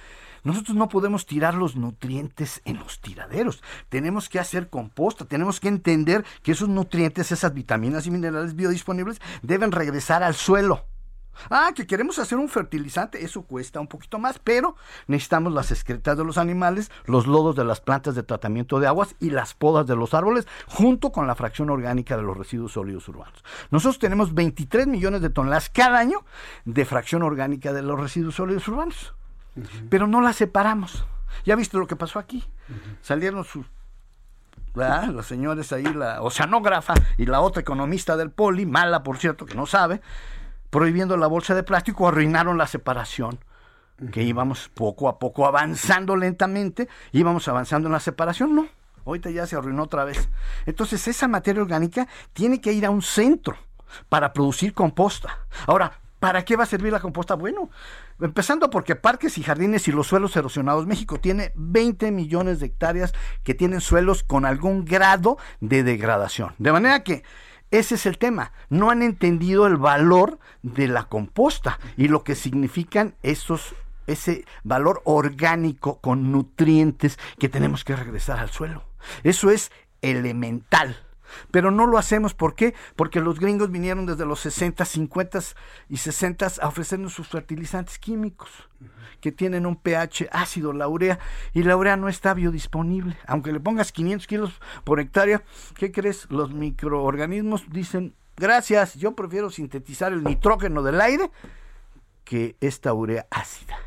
nosotros 0.43 0.75
no 0.75 0.89
podemos 0.89 1.25
tirar 1.25 1.53
los 1.53 1.77
nutrientes 1.77 2.61
en 2.65 2.77
los 2.77 2.99
tiraderos. 2.99 3.63
Tenemos 3.87 4.27
que 4.27 4.39
hacer 4.39 4.69
composta. 4.69 5.25
Tenemos 5.25 5.61
que 5.61 5.69
entender 5.69 6.25
que 6.41 6.51
esos 6.51 6.67
nutrientes, 6.67 7.31
esas 7.31 7.53
vitaminas 7.53 8.05
y 8.07 8.11
minerales 8.11 8.55
biodisponibles 8.55 9.21
deben 9.41 9.71
regresar 9.71 10.21
al 10.21 10.35
suelo. 10.35 10.85
Ah, 11.49 11.71
que 11.73 11.87
queremos 11.87 12.19
hacer 12.19 12.37
un 12.37 12.47
fertilizante, 12.47 13.23
eso 13.23 13.41
cuesta 13.41 13.79
un 13.79 13.87
poquito 13.87 14.19
más, 14.19 14.37
pero 14.37 14.75
necesitamos 15.07 15.51
las 15.51 15.71
excretas 15.71 16.15
de 16.15 16.23
los 16.23 16.37
animales, 16.37 16.91
los 17.05 17.25
lodos 17.25 17.55
de 17.55 17.65
las 17.65 17.81
plantas 17.81 18.13
de 18.13 18.21
tratamiento 18.21 18.79
de 18.79 18.85
aguas 18.85 19.15
y 19.19 19.31
las 19.31 19.55
podas 19.55 19.87
de 19.87 19.95
los 19.95 20.13
árboles, 20.13 20.47
junto 20.67 21.11
con 21.11 21.25
la 21.25 21.33
fracción 21.33 21.71
orgánica 21.71 22.17
de 22.17 22.21
los 22.21 22.37
residuos 22.37 22.73
sólidos 22.73 23.07
urbanos. 23.07 23.43
Nosotros 23.71 23.97
tenemos 23.97 24.35
23 24.35 24.85
millones 24.85 25.21
de 25.21 25.31
toneladas 25.31 25.69
cada 25.69 25.97
año 25.97 26.23
de 26.65 26.85
fracción 26.85 27.23
orgánica 27.23 27.73
de 27.73 27.81
los 27.81 27.99
residuos 27.99 28.35
sólidos 28.35 28.67
urbanos 28.67 29.13
pero 29.89 30.07
no 30.07 30.21
la 30.21 30.33
separamos. 30.33 31.05
Ya 31.45 31.55
viste 31.55 31.77
lo 31.77 31.87
que 31.87 31.95
pasó 31.95 32.19
aquí. 32.19 32.43
Salieron 33.01 33.43
sus 33.43 33.65
los 34.75 35.27
señores 35.27 35.71
ahí, 35.71 35.83
la 35.83 36.21
oceanógrafa 36.21 36.95
y 37.17 37.25
la 37.25 37.41
otra 37.41 37.61
economista 37.61 38.17
del 38.17 38.31
poli, 38.31 38.65
mala 38.65 39.03
por 39.03 39.17
cierto, 39.17 39.45
que 39.45 39.55
no 39.55 39.65
sabe, 39.65 40.01
prohibiendo 40.69 41.15
la 41.17 41.27
bolsa 41.27 41.53
de 41.53 41.63
plástico, 41.63 42.07
arruinaron 42.07 42.57
la 42.57 42.67
separación. 42.67 43.39
Que 44.11 44.23
íbamos 44.23 44.69
poco 44.73 45.07
a 45.07 45.19
poco 45.19 45.45
avanzando 45.45 46.15
lentamente, 46.15 46.89
íbamos 47.11 47.47
avanzando 47.47 47.87
en 47.87 47.93
la 47.93 47.99
separación, 47.99 48.55
no. 48.55 48.67
Ahorita 49.05 49.29
ya 49.29 49.45
se 49.45 49.55
arruinó 49.55 49.83
otra 49.83 50.03
vez. 50.03 50.29
Entonces, 50.65 51.07
esa 51.07 51.27
materia 51.27 51.61
orgánica 51.61 52.07
tiene 52.33 52.59
que 52.59 52.73
ir 52.73 52.85
a 52.85 52.89
un 52.89 53.01
centro 53.01 53.55
para 54.09 54.33
producir 54.33 54.73
composta. 54.73 55.37
Ahora, 55.67 55.99
¿Para 56.23 56.45
qué 56.45 56.55
va 56.55 56.63
a 56.63 56.67
servir 56.67 56.93
la 56.93 57.01
composta? 57.01 57.35
Bueno, 57.35 57.69
empezando 58.21 58.69
porque 58.69 58.95
parques 58.95 59.37
y 59.37 59.43
jardines 59.43 59.89
y 59.89 59.91
los 59.91 60.07
suelos 60.07 60.33
erosionados. 60.37 60.87
México 60.87 61.19
tiene 61.19 61.51
20 61.55 62.13
millones 62.13 62.61
de 62.61 62.67
hectáreas 62.67 63.11
que 63.43 63.53
tienen 63.53 63.81
suelos 63.81 64.23
con 64.23 64.45
algún 64.45 64.85
grado 64.85 65.37
de 65.59 65.83
degradación. 65.83 66.55
De 66.59 66.71
manera 66.71 67.03
que 67.03 67.23
ese 67.71 67.95
es 67.95 68.05
el 68.05 68.17
tema. 68.17 68.53
No 68.69 68.89
han 68.89 69.01
entendido 69.01 69.67
el 69.67 69.75
valor 69.75 70.39
de 70.61 70.87
la 70.87 71.09
composta 71.09 71.77
y 71.97 72.07
lo 72.07 72.23
que 72.23 72.35
significan 72.35 73.15
esos 73.21 73.75
ese 74.07 74.45
valor 74.63 75.01
orgánico 75.03 75.99
con 75.99 76.31
nutrientes 76.31 77.19
que 77.37 77.49
tenemos 77.49 77.83
que 77.83 77.97
regresar 77.97 78.39
al 78.39 78.49
suelo. 78.49 78.85
Eso 79.23 79.49
es 79.49 79.73
elemental. 80.01 80.95
Pero 81.51 81.71
no 81.71 81.85
lo 81.85 81.97
hacemos, 81.97 82.33
¿por 82.33 82.55
qué? 82.55 82.73
Porque 82.95 83.19
los 83.19 83.39
gringos 83.39 83.71
vinieron 83.71 84.05
desde 84.05 84.25
los 84.25 84.39
60, 84.41 84.85
50 84.85 85.39
y 85.89 85.97
60 85.97 86.47
a 86.61 86.67
ofrecernos 86.67 87.13
sus 87.13 87.27
fertilizantes 87.27 87.99
químicos, 87.99 88.49
que 89.21 89.31
tienen 89.31 89.65
un 89.65 89.75
pH 89.75 90.29
ácido, 90.31 90.73
la 90.73 90.87
urea, 90.87 91.19
y 91.53 91.63
la 91.63 91.77
urea 91.77 91.97
no 91.97 92.09
está 92.09 92.33
biodisponible. 92.33 93.17
Aunque 93.27 93.51
le 93.51 93.59
pongas 93.59 93.91
500 93.91 94.27
kilos 94.27 94.61
por 94.83 94.99
hectárea, 94.99 95.43
¿qué 95.75 95.91
crees? 95.91 96.29
Los 96.29 96.53
microorganismos 96.53 97.65
dicen, 97.69 98.15
gracias, 98.35 98.95
yo 98.95 99.15
prefiero 99.15 99.49
sintetizar 99.49 100.11
el 100.13 100.23
nitrógeno 100.23 100.83
del 100.83 101.01
aire 101.01 101.31
que 102.23 102.55
esta 102.61 102.93
urea 102.93 103.27
ácida 103.31 103.77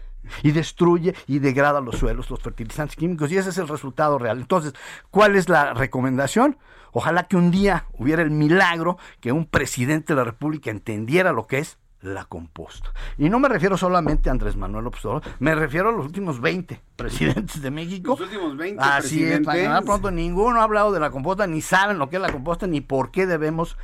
y 0.42 0.52
destruye 0.52 1.14
y 1.26 1.38
degrada 1.38 1.80
los 1.80 1.96
suelos, 1.96 2.30
los 2.30 2.40
fertilizantes 2.40 2.96
químicos, 2.96 3.30
y 3.30 3.36
ese 3.36 3.50
es 3.50 3.58
el 3.58 3.68
resultado 3.68 4.18
real. 4.18 4.38
Entonces, 4.38 4.74
¿cuál 5.10 5.36
es 5.36 5.48
la 5.48 5.74
recomendación? 5.74 6.58
Ojalá 6.92 7.24
que 7.24 7.36
un 7.36 7.50
día 7.50 7.86
hubiera 7.92 8.22
el 8.22 8.30
milagro 8.30 8.98
que 9.20 9.32
un 9.32 9.44
presidente 9.44 10.14
de 10.14 10.16
la 10.16 10.24
República 10.24 10.70
entendiera 10.70 11.32
lo 11.32 11.46
que 11.46 11.58
es 11.58 11.78
la 12.00 12.24
composta. 12.24 12.90
Y 13.18 13.28
no 13.28 13.38
me 13.38 13.48
refiero 13.48 13.76
solamente 13.76 14.28
a 14.28 14.32
Andrés 14.32 14.56
Manuel 14.56 14.84
López 14.84 15.04
Obrador, 15.04 15.22
me 15.38 15.54
refiero 15.54 15.88
a 15.88 15.92
los 15.92 16.06
últimos 16.06 16.40
20 16.40 16.80
presidentes 16.94 17.60
de 17.60 17.70
México. 17.70 18.10
Los 18.10 18.20
últimos 18.20 18.56
20 18.56 18.82
Así 18.82 19.18
presidentes. 19.18 19.54
es, 19.54 19.82
pronto 19.84 20.10
ninguno 20.10 20.60
ha 20.60 20.64
hablado 20.64 20.92
de 20.92 21.00
la 21.00 21.10
composta, 21.10 21.46
ni 21.46 21.60
saben 21.60 21.98
lo 21.98 22.08
que 22.08 22.16
es 22.16 22.22
la 22.22 22.32
composta, 22.32 22.66
ni 22.66 22.80
por 22.80 23.10
qué 23.10 23.26
debemos 23.26 23.76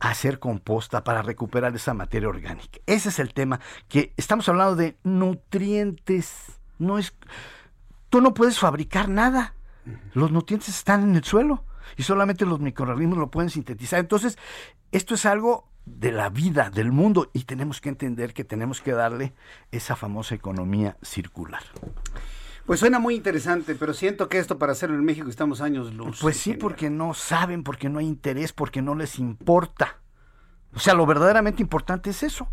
hacer 0.00 0.38
composta 0.38 1.04
para 1.04 1.22
recuperar 1.22 1.74
esa 1.76 1.94
materia 1.94 2.28
orgánica. 2.28 2.80
Ese 2.86 3.10
es 3.10 3.18
el 3.18 3.34
tema, 3.34 3.60
que 3.88 4.12
estamos 4.16 4.48
hablando 4.48 4.76
de 4.76 4.96
nutrientes. 5.04 6.58
No 6.78 6.98
es, 6.98 7.14
tú 8.08 8.20
no 8.20 8.34
puedes 8.34 8.58
fabricar 8.58 9.08
nada. 9.08 9.54
Los 10.14 10.32
nutrientes 10.32 10.70
están 10.70 11.02
en 11.02 11.16
el 11.16 11.24
suelo 11.24 11.64
y 11.96 12.02
solamente 12.02 12.46
los 12.46 12.60
microorganismos 12.60 13.18
lo 13.18 13.30
pueden 13.30 13.50
sintetizar. 13.50 14.00
Entonces, 14.00 14.38
esto 14.90 15.14
es 15.14 15.26
algo 15.26 15.68
de 15.84 16.12
la 16.12 16.28
vida, 16.28 16.70
del 16.70 16.92
mundo, 16.92 17.30
y 17.32 17.44
tenemos 17.44 17.80
que 17.80 17.88
entender 17.88 18.32
que 18.32 18.44
tenemos 18.44 18.80
que 18.80 18.92
darle 18.92 19.34
esa 19.70 19.96
famosa 19.96 20.34
economía 20.34 20.96
circular. 21.02 21.62
Pues 22.70 22.78
suena 22.78 23.00
muy 23.00 23.16
interesante, 23.16 23.74
pero 23.74 23.92
siento 23.92 24.28
que 24.28 24.38
esto 24.38 24.56
para 24.56 24.70
hacerlo 24.70 24.94
en 24.94 25.04
México 25.04 25.28
estamos 25.28 25.60
años 25.60 25.92
luz. 25.92 26.20
Pues 26.20 26.36
sí, 26.36 26.54
porque 26.54 26.88
no 26.88 27.14
saben, 27.14 27.64
porque 27.64 27.88
no 27.88 27.98
hay 27.98 28.06
interés, 28.06 28.52
porque 28.52 28.80
no 28.80 28.94
les 28.94 29.18
importa. 29.18 29.96
O 30.72 30.78
sea, 30.78 30.94
lo 30.94 31.04
verdaderamente 31.04 31.62
importante 31.62 32.10
es 32.10 32.22
eso. 32.22 32.48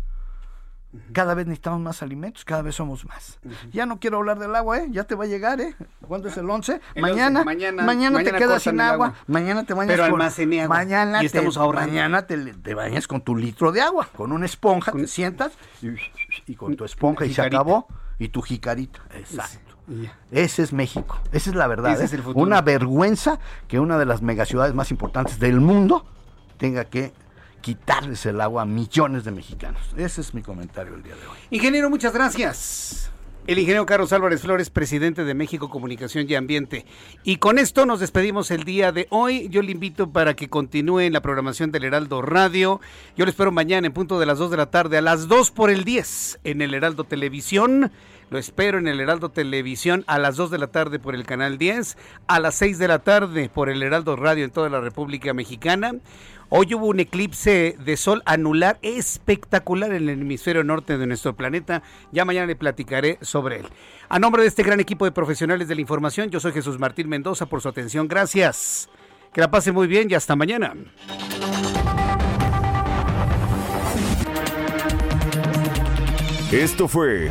Cada 1.12 1.34
vez 1.34 1.46
necesitamos 1.46 1.78
más 1.78 2.02
alimentos, 2.02 2.44
cada 2.44 2.62
vez 2.62 2.74
somos 2.74 3.06
más. 3.06 3.38
Ya 3.70 3.86
no 3.86 4.00
quiero 4.00 4.16
hablar 4.16 4.40
del 4.40 4.56
agua, 4.56 4.78
¿eh? 4.78 4.88
Ya 4.90 5.04
te 5.04 5.14
va 5.14 5.22
a 5.22 5.28
llegar, 5.28 5.60
¿eh? 5.60 5.76
¿Cuándo 6.08 6.30
es 6.30 6.36
el 6.36 6.50
11? 6.50 6.80
mañana, 6.96 7.44
mañana, 7.44 8.24
te 8.24 8.32
quedas 8.32 8.64
sin 8.64 8.80
agua. 8.80 9.14
Mañana 9.28 9.62
te 9.66 9.72
bañas 9.72 9.92
Pero 9.92 10.04
almacené 10.04 10.62
agua. 10.62 10.78
Mañana 10.78 11.22
y 11.22 11.26
estamos 11.26 11.54
te, 11.54 11.60
ahorrando. 11.60 11.92
Mañana 11.92 12.26
te, 12.26 12.74
bañas 12.74 13.06
con 13.06 13.20
tu 13.20 13.36
litro 13.36 13.70
de 13.70 13.82
agua, 13.82 14.08
con 14.16 14.32
una 14.32 14.46
esponja, 14.46 14.90
te 14.90 15.06
sientas 15.06 15.52
y, 16.44 16.56
con 16.56 16.74
tu 16.74 16.84
esponja 16.84 17.24
y 17.24 17.32
se 17.32 17.40
acabó. 17.40 17.86
Y 18.18 18.30
tu 18.30 18.42
jicarita. 18.42 18.98
Exacto. 19.14 19.67
Ese 20.30 20.62
es 20.62 20.72
México. 20.72 21.18
Esa 21.32 21.50
es 21.50 21.56
la 21.56 21.66
verdad. 21.66 21.92
Ese 21.92 22.02
¿eh? 22.02 22.06
es 22.06 22.12
el 22.12 22.22
Una 22.34 22.60
vergüenza 22.62 23.38
que 23.66 23.80
una 23.80 23.98
de 23.98 24.06
las 24.06 24.22
megaciudades 24.22 24.74
más 24.74 24.90
importantes 24.90 25.38
del 25.38 25.60
mundo 25.60 26.04
tenga 26.58 26.84
que 26.84 27.12
quitarles 27.60 28.24
el 28.26 28.40
agua 28.40 28.62
a 28.62 28.66
millones 28.66 29.24
de 29.24 29.30
mexicanos. 29.30 29.82
Ese 29.96 30.20
es 30.20 30.34
mi 30.34 30.42
comentario 30.42 30.94
el 30.94 31.02
día 31.02 31.14
de 31.14 31.26
hoy. 31.26 31.36
Ingeniero, 31.50 31.90
muchas 31.90 32.12
gracias. 32.12 33.10
El 33.48 33.58
ingeniero 33.58 33.86
Carlos 33.86 34.12
Álvarez 34.12 34.42
Flores, 34.42 34.68
presidente 34.68 35.24
de 35.24 35.32
México 35.32 35.70
Comunicación 35.70 36.26
y 36.28 36.34
Ambiente. 36.34 36.84
Y 37.24 37.36
con 37.36 37.58
esto 37.58 37.86
nos 37.86 37.98
despedimos 37.98 38.50
el 38.50 38.64
día 38.64 38.92
de 38.92 39.06
hoy. 39.08 39.48
Yo 39.48 39.62
le 39.62 39.72
invito 39.72 40.10
para 40.10 40.36
que 40.36 40.50
continúe 40.50 41.00
en 41.00 41.14
la 41.14 41.22
programación 41.22 41.72
del 41.72 41.84
Heraldo 41.84 42.20
Radio. 42.20 42.78
Yo 43.16 43.24
le 43.24 43.30
espero 43.30 43.50
mañana 43.50 43.86
en 43.86 43.94
punto 43.94 44.20
de 44.20 44.26
las 44.26 44.36
2 44.36 44.50
de 44.50 44.56
la 44.58 44.70
tarde, 44.70 44.98
a 44.98 45.02
las 45.02 45.28
2 45.28 45.50
por 45.52 45.70
el 45.70 45.84
10 45.84 46.40
en 46.44 46.60
el 46.60 46.74
Heraldo 46.74 47.04
Televisión. 47.04 47.90
Lo 48.30 48.38
espero 48.38 48.78
en 48.78 48.88
el 48.88 49.00
Heraldo 49.00 49.30
Televisión 49.30 50.04
a 50.06 50.18
las 50.18 50.36
2 50.36 50.50
de 50.50 50.58
la 50.58 50.66
tarde 50.66 50.98
por 50.98 51.14
el 51.14 51.24
canal 51.24 51.56
10, 51.56 51.96
a 52.26 52.40
las 52.40 52.56
6 52.56 52.78
de 52.78 52.88
la 52.88 52.98
tarde 52.98 53.48
por 53.48 53.70
el 53.70 53.82
Heraldo 53.82 54.16
Radio 54.16 54.44
en 54.44 54.50
toda 54.50 54.68
la 54.68 54.80
República 54.80 55.32
Mexicana. 55.32 55.94
Hoy 56.50 56.74
hubo 56.74 56.86
un 56.86 57.00
eclipse 57.00 57.76
de 57.78 57.96
sol 57.96 58.22
anular 58.26 58.78
espectacular 58.82 59.92
en 59.92 60.08
el 60.08 60.20
hemisferio 60.20 60.62
norte 60.62 60.98
de 60.98 61.06
nuestro 61.06 61.36
planeta. 61.36 61.82
Ya 62.12 62.24
mañana 62.24 62.46
le 62.46 62.56
platicaré 62.56 63.18
sobre 63.22 63.60
él. 63.60 63.66
A 64.08 64.18
nombre 64.18 64.42
de 64.42 64.48
este 64.48 64.62
gran 64.62 64.80
equipo 64.80 65.04
de 65.04 65.12
profesionales 65.12 65.68
de 65.68 65.74
la 65.74 65.80
información, 65.80 66.30
yo 66.30 66.40
soy 66.40 66.52
Jesús 66.52 66.78
Martín 66.78 67.08
Mendoza 67.08 67.46
por 67.46 67.62
su 67.62 67.68
atención. 67.68 68.08
Gracias. 68.08 68.88
Que 69.32 69.40
la 69.40 69.50
pase 69.50 69.72
muy 69.72 69.86
bien 69.86 70.10
y 70.10 70.14
hasta 70.14 70.36
mañana. 70.36 70.74
Esto 76.50 76.88
fue 76.88 77.28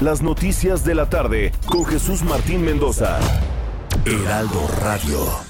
Las 0.00 0.22
Noticias 0.22 0.82
de 0.82 0.94
la 0.94 1.10
Tarde 1.10 1.52
con 1.66 1.84
Jesús 1.84 2.22
Martín 2.22 2.62
Mendoza. 2.64 3.18
Heraldo 4.06 4.66
Radio. 4.80 5.49